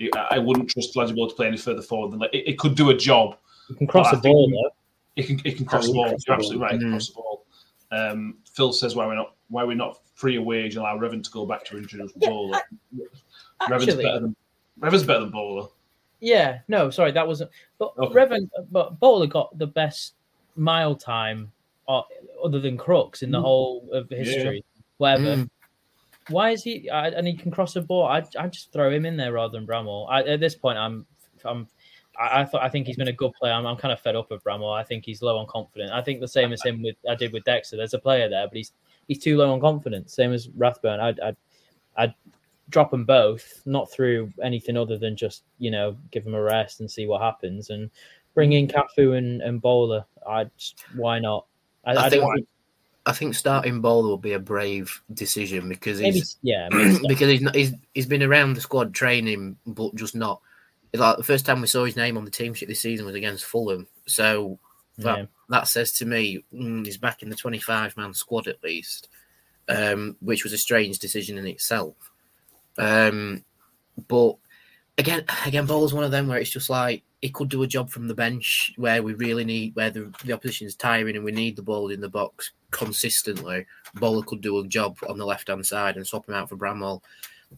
I 0.00 0.08
I 0.32 0.38
wouldn't 0.38 0.68
trust 0.68 0.94
Tolaji 0.94 1.14
Bola 1.14 1.30
to 1.30 1.34
play 1.34 1.46
any 1.46 1.56
further 1.56 1.82
forward 1.82 2.12
than 2.12 2.18
that. 2.20 2.34
It, 2.34 2.48
it 2.48 2.58
could 2.58 2.74
do 2.74 2.90
a 2.90 2.94
job. 2.96 3.36
you 3.68 3.76
can 3.76 3.86
cross 3.86 4.10
But 4.10 4.22
the 4.22 4.28
ball 4.28 4.50
though. 4.50 4.70
It 5.16 5.26
can 5.26 5.40
it 5.44 5.56
can 5.56 5.64
cross 5.66 5.86
the 5.86 5.92
Oh, 5.92 5.94
ball. 5.94 6.08
cross 6.10 6.22
You're 6.26 6.36
absolutely 6.36 6.62
right. 6.62 6.74
it 6.74 6.78
can 6.80 6.88
Mm. 6.88 6.92
Cross 6.92 7.08
the 7.08 7.14
ball. 7.14 7.44
Um, 7.92 8.38
Phil 8.52 8.72
says 8.72 8.94
why 8.96 9.06
we're 9.06 9.14
not 9.14 9.34
why 9.48 9.64
we're 9.64 9.74
not 9.76 10.00
free 10.14 10.36
of 10.36 10.44
wage 10.44 10.74
and 10.76 10.82
allow 10.82 10.96
Revan 10.98 11.22
to 11.22 11.30
go 11.30 11.44
back 11.46 11.64
to 11.66 11.76
introduce 11.78 12.12
Bowler. 12.12 12.58
Revan's 13.68 13.88
Actually, 13.88 14.04
better 14.04 14.20
than 14.20 14.36
Revan's 14.80 15.02
better 15.04 15.20
than 15.20 15.30
Bowler. 15.30 15.68
Yeah, 16.20 16.60
no, 16.68 16.88
sorry, 16.90 17.10
that 17.12 17.26
wasn't. 17.26 17.50
But 17.78 17.92
Okay. 17.98 18.14
Revan, 18.14 18.48
but 18.70 19.00
Bowler 19.00 19.26
got 19.26 19.56
the 19.58 19.66
best 19.66 20.14
mile 20.56 20.94
time, 20.94 21.50
uh, 21.88 22.02
other 22.42 22.60
than 22.60 22.76
Crooks 22.76 23.22
in 23.22 23.30
the 23.30 23.38
Mm. 23.38 23.42
whole 23.42 23.88
of 23.92 24.08
history. 24.10 24.64
Whatever. 24.98 25.36
Mm. 25.36 25.50
Why 26.28 26.50
is 26.50 26.62
he? 26.62 26.88
I, 26.88 27.08
and 27.08 27.26
he 27.26 27.34
can 27.36 27.50
cross 27.50 27.74
a 27.76 27.80
ball. 27.80 28.04
I 28.06 28.22
I 28.38 28.46
just 28.46 28.72
throw 28.72 28.90
him 28.90 29.04
in 29.04 29.16
there 29.16 29.32
rather 29.32 29.58
than 29.58 29.66
Bramall. 29.66 30.06
I, 30.08 30.22
at 30.22 30.40
this 30.40 30.54
point, 30.54 30.78
I'm 30.78 31.04
I'm. 31.44 31.66
I, 32.18 32.42
I 32.42 32.44
thought 32.44 32.62
I 32.62 32.68
think 32.68 32.86
he's 32.86 32.96
been 32.96 33.08
a 33.08 33.12
good 33.12 33.32
player. 33.32 33.52
I'm, 33.52 33.66
I'm 33.66 33.76
kind 33.76 33.90
of 33.92 33.98
fed 34.00 34.14
up 34.14 34.30
with 34.30 34.44
Bramall. 34.44 34.72
I 34.72 34.84
think 34.84 35.04
he's 35.04 35.22
low 35.22 35.36
on 35.38 35.46
confidence. 35.46 35.90
I 35.92 36.00
think 36.02 36.20
the 36.20 36.28
same 36.28 36.52
as 36.52 36.62
him 36.62 36.82
with 36.82 36.94
I 37.08 37.16
did 37.16 37.32
with 37.32 37.42
Dexter. 37.44 37.76
There's 37.76 37.94
a 37.94 37.98
player 37.98 38.28
there, 38.28 38.46
but 38.46 38.56
he's 38.56 38.72
he's 39.08 39.18
too 39.18 39.36
low 39.36 39.52
on 39.52 39.60
confidence. 39.60 40.14
Same 40.14 40.32
as 40.32 40.48
Rathbone. 40.50 41.00
I'd 41.00 41.18
I'd, 41.20 41.36
I'd 41.96 42.14
drop 42.68 42.92
them 42.92 43.04
both, 43.04 43.60
not 43.66 43.90
through 43.90 44.30
anything 44.42 44.76
other 44.76 44.96
than 44.96 45.16
just 45.16 45.42
you 45.58 45.72
know 45.72 45.96
give 46.12 46.22
them 46.22 46.34
a 46.34 46.42
rest 46.42 46.78
and 46.78 46.88
see 46.88 47.06
what 47.06 47.20
happens, 47.20 47.70
and 47.70 47.90
bring 48.34 48.52
in 48.52 48.68
Cafu 48.68 49.16
and 49.16 49.40
and 49.42 49.60
Bowler. 49.60 50.04
I 50.26 50.44
just 50.56 50.84
why 50.94 51.18
not? 51.18 51.46
I, 51.84 51.92
I 51.92 52.06
I, 52.06 52.10
think 52.10 52.22
think 52.34 52.48
I 53.06 53.12
think 53.12 53.34
starting 53.34 53.80
Bowler 53.80 54.08
will 54.08 54.18
be 54.18 54.34
a 54.34 54.38
brave 54.38 55.02
decision 55.12 55.68
because 55.68 56.00
maybe 56.00 56.18
he's 56.18 56.36
yeah 56.42 56.68
maybe 56.72 57.00
because 57.08 57.28
he's 57.28 57.40
not, 57.40 57.54
he's 57.54 57.72
he's 57.94 58.06
been 58.06 58.22
around 58.22 58.54
the 58.54 58.60
squad 58.60 58.94
training, 58.94 59.56
but 59.66 59.94
just 59.94 60.14
not. 60.14 60.40
Like 60.94 61.16
the 61.16 61.24
first 61.24 61.46
time 61.46 61.60
we 61.60 61.66
saw 61.66 61.84
his 61.84 61.96
name 61.96 62.18
on 62.18 62.24
the 62.24 62.30
team 62.30 62.52
sheet 62.52 62.68
this 62.68 62.80
season 62.80 63.06
was 63.06 63.14
against 63.14 63.44
Fulham. 63.44 63.86
So 64.06 64.58
that 64.98 65.18
Yeah. 65.18 65.24
that 65.48 65.68
says 65.68 65.92
to 65.94 66.06
me 66.06 66.44
mm, 66.54 66.84
he's 66.84 66.98
back 66.98 67.22
in 67.22 67.30
the 67.30 67.36
twenty-five 67.36 67.96
man 67.96 68.14
squad 68.14 68.46
at 68.46 68.62
least, 68.62 69.08
um, 69.68 70.16
which 70.20 70.44
was 70.44 70.52
a 70.52 70.58
strange 70.58 70.98
decision 70.98 71.38
in 71.38 71.46
itself. 71.46 71.96
Um, 72.78 73.44
but 74.08 74.36
again, 74.98 75.24
again, 75.46 75.66
Bowler's 75.66 75.94
one 75.94 76.04
of 76.04 76.10
them 76.10 76.28
where 76.28 76.38
it's 76.38 76.50
just 76.50 76.70
like 76.70 77.02
he 77.20 77.30
could 77.30 77.48
do 77.48 77.62
a 77.62 77.66
job 77.66 77.90
from 77.90 78.08
the 78.08 78.14
bench 78.14 78.72
where 78.76 79.02
we 79.02 79.14
really 79.14 79.44
need 79.44 79.74
where 79.74 79.90
the, 79.90 80.12
the 80.24 80.64
is 80.64 80.74
tiring 80.74 81.16
and 81.16 81.24
we 81.24 81.32
need 81.32 81.56
the 81.56 81.62
ball 81.62 81.90
in 81.90 82.00
the 82.00 82.08
box 82.08 82.52
consistently. 82.70 83.66
Bowler 83.94 84.24
could 84.24 84.40
do 84.40 84.58
a 84.58 84.66
job 84.66 84.98
on 85.08 85.18
the 85.18 85.26
left 85.26 85.48
hand 85.48 85.64
side 85.64 85.96
and 85.96 86.06
swap 86.06 86.28
him 86.28 86.34
out 86.34 86.48
for 86.48 86.56
Bramall. 86.56 87.00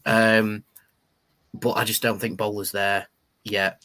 Um, 0.04 0.64
but 1.54 1.72
I 1.72 1.84
just 1.84 2.02
don't 2.02 2.18
think 2.18 2.36
Bowler's 2.36 2.72
there 2.72 3.08
yet. 3.42 3.84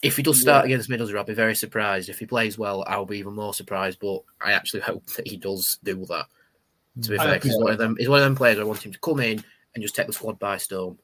If 0.00 0.16
he 0.16 0.22
does 0.22 0.40
start 0.40 0.64
against 0.64 0.88
Middlesbrough, 0.88 1.18
I'll 1.18 1.24
be 1.24 1.34
very 1.34 1.56
surprised. 1.56 2.08
If 2.08 2.20
he 2.20 2.26
plays 2.26 2.56
well, 2.56 2.84
I'll 2.86 3.04
be 3.04 3.18
even 3.18 3.34
more 3.34 3.52
surprised. 3.52 3.98
But 4.00 4.22
I 4.40 4.52
actually 4.52 4.80
hope 4.82 5.04
that 5.16 5.26
he 5.26 5.36
does 5.36 5.78
do 5.82 6.04
that. 6.06 6.26
To 7.02 7.10
be 7.10 7.18
I 7.18 7.24
fair, 7.24 7.38
he's 7.40 7.56
one 7.56 7.72
of 7.72 7.78
them. 7.78 7.96
He's 7.98 8.08
one 8.08 8.20
of 8.20 8.24
them 8.24 8.36
players. 8.36 8.60
I 8.60 8.64
want 8.64 8.84
him 8.84 8.92
to 8.92 8.98
come 9.00 9.18
in 9.20 9.42
and 9.74 9.82
just 9.82 9.96
take 9.96 10.06
the 10.06 10.12
squad 10.12 10.38
by 10.38 10.56
storm 10.56 10.98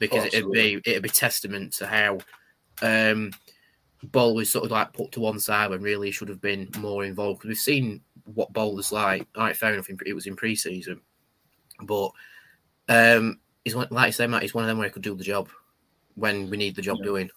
because 0.00 0.24
Oh, 0.24 0.26
it'd 0.26 0.52
be 0.52 0.80
it'd 0.84 1.02
be 1.02 1.08
testament 1.08 1.72
to 1.74 1.86
how 1.86 2.18
um, 2.82 3.32
Ball 4.02 4.34
was 4.34 4.50
sort 4.50 4.64
of 4.64 4.70
like 4.70 4.92
put 4.92 5.12
to 5.12 5.20
one 5.20 5.40
side 5.40 5.70
when 5.70 5.82
really 5.82 6.08
he 6.08 6.12
should 6.12 6.28
have 6.28 6.40
been 6.40 6.68
more 6.78 7.04
involved. 7.04 7.40
Because 7.40 7.48
we've 7.48 7.58
seen 7.58 8.00
what 8.34 8.52
Bowler's 8.52 8.92
like. 8.92 9.26
All 9.36 9.44
right, 9.44 9.56
fair 9.56 9.72
enough. 9.72 9.88
It 10.06 10.14
was 10.14 10.26
in 10.26 10.36
pre-season, 10.36 11.00
but 11.82 12.10
um, 12.88 13.40
he's 13.64 13.74
one, 13.74 13.88
like 13.90 14.08
I 14.08 14.10
say, 14.10 14.26
Matt. 14.26 14.42
He's 14.42 14.54
one 14.54 14.64
of 14.64 14.68
them 14.68 14.78
where 14.78 14.86
he 14.86 14.92
could 14.92 15.02
do 15.02 15.14
the 15.14 15.24
job. 15.24 15.48
when 16.14 16.50
we 16.50 16.56
need 16.56 16.74
the 16.76 16.82
job 16.82 16.98
doing. 17.02 17.30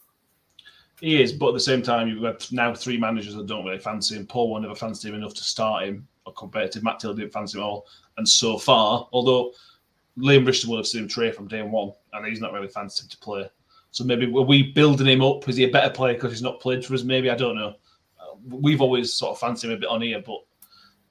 He 1.00 1.22
is, 1.22 1.34
but 1.34 1.50
at 1.50 1.54
the 1.54 1.60
same 1.60 1.82
time, 1.82 2.08
you've 2.08 2.22
got 2.22 2.52
now 2.52 2.74
three 2.76 2.98
managers 2.98 3.34
that 3.36 3.48
don't 3.48 3.66
really 3.66 3.80
fancy 3.80 4.16
him. 4.16 4.28
Paul 4.28 4.52
one 4.52 4.62
never 4.62 4.76
fancied 4.76 5.10
him 5.10 5.16
enough 5.16 5.34
to 5.34 5.44
start 5.44 5.86
him, 5.86 6.08
A 6.28 6.32
competitive 6.32 6.84
Matt 6.84 7.00
Taylor 7.00 7.16
didn't 7.16 7.34
fancy 7.34 7.58
him 7.58 7.64
at 7.64 7.68
all. 7.68 7.88
And 8.18 8.28
so 8.28 8.58
far, 8.60 9.08
although 9.12 9.52
Liam 10.22 10.44
Bristol 10.44 10.72
will 10.72 10.78
have 10.78 10.88
seen 10.88 11.02
him 11.04 11.08
trade 11.08 11.36
from 11.36 11.48
day 11.48 11.62
one, 11.62 11.92
and 12.14 12.26
he's 12.26 12.40
not 12.42 12.54
really 12.54 12.68
fancied 12.68 13.10
to 13.12 13.18
play. 13.18 13.50
So 13.92 14.04
maybe 14.04 14.26
were 14.28 14.44
we 14.44 14.72
building 14.72 15.08
him 15.08 15.22
up? 15.22 15.50
Is 15.50 15.58
he 15.58 15.66
a 15.66 15.70
better 15.72 15.90
player 15.90 16.14
because 16.14 16.32
he's 16.32 16.42
not 16.42 16.60
played 16.62 16.86
for 16.86 16.94
us? 16.94 17.04
Maybe 17.04 17.30
I 17.30 17.36
don't 17.36 17.56
know. 17.56 17.76
Uh, 18.20 18.36
We've 18.48 18.82
always 18.82 19.14
sort 19.14 19.32
of 19.32 19.40
fancied 19.40 19.70
him 19.70 19.76
a 19.78 19.80
bit 19.80 19.90
on 19.90 20.02
here, 20.02 20.22
but 20.26 20.38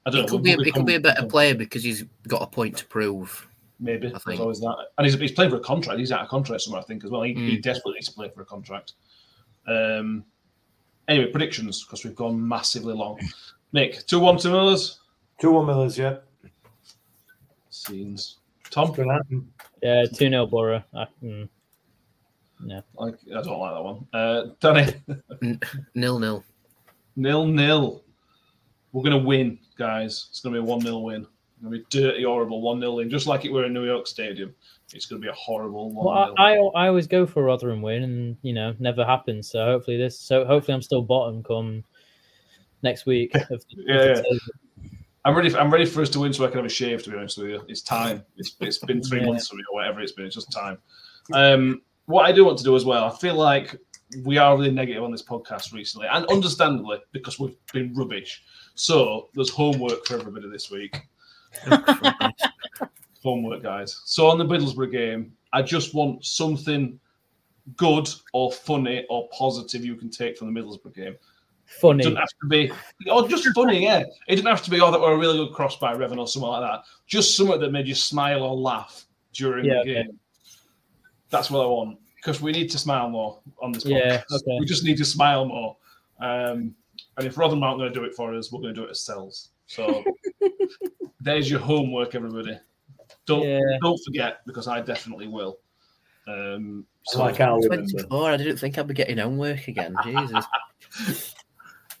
I 0.05 0.09
don't 0.09 0.21
He 0.21 0.25
know. 0.25 0.31
could 0.31 0.43
be, 0.43 0.53
a, 0.53 0.57
he 0.63 0.71
could 0.71 0.85
be 0.85 0.95
a 0.95 0.99
better 0.99 1.27
player 1.27 1.53
because 1.53 1.83
he's 1.83 2.03
got 2.27 2.41
a 2.41 2.47
point 2.47 2.77
to 2.77 2.85
prove. 2.85 3.47
Maybe 3.79 4.11
I 4.13 4.19
think. 4.19 4.39
always 4.39 4.59
that, 4.61 4.75
and 4.97 5.05
he's, 5.05 5.15
he's 5.19 5.31
playing 5.31 5.51
for 5.51 5.57
a 5.57 5.61
contract. 5.61 5.99
He's 5.99 6.11
out 6.11 6.21
of 6.21 6.27
contract 6.29 6.61
somewhere, 6.61 6.81
I 6.81 6.85
think, 6.85 7.03
as 7.03 7.09
well. 7.11 7.23
He, 7.23 7.33
he 7.33 7.57
Mm. 7.57 7.61
desperately 7.63 7.93
needs 7.95 8.07
to 8.09 8.13
play 8.13 8.29
for 8.29 8.41
a 8.41 8.45
contract. 8.45 8.93
Um. 9.67 10.23
Anyway, 11.07 11.31
predictions 11.31 11.83
because 11.83 12.03
we've 12.05 12.15
gone 12.15 12.47
massively 12.47 12.93
long. 12.93 13.19
Nick, 13.73 14.05
two 14.07 14.19
one 14.19 14.37
to 14.37 14.49
Millers. 14.49 14.99
Two 15.39 15.51
one 15.51 15.65
Millers, 15.65 15.97
yeah. 15.97 16.17
Scenes. 17.69 18.37
Tom, 18.71 18.93
Yeah, 19.83 20.05
2 20.05 20.29
0 20.29 20.45
Borough. 20.47 20.83
I, 20.95 21.05
mm, 21.21 21.47
no. 22.61 22.81
like 22.95 23.15
I 23.37 23.41
don't 23.41 23.59
like 23.59 23.73
that 23.73 23.83
one. 23.83 24.07
Uh, 24.13 24.45
Danny, 24.59 25.59
Nil 25.93 26.19
nil. 26.19 26.43
nil 27.15 27.45
nil. 27.45 28.03
We're 28.93 29.03
gonna 29.03 29.17
win, 29.17 29.59
guys. 29.77 30.27
It's 30.29 30.39
gonna 30.39 30.53
be 30.55 30.59
a 30.59 30.63
one 30.63 30.81
0 30.81 30.99
win. 30.99 31.21
It's 31.21 31.61
gonna 31.61 31.77
be 31.77 31.83
dirty, 31.89 32.23
horrible 32.23 32.61
one 32.61 32.79
0 32.79 32.95
win, 32.95 33.09
just 33.09 33.27
like 33.27 33.43
it 33.45 33.51
were 33.51 33.65
in 33.65 33.73
New 33.73 33.85
York 33.85 34.07
Stadium. 34.07 34.55
It's 34.93 35.05
gonna 35.05 35.21
be 35.21 35.27
a 35.27 35.33
horrible 35.33 35.91
one 35.91 36.05
Well, 36.05 36.25
0 36.25 36.35
I, 36.37 36.53
I 36.53 36.85
I 36.85 36.87
always 36.87 37.07
go 37.07 37.25
for 37.25 37.41
a 37.41 37.45
Rotherham 37.45 37.81
win, 37.81 38.03
and 38.03 38.37
you 38.41 38.53
know, 38.53 38.73
never 38.79 39.03
happens. 39.05 39.49
So 39.49 39.65
hopefully 39.65 39.97
this. 39.97 40.17
So 40.19 40.45
hopefully 40.45 40.75
I'm 40.75 40.81
still 40.81 41.01
bottom 41.01 41.43
come 41.43 41.83
next 42.83 43.05
week. 43.05 43.33
Of 43.51 43.65
the, 43.69 44.19
of 44.19 44.39
I'm 45.23 45.35
ready. 45.35 45.49
For, 45.49 45.59
I'm 45.59 45.71
ready 45.71 45.85
for 45.85 46.01
us 46.01 46.09
to 46.11 46.19
win, 46.19 46.33
so 46.33 46.43
I 46.45 46.47
can 46.47 46.57
have 46.57 46.65
a 46.65 46.69
shave. 46.69 47.03
To 47.03 47.11
be 47.11 47.17
honest 47.17 47.37
with 47.37 47.49
you, 47.49 47.61
it's 47.67 47.81
time. 47.81 48.23
It's 48.37 48.55
it's 48.59 48.79
been 48.79 49.01
three 49.03 49.19
Yeah. 49.19 49.27
months 49.27 49.47
for 49.49 49.55
me, 49.55 49.63
or 49.71 49.75
whatever 49.75 50.01
it's 50.01 50.13
been. 50.13 50.25
It's 50.25 50.35
just 50.35 50.51
time. 50.51 50.77
Um, 51.33 51.81
what 52.05 52.25
I 52.25 52.31
do 52.31 52.43
want 52.45 52.57
to 52.57 52.63
do 52.63 52.75
as 52.75 52.85
well, 52.85 53.05
I 53.05 53.15
feel 53.15 53.35
like 53.35 53.75
we 54.23 54.37
are 54.37 54.57
really 54.57 54.71
negative 54.71 55.03
on 55.03 55.11
this 55.11 55.23
podcast 55.23 55.73
recently, 55.73 56.07
and 56.11 56.25
understandably 56.25 56.99
because 57.11 57.39
we've 57.39 57.55
been 57.71 57.93
rubbish. 57.93 58.43
So 58.75 59.29
there's 59.35 59.49
homework 59.51 60.05
for 60.05 60.15
everybody 60.15 60.49
this 60.49 60.71
week. 60.71 60.97
homework, 63.23 63.61
guys. 63.61 64.01
So 64.05 64.27
on 64.27 64.37
the 64.37 64.45
Middlesbrough 64.45 64.91
game, 64.91 65.33
I 65.53 65.61
just 65.61 65.93
want 65.93 66.25
something 66.25 66.99
good 67.77 68.09
or 68.33 68.51
funny 68.51 69.05
or 69.09 69.29
positive 69.29 69.85
you 69.85 69.95
can 69.95 70.09
take 70.09 70.37
from 70.37 70.51
the 70.53 70.59
Middlesbrough 70.59 70.95
game. 70.95 71.15
Funny. 71.79 72.01
It 72.01 72.03
doesn't 72.03 72.17
have 72.17 72.27
to 72.41 72.47
be, 72.49 72.71
or 73.09 73.27
just 73.27 73.47
funny, 73.55 73.83
yeah. 73.83 73.99
It 74.27 74.35
didn't 74.35 74.47
have 74.47 74.61
to 74.63 74.69
be, 74.71 74.79
oh, 74.81 74.91
that 74.91 74.99
were 74.99 75.13
a 75.13 75.17
really 75.17 75.37
good 75.37 75.53
cross 75.53 75.77
by 75.77 75.93
Revan 75.95 76.17
or 76.17 76.27
something 76.27 76.49
like 76.49 76.61
that. 76.69 76.83
Just 77.07 77.35
something 77.37 77.59
that 77.59 77.71
made 77.71 77.87
you 77.87 77.95
smile 77.95 78.43
or 78.43 78.55
laugh 78.55 79.05
during 79.33 79.65
Yeah, 79.65 79.73
the 79.75 79.79
okay. 79.79 79.93
game. 80.03 80.19
That's 81.29 81.49
what 81.49 81.63
I 81.63 81.67
want 81.67 81.97
because 82.17 82.41
we 82.41 82.51
need 82.51 82.69
to 82.71 82.77
smile 82.77 83.09
more 83.09 83.39
on 83.61 83.71
this 83.71 83.83
podcast. 83.85 83.89
Yeah, 83.89 84.21
okay. 84.31 84.57
We 84.59 84.65
just 84.65 84.83
need 84.83 84.97
to 84.97 85.05
smile 85.05 85.45
more. 85.45 85.77
Um, 86.19 86.75
and 87.17 87.25
if 87.27 87.37
Rotherham 87.37 87.63
aren't 87.63 87.79
going 87.79 87.91
to 87.91 87.99
do 87.99 88.05
it 88.05 88.13
for 88.15 88.35
us, 88.35 88.51
we're 88.51 88.61
going 88.61 88.75
to 88.75 88.79
do 88.81 88.85
it 88.85 88.89
ourselves. 88.89 89.49
So 89.65 90.03
there's 91.21 91.49
your 91.49 91.61
homework, 91.61 92.13
everybody. 92.15 92.59
Don't 93.25 93.43
Yeah. 93.47 93.59
don't 93.81 93.99
forget 94.05 94.41
because 94.45 94.67
I 94.67 94.81
definitely 94.81 95.27
will. 95.27 95.59
Um, 96.27 96.85
so 97.03 97.19
Like 97.19 97.39
our 97.39 97.59
women. 97.59 97.89
24. 97.89 98.31
I 98.31 98.37
didn't 98.37 98.57
think 98.57 98.77
I'd 98.77 98.87
be 98.87 98.93
getting 98.93 99.17
homework 99.17 99.67
again. 99.67 99.95
Jesus. 100.03 100.45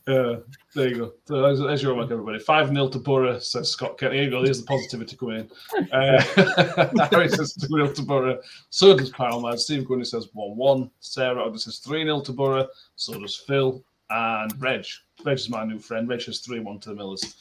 Uh, 0.07 0.37
there 0.73 0.87
you 0.89 0.95
go. 0.97 1.13
So 1.25 1.41
there's, 1.41 1.59
there's 1.59 1.83
your 1.83 1.91
homework, 1.91 2.11
everybody. 2.11 2.39
5 2.39 2.69
0 2.69 2.89
to 2.89 2.99
Borough, 2.99 3.37
says 3.39 3.69
Scott 3.71 3.97
Kent. 3.99 4.13
Here 4.13 4.23
you 4.23 4.29
go. 4.31 4.43
There's 4.43 4.59
the 4.61 4.65
positivity 4.65 5.15
coming 5.15 5.37
in. 5.41 5.87
Uh, 5.91 7.07
Harry 7.11 7.29
says 7.29 7.53
2 7.53 7.67
0 7.67 7.87
to 7.93 8.01
Borough. 8.01 8.39
So 8.71 8.97
does 8.97 9.11
Kyle 9.11 9.39
Ladd. 9.41 9.59
Steve 9.59 9.87
Gunny 9.87 10.03
says 10.03 10.27
1 10.33 10.55
1. 10.57 10.91
Sarah 11.01 11.41
Ogden 11.43 11.59
says 11.59 11.77
3 11.79 12.03
0 12.03 12.21
to 12.21 12.31
Borough. 12.33 12.67
So 12.95 13.19
does 13.19 13.35
Phil. 13.35 13.83
And 14.09 14.51
Reg. 14.61 14.85
Reg 15.23 15.37
is 15.37 15.49
my 15.49 15.63
new 15.65 15.77
friend. 15.79 16.09
Reg 16.09 16.21
says 16.21 16.39
3 16.39 16.59
1 16.61 16.79
to 16.79 16.89
the 16.89 16.95
Millers. 16.95 17.35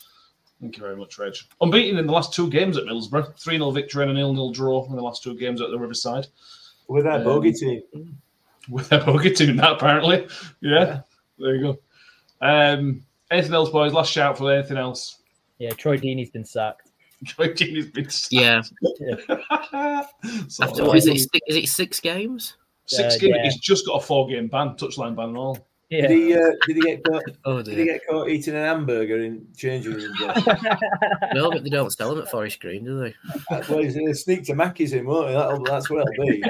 Thank 0.61 0.77
you 0.77 0.83
very 0.83 0.97
much, 0.97 1.19
Reg. 1.19 1.35
Unbeaten 1.63 1.99
in 1.99 2.07
the 2.07 2.13
last 2.13 2.35
two 2.35 2.51
games 2.51 2.77
at 2.77 2.85
Middlesbrough. 2.85 3.39
3 3.41 3.57
0 3.57 3.71
victory 3.71 4.03
and 4.03 4.13
a 4.13 4.15
0 4.21 4.35
0 4.35 4.53
draw 4.53 4.85
in 4.87 4.95
the 4.97 5.03
last 5.03 5.23
two 5.23 5.35
games 5.35 5.63
at 5.63 5.71
the 5.71 5.79
Riverside. 5.79 6.27
With 6.89 7.07
our 7.07 7.19
Um, 7.19 7.25
bogey 7.25 7.53
team. 7.53 7.83
with 8.69 8.93
a 8.93 8.99
bogey 8.99 9.33
team, 9.33 9.57
that 9.57 9.73
apparently. 9.73 10.29
Yeah, 10.61 11.01
there 11.39 11.55
you 11.57 11.63
go. 11.63 11.79
Um, 12.41 13.05
anything 13.31 13.55
else, 13.55 13.71
boys? 13.71 13.93
Last 13.93 14.13
shout 14.13 14.39
for 14.39 14.53
anything 14.53 14.77
else. 14.77 15.21
Yeah, 15.59 15.71
Troy 15.71 15.97
Deeney's 15.99 16.31
been 16.31 16.45
sacked. 16.45 16.91
Troy 17.27 17.49
Deeney's 17.49 17.91
been 17.91 18.09
sacked. 18.09 18.73
Yeah. 19.01 20.03
So, 20.49 20.65
After 20.65 20.85
what 20.85 20.97
is 20.97 21.07
it? 21.07 21.19
Six, 21.19 21.39
is 21.49 21.57
it 21.57 21.69
six 21.69 22.01
games? 22.01 22.57
Six 22.87 23.17
Uh, 23.17 23.19
games. 23.19 23.35
yeah. 23.37 23.43
He's 23.45 23.59
just 23.59 23.87
got 23.87 24.03
a 24.03 24.07
four 24.07 24.27
game 24.29 24.49
ban, 24.49 24.71
touchline 24.77 25.15
ban 25.15 25.29
and 25.29 25.37
all. 25.39 25.67
Yeah. 25.91 26.07
Did 26.07 26.11
he, 26.13 26.35
uh, 26.35 26.51
did 26.67 26.77
he 26.77 26.83
get 26.83 27.05
caught? 27.05 27.23
Oh 27.45 27.63
Did 27.63 27.77
he 27.79 27.85
get 27.85 28.01
caught 28.09 28.29
eating 28.29 28.55
an 28.55 28.63
hamburger 28.65 29.21
in 29.23 29.47
changing 29.57 29.95
room? 29.95 30.15
No, 31.35 31.51
but 31.51 31.65
they 31.65 31.71
don't 31.71 31.91
sell 31.93 32.11
them 32.15 32.23
at 32.23 32.31
Forest 32.31 32.61
Green, 32.61 32.85
do 32.85 33.01
they? 33.01 33.15
well, 33.69 33.79
he's 33.81 33.97
gonna 33.97 34.15
sneak 34.15 34.45
to 34.45 34.55
Mackey's 34.55 34.93
in, 34.93 35.05
won't 35.05 35.29
he? 35.29 35.35
That'll, 35.35 35.63
that's 35.65 35.91
where 35.91 36.03
it'll 36.03 36.27
be. 36.27 36.43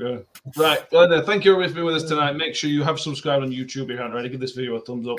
Yeah. 0.00 0.18
Right. 0.56 0.80
Well, 0.90 1.08
then, 1.08 1.24
thank 1.26 1.44
you 1.44 1.54
for 1.54 1.74
being 1.74 1.84
with 1.84 1.96
us 1.96 2.04
tonight. 2.04 2.32
Make 2.32 2.54
sure 2.54 2.70
you 2.70 2.82
have 2.82 2.98
subscribed 2.98 3.44
on 3.44 3.50
YouTube 3.50 3.84
if 3.84 3.90
you 3.90 3.96
haven't 3.98 4.12
already. 4.12 4.30
Give 4.30 4.40
this 4.40 4.52
video 4.52 4.76
a 4.76 4.80
thumbs 4.80 5.06
up. 5.06 5.18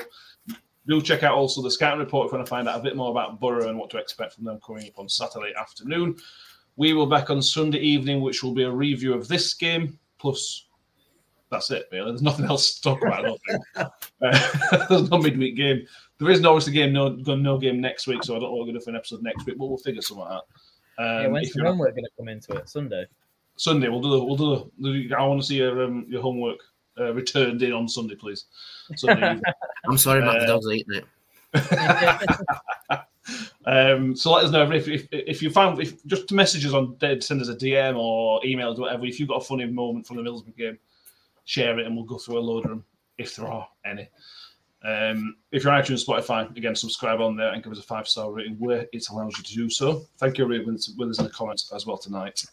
Do 0.88 1.00
check 1.00 1.22
out 1.22 1.34
also 1.34 1.62
the 1.62 1.70
scouting 1.70 2.00
report 2.00 2.26
if 2.26 2.32
you 2.32 2.38
want 2.38 2.46
to 2.46 2.50
find 2.50 2.68
out 2.68 2.80
a 2.80 2.82
bit 2.82 2.96
more 2.96 3.12
about 3.12 3.38
Borough 3.38 3.68
and 3.68 3.78
what 3.78 3.90
to 3.90 3.98
expect 3.98 4.34
from 4.34 4.44
them 4.44 4.58
coming 4.66 4.88
up 4.88 4.98
on 4.98 5.08
Saturday 5.08 5.52
afternoon. 5.56 6.16
We 6.74 6.94
will 6.94 7.06
be 7.06 7.10
back 7.10 7.30
on 7.30 7.40
Sunday 7.40 7.78
evening, 7.78 8.20
which 8.20 8.42
will 8.42 8.54
be 8.54 8.64
a 8.64 8.70
review 8.70 9.14
of 9.14 9.28
this 9.28 9.54
game. 9.54 10.00
Plus, 10.18 10.66
that's 11.48 11.70
it, 11.70 11.86
really. 11.92 12.10
There's 12.10 12.22
nothing 12.22 12.46
else 12.46 12.74
to 12.74 12.82
talk 12.82 13.02
about, 13.02 13.20
I 13.20 13.28
don't 13.28 13.40
think. 13.48 13.62
Uh, 13.76 13.86
there's 14.88 15.10
no 15.10 15.18
midweek 15.18 15.54
game. 15.54 15.86
There 16.18 16.30
is 16.30 16.40
no 16.40 16.50
obviously 16.50 16.72
game, 16.72 16.92
no, 16.92 17.10
no 17.10 17.58
game 17.58 17.80
next 17.80 18.08
week, 18.08 18.24
so 18.24 18.34
I 18.34 18.40
don't 18.40 18.48
know 18.48 18.50
what 18.50 18.60
we're 18.60 18.72
going 18.72 18.74
to 18.74 18.80
do 18.80 18.84
for 18.84 18.90
an 18.90 18.96
episode 18.96 19.22
next 19.22 19.46
week, 19.46 19.58
but 19.58 19.68
we'll 19.68 19.78
figure 19.78 20.02
something 20.02 20.26
out. 20.26 20.48
Um, 20.98 21.06
yeah, 21.06 21.26
when's 21.28 21.54
you're- 21.54 21.76
going 21.76 21.94
to 21.94 22.10
come 22.16 22.28
into 22.28 22.54
it? 22.54 22.68
Sunday. 22.68 23.06
Sunday. 23.56 23.88
We'll 23.88 24.00
do 24.00 24.10
the. 24.10 24.24
We'll 24.24 24.36
do 24.36 24.70
the. 24.78 25.08
the 25.08 25.14
I 25.16 25.26
want 25.26 25.40
to 25.40 25.46
see 25.46 25.56
your 25.56 25.84
um, 25.84 26.06
your 26.08 26.22
homework 26.22 26.58
uh, 26.98 27.12
returned 27.14 27.62
in 27.62 27.72
on 27.72 27.88
Sunday, 27.88 28.14
please. 28.14 28.46
Sunday. 28.96 29.40
I'm 29.88 29.98
sorry, 29.98 30.20
Matt. 30.20 30.40
The 30.40 30.44
Uh, 30.44 30.46
dog's 30.46 30.66
eating 30.68 30.94
it. 30.94 31.04
um, 33.66 34.16
so 34.16 34.32
let 34.32 34.44
us 34.44 34.50
know 34.50 34.70
if, 34.70 34.88
if 34.88 35.06
if 35.12 35.42
you 35.42 35.50
found 35.50 35.80
if 35.80 36.04
just 36.06 36.32
messages 36.32 36.74
on 36.74 36.96
send 37.20 37.40
us 37.42 37.48
a 37.48 37.56
DM 37.56 37.96
or 37.96 38.40
emails 38.42 38.78
whatever. 38.78 39.06
If 39.06 39.20
you've 39.20 39.28
got 39.28 39.42
a 39.42 39.44
funny 39.44 39.66
moment 39.66 40.06
from 40.06 40.16
the 40.16 40.22
Middlesbrough 40.22 40.56
game, 40.56 40.78
share 41.44 41.78
it 41.78 41.86
and 41.86 41.94
we'll 41.94 42.04
go 42.04 42.18
through 42.18 42.38
a 42.38 42.40
load 42.40 42.64
of 42.64 42.70
them 42.70 42.84
if 43.18 43.36
there 43.36 43.46
are 43.46 43.68
any. 43.84 44.08
Um, 44.84 45.36
if 45.52 45.62
you're 45.62 45.72
on 45.72 45.80
iTunes, 45.80 46.04
Spotify, 46.04 46.56
again, 46.56 46.74
subscribe 46.74 47.20
on 47.20 47.36
there 47.36 47.52
and 47.52 47.62
give 47.62 47.72
us 47.72 47.78
a 47.78 47.82
five 47.82 48.08
star 48.08 48.32
rating 48.32 48.56
where 48.58 48.86
it 48.92 49.06
allows 49.10 49.36
you 49.38 49.44
to 49.44 49.54
do 49.54 49.70
so. 49.70 50.04
Thank 50.18 50.38
you 50.38 50.48
with 50.48 50.66
with 50.66 51.10
us 51.10 51.18
in 51.18 51.24
the 51.24 51.30
comments 51.30 51.70
as 51.72 51.86
well 51.86 51.98
tonight. 51.98 52.44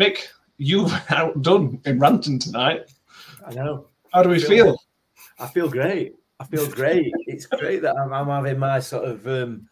Mick, 0.00 0.26
you've 0.58 0.92
outdone 1.10 1.80
in 1.84 1.98
ranting 1.98 2.38
tonight. 2.38 2.90
I 3.46 3.54
know. 3.54 3.86
How 4.12 4.22
do 4.22 4.28
we 4.28 4.40
feel? 4.40 4.78
I 5.38 5.46
feel 5.46 5.68
great. 5.68 6.14
I 6.40 6.44
feel 6.44 6.68
great. 6.68 7.12
it's 7.26 7.46
great 7.46 7.82
that 7.82 7.96
I'm, 7.96 8.12
I'm 8.12 8.28
having 8.28 8.58
my 8.58 8.80
sort 8.80 9.04
of. 9.04 9.26
Um, 9.26 9.68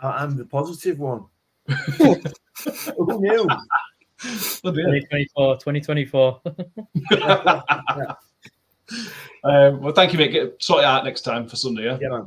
I, 0.00 0.08
I'm 0.08 0.36
the 0.36 0.44
positive 0.44 0.98
one. 0.98 1.26
Who 1.98 2.16
knew? 3.20 3.46
Oh, 4.64 4.70
dear. 4.70 5.00
2024. 5.00 5.56
2024. 5.56 6.40
Um, 9.44 9.82
well, 9.82 9.92
thank 9.92 10.12
you, 10.12 10.18
Mick. 10.18 10.32
Get, 10.32 10.62
sort 10.62 10.80
it 10.80 10.86
out 10.86 11.04
next 11.04 11.20
time 11.20 11.46
for 11.46 11.56
Sunday, 11.56 11.84
yeah? 11.84 11.98
Yeah, 12.00 12.08
man. 12.08 12.26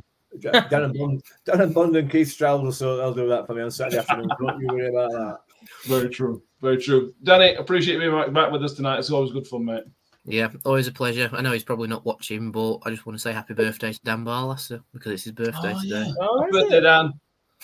Dan 0.70 0.82
and 0.84 0.96
Bond, 0.96 1.22
Dan 1.44 1.60
and 1.62 1.74
Bond 1.74 1.96
and 1.96 2.10
Keith 2.10 2.30
Stroud, 2.30 2.72
so 2.72 2.96
they'll 2.96 3.14
do 3.14 3.28
that 3.28 3.46
for 3.46 3.54
me 3.54 3.62
on 3.62 3.70
Saturday 3.70 3.98
afternoon. 3.98 4.28
Don't 4.40 4.60
you 4.60 4.68
worry 4.68 4.88
about 4.88 5.10
that. 5.10 5.38
Very 5.86 6.08
true. 6.08 6.42
Very 6.60 6.76
true. 6.78 7.14
Danny, 7.22 7.54
appreciate 7.54 7.94
you 7.94 8.00
being 8.00 8.12
back- 8.12 8.32
back 8.32 8.52
with 8.52 8.64
us 8.64 8.74
tonight. 8.74 8.98
It's 8.98 9.10
always 9.10 9.32
good 9.32 9.46
fun, 9.46 9.64
mate. 9.64 9.84
Yeah, 10.24 10.50
always 10.64 10.88
a 10.88 10.92
pleasure. 10.92 11.30
I 11.32 11.40
know 11.40 11.52
he's 11.52 11.64
probably 11.64 11.88
not 11.88 12.04
watching, 12.04 12.50
but 12.50 12.78
I 12.84 12.90
just 12.90 13.06
want 13.06 13.16
to 13.16 13.22
say 13.22 13.32
happy 13.32 13.54
birthday 13.54 13.92
to 13.92 14.00
Dan 14.04 14.24
Barlaser 14.24 14.82
because 14.92 15.12
it's 15.12 15.24
his 15.24 15.32
birthday 15.32 15.72
Oh, 15.74 15.80
today. 15.80 16.12
Oh, 16.20 16.40
Happy 16.40 16.52
birthday, 16.52 16.76
it? 16.78 16.80
Dan. 16.80 17.12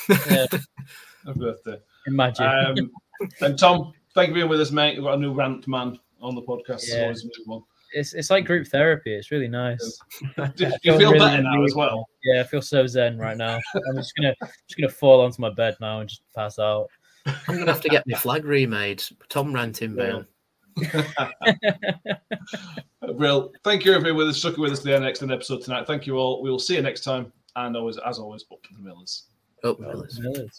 Yeah. 0.08 0.46
Happy 1.26 1.40
birthday. 1.40 1.78
Imagine. 2.06 2.46
Um, 2.46 2.90
and 3.42 3.58
Tom, 3.58 3.92
thank 4.14 4.28
you 4.28 4.34
for 4.34 4.38
being 4.38 4.48
with 4.48 4.60
us, 4.60 4.70
mate. 4.70 4.94
We've 4.96 5.04
got 5.04 5.14
a 5.14 5.20
new 5.20 5.34
rant 5.34 5.66
man 5.68 5.98
on 6.22 6.34
the 6.34 6.42
podcast. 6.42 6.74
It's 6.84 6.94
Yeah. 6.94 7.02
always 7.02 7.22
a 7.24 7.26
new 7.26 7.44
one. 7.46 7.62
it's 7.92 8.14
it's 8.14 8.30
like 8.30 8.44
group 8.46 8.66
therapy. 8.68 9.12
It's 9.14 9.30
really 9.30 9.48
nice. 9.48 9.98
Do 10.36 10.48
you 10.82 10.96
feel 10.98 10.98
really 11.10 11.18
better 11.18 11.42
now 11.42 11.62
as 11.64 11.74
well? 11.74 12.06
Yeah, 12.24 12.40
I 12.40 12.44
feel 12.44 12.62
so 12.62 12.86
zen 12.86 13.18
right 13.18 13.36
now. 13.36 13.58
I'm 13.74 13.96
just 13.96 14.14
gonna 14.16 14.34
just 14.40 14.78
gonna 14.78 14.88
fall 14.88 15.20
onto 15.20 15.40
my 15.42 15.50
bed 15.50 15.76
now 15.80 16.00
and 16.00 16.08
just 16.08 16.22
pass 16.34 16.58
out. 16.58 16.86
I'm 17.26 17.58
gonna 17.58 17.72
have 17.72 17.80
to 17.82 17.88
get 17.88 18.04
my 18.06 18.18
flag 18.18 18.44
remade. 18.44 19.02
Tom 19.28 19.52
Ranting 19.54 19.96
Yeah. 19.96 20.02
Bale. 20.02 20.24
Thank 23.64 23.84
you 23.84 23.92
everyone 23.94 24.16
with 24.18 24.28
us, 24.28 24.38
sticking 24.38 24.60
with 24.60 24.72
us 24.72 24.80
to 24.80 24.88
the 24.90 25.00
next 25.00 25.22
episode 25.22 25.62
tonight. 25.62 25.86
Thank 25.86 26.06
you 26.06 26.16
all. 26.16 26.42
We 26.42 26.50
will 26.50 26.58
see 26.58 26.74
you 26.76 26.82
next 26.82 27.02
time. 27.04 27.32
And 27.56 27.76
always, 27.76 27.96
as 27.98 28.18
always, 28.18 28.44
up 28.50 28.58
for 28.66 28.74
the 28.74 28.80
Millers. 28.82 29.24
Up 29.62 29.78
Millers. 29.78 30.18
Millers. 30.18 30.58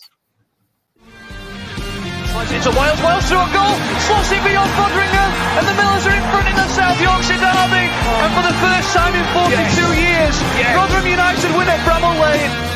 Slides 2.31 2.51
into 2.51 2.71
Wiles, 2.71 2.99
Wiles 3.03 3.25
through 3.27 3.43
a 3.43 3.49
goal, 3.51 3.75
slots 4.07 4.31
it 4.31 4.39
beyond 4.43 4.71
Foderingham, 4.75 5.31
and 5.59 5.67
the 5.67 5.75
Millers 5.75 6.05
are 6.07 6.15
in 6.15 6.23
front 6.31 6.47
in 6.47 6.55
the 6.55 6.67
South 6.71 6.95
Yorkshire 6.99 7.39
Derby. 7.39 7.87
And 7.87 8.31
for 8.35 8.43
the 8.47 8.55
first 8.63 8.91
time 8.95 9.13
in 9.15 9.23
42 9.35 9.99
years, 9.99 10.35
Rotherham 10.75 11.07
United 11.07 11.51
win 11.55 11.67
at 11.67 11.79
Bramall 11.87 12.15
Lane. 12.19 12.74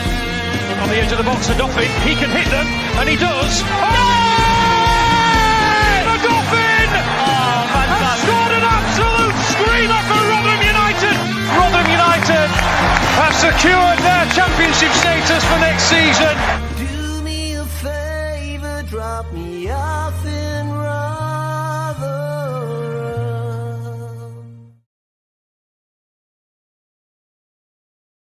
On 0.69 0.87
the 0.87 1.01
edge 1.01 1.11
of 1.11 1.17
the 1.17 1.23
box 1.23 1.47
for 1.49 1.57
Doffin. 1.57 1.89
He 2.05 2.13
can 2.13 2.29
hit 2.29 2.45
them, 2.53 2.67
and 3.01 3.09
he 3.09 3.15
does. 3.17 3.63
Oh! 3.65 4.19
McGoffin 6.05 6.89
has 6.93 8.21
scored 8.21 8.53
an 8.53 8.61
absolute 8.61 9.37
screamer 9.49 10.01
for 10.05 10.21
Rotherham 10.29 10.61
United. 10.61 11.15
Rotherham 11.57 11.89
United 11.89 12.49
Have 13.17 13.33
secured 13.33 13.97
their 14.05 14.25
championship 14.37 14.93
status 14.93 15.43
for 15.49 15.57
next 15.57 15.89
season. 15.89 16.58